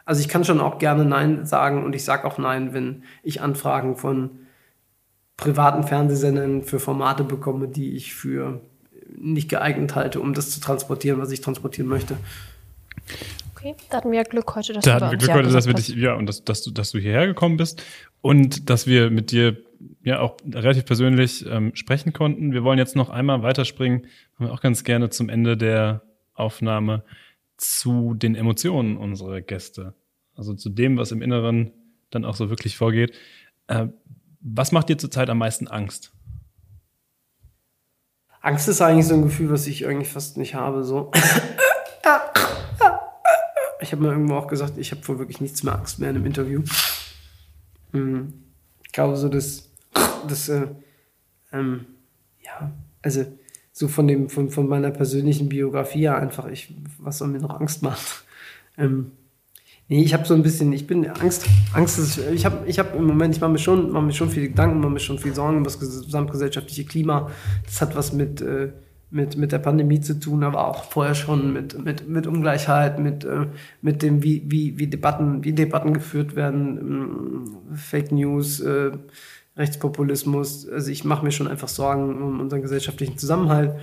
also 0.04 0.20
ich 0.20 0.28
kann 0.28 0.44
schon 0.44 0.60
auch 0.60 0.78
gerne 0.78 1.04
Nein 1.04 1.46
sagen 1.46 1.84
und 1.84 1.94
ich 1.94 2.04
sage 2.04 2.26
auch 2.26 2.38
Nein, 2.38 2.72
wenn 2.74 3.04
ich 3.22 3.40
Anfragen 3.40 3.96
von 3.96 4.30
privaten 5.36 5.84
Fernsehsendern 5.84 6.62
für 6.62 6.78
Formate 6.78 7.24
bekomme, 7.24 7.68
die 7.68 7.96
ich 7.96 8.14
für 8.14 8.60
nicht 9.16 9.48
geeignet 9.48 9.94
halte, 9.94 10.20
um 10.20 10.34
das 10.34 10.50
zu 10.50 10.60
transportieren, 10.60 11.20
was 11.20 11.30
ich 11.30 11.40
transportieren 11.40 11.88
möchte. 11.88 12.16
Okay, 13.54 13.74
da 13.90 13.98
hatten 13.98 14.10
wir 14.10 14.18
ja 14.18 14.24
Glück 14.24 14.54
heute, 14.54 14.72
dass 14.72 14.84
Da 14.84 14.98
du 14.98 15.06
hatten 15.06 15.12
wir 15.12 15.18
Glück 15.18 15.28
Ja 15.28 15.34
heute, 15.34 15.50
dass 15.50 15.66
wir 15.66 15.74
dich, 15.74 15.88
ja, 15.88 16.14
und 16.14 16.26
dass, 16.26 16.44
dass, 16.44 16.62
du, 16.62 16.70
dass 16.70 16.90
du 16.92 16.98
hierher 16.98 17.26
gekommen 17.26 17.56
bist 17.56 17.82
und 18.20 18.70
dass 18.70 18.86
wir 18.86 19.10
mit 19.10 19.32
dir 19.32 19.56
ja 20.02 20.20
auch 20.20 20.36
relativ 20.44 20.84
persönlich 20.84 21.44
ähm, 21.46 21.74
sprechen 21.74 22.12
konnten. 22.12 22.52
Wir 22.52 22.64
wollen 22.64 22.78
jetzt 22.78 22.96
noch 22.96 23.10
einmal 23.10 23.42
weiterspringen, 23.42 24.06
haben 24.36 24.46
wir 24.46 24.52
auch 24.52 24.60
ganz 24.60 24.84
gerne 24.84 25.10
zum 25.10 25.28
Ende 25.28 25.56
der 25.56 26.02
Aufnahme 26.34 27.04
zu 27.56 28.14
den 28.14 28.34
Emotionen 28.34 28.96
unserer 28.96 29.40
Gäste. 29.40 29.94
Also 30.34 30.54
zu 30.54 30.70
dem, 30.70 30.96
was 30.96 31.12
im 31.12 31.22
Inneren 31.22 31.72
dann 32.10 32.24
auch 32.24 32.34
so 32.34 32.50
wirklich 32.50 32.76
vorgeht. 32.76 33.14
Äh, 33.66 33.88
was 34.40 34.72
macht 34.72 34.88
dir 34.88 34.98
zurzeit 34.98 35.28
am 35.28 35.38
meisten 35.38 35.68
Angst? 35.68 36.12
Angst 38.40 38.68
ist 38.68 38.80
eigentlich 38.80 39.06
so 39.06 39.14
ein 39.14 39.22
Gefühl, 39.22 39.50
was 39.50 39.66
ich 39.66 39.86
eigentlich 39.86 40.08
fast 40.08 40.38
nicht 40.38 40.54
habe. 40.54 40.82
So. 40.82 41.10
Ich 43.82 43.92
habe 43.92 44.02
mir 44.02 44.10
irgendwo 44.10 44.34
auch 44.34 44.46
gesagt, 44.46 44.78
ich 44.78 44.90
habe 44.92 45.02
vor 45.02 45.18
wirklich 45.18 45.40
nichts 45.40 45.62
mehr 45.62 45.74
Angst 45.74 45.98
mehr 45.98 46.10
in 46.10 46.16
einem 46.16 46.26
Interview. 46.26 46.62
Hm. 47.92 48.44
Ich 48.84 48.92
glaube 48.92 49.16
so, 49.16 49.28
dass, 49.28 49.69
dass 50.28 50.48
äh, 50.48 50.66
ähm, 51.52 51.86
ja, 52.40 52.72
also 53.02 53.24
so 53.72 53.88
von 53.88 54.06
dem, 54.06 54.28
von, 54.28 54.50
von 54.50 54.68
meiner 54.68 54.90
persönlichen 54.90 55.48
Biografie 55.48 56.00
her 56.00 56.16
einfach, 56.16 56.46
ich, 56.48 56.74
was 56.98 57.18
soll 57.18 57.28
mir 57.28 57.40
noch 57.40 57.58
Angst 57.58 57.82
machen? 57.82 58.24
Ähm, 58.76 59.12
nee, 59.88 60.02
ich 60.02 60.12
habe 60.12 60.26
so 60.26 60.34
ein 60.34 60.42
bisschen, 60.42 60.72
ich 60.72 60.86
bin 60.86 61.08
Angst, 61.08 61.46
Angst 61.72 61.98
ist, 61.98 62.18
ich 62.32 62.44
habe 62.44 62.66
ich 62.66 62.78
hab 62.78 62.94
im 62.94 63.04
Moment, 63.04 63.34
ich 63.34 63.40
mache 63.40 63.52
mir 63.52 63.58
schon, 63.58 63.90
mache 63.90 64.04
mir 64.04 64.12
schon 64.12 64.30
viele 64.30 64.48
Gedanken, 64.48 64.80
mache 64.80 64.92
mir 64.92 65.00
schon 65.00 65.18
viel 65.18 65.34
Sorgen 65.34 65.58
über 65.58 65.64
das 65.64 65.78
gesamtgesellschaftliche 65.78 66.84
Klima. 66.84 67.30
Das 67.64 67.80
hat 67.80 67.96
was 67.96 68.12
mit, 68.12 68.40
äh, 68.40 68.72
mit, 69.10 69.36
mit 69.36 69.52
der 69.52 69.58
Pandemie 69.58 70.00
zu 70.00 70.18
tun, 70.18 70.44
aber 70.44 70.66
auch 70.66 70.84
vorher 70.84 71.14
schon 71.14 71.52
mit, 71.52 71.82
mit, 71.82 72.08
mit 72.08 72.26
Ungleichheit, 72.26 72.98
mit, 72.98 73.24
äh, 73.24 73.46
mit 73.82 74.02
dem, 74.02 74.22
wie, 74.22 74.44
wie, 74.46 74.78
wie, 74.78 74.86
Debatten, 74.86 75.42
wie 75.44 75.52
Debatten 75.52 75.94
geführt 75.94 76.36
werden, 76.36 76.78
ähm, 76.78 77.76
Fake 77.76 78.12
News, 78.12 78.60
äh, 78.60 78.92
Rechtspopulismus. 79.56 80.68
Also 80.68 80.90
ich 80.90 81.04
mache 81.04 81.24
mir 81.24 81.32
schon 81.32 81.48
einfach 81.48 81.68
Sorgen 81.68 82.22
um 82.22 82.40
unseren 82.40 82.62
gesellschaftlichen 82.62 83.18
Zusammenhalt 83.18 83.74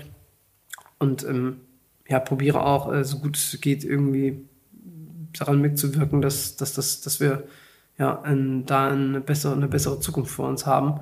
und 1.00 1.24
ähm, 1.24 1.58
ja, 2.08 2.20
probiere 2.20 2.66
auch, 2.66 2.92
äh, 2.92 3.04
so 3.04 3.20
gut 3.20 3.38
es 3.38 3.60
geht, 3.62 3.84
irgendwie 3.84 4.48
daran 5.38 5.62
mitzuwirken, 5.62 6.22
dass, 6.22 6.56
dass, 6.56 6.74
dass, 6.74 7.02
dass 7.02 7.20
wir 7.20 7.44
ja, 7.98 8.22
ein, 8.22 8.66
da 8.66 8.90
eine 8.90 9.22
bessere, 9.22 9.54
eine 9.54 9.68
bessere 9.68 10.00
Zukunft 10.00 10.32
vor 10.32 10.48
uns 10.48 10.66
haben. 10.66 11.02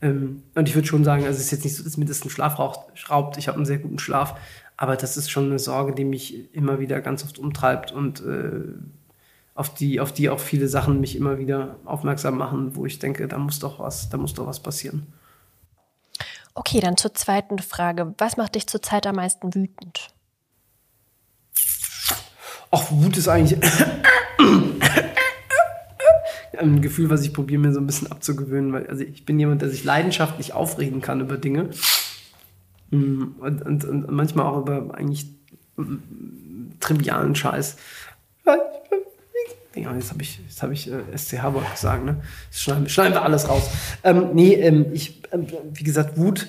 Ähm, 0.00 0.42
und 0.54 0.68
ich 0.68 0.74
würde 0.74 0.86
schon 0.86 1.04
sagen, 1.04 1.24
also 1.24 1.36
es 1.36 1.46
ist 1.46 1.50
jetzt 1.50 1.64
nicht 1.64 1.76
so, 1.76 1.84
dass 1.84 1.96
mir 1.96 2.04
das 2.04 2.22
einen 2.22 2.30
Schlaf 2.30 2.58
schraubt. 2.94 3.36
Ich 3.36 3.48
habe 3.48 3.56
einen 3.56 3.66
sehr 3.66 3.78
guten 3.78 3.98
Schlaf, 3.98 4.38
aber 4.76 4.96
das 4.96 5.16
ist 5.16 5.30
schon 5.30 5.46
eine 5.46 5.58
Sorge, 5.58 5.94
die 5.94 6.04
mich 6.04 6.54
immer 6.54 6.78
wieder 6.78 7.00
ganz 7.00 7.24
oft 7.24 7.38
umtreibt 7.38 7.92
und 7.92 8.20
äh, 8.24 8.62
auf 9.58 9.74
die, 9.74 9.98
auf 9.98 10.12
die 10.12 10.30
auch 10.30 10.38
viele 10.38 10.68
Sachen 10.68 11.00
mich 11.00 11.16
immer 11.16 11.38
wieder 11.38 11.78
aufmerksam 11.84 12.38
machen, 12.38 12.76
wo 12.76 12.86
ich 12.86 13.00
denke, 13.00 13.26
da 13.26 13.38
muss 13.38 13.58
doch 13.58 13.80
was, 13.80 14.08
da 14.08 14.16
muss 14.16 14.32
doch 14.32 14.46
was 14.46 14.60
passieren. 14.60 15.12
Okay, 16.54 16.78
dann 16.78 16.96
zur 16.96 17.12
zweiten 17.12 17.58
Frage. 17.58 18.14
Was 18.18 18.36
macht 18.36 18.54
dich 18.54 18.68
zurzeit 18.68 19.04
am 19.08 19.16
meisten 19.16 19.52
wütend? 19.52 20.10
Ach, 22.70 22.84
Wut 22.92 23.16
ist 23.16 23.26
eigentlich 23.26 23.58
ein 26.56 26.80
Gefühl, 26.80 27.10
was 27.10 27.22
ich 27.22 27.34
probiere 27.34 27.60
mir 27.60 27.72
so 27.72 27.80
ein 27.80 27.86
bisschen 27.86 28.12
abzugewöhnen, 28.12 28.72
weil 28.72 28.86
also 28.86 29.02
ich 29.02 29.26
bin 29.26 29.40
jemand, 29.40 29.62
der 29.62 29.70
sich 29.70 29.82
leidenschaftlich 29.82 30.52
aufregen 30.52 31.00
kann 31.00 31.20
über 31.20 31.36
Dinge 31.36 31.70
mm, 32.90 33.22
und, 33.40 33.62
und, 33.62 33.84
und 33.84 34.10
manchmal 34.12 34.46
auch 34.46 34.58
über 34.58 34.94
eigentlich 34.94 35.26
mm, 35.74 36.78
trivialen 36.78 37.34
Scheiß. 37.34 37.76
Ja, 39.82 39.94
jetzt 39.94 40.10
habe 40.10 40.22
ich, 40.22 40.38
jetzt 40.38 40.62
hab 40.62 40.70
ich 40.70 40.90
äh, 40.90 41.16
SC 41.16 41.38
Harburg 41.38 41.70
gesagt, 41.70 42.04
ne? 42.04 42.20
Das 42.50 42.60
schneiden, 42.60 42.88
schneiden 42.88 43.14
wir 43.14 43.22
alles 43.22 43.48
raus. 43.48 43.70
Ähm, 44.04 44.30
nee, 44.34 44.54
ähm, 44.54 44.86
ich, 44.92 45.22
äh, 45.30 45.38
wie 45.72 45.84
gesagt, 45.84 46.16
Wut. 46.16 46.48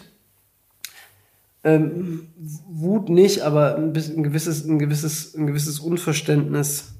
Ähm, 1.63 2.27
Wut 2.67 3.09
nicht, 3.09 3.41
aber 3.41 3.75
ein, 3.75 3.93
bisschen, 3.93 4.17
ein, 4.17 4.23
gewisses, 4.23 4.65
ein, 4.65 4.79
gewisses, 4.79 5.35
ein 5.35 5.47
gewisses 5.47 5.79
Unverständnis 5.79 6.93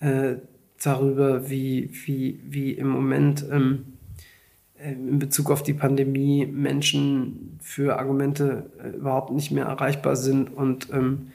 äh, 0.00 0.36
darüber, 0.82 1.50
wie, 1.50 1.90
wie, 2.06 2.40
wie 2.44 2.72
im 2.72 2.88
Moment 2.88 3.44
ähm, 3.50 3.96
äh, 4.78 4.92
in 4.92 5.18
Bezug 5.18 5.50
auf 5.50 5.62
die 5.62 5.74
Pandemie 5.74 6.46
Menschen 6.46 7.58
für 7.60 7.98
Argumente 7.98 8.70
äh, 8.82 8.96
überhaupt 8.96 9.32
nicht 9.32 9.50
mehr 9.50 9.66
erreichbar 9.66 10.16
sind 10.16 10.54
und 10.54 10.88
ähm, 10.92 11.28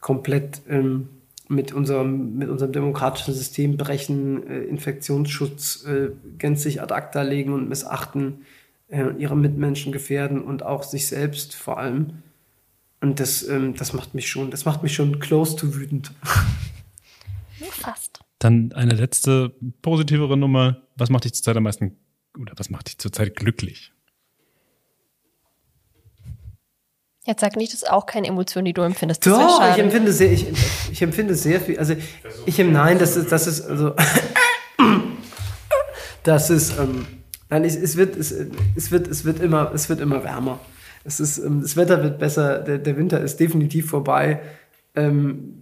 komplett 0.00 0.62
ähm, 0.68 1.08
mit, 1.48 1.72
unserem, 1.72 2.36
mit 2.36 2.48
unserem 2.48 2.72
demokratischen 2.72 3.34
System 3.34 3.76
brechen, 3.76 4.46
äh, 4.46 4.60
Infektionsschutz 4.64 5.84
äh, 5.84 6.10
gänzlich 6.38 6.82
ad 6.82 6.94
acta 6.94 7.22
legen 7.22 7.52
und 7.52 7.68
missachten, 7.68 8.42
äh, 8.88 9.10
ihre 9.18 9.36
Mitmenschen 9.36 9.92
gefährden 9.92 10.42
und 10.42 10.62
auch 10.62 10.82
sich 10.82 11.08
selbst 11.08 11.54
vor 11.54 11.78
allem. 11.78 12.22
Und 13.00 13.20
das, 13.20 13.46
ähm, 13.48 13.74
das 13.74 13.92
macht 13.92 14.14
mich 14.14 14.28
schon, 14.28 14.50
das 14.50 14.64
macht 14.64 14.82
mich 14.82 14.94
schon 14.94 15.20
close 15.20 15.56
to 15.56 15.74
wütend. 15.74 16.12
Fast. 17.70 18.20
Dann 18.38 18.72
eine 18.72 18.94
letzte 18.94 19.54
positivere 19.82 20.36
Nummer. 20.36 20.82
Was 20.96 21.10
macht 21.10 21.24
dich 21.24 21.34
zurzeit 21.34 21.56
am 21.56 21.62
meisten 21.64 21.96
oder 22.38 22.52
was 22.56 22.70
macht 22.70 22.88
dich 22.88 22.98
zurzeit 22.98 23.36
glücklich? 23.36 23.92
Jetzt 27.28 27.42
sag 27.42 27.56
nicht, 27.56 27.74
das 27.74 27.82
ist 27.82 27.90
auch 27.90 28.06
keine 28.06 28.26
Emotion, 28.26 28.64
die 28.64 28.72
du 28.72 28.80
empfindest. 28.80 29.26
Das 29.26 29.34
Doch, 29.34 29.60
ich 29.70 29.78
empfinde 29.78 30.12
sehr, 30.14 30.32
ich, 30.32 30.46
ich 30.90 31.02
empfinde 31.02 31.34
sehr 31.34 31.60
viel. 31.60 31.78
Also 31.78 31.94
ich 32.46 32.56
nein, 32.56 32.98
das 32.98 33.18
ist, 33.18 33.30
das 33.30 33.46
ist 33.46 33.66
also 33.66 33.92
das 36.22 36.48
ist 36.48 36.78
ähm, 36.78 37.06
nein, 37.50 37.64
es, 37.64 37.76
es 37.76 37.98
wird 37.98 38.16
es, 38.16 38.34
es 38.74 38.90
wird 38.90 39.08
es 39.08 39.26
wird 39.26 39.40
immer 39.40 39.70
es 39.74 39.90
wird 39.90 40.00
immer 40.00 40.24
wärmer. 40.24 40.58
Es 41.04 41.20
ist 41.20 41.36
ähm, 41.36 41.60
das 41.60 41.76
Wetter 41.76 42.02
wird 42.02 42.18
besser. 42.18 42.60
Der, 42.60 42.78
der 42.78 42.96
Winter 42.96 43.20
ist 43.20 43.38
definitiv 43.38 43.90
vorbei. 43.90 44.40
Ähm, 44.96 45.60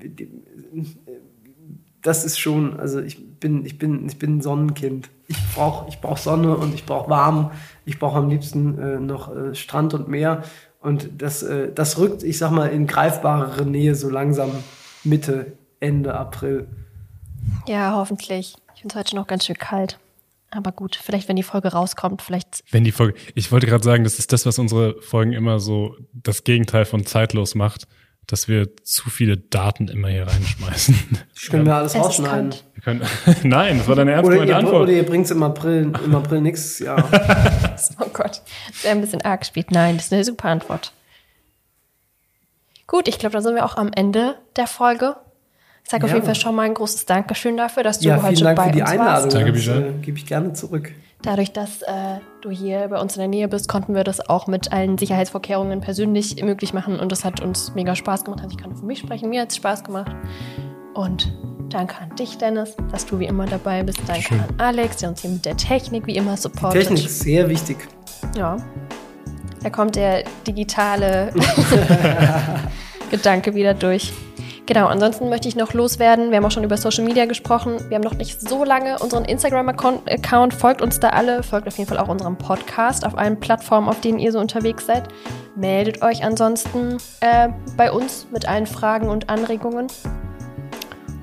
das 2.07 2.25
ist 2.25 2.39
schon, 2.39 2.79
also 2.79 3.01
ich 3.01 3.41
bin, 3.41 3.67
ich 3.67 3.79
bin, 3.79 4.07
ich 4.07 4.19
bin 4.21 4.37
ein 4.37 4.41
Sonnenkind. 4.41 5.11
Ich 5.27 5.37
brauche 5.53 5.89
ich 5.89 6.01
brauch 6.01 6.17
Sonne 6.17 6.57
und 6.57 6.73
ich 6.73 6.87
brauche 6.87 7.11
warm. 7.11 7.51
Ich 7.85 7.99
brauche 7.99 8.19
am 8.19 8.29
liebsten 8.29 8.79
äh, 8.79 9.01
noch 9.01 9.35
äh, 9.35 9.57
Strand 9.57 9.95
und 9.95 10.07
Meer. 10.07 10.45
Und 10.87 11.20
das, 11.20 11.43
äh, 11.43 11.72
das 11.74 11.99
rückt, 11.99 12.22
ich 12.22 12.39
sag 12.39 12.53
mal, 12.53 12.68
in 12.68 12.87
greifbarere 12.87 13.66
Nähe 13.66 13.97
so 13.97 14.09
langsam 14.09 14.53
Mitte, 15.03 15.55
Ende 15.80 16.14
April. 16.14 16.68
Ja, 17.66 17.97
hoffentlich. 17.97 18.55
Ich 18.76 18.82
finde 18.82 18.93
es 18.95 18.99
heute 19.01 19.16
noch 19.16 19.26
ganz 19.26 19.47
schön 19.47 19.59
kalt. 19.59 19.99
Aber 20.53 20.70
gut, 20.70 20.95
vielleicht, 20.95 21.28
wenn 21.28 21.34
die 21.34 21.43
Folge 21.43 21.72
rauskommt, 21.72 22.22
vielleicht. 22.22 22.62
Wenn 22.70 22.84
die 22.84 22.93
Folge. 22.93 23.18
Ich 23.34 23.51
wollte 23.51 23.66
gerade 23.66 23.82
sagen, 23.82 24.05
das 24.05 24.20
ist 24.20 24.32
das, 24.32 24.47
was 24.47 24.61
unsere 24.61 25.03
Folgen 25.03 25.32
immer 25.32 25.59
so 25.59 25.97
das 26.12 26.45
Gegenteil 26.45 26.84
von 26.84 27.05
zeitlos 27.05 27.57
macht 27.57 27.89
dass 28.27 28.49
wir 28.49 28.77
zu 28.83 29.09
viele 29.09 29.37
Daten 29.37 29.89
immer 29.89 30.09
hier 30.09 30.27
reinschmeißen. 30.27 30.97
Das 31.35 31.51
können 31.51 31.66
wir 31.66 31.77
alles 31.77 31.95
es 31.95 32.01
rausschneiden. 32.01 32.55
Wir 32.74 32.83
können, 32.83 33.03
nein, 33.45 33.79
das 33.79 33.89
war 33.89 33.95
deine 33.95 34.12
ernst 34.12 34.31
ihr, 34.33 34.57
Antwort. 34.57 34.83
Oder 34.83 34.93
ihr 34.93 35.07
bringt 35.07 35.27
es 35.27 35.31
im 35.31 35.43
April, 35.43 35.93
im 36.05 36.14
April 36.14 36.41
nächstes 36.41 36.81
Jahr. 36.81 36.99
oh 38.01 38.09
Gott, 38.12 38.43
das 38.68 38.85
wäre 38.85 38.95
ein 38.95 39.01
bisschen 39.01 39.22
arg 39.22 39.41
gespielt. 39.41 39.70
Nein, 39.70 39.97
das 39.97 40.07
ist 40.07 40.12
eine 40.12 40.24
super 40.24 40.49
Antwort. 40.49 40.93
Gut, 42.87 43.09
ich 43.09 43.18
glaube, 43.18 43.33
da 43.33 43.43
sind 43.43 43.55
wir 43.55 43.64
auch 43.64 43.77
am 43.77 43.91
Ende 43.93 44.37
der 44.57 44.66
Folge. 44.66 45.16
Ich 45.85 45.91
sage 45.91 46.03
ja. 46.05 46.09
auf 46.09 46.14
jeden 46.14 46.27
Fall 46.27 46.35
schon 46.35 46.55
mal 46.55 46.62
ein 46.62 46.74
großes 46.74 47.07
Dankeschön 47.07 47.57
dafür, 47.57 47.83
dass 47.83 48.01
du 48.01 48.09
ja, 48.09 48.22
heute 48.22 48.43
Dank 48.43 48.57
bei 48.57 48.66
für 48.66 48.72
die 48.72 48.81
uns 48.81 48.91
Einladung. 48.91 49.24
warst. 49.24 49.35
Danke. 49.35 49.53
Das 49.53 49.66
äh, 49.68 49.93
gebe 50.03 50.18
ich 50.18 50.27
gerne 50.27 50.53
zurück. 50.53 50.93
Dadurch, 51.23 51.53
dass 51.53 51.83
äh, 51.83 52.19
du 52.43 52.51
hier 52.51 52.89
bei 52.89 53.01
uns 53.01 53.17
in 53.17 53.21
der 53.21 53.29
Nähe 53.29 53.49
bist, 53.49 53.69
konnten 53.69 53.95
wir 53.95 54.05
das 54.05 54.29
auch 54.29 54.47
mit 54.47 54.73
allen 54.73 54.99
Sicherheitsvorkehrungen 54.99 55.81
persönlich 55.81 56.43
möglich 56.43 56.73
machen 56.73 57.01
und 57.01 57.11
das 57.11 57.25
hat 57.25 57.41
uns 57.41 57.75
mega 57.75 57.97
Spaß 57.97 58.25
gemacht. 58.25 58.41
Also 58.43 58.57
ich 58.57 58.62
kann 58.62 58.77
für 58.77 58.85
mich 58.85 58.99
sprechen, 58.99 59.31
mir 59.31 59.43
hat 59.43 59.51
es 59.51 59.57
Spaß 59.57 59.83
gemacht. 59.83 60.14
Und 60.95 61.33
danke 61.69 61.97
an 62.01 62.14
dich, 62.17 62.39
Dennis, 62.39 62.77
dass 62.93 63.07
du 63.07 63.19
wie 63.19 63.27
immer 63.27 63.47
dabei 63.47 63.83
bist. 63.83 63.99
Danke 64.07 64.23
Schön. 64.23 64.41
an 64.41 64.55
Alex, 64.59 64.99
der 64.99 65.09
uns 65.11 65.23
hier 65.23 65.31
mit 65.31 65.45
der 65.45 65.57
Technik 65.57 66.07
wie 66.07 66.17
immer 66.17 66.37
supportet. 66.37 66.83
Die 66.83 66.87
Technik 66.87 67.07
ist 67.07 67.21
sehr 67.21 67.49
wichtig. 67.49 67.77
Ja. 68.37 68.57
Da 69.62 69.71
kommt 69.71 69.97
der 69.97 70.25
digitale 70.47 71.33
Gedanke 73.11 73.55
wieder 73.55 73.75
durch. 73.75 74.12
Genau, 74.67 74.89
ansonsten 74.89 75.29
möchte 75.29 75.47
ich 75.47 75.55
noch 75.55 75.75
loswerden. 75.75 76.31
Wir 76.31 76.39
haben 76.39 76.45
auch 76.45 76.51
schon 76.51 76.64
über 76.64 76.77
Social 76.77 77.05
Media 77.05 77.27
gesprochen. 77.27 77.77
Wir 77.89 77.95
haben 77.95 78.03
noch 78.03 78.14
nicht 78.14 78.41
so 78.41 78.64
lange 78.64 78.99
unseren 78.99 79.25
Instagram-Account. 79.25 80.55
Folgt 80.55 80.83
uns 80.83 80.99
da 80.99 81.11
alle. 81.11 81.45
Folgt 81.45 81.69
auf 81.69 81.78
jeden 81.78 81.89
Fall 81.89 81.99
auch 81.99 82.09
unserem 82.09 82.36
Podcast 82.36 83.07
auf 83.07 83.16
allen 83.16 83.39
Plattformen, 83.39 83.89
auf 83.89 84.01
denen 84.01 84.19
ihr 84.19 84.32
so 84.32 84.40
unterwegs 84.40 84.86
seid. 84.86 85.05
Meldet 85.55 86.03
euch 86.03 86.24
ansonsten 86.24 86.99
äh, 87.20 87.49
bei 87.77 87.93
uns 87.93 88.27
mit 88.32 88.49
allen 88.49 88.66
Fragen 88.66 89.09
und 89.09 89.31
Anregungen. 89.31 89.86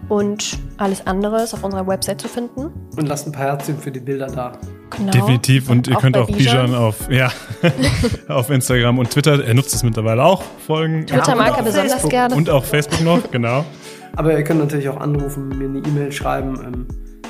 Und 0.08 0.58
alles 0.78 1.06
andere 1.06 1.44
ist 1.44 1.54
auf 1.54 1.66
unserer 1.66 1.86
Website 1.86 2.22
zu 2.22 2.30
finden. 2.30 2.72
Und 2.96 3.08
lasst 3.08 3.28
ein 3.28 3.34
paar 3.34 3.46
Herzchen 3.46 3.78
für 3.78 3.92
die 3.92 4.00
Bilder 4.00 4.28
da. 4.28 4.54
Genau. 4.98 5.12
Definitiv. 5.12 5.70
Und 5.70 5.88
ihr 5.88 5.96
könnt 5.96 6.18
auch 6.18 6.28
Bijan 6.28 6.74
auf, 6.76 7.10
ja, 7.10 7.32
auf 8.28 8.50
Instagram 8.50 9.00
und 9.00 9.10
Twitter, 9.10 9.44
er 9.44 9.54
nutzt 9.54 9.74
es 9.74 9.84
mittlerweile 9.84 10.24
auch, 10.24 10.44
folgen. 10.66 11.06
Twitter 11.08 11.30
ja, 11.30 11.36
mag 11.36 11.58
er 11.58 11.64
besonders 11.64 11.94
Facebook. 11.94 12.12
gerne. 12.12 12.36
Und 12.36 12.50
auch 12.50 12.64
Facebook 12.64 13.02
noch, 13.02 13.32
genau. 13.32 13.66
Aber 14.16 14.38
ihr 14.38 14.44
könnt 14.44 14.60
natürlich 14.60 14.90
auch 14.90 14.98
anrufen, 14.98 15.50
mir 15.50 15.68
eine 15.68 15.80
E-Mail 15.80 16.12
schreiben, 16.12 16.60
ähm, 16.64 16.88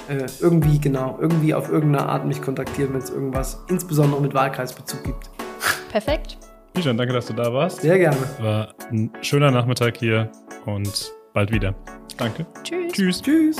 äh, 0.10 0.26
irgendwie, 0.42 0.80
genau, 0.80 1.18
irgendwie 1.22 1.54
auf 1.54 1.70
irgendeine 1.70 2.10
Art 2.10 2.26
mich 2.26 2.42
kontaktieren, 2.42 2.94
wenn 2.94 3.02
es 3.02 3.10
irgendwas, 3.10 3.64
insbesondere 3.70 4.22
mit 4.22 4.34
Wahlkreisbezug 4.34 5.04
gibt. 5.04 5.30
Perfekt. 5.92 6.38
Bijan, 6.74 6.98
danke, 6.98 7.14
dass 7.14 7.28
du 7.28 7.34
da 7.34 7.54
warst. 7.54 7.82
Sehr 7.82 7.98
gerne. 7.98 8.18
War 8.40 8.74
ein 8.92 9.12
schöner 9.22 9.52
Nachmittag 9.52 9.98
hier 9.98 10.32
und 10.66 11.14
bald 11.34 11.52
wieder. 11.52 11.76
Danke. 12.18 12.46
Tschüss. 12.64 12.92
Tschüss. 12.92 13.22
Tschüss. 13.22 13.58